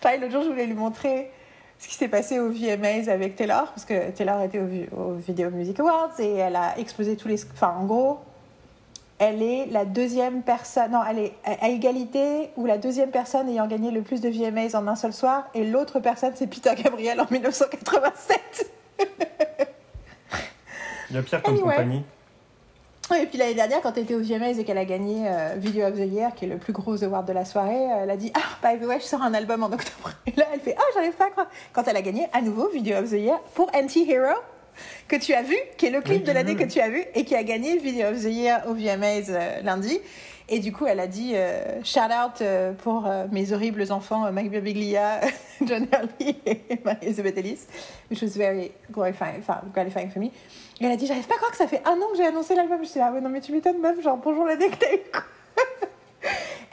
[0.00, 1.30] Pareil, l'autre jour, je voulais lui montrer
[1.78, 5.50] ce qui s'est passé au VMAs avec Taylor, parce que Taylor était au, au Video
[5.50, 7.44] Music Awards et elle a explosé tous les.
[7.52, 8.18] Enfin, en gros,
[9.18, 13.66] elle est la deuxième personne, non, elle est à égalité ou la deuxième personne ayant
[13.66, 17.20] gagné le plus de VMAs en un seul soir, et l'autre personne, c'est Peter Gabriel
[17.20, 18.70] en 1987.
[21.10, 22.04] Il y a pire comme compagnie.
[23.18, 25.86] et puis l'année dernière, quand elle était au VMAs et qu'elle a gagné euh, Video
[25.86, 28.16] of the Year, qui est le plus gros award de la soirée, euh, elle a
[28.16, 30.10] dit Ah, by the way, je sors un album en octobre.
[30.26, 31.46] Et là, elle fait Ah, j'arrive pas à croire.
[31.72, 34.34] Quand elle a gagné à nouveau Video of the Year pour Anti-Hero,
[35.08, 37.24] que tu as vu, qui est le clip de l'année que tu as vu et
[37.24, 40.00] qui a gagné Video of the Year au VMAs euh, lundi.
[40.48, 44.50] Et du coup, elle a dit euh, shout out euh, pour mes horribles enfants, Mike
[44.50, 45.20] Birbiglia,
[45.64, 46.60] John Hurley et
[47.02, 47.66] Elizabeth Ellis,
[48.10, 49.42] which was very gratifying,
[49.72, 50.26] gratifying for me.
[50.80, 52.26] Et elle a dit j'arrive pas à croire que ça fait un an que j'ai
[52.26, 52.78] annoncé l'album.
[52.82, 55.00] Je suis là, ah non mais tu m'étonnes meuf, genre bonjour l'année que t'as eu.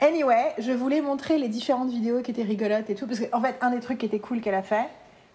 [0.00, 3.40] anyway, je voulais montrer les différentes vidéos qui étaient rigolotes et tout, parce qu'en en
[3.40, 4.86] fait, un des trucs qui était cool qu'elle a fait,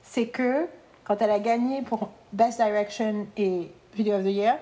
[0.01, 0.65] c'est que
[1.09, 4.57] quand elle a gagné pour Best Direction et Video of the Year,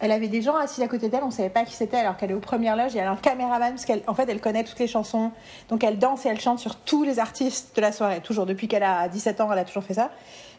[0.00, 2.18] elle avait des gens assis à côté d'elle, on ne savait pas qui c'était, alors
[2.18, 4.64] qu'elle est aux premières loges, il y a un caméraman, parce qu'en fait, elle connaît
[4.64, 5.30] toutes les chansons,
[5.70, 8.68] donc elle danse et elle chante sur tous les artistes de la soirée, toujours, depuis
[8.68, 10.10] qu'elle a 17 ans, elle a toujours fait ça.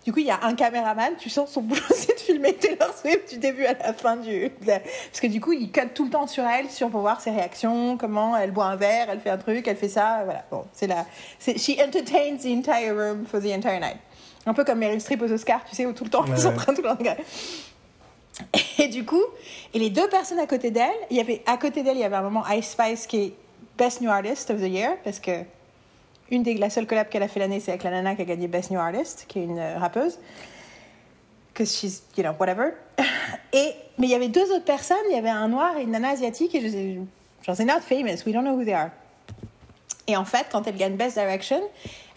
[0.04, 2.92] Du coup, il y a un caméraman, tu sens son boulot, c'est de filmer Taylor
[2.98, 4.52] Swift du début à la fin du...
[4.66, 7.30] Parce que du coup, il cut tout le temps sur elle, sur pour voir ses
[7.30, 10.44] réactions, comment elle boit un verre, elle fait un truc, elle fait ça, voilà.
[10.50, 11.06] Bon, c'est la...
[11.40, 13.98] She entertains the entire room for the entire night.
[14.46, 16.50] Un peu comme Meryl Streep aux Oscars, tu sais, où tout le temps, ils sont
[16.50, 16.82] en train de
[18.80, 19.24] Et du coup,
[19.74, 22.04] et les deux personnes à côté d'elle, il y avait, à côté d'elle, il y
[22.04, 23.34] avait un moment Ice Spice qui est
[23.78, 25.44] Best New Artist of the Year, parce que
[26.32, 28.26] une des, la seule collab qu'elle a fait l'année, c'est avec la nana qui a
[28.26, 30.20] gagné Best New Artist, qui est une euh, rappeuse.
[31.54, 32.72] Que she's, you know, whatever.
[33.54, 35.92] Et, mais il y avait deux autres personnes, il y avait un noir et une
[35.92, 37.00] nana asiatique, et je
[37.46, 38.90] genre, they're not famous, we don't know who they are.
[40.08, 41.62] Et en fait, quand elle gagne Best Direction,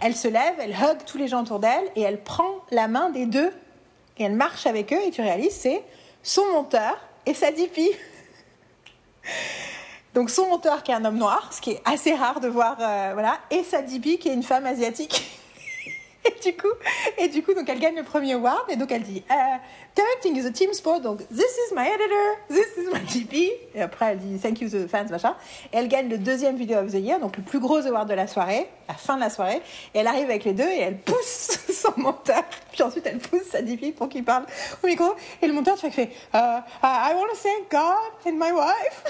[0.00, 3.10] elle se lève, elle hug tous les gens autour d'elle et elle prend la main
[3.10, 3.52] des deux
[4.18, 5.82] et elle marche avec eux et tu réalises c'est
[6.22, 7.80] son monteur et sa DP.
[10.14, 12.76] Donc son monteur qui est un homme noir, ce qui est assez rare de voir,
[12.80, 15.22] euh, voilà, et sa DP qui est une femme asiatique.
[16.26, 16.72] Et du coup,
[17.18, 19.22] et du coup, donc elle gagne le premier award et donc elle dit
[19.94, 23.52] directing is a team sport, donc this is my editor, this is my GP.
[23.74, 25.34] Et après elle dit thank you to the fans machin.
[25.72, 28.14] Et elle gagne le deuxième video of the year, donc le plus gros award de
[28.14, 29.62] la soirée, la fin de la soirée.
[29.94, 32.42] Et elle arrive avec les deux et elle pousse son monteur.
[32.72, 34.46] Puis ensuite elle pousse sa DP pour qu'il parle
[34.82, 35.14] au micro.
[35.42, 39.04] Et le monteur tu fait uh, I want to thank God and my wife.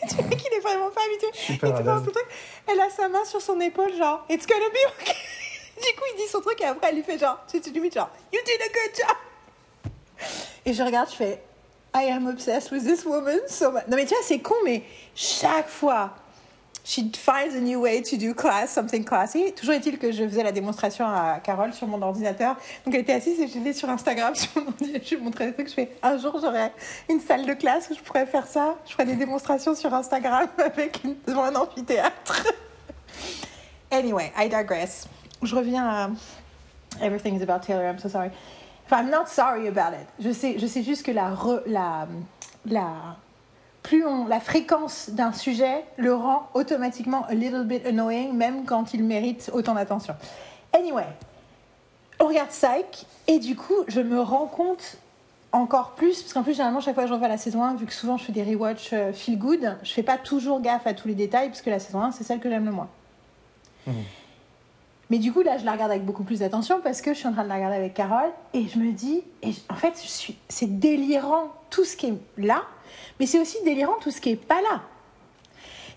[0.08, 1.28] tu vois qu'il est vraiment pas habitué.
[1.34, 2.26] Super et tout truc,
[2.66, 5.16] elle a sa main sur son épaule genre it's gonna be okay.
[5.80, 7.94] Du coup, il dit son truc et après, elle lui fait genre, tu sais, limite
[7.94, 9.16] genre, You did a good job!
[10.66, 11.42] Et je regarde, je fais,
[11.94, 13.86] I am obsessed with this woman so much.
[13.88, 14.82] Non, mais tu vois, c'est con, mais
[15.14, 16.14] chaque fois,
[16.84, 19.52] she finds a new way to do class, something classy.
[19.52, 22.56] Toujours est-il que je faisais la démonstration à Carole sur mon ordinateur.
[22.84, 25.00] Donc elle était assise et je l'ai sur Instagram, sur mon ordinateur.
[25.04, 25.68] Je lui montrais des trucs.
[25.68, 26.72] Je fais, un jour, j'aurai
[27.08, 28.76] une salle de classe où je pourrais faire ça.
[28.86, 32.44] Je ferai des démonstrations sur Instagram avec une, devant un amphithéâtre.
[33.90, 35.06] anyway, I digress
[35.42, 36.10] je reviens à
[37.00, 38.30] Everything is about Taylor, I'm so sorry.
[38.86, 40.06] Enfin, I'm not sorry about it.
[40.18, 41.32] Je sais, je sais juste que la,
[41.66, 42.08] la,
[42.66, 43.16] la,
[43.82, 48.92] plus on, la fréquence d'un sujet le rend automatiquement a little bit annoying, même quand
[48.92, 50.14] il mérite autant d'attention.
[50.72, 51.06] Anyway,
[52.18, 54.96] on regarde Psych, et du coup, je me rends compte
[55.52, 57.86] encore plus, parce qu'en plus, généralement, chaque fois que je revois la saison 1, vu
[57.86, 60.94] que souvent je fais des rewatch euh, feel good, je fais pas toujours gaffe à
[60.94, 62.88] tous les détails, parce que la saison 1, c'est celle que j'aime le moins.
[63.86, 63.92] Mmh.
[65.10, 67.26] Mais du coup, là, je la regarde avec beaucoup plus d'attention parce que je suis
[67.26, 69.94] en train de la regarder avec Carole et je me dis, et en fait,
[70.48, 72.62] c'est délirant tout ce qui est là,
[73.18, 74.82] mais c'est aussi délirant tout ce qui est pas là.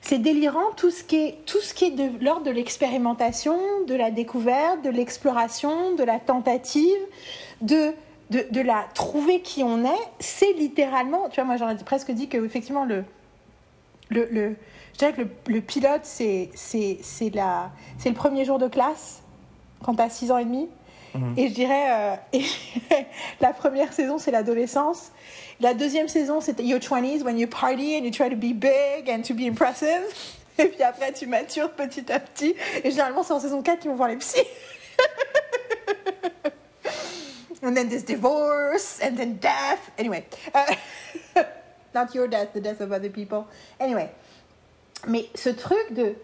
[0.01, 3.57] C'est délirant tout ce qui est, tout ce qui est de l'ordre de l'expérimentation,
[3.87, 6.99] de la découverte, de l'exploration, de la tentative,
[7.61, 7.93] de,
[8.31, 10.07] de, de, la trouver qui on est.
[10.19, 13.05] C'est littéralement, tu vois, moi j'aurais presque dit que effectivement le,
[14.09, 14.57] le
[14.93, 19.23] je dirais que le, le pilote, c'est le premier jour de classe,
[19.83, 20.69] quand tu as 6 ans et demi.
[21.15, 21.33] Mhm.
[21.37, 22.43] Et je dirais, euh, et
[23.39, 25.11] la première saison, c'est l'adolescence.
[25.59, 29.09] La deuxième saison, c'est your 20s, when you party and you try to be big
[29.09, 30.03] and to be impressive.
[30.59, 32.55] Et puis après, tu matures petit à petit.
[32.83, 34.39] Et généralement, c'est en saison 4 qu'ils vont voir les psys.
[37.63, 39.89] and then there's divorce, and then death.
[39.97, 40.25] Anyway.
[40.53, 40.75] Uh,
[41.95, 43.47] not your death, the death of other people.
[43.79, 44.11] Anyway.
[45.07, 46.15] Mais ce truc de.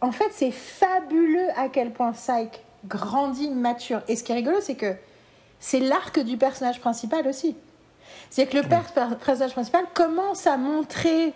[0.00, 4.00] En fait, c'est fabuleux à quel point Psyche grandit, mature.
[4.08, 4.94] Et ce qui est rigolo, c'est que
[5.58, 7.56] c'est l'arc du personnage principal aussi.
[8.30, 11.32] C'est que le personnage principal commence à montrer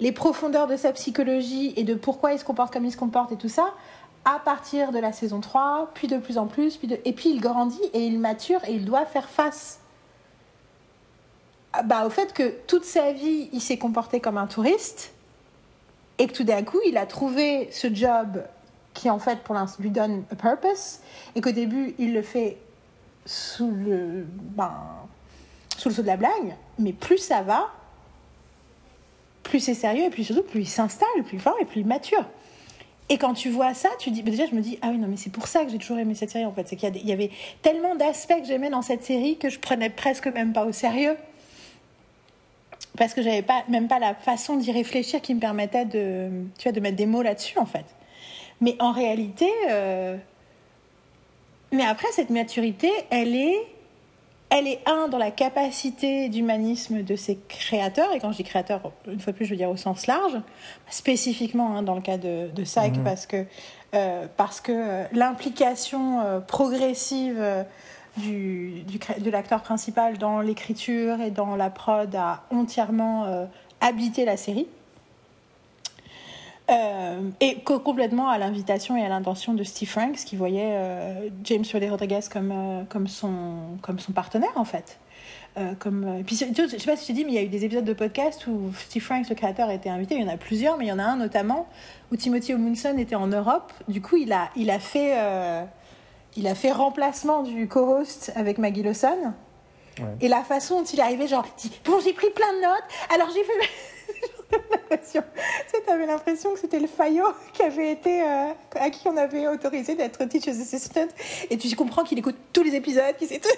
[0.00, 3.32] les profondeurs de sa psychologie et de pourquoi il se comporte comme il se comporte
[3.32, 3.72] et tout ça
[4.24, 7.40] à partir de la saison 3, puis de plus en plus, puis et puis il
[7.40, 9.80] grandit et il mature et il doit faire face
[11.84, 15.13] bah, au fait que toute sa vie, il s'est comporté comme un touriste
[16.18, 18.42] et que tout d'un coup, il a trouvé ce job
[18.92, 21.00] qui, en fait, pour l'instant, lui donne un purpose,
[21.34, 22.56] et qu'au début, il le fait
[23.26, 24.72] sous le, ben,
[25.76, 27.70] sous le de la blague, mais plus ça va,
[29.42, 32.24] plus c'est sérieux, et plus surtout, plus il s'installe, plus fort et plus il mature.
[33.08, 35.16] Et quand tu vois ça, tu dis, déjà, je me dis, ah oui, non, mais
[35.16, 36.66] c'est pour ça que j'ai toujours aimé cette série, en fait.
[36.68, 37.30] C'est qu'il y, y, avait
[37.60, 41.16] tellement d'aspects que j'aimais dans cette série que je prenais presque même pas au sérieux
[42.96, 46.64] parce que j'avais pas même pas la façon d'y réfléchir qui me permettait de tu
[46.64, 47.84] vois de mettre des mots là-dessus en fait
[48.60, 50.16] mais en réalité euh,
[51.72, 53.58] mais après cette maturité elle est
[54.50, 58.92] elle est un dans la capacité d'humanisme de ses créateurs et quand je dis créateurs
[59.08, 60.40] une fois de plus je veux dire au sens large
[60.88, 63.04] spécifiquement hein, dans le cas de, de mhm.
[63.04, 63.44] parce que
[63.94, 67.42] euh, parce que euh, l'implication progressive
[68.16, 68.82] du,
[69.18, 73.46] de l'acteur principal dans l'écriture et dans la prod a entièrement euh,
[73.80, 74.66] habité la série.
[76.70, 81.64] Euh, et complètement à l'invitation et à l'intention de Steve Franks qui voyait euh, James
[81.74, 84.98] Rodriguez comme, comme, son, comme son partenaire en fait.
[85.78, 87.84] comme, puis, je sais pas si tu dis, mais il y a eu des épisodes
[87.84, 90.14] de podcast où Steve Franks, le créateur, été invité.
[90.14, 91.68] Il y en a plusieurs, mais il y en a un notamment
[92.10, 93.72] où Timothy O'Munson était en Europe.
[93.88, 95.14] Du coup, il a, il a fait
[96.36, 99.32] il a fait remplacement du co-host avec Maggie Lawson.
[100.20, 103.14] Et la façon dont il est arrivé, genre, dit Bon, j'ai pris plein de notes,
[103.14, 105.00] alors j'ai fait.
[105.12, 109.46] tu avais l'impression que c'était le Fayot qui avait été, euh, à qui on avait
[109.46, 111.06] autorisé d'être teacher's assistant?
[111.50, 113.48] Et tu comprends qu'il écoute tous les épisodes, qu'il sait tout.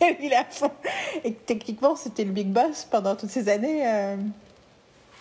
[0.20, 0.70] il est à fond.
[1.24, 3.86] Et techniquement, c'était le big boss pendant toutes ces années.
[3.86, 4.16] Euh...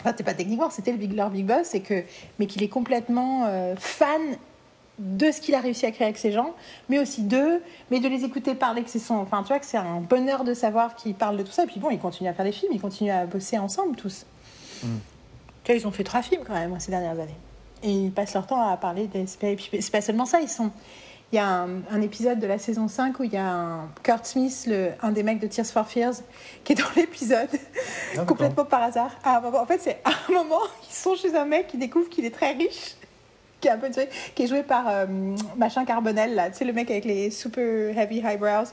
[0.01, 2.03] Enfin, c'est pas techniquement, c'était le big, leur big boss, et que,
[2.39, 4.37] mais qu'il est complètement euh, fan
[4.97, 6.53] de ce qu'il a réussi à créer avec ces gens,
[6.87, 9.15] mais aussi d'eux, mais de les écouter parler, que c'est son...
[9.15, 11.63] Enfin, tu vois, que c'est un bonheur de savoir qu'ils parlent de tout ça.
[11.63, 14.25] Et puis bon, ils continuent à faire des films, ils continuent à bosser ensemble tous.
[14.83, 14.87] Mm.
[15.63, 17.37] Tu vois, ils ont fait trois films quand même ces dernières années.
[17.83, 19.25] Et ils passent leur temps à parler des...
[19.41, 20.71] Et puis c'est pas seulement ça, ils sont...
[21.31, 24.25] Il y a un, épisode de la saison 5 où il y a un Kurt
[24.25, 26.13] Smith, le, un des mecs de Tears for Fears,
[26.63, 27.49] qui est dans l'épisode,
[28.15, 29.11] ah, complètement par hasard.
[29.23, 32.23] Ah, en fait, c'est à un moment, ils sont chez un mec qui découvre qu'il
[32.25, 32.95] est très riche
[34.35, 35.05] qui est joué par euh,
[35.57, 38.69] machin Carbonel là, le mec avec les super heavy eyebrows.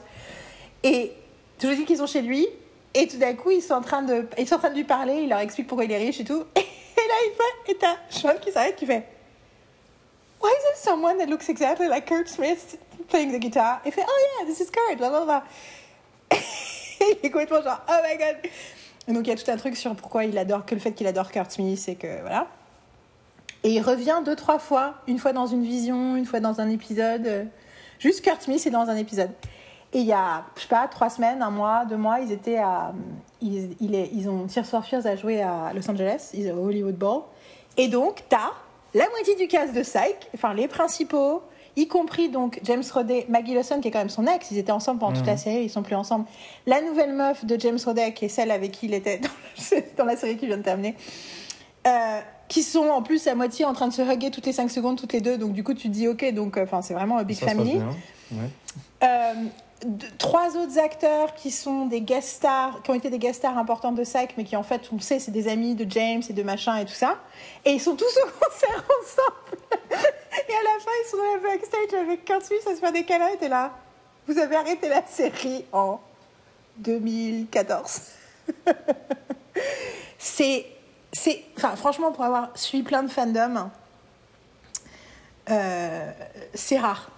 [0.83, 1.13] Et
[1.61, 2.47] je dis qu'ils sont chez lui
[2.93, 4.83] et tout d'un coup ils sont en train de ils sont en train de lui
[4.83, 6.43] parler, il leur explique pourquoi il est riche et tout.
[6.55, 9.03] Et là il fait et t'as Sean qui s'arrête qui fait
[10.41, 12.77] Why is there someone that looks exactly like Kurt Smith
[13.09, 13.81] playing the guitar?
[13.85, 15.43] Il fait Oh yeah, this is Kurt, blah blah blah.
[17.01, 18.37] il est complètement genre Oh my god.
[19.07, 21.07] Donc il y a tout un truc sur pourquoi il adore que le fait qu'il
[21.07, 22.47] adore Kurt Smith et que voilà.
[23.63, 26.69] Et il revient deux, trois fois, une fois dans une vision, une fois dans un
[26.69, 27.47] épisode.
[27.99, 29.31] Juste Kurt Smith est dans un épisode.
[29.93, 32.57] Et il y a, je sais pas, trois semaines, un mois, deux mois, ils étaient
[32.57, 32.93] à.
[33.41, 34.47] Ils, ils ont.
[34.47, 37.21] Tears Fears à jouer à Los Angeles, ils au Hollywood Bowl.
[37.77, 38.51] Et donc, t'as
[38.93, 41.41] la moitié du cast de Psych, enfin les principaux.
[41.75, 44.71] y compris donc James Roday, Maggie Lawson qui est quand même son ex, ils étaient
[44.71, 46.25] ensemble pendant toute la série, ils sont plus ensemble.
[46.67, 49.19] La nouvelle meuf de James Roday qui est celle avec qui il était
[49.97, 50.95] dans, la série qui vient de terminer.
[51.87, 52.19] Euh,
[52.53, 54.95] qui sont en plus à moitié en train de se hugger toutes les 5 secondes,
[54.95, 55.39] toutes les deux.
[55.39, 57.81] Donc du coup, tu te dis ok, donc enfin c'est vraiment un big family.
[59.01, 59.33] Euh,
[60.19, 63.91] trois autres acteurs qui sont des guest stars, qui ont été des guest stars importants
[63.91, 66.43] de Psych, mais qui en fait, on sait, c'est des amis de James et de
[66.43, 67.17] machin et tout ça.
[67.65, 69.57] Et ils sont tous au concert ensemble.
[70.47, 72.93] et à la fin, ils sont dans la backstage avec 15 Suisse à se faire
[72.93, 73.31] des câlins.
[73.41, 73.71] Et là,
[74.27, 75.99] vous avez arrêté la série en
[76.77, 78.01] 2014.
[80.19, 80.67] c'est,
[81.13, 83.69] c'est, enfin, franchement, pour avoir suivi plein de fandoms,
[85.49, 86.11] euh,
[86.53, 87.09] c'est rare.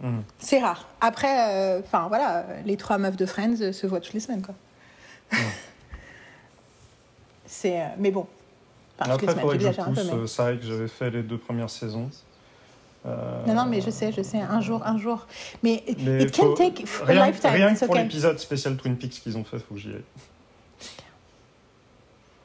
[0.00, 0.20] Mm.
[0.38, 0.88] C'est rare.
[1.00, 4.54] Après, euh, enfin voilà, les trois meufs de Friends se voient toutes les semaines, quoi.
[5.32, 5.36] Mm.
[7.46, 8.26] c'est, euh, mais bon.
[8.98, 10.32] Après, faudrait que je pousse.
[10.32, 12.10] C'est vrai que j'avais fait les deux premières saisons.
[13.06, 15.26] Euh, non, non, mais je sais, je sais, un jour, un jour.
[15.62, 17.50] Mais, mais it can take a rien, lifetime.
[17.50, 20.04] Rien que pour l'épisode spécial Twin Peaks qu'ils ont fait, faut que j'y aille.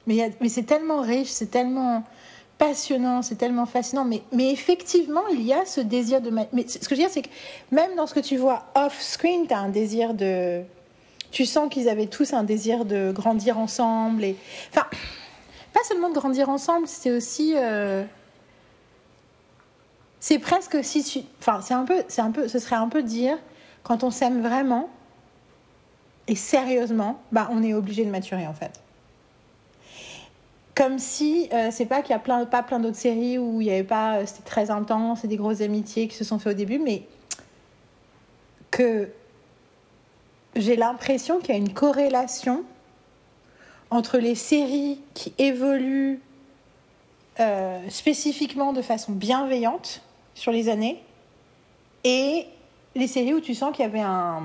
[0.08, 2.04] Mais, c'est tellement riche, c'est tellement
[2.58, 4.06] passionnant, c'est tellement fascinant.
[4.06, 6.30] Mais, effectivement, il y a ce désir de.
[6.30, 7.30] Mais ce que je veux dire, c'est que
[7.72, 10.62] même dans ce que tu vois off-screen, tu as un désir de.
[11.32, 14.26] Tu sens qu'ils avaient tous un désir de grandir ensemble.
[14.72, 14.88] Enfin,
[15.74, 17.54] pas seulement de grandir ensemble, c'est aussi.
[17.56, 18.04] Euh,
[20.20, 21.28] c'est presque si.
[21.40, 23.38] Enfin, c'est un peu, c'est un peu, ce serait un peu dire
[23.84, 24.90] quand on s'aime vraiment
[26.28, 28.82] et sérieusement, bah, on est obligé de maturer en fait.
[30.76, 33.68] Comme si, euh, c'est pas qu'il y a plein, pas plein d'autres séries où il
[33.68, 36.50] y avait pas, euh, c'était très intense et des grosses amitiés qui se sont fait
[36.50, 37.04] au début, mais
[38.72, 39.10] que
[40.58, 42.64] j'ai l'impression qu'il y a une corrélation
[43.90, 46.20] entre les séries qui évoluent
[47.40, 50.02] euh, spécifiquement de façon bienveillante
[50.34, 51.02] sur les années
[52.04, 52.48] et
[52.96, 54.44] les séries où tu sens qu'il y avait un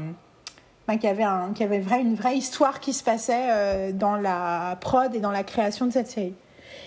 [0.96, 4.16] qu'il y avait, un, qu'il y avait une vraie histoire qui se passait euh, dans
[4.16, 6.34] la prod et dans la création de cette série.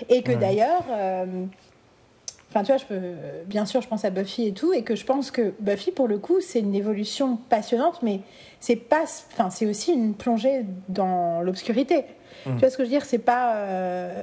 [0.09, 1.25] Et que d'ailleurs, euh,
[2.49, 2.99] enfin tu vois, je peux,
[3.45, 6.07] bien sûr, je pense à Buffy et tout, et que je pense que Buffy, pour
[6.07, 8.22] le coup, c'est une évolution passionnante, mais
[8.59, 12.06] c'est pas, enfin c'est aussi une plongée dans l'obscurité.
[12.45, 12.53] Mmh.
[12.56, 13.06] Tu vois ce que je veux dire?
[13.06, 14.22] C'est pas euh,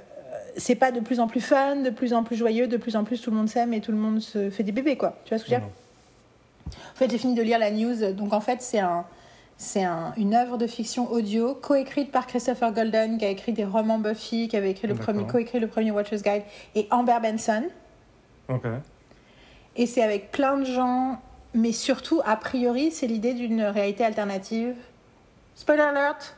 [0.56, 3.04] c'est pas de plus en plus fun, de plus en plus joyeux, de plus en
[3.04, 5.16] plus tout le monde s'aime et tout le monde se fait des bébés, quoi.
[5.24, 5.68] Tu vois ce que je veux dire?
[5.68, 6.70] Mmh.
[6.94, 9.04] En fait, j'ai fini de lire la news, donc en fait, c'est un,
[9.60, 9.84] c'est
[10.16, 14.48] une œuvre de fiction audio coécrite par Christopher Golden, qui a écrit des romans Buffy,
[14.48, 17.64] qui avait écrit le premier, coécrit le premier Watcher's Guide, et Amber Benson.
[18.48, 18.62] Ok.
[19.76, 21.20] Et c'est avec plein de gens,
[21.52, 24.76] mais surtout, a priori, c'est l'idée d'une réalité alternative.
[25.54, 26.34] Spoiler alert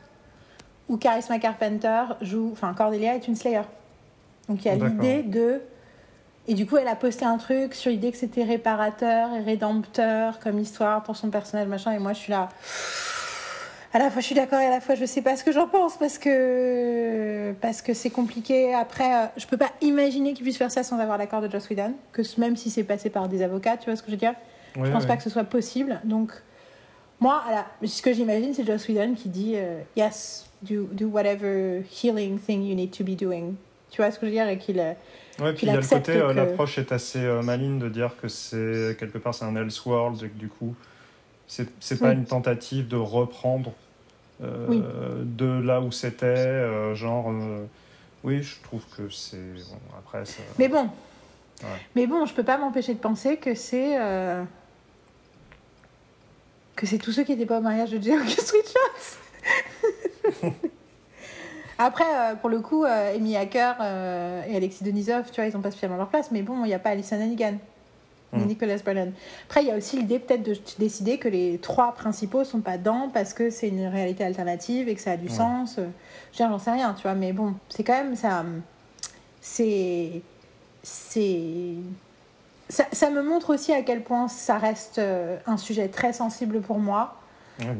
[0.89, 2.49] Où Charisma Carpenter joue.
[2.51, 3.61] Enfin, Cordelia est une Slayer.
[4.49, 5.61] Donc il y a l'idée de.
[6.49, 10.39] Et du coup, elle a posté un truc sur l'idée que c'était réparateur et rédempteur
[10.39, 11.93] comme histoire pour son personnage, machin.
[11.93, 12.49] Et moi, je suis là
[13.93, 15.51] à la fois je suis d'accord et à la fois je sais pas ce que
[15.51, 18.73] j'en pense parce que parce que c'est compliqué.
[18.73, 21.69] Après, euh, je peux pas imaginer qu'il puisse faire ça sans avoir l'accord de Joss
[21.69, 24.17] Whedon, que même si c'est passé par des avocats, tu vois ce que je veux
[24.17, 24.33] dire?
[24.75, 26.01] Je pense pas que ce soit possible.
[26.03, 26.31] Donc
[27.19, 27.43] moi,
[27.85, 32.63] ce que j'imagine, c'est Joss Whedon qui dit euh, yes, do, do whatever healing thing
[32.63, 33.53] you need to be doing.
[33.91, 34.49] Tu vois ce que je veux dire?
[34.49, 34.93] Et qu'il euh,
[35.39, 38.95] Ouais, puis il y a le côté, l'approche est assez maligne de dire que c'est
[38.99, 40.75] quelque part c'est un Elseworld et que du coup
[41.53, 43.73] c'est, c'est pas une tentative de reprendre
[44.41, 47.29] euh, de là où c'était, euh, genre.
[47.29, 47.65] Euh,
[48.23, 49.37] oui, je trouve que c'est.
[49.37, 50.41] Bon, après, ça...
[50.57, 50.89] Mais bon.
[51.95, 53.95] Mais bon, je peux pas m'empêcher de penser que c'est.
[56.75, 58.51] que c'est tous ceux qui n'étaient pas au mariage de Jay August
[61.77, 63.75] Après, pour le coup, Amy Hacker
[64.49, 66.73] et Alexis Denisov, tu vois, ils n'ont pas spécialement leur place, mais bon, il n'y
[66.73, 67.59] a pas Alison Hannigan.
[68.33, 68.45] Mm.
[68.45, 69.11] Nicolas Brennan.
[69.45, 72.77] Après, il y a aussi l'idée peut-être de décider que les trois principaux sont pas
[72.77, 75.77] dedans parce que c'est une réalité alternative et que ça a du sens.
[75.77, 78.43] Je j'en sais rien, tu vois, mais bon, c'est quand même ça.
[79.41, 80.21] C'est.
[80.81, 81.75] C'est.
[82.69, 86.61] Ça, ça, me montre aussi à quel point ça reste euh, un sujet très sensible
[86.61, 87.15] pour moi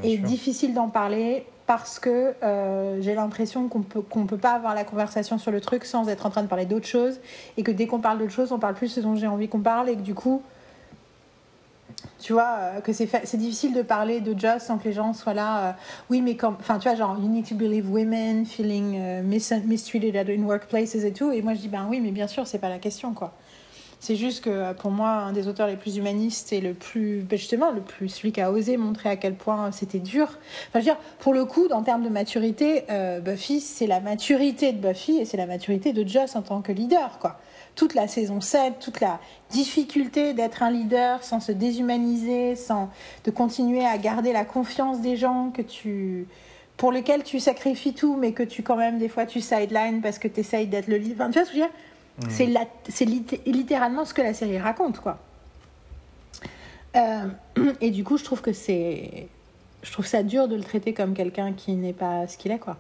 [0.04, 4.76] et difficile d'en parler parce que euh, j'ai l'impression qu'on peut qu'on peut pas avoir
[4.76, 7.20] la conversation sur le truc sans être en train de parler d'autre chose
[7.58, 9.62] et que dès qu'on parle d'autre chose on parle plus ce dont j'ai envie qu'on
[9.62, 10.42] parle et que du coup
[12.20, 15.14] tu vois euh, que c'est c'est difficile de parler de Joss sans que les gens
[15.14, 15.72] soient là euh,
[16.10, 20.44] oui mais comme enfin tu vois genre you need to believe women feeling mistreated in
[20.44, 21.32] workplaces et tout.
[21.32, 23.34] Et moi je dis ben oui mais bien sûr c'est pas la question quoi
[24.04, 27.40] C'est juste que pour moi, un des auteurs les plus humanistes et le plus, ben,
[27.40, 30.26] justement, le plus, celui qui a osé montrer à quel point c'était dur.
[30.26, 30.40] Enfin,
[30.74, 34.74] je veux dire, pour le coup, en termes de maturité, euh, Buffy, c'est la maturité
[34.74, 37.40] de Buffy et c'est la maturité de Joss en tant que leader, quoi.
[37.76, 42.90] Toute la saison 7, toute la difficulté d'être un leader sans se déshumaniser, sans
[43.24, 46.28] de continuer à garder la confiance des gens que tu
[46.76, 50.20] pour lesquels tu sacrifies tout, mais que tu quand même des fois tu sideline parce
[50.20, 51.22] que tu essayes d'être le leader.
[51.22, 51.76] Enfin, tu vois ce que je veux dire?
[52.20, 52.30] Mm.
[52.90, 55.20] C'est littéralement ce que la série raconte, quoi.
[56.96, 57.28] Euh,
[57.82, 59.28] et du coup, je trouve que c'est.
[59.82, 62.60] Je trouve ça dur de le traiter comme quelqu'un qui n'est pas ce qu'il est,
[62.60, 62.78] quoi.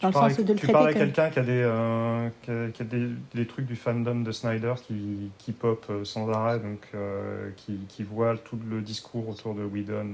[0.00, 2.82] Dans tu le sens de le tu parles à quelqu'un qui a, des, euh, qui
[2.82, 6.88] a, des, des, trucs du fandom de Snyder qui, qui pop euh, sans arrêt, donc
[7.56, 10.10] qui, qui voit tout le discours autour de Whedon,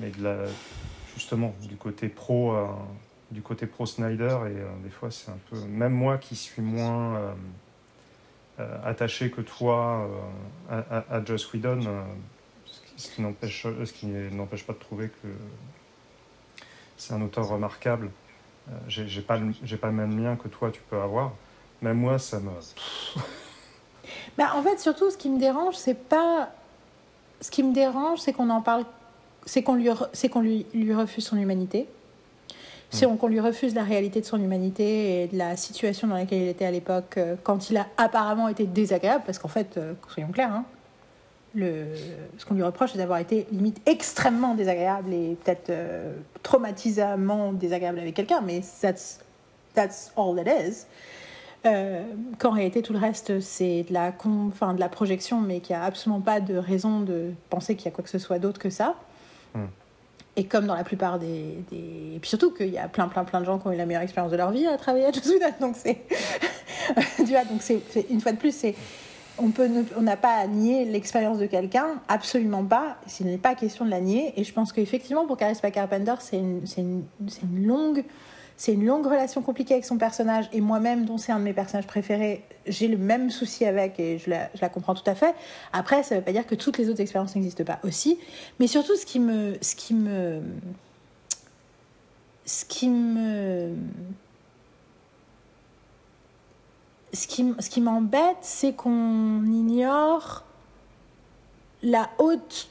[0.00, 0.36] mais de la,
[1.14, 2.56] justement du côté pro
[3.32, 6.62] du côté pro Snyder et euh, des fois c'est un peu même moi qui suis
[6.62, 7.32] moins euh,
[8.60, 10.06] euh, attaché que toi
[10.70, 11.80] à, à, Joss Whedon
[12.96, 15.28] ce qui n'empêche ce qui n'empêche pas de trouver que
[16.96, 18.10] c'est un auteur remarquable.
[18.86, 21.32] J'ai pas j'ai pas le même lien que toi tu peux avoir.
[21.80, 22.50] Même moi ça me
[24.38, 26.50] bah, en fait surtout ce qui me dérange c'est pas
[27.40, 28.84] ce qui me dérange c'est qu'on en parle
[29.46, 31.88] c'est qu'on lui c'est qu'on lui refuse son humanité
[32.92, 36.42] si on, lui refuse la réalité de son humanité et de la situation dans laquelle
[36.42, 39.94] il était à l'époque, euh, quand il a apparemment été désagréable, parce qu'en fait, euh,
[40.08, 40.64] soyons clairs, hein,
[41.56, 47.98] ce qu'on lui reproche, c'est d'avoir été limite extrêmement désagréable et peut-être euh, traumatisamment désagréable
[47.98, 49.20] avec quelqu'un, mais that's,
[49.74, 50.86] that's all it is.
[52.38, 54.12] Qu'en réalité tout le reste c'est de la,
[54.48, 57.84] enfin, de la projection, mais qu'il n'y a absolument pas de raison de penser qu'il
[57.84, 58.96] y a quoi que ce soit d'autre que ça.
[59.54, 59.66] Hmm.
[60.34, 63.40] Et comme dans la plupart des, Et puis surtout qu'il y a plein, plein, plein
[63.40, 65.50] de gens qui ont eu la meilleure expérience de leur vie à travailler à Josuda.
[65.60, 66.02] Donc c'est.
[67.50, 67.82] donc c'est.
[68.08, 68.74] Une fois de plus, c'est.
[69.38, 72.96] On peut on n'a pas à nier l'expérience de quelqu'un, absolument pas.
[73.06, 74.32] Ce n'est pas question de la nier.
[74.36, 77.04] Et je pense qu'effectivement, pour Caris Carpenter, c'est une, une,
[77.42, 78.04] une longue
[78.62, 81.52] c'est une longue relation compliquée avec son personnage et moi-même, dont c'est un de mes
[81.52, 85.34] personnages préférés, j'ai le même souci avec et je la, comprends tout à fait.
[85.72, 88.20] Après, ça ne veut pas dire que toutes les autres expériences n'existent pas aussi.
[88.60, 89.54] Mais surtout, ce qui me.
[89.60, 90.42] Ce qui me.
[92.44, 93.74] Ce qui me.
[97.12, 100.44] Ce qui m'embête, c'est qu'on ignore
[101.82, 102.70] la haute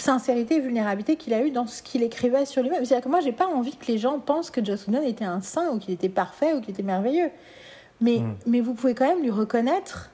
[0.00, 2.84] sincérité et vulnérabilité qu'il a eu dans ce qu'il écrivait sur lui-même.
[2.84, 5.40] C'est-à-dire que moi, j'ai pas envie que les gens pensent que Joss Whedon était un
[5.40, 7.30] saint ou qu'il était parfait ou qu'il était merveilleux.
[8.00, 8.34] Mais, hmm.
[8.46, 10.10] mais vous pouvez quand même lui reconnaître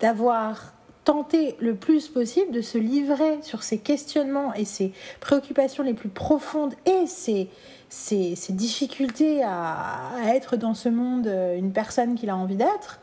[0.00, 5.94] d'avoir tenté le plus possible de se livrer sur ses questionnements et ses préoccupations les
[5.94, 7.48] plus profondes et ses,
[7.88, 12.56] ses, ses difficultés à, à, être dans ce monde euh, une personne qu'il a envie
[12.56, 12.99] d'être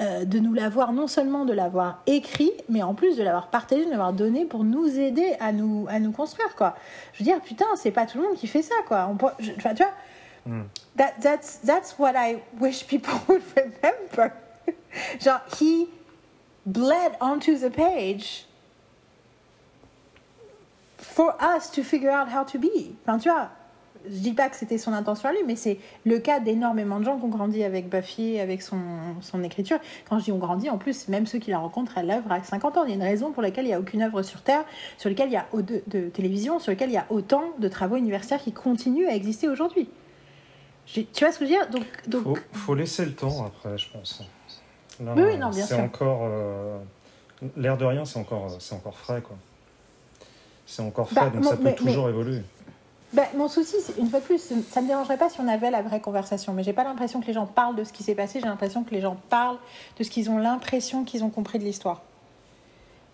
[0.00, 3.86] euh, de nous l'avoir, non seulement de l'avoir écrit, mais en plus de l'avoir partagé,
[3.86, 6.76] de l'avoir donné pour nous aider à nous, à nous construire, quoi.
[7.14, 9.08] Je veux dire, putain, c'est pas tout le monde qui fait ça, quoi.
[9.10, 9.92] Enfin, tu vois,
[10.44, 10.62] mm.
[10.96, 14.34] that, that's, that's what I wish people would remember.
[15.18, 15.88] Genre, he
[16.66, 18.44] bled onto the page
[20.98, 22.96] for us to figure out how to be.
[23.06, 23.48] Enfin, tu vois,
[24.10, 27.04] je dis pas que c'était son intention à lui, mais c'est le cas d'énormément de
[27.04, 28.78] gens qui ont grandi avec Buffy, avec son,
[29.20, 29.78] son écriture.
[30.08, 32.42] Quand je dis ont grandi, en plus, même ceux qui la rencontrent à l'œuvre à
[32.42, 34.42] 50 ans, il y a une raison pour laquelle il n'y a aucune œuvre sur
[34.42, 34.64] Terre,
[34.98, 37.68] sur laquelle il y a de, de télévision, sur laquelle il y a autant de
[37.68, 39.88] travaux universitaires qui continuent à exister aujourd'hui.
[40.86, 41.68] Tu vois ce que je veux dire?
[41.70, 42.42] Donc, donc...
[42.52, 44.22] Faut, laisser le temps après, je pense.
[45.00, 45.80] oui, oui, non, bien sûr.
[45.80, 46.20] encore.
[46.22, 46.78] Euh,
[47.56, 49.36] l'air de rien, c'est encore, c'est encore frais, quoi.
[50.64, 52.42] C'est encore frais, bah, donc ça peut toujours évoluer.
[53.12, 55.70] Ben, mon souci, une fois de plus, ça ne me dérangerait pas si on avait
[55.70, 58.14] la vraie conversation, mais j'ai pas l'impression que les gens parlent de ce qui s'est
[58.14, 59.58] passé, j'ai l'impression que les gens parlent
[59.98, 62.02] de ce qu'ils ont l'impression qu'ils ont compris de l'histoire.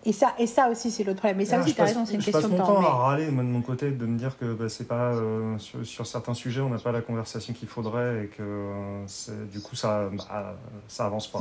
[0.05, 1.37] Et ça, et ça aussi, c'est l'autre problème.
[1.37, 2.51] Mais ça aussi, tu as raison, c'est une question de temps.
[2.51, 4.67] Je passe mon temps à râler, moi, de mon côté, de me dire que bah,
[4.67, 8.41] c'est pas, euh, sur, certains sujets, on n'a pas la conversation qu'il faudrait et que
[8.41, 9.05] euh,
[9.51, 10.55] du coup, ça, bah,
[10.89, 11.39] ça avance pas.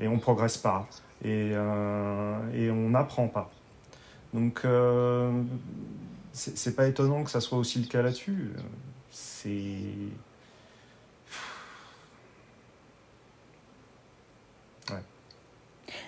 [0.00, 0.88] et on progresse pas.
[1.24, 3.50] Et, euh, et on n'apprend pas.
[4.34, 4.66] Donc,
[6.32, 8.52] c'est pas étonnant que ça soit aussi le cas là-dessus.
[9.10, 9.76] C'est.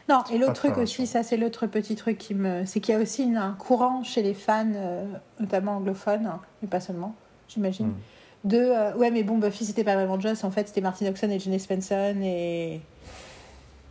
[0.09, 2.65] Non, et l'autre truc aussi, ça c'est l'autre petit truc qui me.
[2.67, 5.07] C'est qu'il y a aussi un courant chez les fans, euh,
[5.41, 7.15] notamment anglophones, hein, mais pas seulement,
[7.49, 8.49] j'imagine, hmm.
[8.49, 8.59] de.
[8.59, 11.39] Euh, ouais, mais bon, Buffy c'était pas vraiment Joss, en fait c'était Martin Oxon et
[11.39, 12.81] Jenny Spencer et.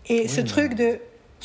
[0.07, 0.99] Et ce truc de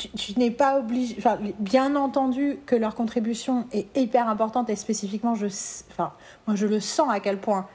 [0.07, 1.15] tu, n'es pas obligé.
[1.17, 5.47] Enfin, bien entendu que leur contribution est hyper importante et spécifiquement, je,
[5.91, 6.13] enfin,
[6.47, 7.67] moi je le sens à quel point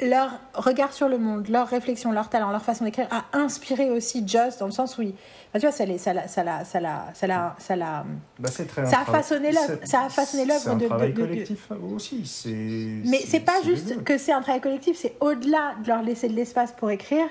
[0.00, 4.26] leur regard sur le monde, leur réflexion, leur talent, leur façon d'écrire a inspiré aussi
[4.26, 5.14] Joss dans le sens où, il,
[5.54, 6.80] tu vois, ça, ça, ça, ça, ça,
[7.14, 8.04] ça, ça,
[8.38, 12.26] bah, ça a façonné l'œuvre, ça a façonné l'œuvre de, travail collectif aussi.
[12.26, 12.50] C'est,
[13.08, 16.34] mais c'est pas juste que c'est un travail collectif, c'est au-delà de leur laisser de
[16.34, 17.26] l'espace pour écrire.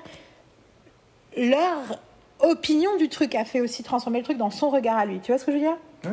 [1.36, 2.00] Leur
[2.44, 5.20] opinion du truc a fait aussi transformer le truc dans son regard à lui.
[5.20, 5.78] Tu vois ce que je veux dire?
[6.06, 6.12] Oui.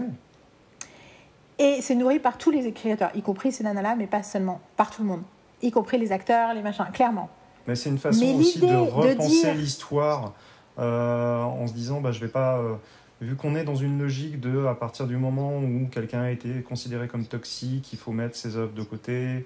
[1.58, 4.90] Et c'est nourri par tous les écrivains, y compris ces nanas-là, mais pas seulement, par
[4.90, 5.22] tout le monde
[5.62, 7.28] y compris les acteurs, les machins, clairement.
[7.66, 10.34] Mais c'est une façon aussi de repenser l'histoire
[10.78, 12.58] euh, en se disant, bah, je vais pas.
[12.58, 12.74] Euh,
[13.20, 16.62] vu qu'on est dans une logique de, à partir du moment où quelqu'un a été
[16.62, 19.44] considéré comme toxique, il faut mettre ses œuvres de côté.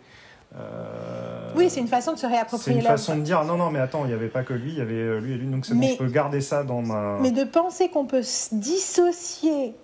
[0.55, 3.71] Euh, oui, c'est une façon de se réapproprier C'est une façon de dire non, non,
[3.71, 5.65] mais attends, il n'y avait pas que lui, il y avait lui et lui, donc
[5.65, 7.19] c'est bon, je peux garder ça dans ma.
[7.21, 8.23] Mais de penser qu'on peut
[8.53, 9.75] dissocier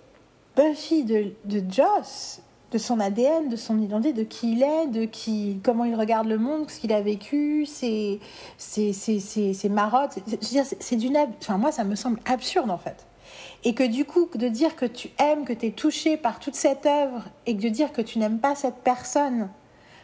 [0.55, 2.41] Buffy de, de Joss,
[2.71, 6.27] de son ADN, de son identité, de qui il est, de qui, comment il regarde
[6.27, 8.19] le monde, ce qu'il a vécu, ses,
[8.57, 10.19] ses, ses, marottes.
[10.79, 11.17] C'est d'une.
[11.41, 13.05] Enfin, moi, ça me semble absurde, en fait.
[13.63, 16.55] Et que du coup, de dire que tu aimes, que tu es touché par toute
[16.55, 19.49] cette œuvre, et que de dire que tu n'aimes pas cette personne,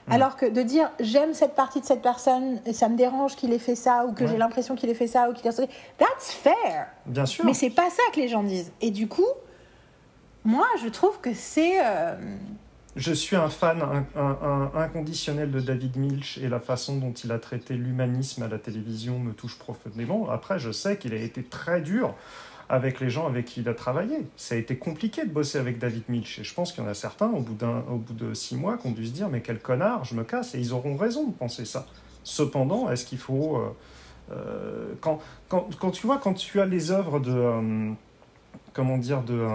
[0.10, 3.54] alors que de dire j'aime cette partie de cette personne, et ça me dérange qu'il
[3.54, 5.70] ait fait ça, ou que j'ai l'impression qu'il ait fait ça, ou qu'il ait.
[5.98, 6.88] That's fair!
[7.06, 7.46] Bien sûr.
[7.46, 8.72] Mais c'est pas ça que les gens disent.
[8.82, 9.28] Et du coup,
[10.44, 11.84] moi, je trouve que c'est.
[11.84, 12.16] Euh,
[12.96, 14.06] je suis un fan
[14.74, 19.20] inconditionnel de David Milch et la façon dont il a traité l'humanisme à la télévision
[19.20, 20.30] me touche profondément.
[20.30, 22.16] Après, je sais qu'il a été très dur
[22.70, 24.28] avec les gens avec qui il a travaillé.
[24.36, 26.40] Ça a été compliqué de bosser avec David Milch.
[26.40, 28.92] Et je pense qu'il y en a certains, au bout, de six mois, qui ont
[28.92, 30.56] dû se dire Mais quel connard, je me casse.
[30.56, 31.86] Et ils auront raison de penser ça.
[32.24, 33.58] Cependant, est-ce qu'il faut.
[33.58, 33.70] Euh,
[34.32, 37.94] euh, quand, tu vois, quand tu as les œuvres de.
[38.74, 39.48] comment dire de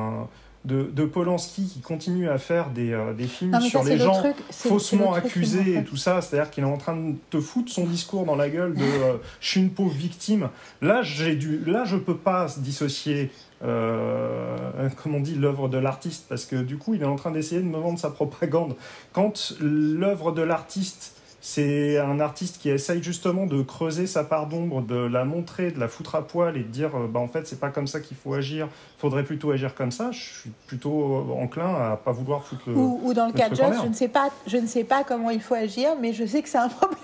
[0.64, 5.78] de, Polanski qui continue à faire des, euh, des films sur les gens faussement accusés
[5.78, 8.50] et tout ça, c'est-à-dire qu'il est en train de te foutre son discours dans la
[8.50, 10.50] gueule de euh, je suis une pauvre victime.
[10.82, 13.30] Là, j'ai dû, là, je peux pas dissocier,
[13.64, 17.30] euh, comme on dit, l'œuvre de l'artiste parce que du coup, il est en train
[17.30, 18.76] d'essayer de me vendre sa propagande.
[19.12, 24.82] Quand l'œuvre de l'artiste c'est un artiste qui essaye justement de creuser sa part d'ombre,
[24.82, 27.46] de la montrer, de la foutre à poil et de dire euh, bah, en fait,
[27.46, 30.10] c'est pas comme ça qu'il faut agir, faudrait plutôt agir comme ça.
[30.12, 32.74] Je suis plutôt euh, enclin à pas vouloir foutre le.
[32.74, 35.30] Ou, dans le, cas de Joss, je ne, sais pas, je ne sais pas comment
[35.30, 36.98] il faut agir, mais je sais que c'est un problème.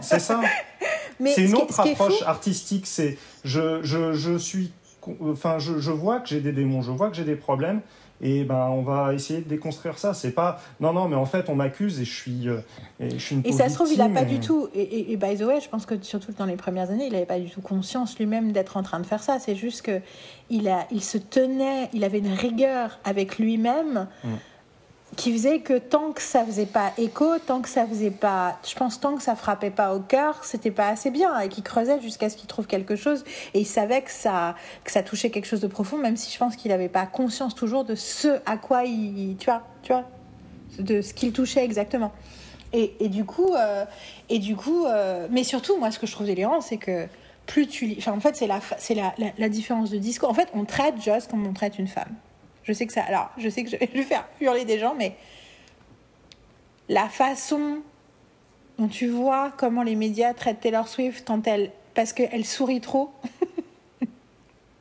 [0.00, 0.40] c'est ça.
[1.20, 2.86] c'est une autre approche artistique.
[2.86, 4.72] C'est je, je, je suis.
[5.22, 7.80] Enfin, je, je vois que j'ai des démons, je vois que j'ai des problèmes
[8.20, 10.14] et ben on va essayer de déconstruire ça.
[10.14, 12.58] C'est pas non non mais en fait on m'accuse et je suis euh,
[13.00, 15.16] et je suis une Et ça se trouve il a pas du tout et, et,
[15.16, 17.50] by the way je pense que surtout dans les premières années il n'avait pas du
[17.50, 19.38] tout conscience lui-même d'être en train de faire ça.
[19.38, 20.00] C'est juste que
[20.50, 24.06] il a il se tenait il avait une rigueur avec lui-même.
[24.24, 24.28] Mm
[25.14, 28.74] qui faisait que tant que ça faisait pas écho, tant que ça faisait pas, je
[28.74, 32.00] pense tant que ça frappait pas au cœur, c'était pas assez bien et qu'il creusait
[32.00, 35.46] jusqu'à ce qu'il trouve quelque chose et il savait que ça que ça touchait quelque
[35.46, 38.56] chose de profond même si je pense qu'il n'avait pas conscience toujours de ce à
[38.56, 40.04] quoi il tu vois, tu vois
[40.78, 42.12] de ce qu'il touchait exactement.
[42.72, 43.84] Et, et, du coup euh,
[44.28, 47.06] et du coup euh, mais surtout moi ce que je trouve délirant c'est que
[47.46, 50.28] plus tu lis en fait c'est la c'est la, la, la différence de discours.
[50.28, 52.12] En fait, on traite Joss comme on traite une femme.
[52.66, 53.02] Je sais que ça.
[53.02, 55.16] Alors, je sais que je vais faire hurler des gens, mais
[56.88, 57.78] la façon
[58.78, 61.70] dont tu vois comment les médias traitent Taylor Swift quand elle.
[61.94, 63.12] parce qu'elle sourit trop.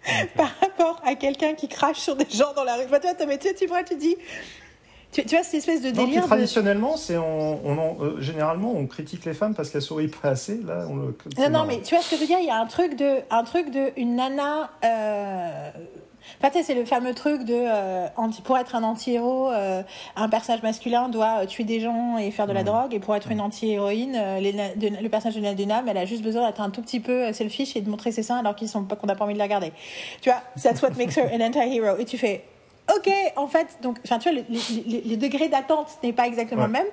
[0.35, 2.85] par rapport à quelqu'un qui crache sur des gens dans la rue.
[2.87, 4.15] toi, tu, tu vois, tu dis.
[5.11, 6.25] Tu, vois cette espèce de délire.
[6.25, 10.57] Traditionnellement, c'est on, euh, généralement on critique les femmes parce qu'elles sourient pas assez.
[10.57, 12.39] Là, on le, non, non, mais tu vois ce que je veux dire?
[12.39, 14.71] Il y a un truc de, un truc de une nana.
[14.83, 15.71] Euh,
[16.41, 18.07] Enfin, c'est le fameux truc de euh,
[18.43, 19.83] pour être un anti-héros, euh,
[20.15, 22.65] un personnage masculin doit euh, tuer des gens et faire de la mm.
[22.65, 23.41] drogue, et pour être une mm.
[23.41, 27.75] anti-héroïne, le personnage de Nadina, elle a juste besoin d'être un tout petit peu selfish
[27.75, 29.45] et de montrer ses seins alors qu'ils sont pas qu'on n'a pas envie de la
[29.45, 29.71] regarder.
[30.21, 31.97] Tu vois, that's what makes her an anti-hero.
[31.99, 32.43] Et tu fais,
[32.95, 36.87] ok, en fait, donc, enfin, tu vois, les, degrés d'attente n'est pas exactement le même.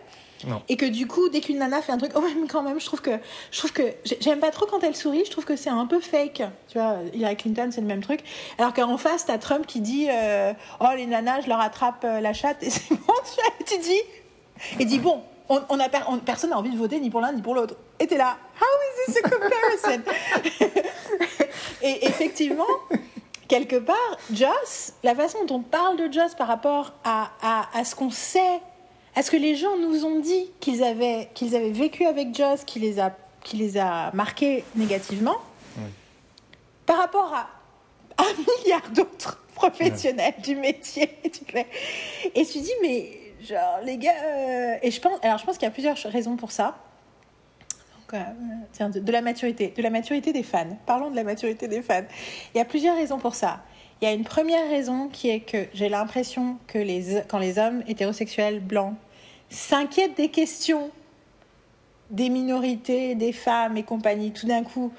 [0.69, 3.01] Et que du coup, dès qu'une nana fait un truc, oh quand même, je trouve
[3.01, 3.11] que
[3.51, 3.83] je trouve que
[4.21, 5.25] j'aime pas trop quand elle sourit.
[5.25, 6.43] Je trouve que c'est un peu fake.
[6.69, 8.21] Tu vois, Hillary Clinton, c'est le même truc.
[8.59, 12.21] Alors qu'en face, t'as Trump qui dit, euh, oh les nanas, je leur attrape euh,
[12.21, 13.13] la chatte et c'est bon.
[13.67, 14.01] Tu, dis,
[14.79, 15.89] et dit bon, on, a
[16.25, 17.77] personne n'a envie de voter ni pour l'un ni pour l'autre.
[17.99, 20.03] Et t'es là, how is this a comparison?
[21.83, 22.67] Et effectivement.
[23.49, 27.33] Quelque part, Joss, la façon dont on parle de Joss par rapport à,
[27.75, 28.63] à ce qu'on sait
[29.17, 32.79] est-ce que les gens nous ont dit qu'ils avaient, qu'ils avaient vécu avec Joss, qui
[32.79, 35.37] les a, qui les a marqués négativement
[36.87, 37.51] Par rapport à
[38.19, 41.11] un milliard d'autres professionnels du métier.
[42.35, 44.15] Et tu dis, mais genre, les gars.
[44.25, 46.79] Euh, et je pense, alors je pense qu'il y a plusieurs raisons pour ça.
[48.73, 50.77] Tiens, de, de, la maturité, de la maturité des fans.
[50.85, 52.05] Parlons de la maturité des fans.
[52.55, 53.63] Il y a plusieurs raisons pour ça.
[54.03, 57.61] Il y a une première raison qui est que j'ai l'impression que les, quand les
[57.61, 58.95] hommes hétérosexuels blancs
[59.49, 60.91] s'inquiètent des questions
[62.11, 64.93] des minorités, des femmes et compagnie, tout d'un coup,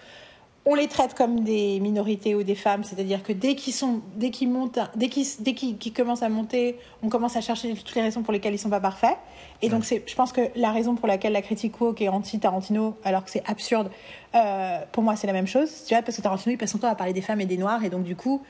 [0.65, 4.29] on les traite comme des minorités ou des femmes, c'est-à-dire que dès qu'ils sont, dès
[4.29, 8.01] qu'ils montent, dès qu'ils, dès qu'ils, commencent à monter, on commence à chercher toutes les
[8.03, 9.17] raisons pour lesquelles ils sont pas parfaits.
[9.61, 12.39] Et donc c'est, je pense que la raison pour laquelle la critique woke est anti
[12.39, 13.91] Tarantino, alors que c'est absurde,
[14.33, 15.83] euh, pour moi c'est la même chose.
[15.85, 17.57] Tu vois, parce que Tarantino il passe son temps à parler des femmes et des
[17.57, 18.41] noirs, et donc du coup,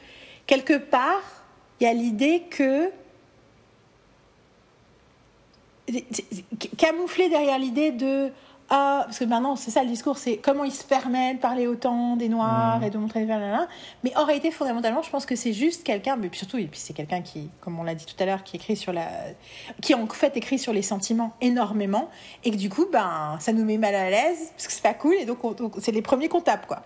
[0.45, 1.21] quelque part,
[1.79, 2.91] il y a l'idée que
[6.77, 8.31] camouflé derrière l'idée de
[8.69, 11.67] ah, parce que maintenant, c'est ça le discours, c'est comment ils se permettent de parler
[11.67, 12.83] autant des Noirs mm.
[12.83, 13.35] et de montrer les
[14.03, 16.93] Mais en réalité, fondamentalement, je pense que c'est juste quelqu'un, mais surtout, et puis c'est
[16.93, 19.07] quelqu'un qui, comme on l'a dit tout à l'heure, qui écrit sur la,
[19.81, 22.09] qui en fait écrit sur les sentiments énormément,
[22.43, 24.93] et que du coup, ben, ça nous met mal à l'aise parce que c'est pas
[24.93, 25.39] cool, et donc
[25.79, 26.83] c'est les premiers qu'on tape, quoi.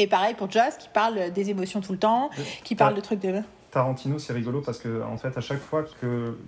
[0.00, 2.30] Et pareil pour Joss, qui parle des émotions tout le temps,
[2.64, 5.84] qui parle de trucs de Tarantino, c'est rigolo parce que, en fait, à chaque fois
[6.00, 6.38] que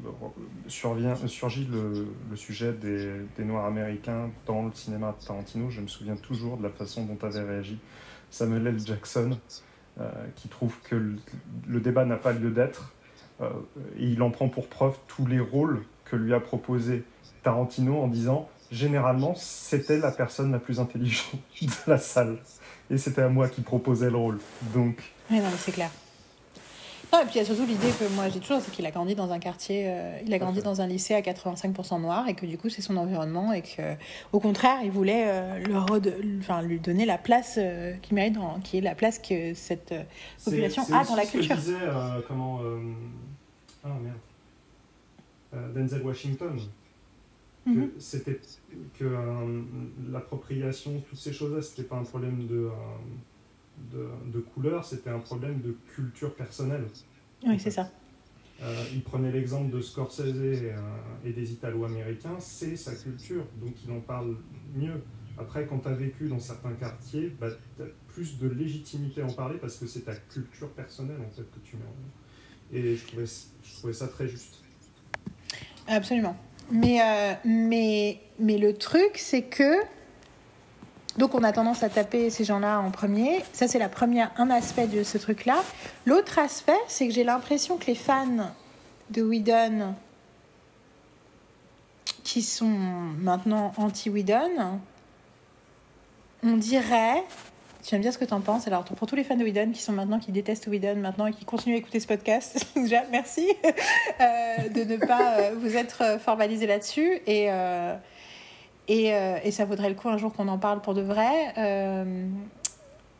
[0.68, 6.16] survient, surgit le, sujet des, Noirs américains dans le cinéma de Tarantino, je me souviens
[6.16, 7.78] toujours de la façon dont avait réagi
[8.30, 8.78] Samuel L.
[8.80, 9.38] Jackson,
[10.00, 10.94] euh, qui trouve que
[11.68, 12.94] le, débat n'a pas lieu d'être.
[13.42, 13.50] Euh,
[13.98, 17.04] et il en prend pour preuve tous les rôles que lui a proposé
[17.42, 22.38] Tarantino en disant généralement, c'était la personne la plus intelligente de la salle.
[22.92, 24.38] Et c'était à moi qui proposais le rôle.
[24.74, 25.02] Donc.
[25.30, 25.90] Oui, non, c'est clair.
[27.14, 28.90] Ah, et puis il y a surtout l'idée que moi j'ai toujours, c'est qu'il a
[28.90, 32.32] grandi dans un quartier, euh, il a grandi dans un lycée à 85% noir et
[32.32, 33.96] que du coup c'est son environnement et que
[34.32, 35.76] au contraire il voulait euh, le
[36.40, 39.92] enfin, lui donner la place euh, qu'il mérite, dans, qui est la place que cette
[40.42, 41.60] population a dans la culture.
[41.60, 42.60] Ce que disait comment
[43.84, 46.58] ah merde Denzel Washington
[47.64, 47.90] que mhm.
[47.98, 48.40] c'était
[48.98, 49.04] que
[50.10, 52.68] l'appropriation toutes ces choses-là c'était pas un problème de
[53.90, 56.84] de, couleur, c'était un problème de culture personnelle.
[57.44, 57.90] Oui, c'est ça.
[58.62, 60.72] Euh, il prenait l'exemple de Scorsese et,
[61.24, 64.36] et des Italo-Américains, c'est sa culture, donc il en parle
[64.74, 65.02] mieux.
[65.38, 69.26] Après, quand tu as vécu dans certains quartiers, bah, tu as plus de légitimité à
[69.26, 72.96] en parler parce que c'est ta culture personnelle en fait que tu mets en Et
[72.96, 74.62] je trouvais, je trouvais ça très juste.
[75.88, 76.36] Absolument.
[76.70, 79.82] Mais, euh, mais, mais le truc, c'est que
[81.18, 83.44] donc on a tendance à taper ces gens-là en premier.
[83.52, 85.62] Ça c'est la première un aspect de ce truc-là.
[86.06, 88.50] L'autre aspect, c'est que j'ai l'impression que les fans
[89.10, 89.94] de Whedon
[92.24, 94.80] qui sont maintenant anti-Whedon,
[96.42, 97.22] on dirait
[97.82, 98.66] tu aimes bien ce que tu en penses.
[98.66, 101.32] Alors, pour tous les fans de Whedon qui sont maintenant, qui détestent Whedon maintenant et
[101.32, 103.48] qui continuent à écouter ce podcast, déjà, merci
[104.20, 107.20] euh, de ne pas euh, vous être formalisé là-dessus.
[107.26, 107.94] Et, euh,
[108.88, 111.52] et, euh, et, ça vaudrait le coup un jour qu'on en parle pour de vrai.
[111.58, 112.26] Euh,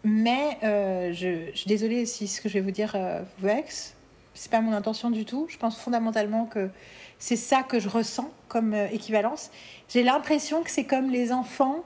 [0.04, 2.96] mais euh, je, je, suis désolée si ce que je vais vous dire
[3.38, 3.94] vous vexe.
[4.34, 5.46] C'est pas mon intention du tout.
[5.48, 6.70] Je pense fondamentalement que
[7.18, 9.50] c'est ça que je ressens comme équivalence.
[9.88, 11.84] J'ai l'impression que c'est comme les enfants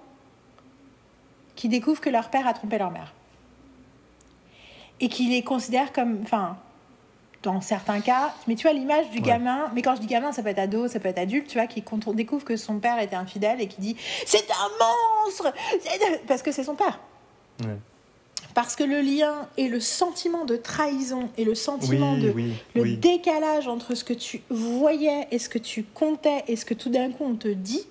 [1.57, 3.13] qui découvrent que leur père a trompé leur mère.
[5.01, 6.21] Et qui les considèrent comme.
[6.23, 6.57] Enfin,
[7.47, 8.35] dans certains cas.
[8.47, 10.89] Mais tu vois, l'image du gamin, mais quand je dis gamin, ça peut être ado,
[10.89, 11.83] ça peut être adulte, tu vois, qui
[12.15, 15.53] découvre que son père était infidèle et qui dit C'est un monstre
[16.27, 16.99] Parce que c'est son père.
[18.55, 22.35] Parce que le lien et le sentiment de trahison et le sentiment de
[22.75, 26.75] le décalage entre ce que tu voyais et ce que tu comptais et ce que
[26.75, 27.87] tout d'un coup on te dit.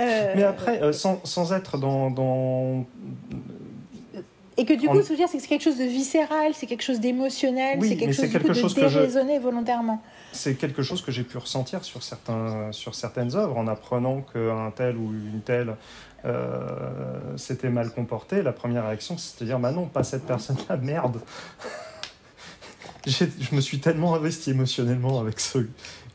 [0.00, 2.84] Euh, mais après, euh, sans, sans, être dans, dans
[4.58, 6.82] et que du coup, se dire, c'est que c'est quelque chose de viscéral, c'est quelque
[6.82, 10.02] chose d'émotionnel, c'est quelque, chose, quelque chose de déraisonné volontairement.
[10.32, 14.70] C'est quelque chose que j'ai pu ressentir sur, certains, sur certaines œuvres en apprenant qu'un
[14.74, 15.76] tel ou une telle
[16.24, 18.42] euh, s'était mal comporté.
[18.42, 21.20] La première réaction, c'était de dire Bah non, pas cette personne-là, merde
[23.06, 25.58] Je me suis tellement investi émotionnellement avec ce,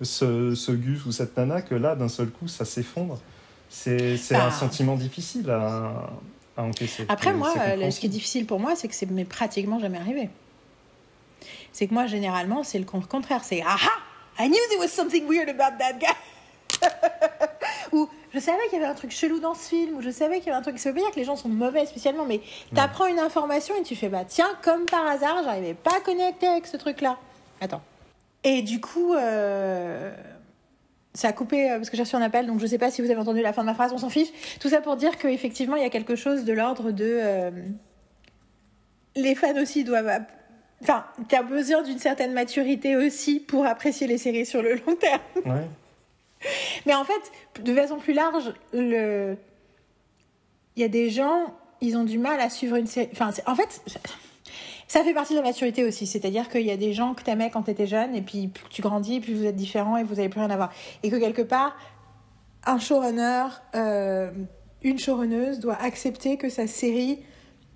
[0.01, 3.19] ce, ce Gus ou cette nana que là, d'un seul coup, ça s'effondre.
[3.73, 4.51] C'est un bah.
[4.51, 6.09] sentiment difficile à,
[7.07, 10.29] après, moi, ce qui est difficile pour moi, c'est que c'est pratiquement jamais arrivé.
[11.71, 13.43] C'est que moi, généralement, c'est le contraire.
[13.43, 13.77] C'est Ah
[14.39, 16.07] I knew there was something weird about that guy.
[17.91, 20.39] ou je savais qu'il y avait un truc chelou dans ce film, ou je savais
[20.39, 20.79] qu'il y avait un truc.
[20.79, 22.41] Ça veut pas dire que les gens sont mauvais spécialement, mais
[22.73, 25.99] tu apprends une information et tu fais Bah tiens, comme par hasard, j'arrivais pas à
[26.01, 27.17] connecter avec ce truc-là.
[27.61, 27.81] Attends.
[28.43, 29.13] Et du coup.
[29.13, 30.11] Euh
[31.13, 32.89] ça a coupé euh, parce que j'ai reçu un appel, donc je ne sais pas
[32.89, 34.29] si vous avez entendu la fin de ma phrase, on s'en fiche.
[34.59, 37.05] Tout ça pour dire qu'effectivement, il y a quelque chose de l'ordre de.
[37.05, 37.51] Euh,
[39.15, 40.21] les fans aussi doivent.
[40.81, 44.95] Enfin, tu as besoin d'une certaine maturité aussi pour apprécier les séries sur le long
[44.95, 45.21] terme.
[46.85, 49.37] Mais en fait, de façon plus large, le...
[50.75, 53.09] il y a des gens, ils ont du mal à suivre une série.
[53.11, 53.81] Enfin, en fait,
[54.91, 56.05] ça fait partie de la maturité aussi.
[56.05, 58.49] C'est-à-dire qu'il y a des gens que tu aimais quand tu étais jeune, et puis
[58.49, 60.69] plus tu grandis, plus vous êtes différents et vous n'avez plus rien à voir.
[61.01, 61.77] Et que quelque part,
[62.65, 64.29] un showrunner, euh,
[64.83, 67.19] une showrunneuse doit accepter que sa série,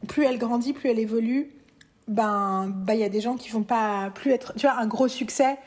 [0.10, 1.54] plus elle grandit, plus elle évolue,
[2.10, 4.54] ben, ben, il y a des gens qui vont pas plus être.
[4.58, 5.58] Tu vois, un gros succès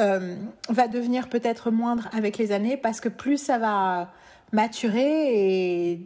[0.00, 0.34] euh,
[0.68, 4.10] va devenir peut-être moindre avec les années parce que plus ça va
[4.50, 6.00] maturer et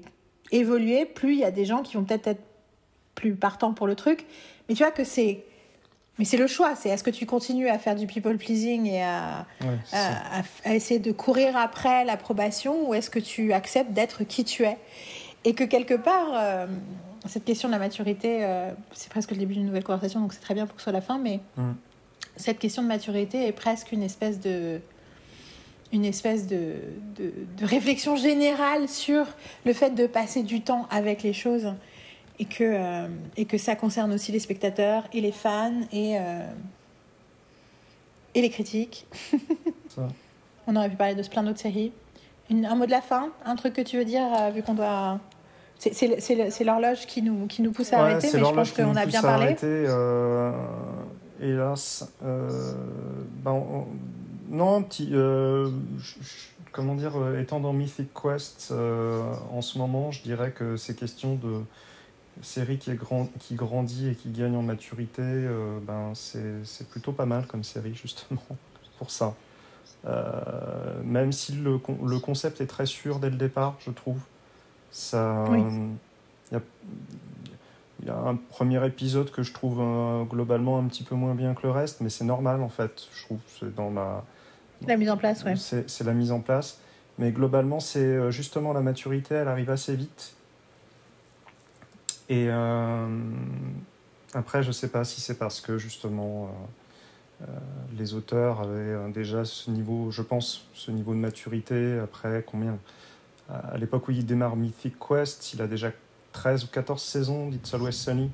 [0.51, 2.43] évoluer, plus il y a des gens qui vont peut-être être
[3.15, 4.27] plus partants pour le truc.
[4.69, 5.45] Mais tu vois que c'est.
[6.19, 9.03] Mais c'est le choix, c'est est-ce que tu continues à faire du people pleasing et
[9.03, 9.47] à,
[9.93, 14.77] à, essayer de courir après l'approbation ou est-ce que tu acceptes d'être qui tu es?
[15.45, 16.67] Et que quelque part, euh,
[17.27, 20.41] cette question de la maturité, euh, c'est presque le début d'une nouvelle conversation, donc c'est
[20.41, 21.73] très bien pour que ce soit la fin, mais mm.
[22.37, 24.81] cette question de maturité est presque une espèce de
[25.93, 26.77] une espèce de,
[27.19, 29.27] de, réflexion générale sur
[29.67, 31.75] le fait de passer du temps avec les choses
[32.43, 33.07] et que, euh,
[33.37, 36.45] et que ça concerne aussi les spectateurs et les fans et, euh,
[38.35, 39.07] et les critiques.
[40.67, 41.93] On aurait pu parler de plein d'autres séries.
[42.51, 45.21] un mot de la fin, un truc que tu veux dire, vu qu'on doit
[45.79, 49.23] c'est l'horloge qui nous, qui nous pousse à arrêter, mais je pense qu'on a bien
[49.23, 49.47] parlé.
[49.47, 50.53] Arrêter, euh,
[51.41, 52.09] hélas.
[52.25, 52.73] Euh,
[53.45, 53.87] ben,
[54.49, 55.11] non, petit.
[55.13, 55.71] Euh,
[56.71, 61.63] comment dire, étant dans Mythic Quest en ce moment, je dirais que c'est question de
[62.41, 65.23] série qui, est grand, qui grandit et qui gagne en maturité.
[65.87, 68.43] ben, c'est plutôt pas mal comme série, justement,
[68.99, 69.35] pour ça.
[71.05, 74.21] même si le, le concept est très sûr dès le départ, je trouve.
[74.91, 75.47] Ça,
[78.03, 81.35] il y, a un premier épisode que je trouve euh, globalement un petit peu moins
[81.35, 83.07] bien que le reste, mais c'est normal en fait.
[83.15, 84.25] Je trouve c'est dans la
[84.87, 85.55] la mise en place, ouais.
[85.57, 86.81] C'est la mise en place,
[87.19, 90.35] mais globalement c'est euh, justement la maturité, elle arrive assez vite.
[92.33, 93.07] Et euh,
[94.33, 96.51] après, je sais pas si c'est parce que justement
[97.99, 101.99] les auteurs avaient déjà ce niveau, je pense, ce niveau de maturité.
[101.99, 102.79] Après, combien
[103.51, 105.91] à l'époque où il démarre Mythic Quest, il a déjà
[106.33, 108.31] 13 ou 14 saisons d'It's Always Sunny.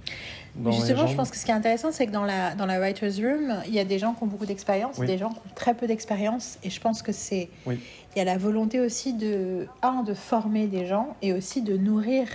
[0.66, 3.18] Justement, je pense que ce qui est intéressant, c'est que dans la, dans la Writer's
[3.18, 5.74] Room, il y a des gens qui ont beaucoup d'expérience, des gens qui ont très
[5.74, 6.58] peu d'expérience.
[6.62, 7.48] Et je pense que c'est.
[7.66, 11.76] Il y a la volonté aussi de, un, de former des gens et aussi de
[11.76, 12.28] nourrir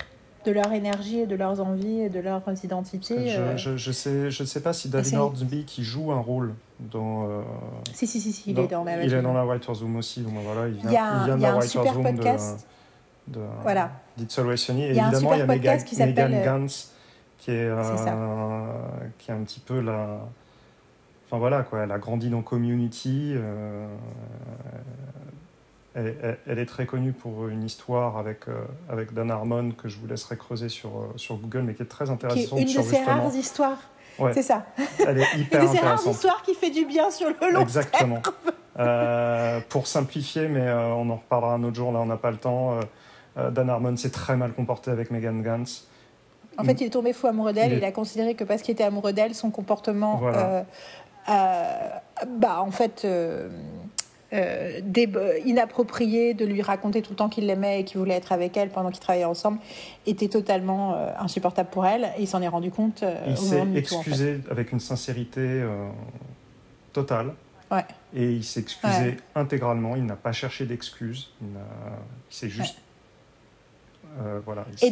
[0.46, 3.30] de leur énergie et de leurs envies et de leurs identités.
[3.30, 3.58] Je, euh.
[3.58, 7.24] je, je, sais, je sais pas si David Hornsby qui joue un rôle dans.
[7.24, 7.42] Euh,
[7.94, 10.22] si, si, si, si, il est dans la Il est dans la Writer's Room aussi.
[10.22, 12.68] Donc voilà, il vient, il y a, il vient de la Writer's Room podcast.
[13.28, 13.92] de, de voilà.
[14.20, 16.92] Et évidemment, il y a Megan, Megan euh, Gantz
[17.38, 17.78] qui est, euh,
[19.18, 20.20] qui est un petit peu la.
[21.26, 23.36] Enfin voilà, quoi, elle a grandi dans Community.
[25.96, 30.08] Elle, est très connue pour une histoire avec, euh, avec Dan Harmon que je vous
[30.08, 32.58] laisserai creuser sur, euh, sur Google, mais qui est très intéressante.
[32.58, 33.78] Qui est une de ces rares histoires.
[34.34, 34.66] C'est ça.
[35.06, 37.62] Elle est hyper une de ces rares histoires qui fait du bien sur le long
[37.62, 38.22] Exactement.
[38.80, 42.38] Euh, pour simplifier, mais on en reparlera un autre jour, là on n'a pas le
[42.38, 42.80] temps.
[43.36, 45.88] Dan Harmon s'est très mal comporté avec Megan Gantz.
[46.58, 47.72] En fait, il est tombé fou amoureux d'elle.
[47.72, 50.22] Il, il, a considéré que parce qu'il était amoureux d'elle, son comportement,
[52.28, 53.50] bah, en fait, euh,
[55.46, 58.70] inapproprié de lui raconter tout le temps qu'il l'aimait et qu'il voulait être avec elle
[58.70, 59.60] pendant qu'ils travaillaient ensemble
[60.06, 63.64] était totalement euh, insupportable pour elle et il s'en est rendu compte euh, il s'est
[63.76, 65.64] excusé avec une sincérité
[66.94, 67.34] totale.
[67.72, 67.86] Ouais.
[68.14, 69.96] et il s'est excusé intégralement.
[69.96, 71.32] Il n'a pas cherché d'excuses.
[71.42, 71.48] Il,
[72.30, 72.78] s'est juste
[74.46, 74.92] voilà, et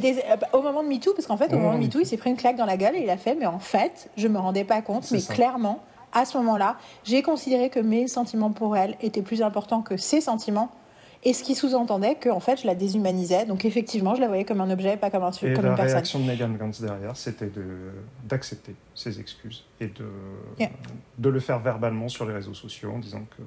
[0.52, 2.38] au moment de MeToo, parce qu'en fait, au, moment, de MeToo, il s'est pris une
[2.38, 4.82] claque dans la gueule et il a fait, mais en fait, je me rendais pas
[4.82, 9.42] compte, mais clairement, à ce moment-là, j'ai considéré que mes sentiments pour elle étaient plus
[9.42, 10.72] importants que ses sentiments.
[11.24, 13.46] Et ce qui sous-entendait que en fait, je la déshumanisais.
[13.46, 15.78] Donc effectivement, je la voyais comme un objet, pas comme, un, et comme une personne.
[15.78, 17.52] La réaction de Megan Gantz derrière, c'était
[18.28, 20.68] d'accepter ses excuses et de,
[21.20, 23.44] de le faire verbalement sur les réseaux sociaux en disant que...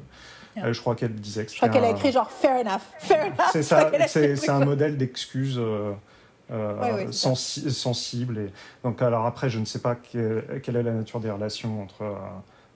[0.61, 3.27] Euh, je crois qu'elle disait que Je crois qu'elle a écrit genre «fair enough, fair
[3.27, 3.35] enough».
[3.53, 5.59] C'est ça, c'est un modèle d'excuses...
[5.59, 5.93] Euh,
[6.51, 8.39] euh, sensible.
[8.39, 8.53] Et...
[8.85, 12.05] Donc, alors après, je ne sais pas quelle est la nature des relations entre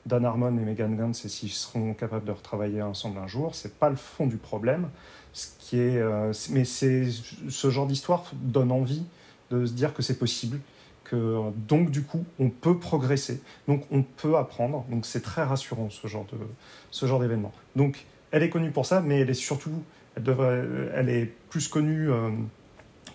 [0.08, 3.54] Dan Harmon et Megan Gantz et s'ils seront capables de retravailler ensemble un jour.
[3.54, 4.88] C'est pas le fond du problème.
[5.32, 7.06] Ce qui est, euh, mais c'est
[7.48, 9.04] ce genre d'histoire donne envie
[9.50, 10.58] de se dire que c'est possible,
[11.04, 14.84] que donc du coup on peut progresser, donc on peut apprendre.
[14.90, 16.38] Donc c'est très rassurant ce genre de
[16.90, 17.52] ce genre d'événement.
[17.76, 19.82] Donc elle est connue pour ça, mais elle est surtout,
[20.16, 20.64] elle devrait,
[20.94, 22.10] elle est plus connue.
[22.10, 22.30] Euh,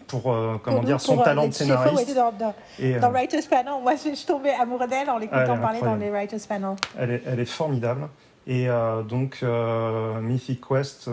[0.07, 2.15] pour, euh, comment dire, son talent de scénariste.
[2.15, 5.57] Dans, dans, et, dans euh, Writers Panel, moi je, suis tombée amoureuse d'elle en l'écoutant
[5.57, 6.75] parler dans les Writers Panel.
[6.98, 8.07] Elle est, elle est formidable.
[8.45, 8.67] Et
[9.07, 9.43] donc,
[10.22, 11.09] Mythic Quest,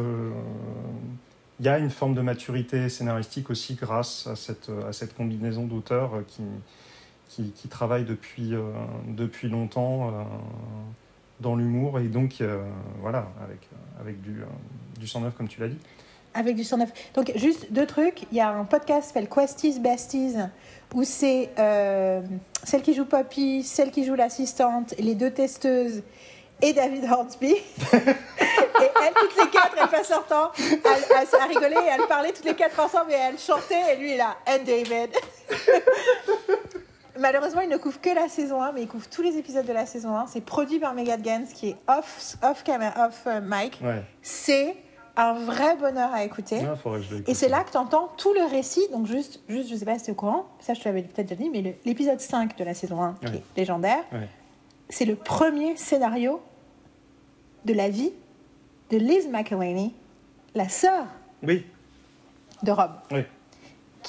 [1.61, 5.67] il y a une forme de maturité scénaristique aussi grâce à cette, à cette combinaison
[5.67, 6.43] d'auteurs qui,
[7.29, 8.53] qui, qui, travaillent depuis,
[9.07, 10.13] depuis longtemps
[11.39, 12.43] dans l'humour et donc
[13.01, 13.69] voilà avec,
[14.01, 14.43] avec du,
[14.99, 15.79] du 109 comme tu l'as dit.
[16.35, 16.89] Avec du 109.
[17.15, 20.37] Donc juste deux trucs, il y a un podcast qui s'appelle Questies Besties
[20.95, 22.21] où c'est euh,
[22.65, 26.03] celle qui joue Poppy, celle qui joue l'assistante, les deux testeuses
[26.63, 27.53] et David Hornsby.
[27.53, 27.57] et
[27.93, 30.51] elles, toutes les quatre, elles passent leur temps
[30.85, 34.13] à, à, rigoler et elles parlaient toutes les quatre ensemble et elles chantaient et lui
[34.13, 35.11] est là, and David.
[37.19, 39.73] Malheureusement, il ne couvre que la saison 1, mais il couvre tous les épisodes de
[39.73, 40.29] la saison 1.
[40.29, 43.79] C'est produit par Megan Gans, qui est off, off, camera, off uh, mic.
[44.23, 44.75] C'est
[45.17, 46.61] un vrai bonheur à écouter.
[47.27, 48.87] et c'est là que tu entends tout le récit.
[48.93, 51.03] Donc, juste, juste je sais pas si tu es au courant, ça je te l'avais
[51.03, 54.05] peut-être déjà dit, mais l'épisode 5 de la saison 1, qui est légendaire,
[54.89, 56.41] c'est le premier scénario
[57.65, 58.13] de la vie
[58.91, 59.95] de Liz McElhaney,
[60.55, 61.07] la sœur
[61.43, 61.65] oui.
[62.63, 62.91] de Rob.
[63.13, 63.25] Oui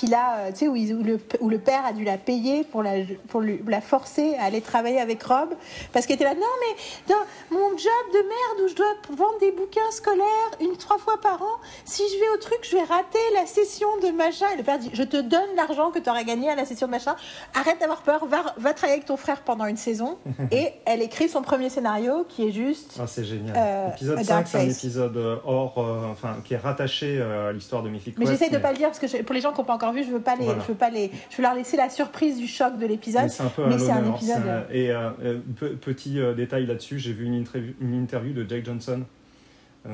[0.01, 0.73] qu'il a, euh, tu sais, où,
[1.03, 2.93] le, où, le, père a dû la payer pour la,
[3.27, 5.49] pour lui, la forcer à aller travailler avec Rob,
[5.93, 9.39] parce qu'elle était là, non, mais dans mon job de merde où je dois vendre
[9.39, 12.83] des bouquins scolaires une, trois fois par an, si je vais au truc, je vais
[12.83, 14.47] rater la session de machin.
[14.53, 16.87] Et le père dit, je te donne l'argent que tu aurais gagné à la session
[16.87, 17.15] de machin,
[17.53, 20.17] arrête d'avoir peur, va, va travailler avec ton frère pendant une saison.
[20.51, 22.97] et elle écrit son premier scénario qui est juste.
[22.99, 23.55] Ah, c'est génial.
[23.55, 25.77] Euh, L'épisode 5, c'est un épisode euh, hors,
[26.11, 28.97] enfin, qui est rattaché à l'histoire de Mythic Mais j'essaie de pas le dire, parce
[28.97, 30.75] que pour les gens qui n'ont pas encore vu, je veux pas les, je veux
[30.75, 33.29] pas les, je veux leur laisser la surprise du choc de l'épisode.
[33.29, 34.65] C'est un peu mais c'est un épisode.
[34.71, 35.39] Et euh, euh,
[35.81, 39.03] petit euh, détail là-dessus, j'ai vu une interview, une interview de Jake Johnson.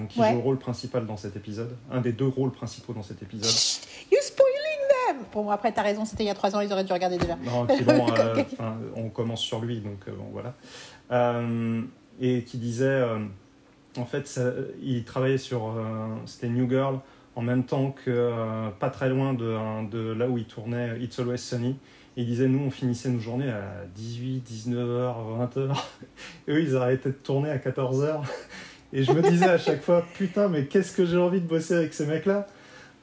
[0.10, 3.22] qui joue le rôle principal dans cet épisode, un des deux rôles principaux dans cet
[3.22, 3.52] épisode.
[4.12, 6.84] You spoiling them Bon, après, t'as raison, c'était il y a trois ans, ils auraient
[6.84, 7.36] dû regarder déjà.
[7.38, 8.06] Non, bon,
[8.96, 11.42] on commence sur lui, donc bon, voilà.
[12.20, 13.04] et qui disait,
[13.98, 14.52] en fait, ça,
[14.82, 15.74] il travaillait sur,
[16.26, 17.00] c'était New Girl,
[17.38, 21.00] en même temps que euh, pas très loin de, hein, de, là où il tournait
[21.00, 21.76] It's Always Sunny.
[22.16, 25.78] il disait, nous, on finissait nos journées à 18, 19h, 20h.
[26.48, 28.22] Et eux, ils arrêtaient de tourner à 14h.
[28.92, 31.76] Et je me disais à chaque fois, putain, mais qu'est-ce que j'ai envie de bosser
[31.76, 32.48] avec ces mecs-là?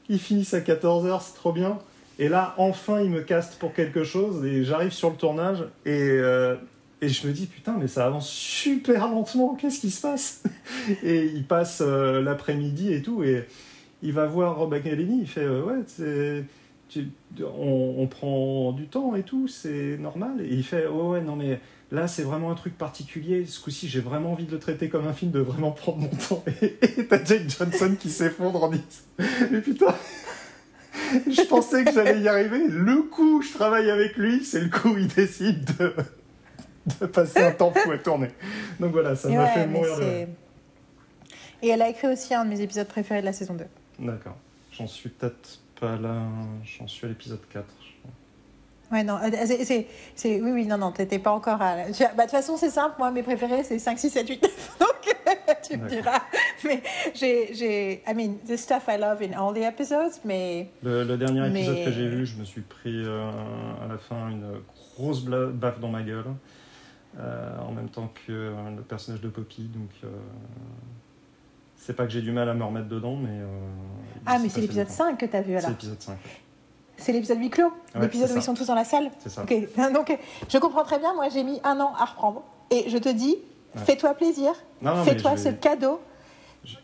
[0.09, 1.79] Ils finissent à 14h, c'est trop bien.
[2.19, 4.45] Et là, enfin, ils me castent pour quelque chose.
[4.45, 5.63] Et j'arrive sur le tournage.
[5.87, 6.57] Et, euh,
[7.01, 9.55] et je me dis, putain, mais ça avance super lentement.
[9.55, 10.43] Qu'est-ce qui se passe?
[11.05, 13.23] Et ils passent euh, l'après-midi et tout.
[13.23, 13.47] Et
[14.05, 16.44] il va voir Rob McElhenney, il fait euh, ouais,
[17.42, 20.42] on, on, prend du temps et tout, c'est normal.
[20.42, 21.58] Et il fait oh, ouais, non mais
[21.91, 23.47] là c'est vraiment un truc particulier.
[23.47, 26.08] Ce coup-ci, j'ai vraiment envie de le traiter comme un film, de vraiment prendre mon
[26.08, 26.44] temps.
[26.62, 28.84] Et t'as Jake Johnson qui s'effondre en disant
[29.50, 29.94] mais putain.
[31.26, 32.68] je pensais que j'allais y arriver.
[32.68, 35.94] Le coup, je travaille avec lui, c'est le coup où il décide de,
[37.00, 38.28] de passer un temps fou à tourner.
[38.78, 40.26] Donc voilà, ça m'a fait mourir de...
[41.62, 43.65] Et elle a écrit aussi un de mes épisodes préférés de la saison 2.
[43.99, 44.37] D'accord.
[44.73, 46.23] J'en suis peut-être pas là.
[46.65, 47.65] J'en suis à l'épisode 4.
[48.93, 49.31] Ouais, non, euh,
[50.15, 51.77] c'est, oui, oui, non, non, t'étais pas encore à.
[51.77, 54.79] Bah, de toute façon, c'est simple, moi, mes préférés, c'est 5, 6, 7, 8, 9.
[54.79, 55.17] Donc,
[55.69, 56.21] tu me diras.
[56.65, 56.83] Mais
[57.15, 58.03] j'ai, j'ai.
[58.07, 60.71] I mean, the stuff I love in all the episodes, mais.
[60.83, 63.31] Le, dernier épisode que j'ai vu, je me suis pris euh,
[63.83, 64.61] à la fin une
[64.97, 66.27] grosse baffe dans ma gueule.
[67.19, 69.91] Euh, en même temps que le personnage de Poppy, donc.
[71.85, 73.29] C'est pas que j'ai du mal à me remettre dedans, mais.
[73.29, 73.47] Euh,
[74.25, 76.17] ah, mais c'est l'épisode 5 que tu as vu alors C'est l'épisode 5.
[76.97, 79.45] C'est l'épisode huis clos L'épisode où ils sont tous dans la salle C'est ça.
[79.93, 80.17] Donc,
[80.49, 81.13] je comprends très bien.
[81.13, 82.43] Moi, j'ai mis un an à reprendre.
[82.71, 83.37] Et je te dis,
[83.77, 84.55] fais-toi plaisir.
[85.05, 86.01] Fais-toi ce cadeau.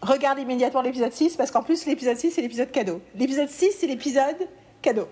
[0.02, 3.00] Regarde immédiatement l'épisode 6, parce qu'en plus, l'épisode 6, c'est l'épisode cadeau.
[3.14, 4.36] L'épisode 6, c'est l'épisode
[4.82, 5.08] cadeau.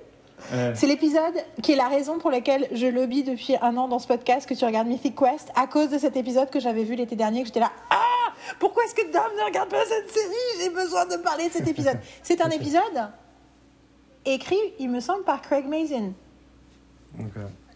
[0.75, 4.07] C'est l'épisode qui est la raison pour laquelle je lobby depuis un an dans ce
[4.07, 7.17] podcast que tu regardes Mythic Quest, à cause de cet épisode que j'avais vu l'été
[7.17, 10.62] dernier, que j'étais là, ah Pourquoi est-ce que Dom ne regarde pas cette série?
[10.62, 11.99] J'ai besoin de parler de cet épisode.
[12.23, 13.10] C'est un épisode
[14.25, 16.12] écrit, il me semble, par Craig Mazin.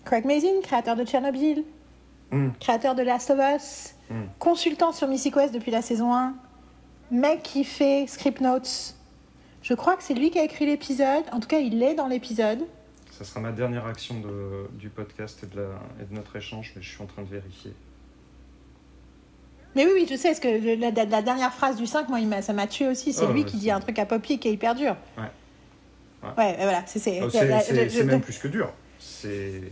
[0.04, 1.64] Craig Mazin, créateur de Tchernobyl,
[2.30, 2.50] hmm.
[2.60, 4.24] créateur de Last of Us, hmm.
[4.38, 6.34] consultant sur Mythic Quest depuis la saison 1,
[7.10, 8.94] mec qui fait script notes
[9.62, 11.24] je crois que c'est lui qui a écrit l'épisode.
[11.32, 12.66] En tout cas, il est dans l'épisode.
[13.10, 15.68] Ça sera ma dernière action de, du podcast et de, la,
[16.00, 17.72] et de, notre échange, mais je suis en train de vérifier.
[19.74, 22.42] Mais oui, oui, je sais, parce que la, la, dernière phrase du 5, moi, il
[22.42, 23.12] ça m'a tué aussi.
[23.12, 24.96] C'est oh, lui qui dit un truc à Poppy qui est hyper dur.
[25.16, 25.24] Ouais.
[26.36, 26.98] Ouais, voilà, c'est.
[26.98, 28.72] C'est oh, même plus que dur.
[28.98, 29.62] C'est.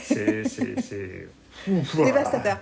[0.00, 1.28] C'est.
[1.66, 2.58] Dévastateur.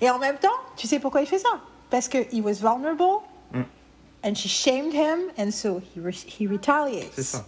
[0.00, 1.60] et en même temps, tu sais pourquoi il fait ça?
[1.90, 3.22] Parce que he was vulnerable.
[3.52, 3.62] Mm.
[4.24, 7.12] And she shamed him, and so he, re he retaliates.
[7.14, 7.44] C'est ça.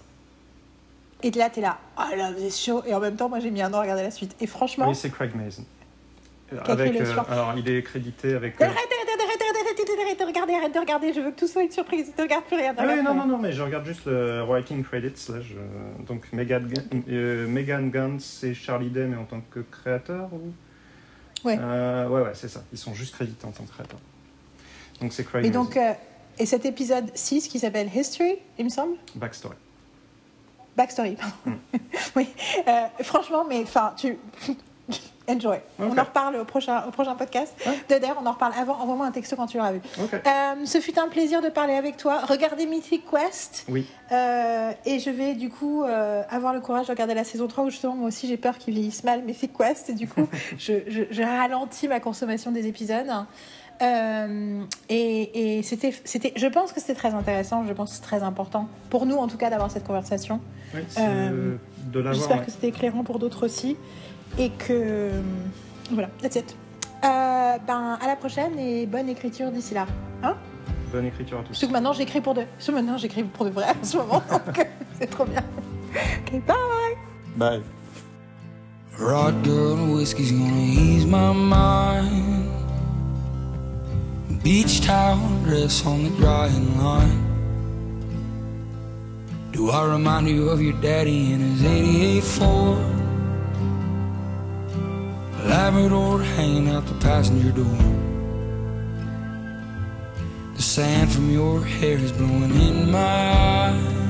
[1.22, 2.82] Et là, t'es là, oh là, c'est chaud.
[2.84, 4.34] Et en même temps, moi, j'ai mis un an à regarder la suite.
[4.40, 4.88] Et franchement.
[4.88, 5.64] Oui, c'est Craig Mason.
[6.66, 8.60] avec, alors, il est crédité avec.
[8.60, 11.12] Arrête, arrête, arrête, arrête, arrête, de regarder, arrête de regarder.
[11.12, 12.12] Je veux que tout soit une surprise.
[12.18, 12.74] Ne regarde plus rien.
[12.76, 15.32] Ah oui, non, non, non, mais je regarde juste le writing credits.
[15.32, 15.54] Là, je...
[16.06, 16.68] Donc, Megan,
[17.06, 20.52] Megan Gantz et Charlie Day, mais en tant que créateur ou...
[21.46, 21.58] Ouais.
[21.58, 22.62] ouais, ouais, c'est ça.
[22.72, 24.00] Ils sont juste crédités en tant que créateurs.
[25.00, 25.44] Donc, c'est Craig.
[25.44, 25.78] Et donc,
[26.38, 28.96] et cet épisode 6 qui s'appelle History, il me semble?
[29.14, 29.56] Backstory.
[30.76, 31.52] Backstory, mm.
[32.16, 32.28] oui.
[33.02, 34.18] franchement, mais enfin, tu.
[35.26, 35.58] Enjoy.
[35.78, 37.54] On en reparle au prochain, au prochain podcast.
[37.88, 38.74] De d'ailleurs, on en reparle avant.
[38.74, 39.80] Envoie-moi un texto quand tu l'auras vu.
[39.98, 42.20] Euh, ce fut un plaisir de parler avec toi.
[42.28, 43.64] Regardez Mythic Quest.
[43.68, 43.86] Oui.
[44.12, 47.64] Euh, et je vais du coup euh, avoir le courage de regarder la saison 3
[47.64, 49.88] où justement moi aussi j'ai peur qu'il vieillisse mal Mythic Quest.
[49.88, 50.74] Et du coup, je,
[51.10, 53.10] je, ralentis ma consommation des épisodes.
[53.80, 57.64] Et, et c'était, c'était, je pense que c'était très intéressant.
[57.66, 60.40] Je pense que c'est très important pour nous en tout cas d'avoir cette conversation.
[60.74, 62.14] Oui, de l'avoir.
[62.14, 63.76] J'espère que c'était éclairant pour d'autres aussi.
[64.38, 65.10] Et que.
[65.90, 66.56] Voilà, that's it.
[67.04, 69.86] Euh, ben, à la prochaine et bonne écriture d'ici là.
[70.22, 70.36] Hein?
[70.90, 71.52] Bonne écriture à tous.
[71.54, 72.44] Surtout que maintenant j'écris pour de.
[72.58, 74.64] Surtout maintenant j'écris pour de vrai en ce moment, donc euh,
[74.98, 75.42] c'est trop bien.
[75.92, 76.56] Ok, bye.
[77.36, 77.62] Bye.
[78.98, 82.48] Rod girl whiskey's gonna ease my mind.
[84.44, 87.22] Beach towel dress on the drying line.
[89.52, 92.78] Do I remind you of your daddy in his 88 Ford?
[95.46, 97.78] Labrador hanging out the passenger door.
[100.56, 104.04] The sand from your hair is blowing in my eyes.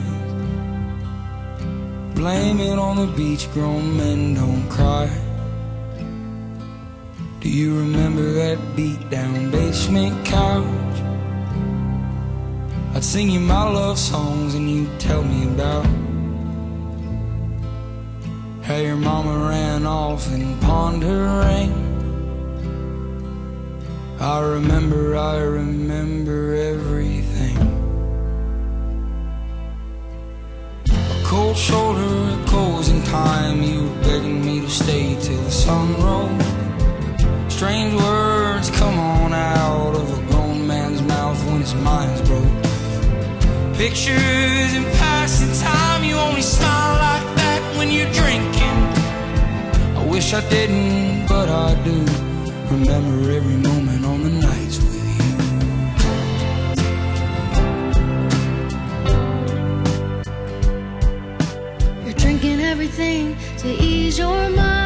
[2.17, 5.09] Blame it on the beach, grown men don't cry.
[7.45, 10.65] Do you remember that beat down basement couch?
[12.95, 15.85] I'd sing you my love songs and you'd tell me about
[18.63, 21.75] how your mama ran off and pawned her ring.
[24.19, 27.59] I remember, I remember everything.
[30.89, 33.63] A cold shoulder, closing time.
[33.63, 36.64] You were begging me to stay till the sun rose.
[37.57, 42.63] Strange words come on out of a grown man's mouth when his mind's broke.
[43.77, 48.79] Pictures and passing time, you only smile like that when you're drinking
[49.97, 52.05] I wish I didn't, but I do.
[52.75, 54.95] Remember every moment on the nights with
[62.03, 62.05] you.
[62.05, 64.84] You're drinking everything to ease your mind.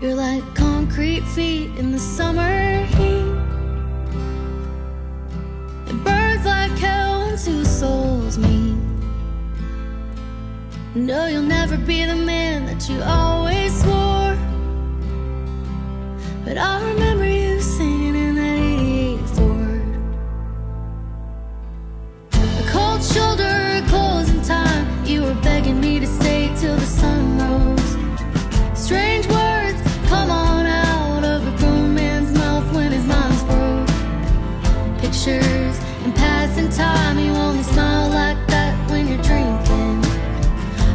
[0.00, 3.26] You're like concrete feet in the summer heat.
[7.46, 8.76] two souls meet.
[10.96, 14.36] No, you'll never be the man that you always swore.
[16.44, 19.88] But I remember you singing in that 88 Ford.
[22.32, 24.86] A cold shoulder, closing time.
[25.04, 27.90] You were begging me to stay till the sun rose.
[28.74, 29.45] Strange words
[35.26, 40.04] Pictures and passing time, you only smile like that when you're drinking.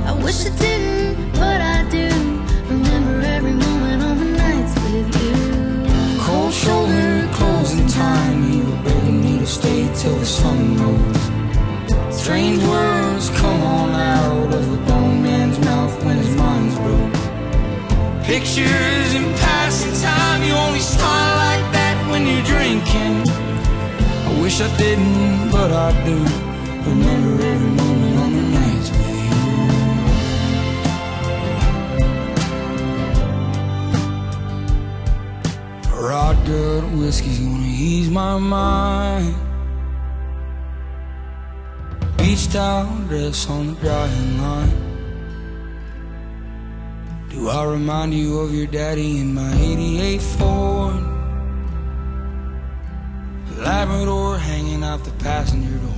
[0.08, 2.08] I wish I didn't, but I do.
[2.69, 6.22] Remember every moment on the nights with you.
[6.22, 12.18] Cold shoulder, closing time, you were begging me to stay till the sun rose.
[12.18, 18.24] Strange words come on out of a grown man's mouth when his mind's broke.
[18.24, 19.11] Pictures
[24.52, 26.18] wish I didn't, but I do.
[26.90, 29.40] Remember every moment on the nights with you.
[35.94, 39.36] A rod good whiskey's gonna ease my mind.
[42.18, 44.78] Beach towel dress on the drying line.
[47.30, 51.20] Do I remind you of your daddy in my 88 Ford?
[53.62, 55.91] Labrador hanging out the passenger door.